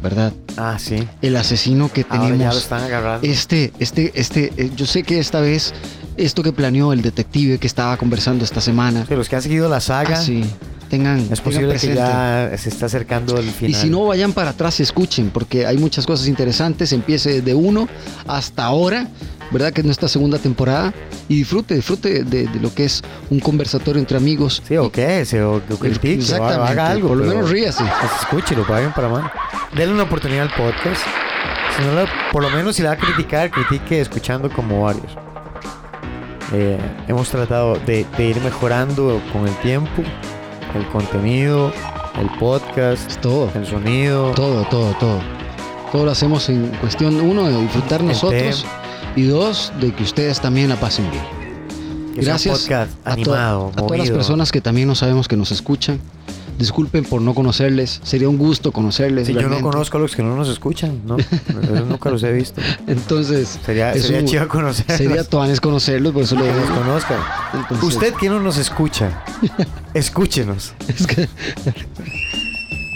¿verdad? 0.04 0.34
ah, 0.58 0.78
sí. 0.80 1.08
El 1.22 1.36
asesino 1.36 1.92
que 1.92 2.06
Ahora 2.10 2.24
ya 2.24 2.30
lo 2.30 2.38
tenemos. 2.38 2.58
están 2.58 2.84
agarrando. 2.84 3.28
Este, 3.28 3.74
este, 3.80 4.12
este, 4.16 4.54
eh, 4.58 4.72
yo 4.76 4.86
sé 4.86 5.02
que 5.04 5.20
esta 5.20 5.40
vez 5.42 5.74
esto 6.18 6.44
que 6.44 6.52
planeó 6.54 6.94
el 6.94 7.02
detective 7.02 7.58
que 7.58 7.68
estaba 7.68 7.98
conversando 7.98 8.44
esta 8.44 8.62
semana. 8.62 9.06
Sí, 9.08 9.16
los 9.16 9.30
que 9.30 9.36
han 9.36 9.42
seguido 9.42 9.68
la 9.70 9.80
saga, 9.80 10.18
ah, 10.18 10.22
sí, 10.22 10.44
tengan, 10.90 11.20
es 11.20 11.28
tengan 11.28 11.44
posible 11.44 11.76
que 11.78 11.96
ya 11.96 12.52
se 12.58 12.70
está 12.70 12.86
acercando 12.86 13.38
el 13.38 13.50
final. 13.50 13.72
Y 13.72 13.74
si 13.74 13.90
no, 13.90 14.06
vayan 14.06 14.34
para 14.34 14.52
atrás 14.52 14.80
escuchen, 14.80 15.30
porque 15.32 15.66
hay 15.66 15.78
muchas 15.78 16.06
cosas 16.06 16.28
interesantes. 16.28 16.92
Empiece 16.94 17.42
de 17.42 17.54
uno 17.54 17.88
hasta 18.28 18.64
ahora, 18.66 19.08
¿verdad? 19.52 19.74
Que 19.74 19.82
es 19.82 19.86
nuestra 19.86 20.08
segunda 20.08 20.38
temporada. 20.38 20.94
Y 21.28 21.38
disfrute, 21.38 21.76
disfrute 21.76 22.24
de, 22.24 22.48
de 22.48 22.60
lo 22.60 22.74
que 22.74 22.86
es 22.86 23.02
un 23.30 23.40
conversatorio 23.40 24.00
entre 24.00 24.18
amigos. 24.18 24.62
Sí, 24.68 24.78
o 24.78 24.92
qué, 24.92 25.26
o, 25.44 25.56
o 25.56 25.78
critique, 25.78 26.18
o 26.18 26.22
Exactamente, 26.22 26.72
haga 26.72 26.90
algo. 26.92 27.08
por 27.10 27.18
lo 27.18 27.26
menos 27.26 27.50
ríase. 27.50 27.84
Escúchelo, 28.22 28.66
paguen 28.68 28.94
para 28.94 29.10
más. 29.10 29.32
Denle 29.76 29.94
una 29.96 30.04
oportunidad 30.04 30.44
al 30.44 30.54
podcast. 30.54 31.02
Si 31.76 31.84
no 31.84 31.94
la- 31.94 32.08
por 32.32 32.42
lo 32.44 32.50
menos 32.52 32.76
si 32.76 32.84
la 32.84 32.90
va 32.90 32.96
a 32.96 32.98
criticar, 33.00 33.50
critique 33.52 34.00
escuchando 34.00 34.50
como 34.50 34.84
varios. 34.84 35.12
Eh, 36.54 36.78
hemos 37.08 37.30
tratado 37.30 37.76
de, 37.86 38.06
de 38.18 38.26
ir 38.26 38.40
mejorando 38.42 39.20
con 39.34 39.48
el 39.48 39.56
tiempo, 39.58 40.04
el 40.76 40.86
contenido, 40.90 41.72
el 42.20 42.30
podcast, 42.40 43.16
todo, 43.22 43.50
el 43.56 43.66
sonido. 43.66 44.32
Todo, 44.32 44.64
todo, 44.70 44.94
todo. 45.00 45.20
Todo 45.92 46.06
lo 46.06 46.12
hacemos 46.12 46.48
en 46.50 46.68
cuestión, 46.82 47.20
uno, 47.22 47.46
de 47.48 47.62
disfrutar 47.62 48.04
nosotros. 48.04 48.66
Y 49.16 49.24
dos, 49.24 49.72
de 49.80 49.94
que 49.94 50.04
ustedes 50.04 50.42
también 50.42 50.70
la 50.70 50.76
pasen 50.76 51.10
bien. 51.10 51.24
Que 52.16 52.22
Gracias 52.22 52.60
podcast 52.60 52.92
a, 53.06 53.16
to- 53.16 53.22
animado, 53.22 53.72
a 53.74 53.78
todas 53.78 53.98
las 54.00 54.10
personas 54.10 54.52
que 54.52 54.62
también 54.62 54.88
no 54.88 54.96
sabemos 54.96 55.28
que 55.28 55.38
nos 55.38 55.52
escuchan. 55.52 56.00
Disculpen 56.58 57.04
por 57.04 57.22
no 57.22 57.34
conocerles. 57.34 58.00
Sería 58.04 58.30
un 58.30 58.38
gusto 58.38 58.72
conocerles. 58.72 59.28
Si 59.28 59.34
yo 59.34 59.50
no 59.50 59.60
conozco 59.62 59.98
a 59.98 60.00
los 60.00 60.16
que 60.16 60.24
no 60.24 60.36
nos 60.36 60.48
escuchan, 60.50 61.02
no, 61.06 61.18
yo 61.62 61.86
nunca 61.86 62.10
los 62.10 62.24
he 62.24 62.32
visto. 62.32 62.62
Entonces, 62.88 63.60
Sería, 63.66 63.92
es 63.94 64.04
sería 64.04 64.20
un- 64.22 64.26
chido 64.26 64.48
conocerlos. 64.48 64.98
Sería 64.98 65.24
toanes 65.24 65.60
conocerlos, 65.60 66.14
por 66.14 66.24
eso 66.24 66.36
lo 66.36 66.44
digo. 66.46 66.56
conozcan. 66.76 67.20
Entonces- 67.54 67.84
Usted 67.84 68.14
que 68.16 68.30
no 68.30 68.40
nos 68.40 68.58
escucha, 68.58 69.24
escúchenos. 69.94 70.74
Es 70.88 71.08
que 71.08 71.28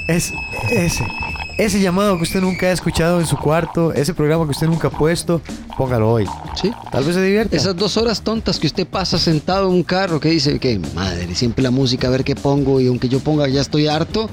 Es 0.07 0.33
ese. 0.71 1.05
Ese 1.59 1.81
llamado 1.81 2.15
que 2.15 2.23
usted 2.23 2.39
nunca 2.39 2.67
ha 2.67 2.71
escuchado 2.71 3.19
en 3.19 3.25
su 3.25 3.35
cuarto, 3.35 3.91
ese 3.91 4.13
programa 4.13 4.45
que 4.45 4.51
usted 4.51 4.67
nunca 4.67 4.87
ha 4.87 4.91
puesto, 4.91 5.41
póngalo 5.77 6.09
hoy. 6.09 6.25
Sí. 6.55 6.71
Tal 6.89 7.03
vez 7.03 7.15
se 7.15 7.21
divierta. 7.21 7.53
Esas 7.53 7.75
dos 7.75 7.97
horas 7.97 8.21
tontas 8.21 8.57
que 8.57 8.67
usted 8.67 8.87
pasa 8.87 9.17
sentado 9.17 9.67
en 9.67 9.73
un 9.73 9.83
carro 9.83 10.21
que 10.21 10.29
dice 10.29 10.57
que 10.57 10.79
madre, 10.95 11.35
siempre 11.35 11.61
la 11.61 11.69
música, 11.69 12.07
a 12.07 12.11
ver 12.11 12.23
qué 12.23 12.33
pongo 12.33 12.79
y 12.79 12.87
aunque 12.87 13.09
yo 13.09 13.19
ponga 13.19 13.45
ya 13.49 13.59
estoy 13.59 13.87
harto, 13.87 14.29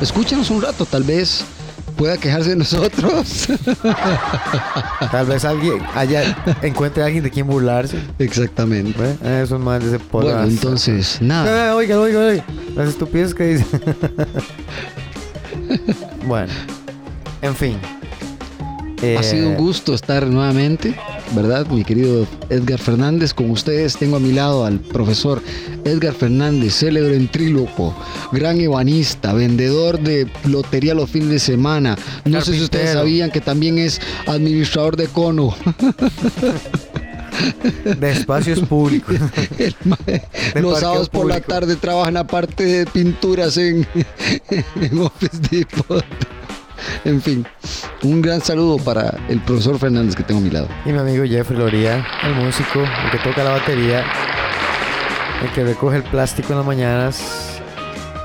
escúchenos 0.00 0.48
un 0.48 0.62
rato, 0.62 0.86
tal 0.86 1.02
vez 1.02 1.44
pueda 1.98 2.16
quejarse 2.16 2.48
de 2.48 2.56
nosotros. 2.56 3.48
Tal 5.12 5.26
vez 5.26 5.44
alguien 5.44 5.82
haya, 5.94 6.34
encuentre 6.62 7.02
a 7.02 7.06
alguien 7.06 7.22
de 7.22 7.30
quien 7.30 7.46
burlarse. 7.46 7.98
Exactamente. 8.18 8.98
¿Ve? 8.98 9.42
Eso 9.42 9.56
es 9.56 9.60
más 9.60 9.84
de 9.84 9.96
ese. 9.96 10.04
Bueno, 10.10 10.44
entonces, 10.44 11.18
nada. 11.20 11.72
Eh, 11.72 11.74
oiga, 11.74 12.00
oiga, 12.00 12.20
oiga. 12.20 12.44
Las 12.74 12.88
estupideces 12.88 13.34
que 13.34 13.44
dice. 13.44 13.66
bueno. 16.26 16.52
En 17.42 17.54
fin. 17.54 17.76
Ha 19.16 19.22
sido 19.22 19.48
un 19.48 19.54
Eh, 19.54 19.56
gusto 19.56 19.94
estar 19.94 20.26
nuevamente, 20.26 20.94
¿verdad? 21.34 21.66
Mi 21.68 21.84
querido 21.84 22.26
Edgar 22.50 22.78
Fernández, 22.78 23.32
con 23.32 23.50
ustedes 23.50 23.96
tengo 23.96 24.16
a 24.16 24.20
mi 24.20 24.32
lado 24.32 24.66
al 24.66 24.78
profesor 24.78 25.42
Edgar 25.84 26.12
Fernández, 26.12 26.74
célebre 26.74 27.12
ventríloco, 27.12 27.94
gran 28.30 28.60
ebanista, 28.60 29.32
vendedor 29.32 29.98
de 30.00 30.28
lotería 30.44 30.92
los 30.94 31.08
fines 31.08 31.30
de 31.30 31.38
semana. 31.38 31.96
No 32.26 32.42
sé 32.42 32.52
si 32.52 32.62
ustedes 32.62 32.92
sabían 32.92 33.30
que 33.30 33.40
también 33.40 33.78
es 33.78 34.02
administrador 34.26 34.96
de 34.96 35.06
cono. 35.08 35.54
de 37.84 38.10
espacios 38.10 38.60
públicos. 38.60 39.16
De 40.54 40.60
los 40.60 40.80
sábados 40.80 41.08
por 41.08 41.26
la 41.26 41.40
tarde 41.40 41.76
trabajan 41.76 42.16
aparte 42.16 42.64
de 42.64 42.86
pinturas 42.86 43.56
en, 43.56 43.86
en 44.50 44.98
Office 44.98 45.38
Depot. 45.50 46.04
En 47.04 47.20
fin, 47.20 47.46
un 48.02 48.22
gran 48.22 48.40
saludo 48.40 48.78
para 48.78 49.14
el 49.28 49.40
profesor 49.42 49.78
Fernández 49.78 50.16
que 50.16 50.22
tengo 50.22 50.40
a 50.40 50.42
mi 50.42 50.50
lado. 50.50 50.68
Y 50.84 50.92
mi 50.92 50.98
amigo 50.98 51.24
Jeffrey 51.24 51.58
Loría, 51.58 52.06
el 52.22 52.34
músico, 52.34 52.80
el 52.80 53.10
que 53.10 53.18
toca 53.18 53.44
la 53.44 53.50
batería, 53.50 54.04
el 55.42 55.50
que 55.52 55.64
recoge 55.64 55.98
el 55.98 56.02
plástico 56.04 56.52
en 56.52 56.58
las 56.58 56.66
mañanas, 56.66 57.60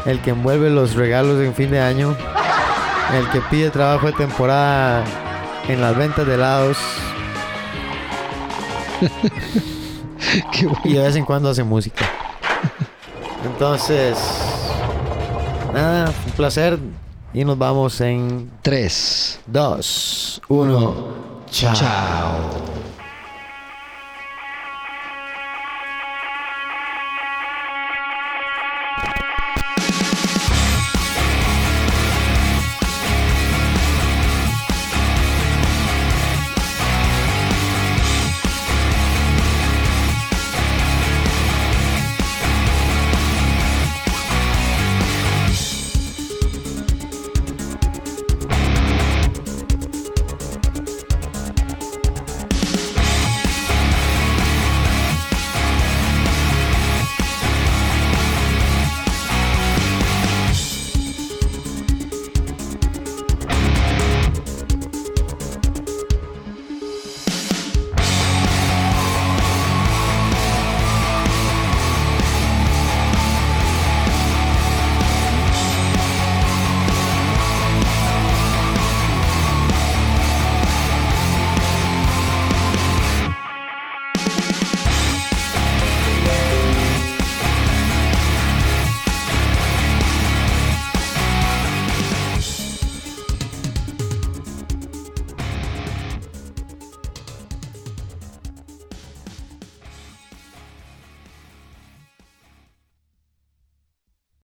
el 0.06 0.22
que 0.22 0.32
envuelve 0.32 0.70
los 0.70 0.96
regalos 0.96 1.42
en 1.42 1.54
fin 1.54 1.72
de 1.72 1.80
año, 1.80 2.16
el 3.14 3.30
que 3.30 3.42
pide 3.50 3.70
trabajo 3.70 4.08
de 4.08 4.14
temporada 4.14 5.04
en 5.68 5.82
las 5.82 5.98
ventas 5.98 6.26
de 6.26 6.36
helados. 6.36 6.78
y 10.84 10.94
de 10.94 11.02
vez 11.02 11.16
en 11.16 11.26
cuando 11.26 11.50
hace 11.50 11.64
música. 11.64 12.06
Entonces, 13.46 14.18
nada, 15.74 16.12
un 16.26 16.32
placer. 16.32 16.80
Y 17.34 17.44
nos 17.44 17.58
vamos 17.58 18.00
en 18.00 18.50
3, 18.62 19.42
2, 19.48 20.42
1. 20.48 20.96
Chao. 21.52 21.74
Chao. 21.74 22.75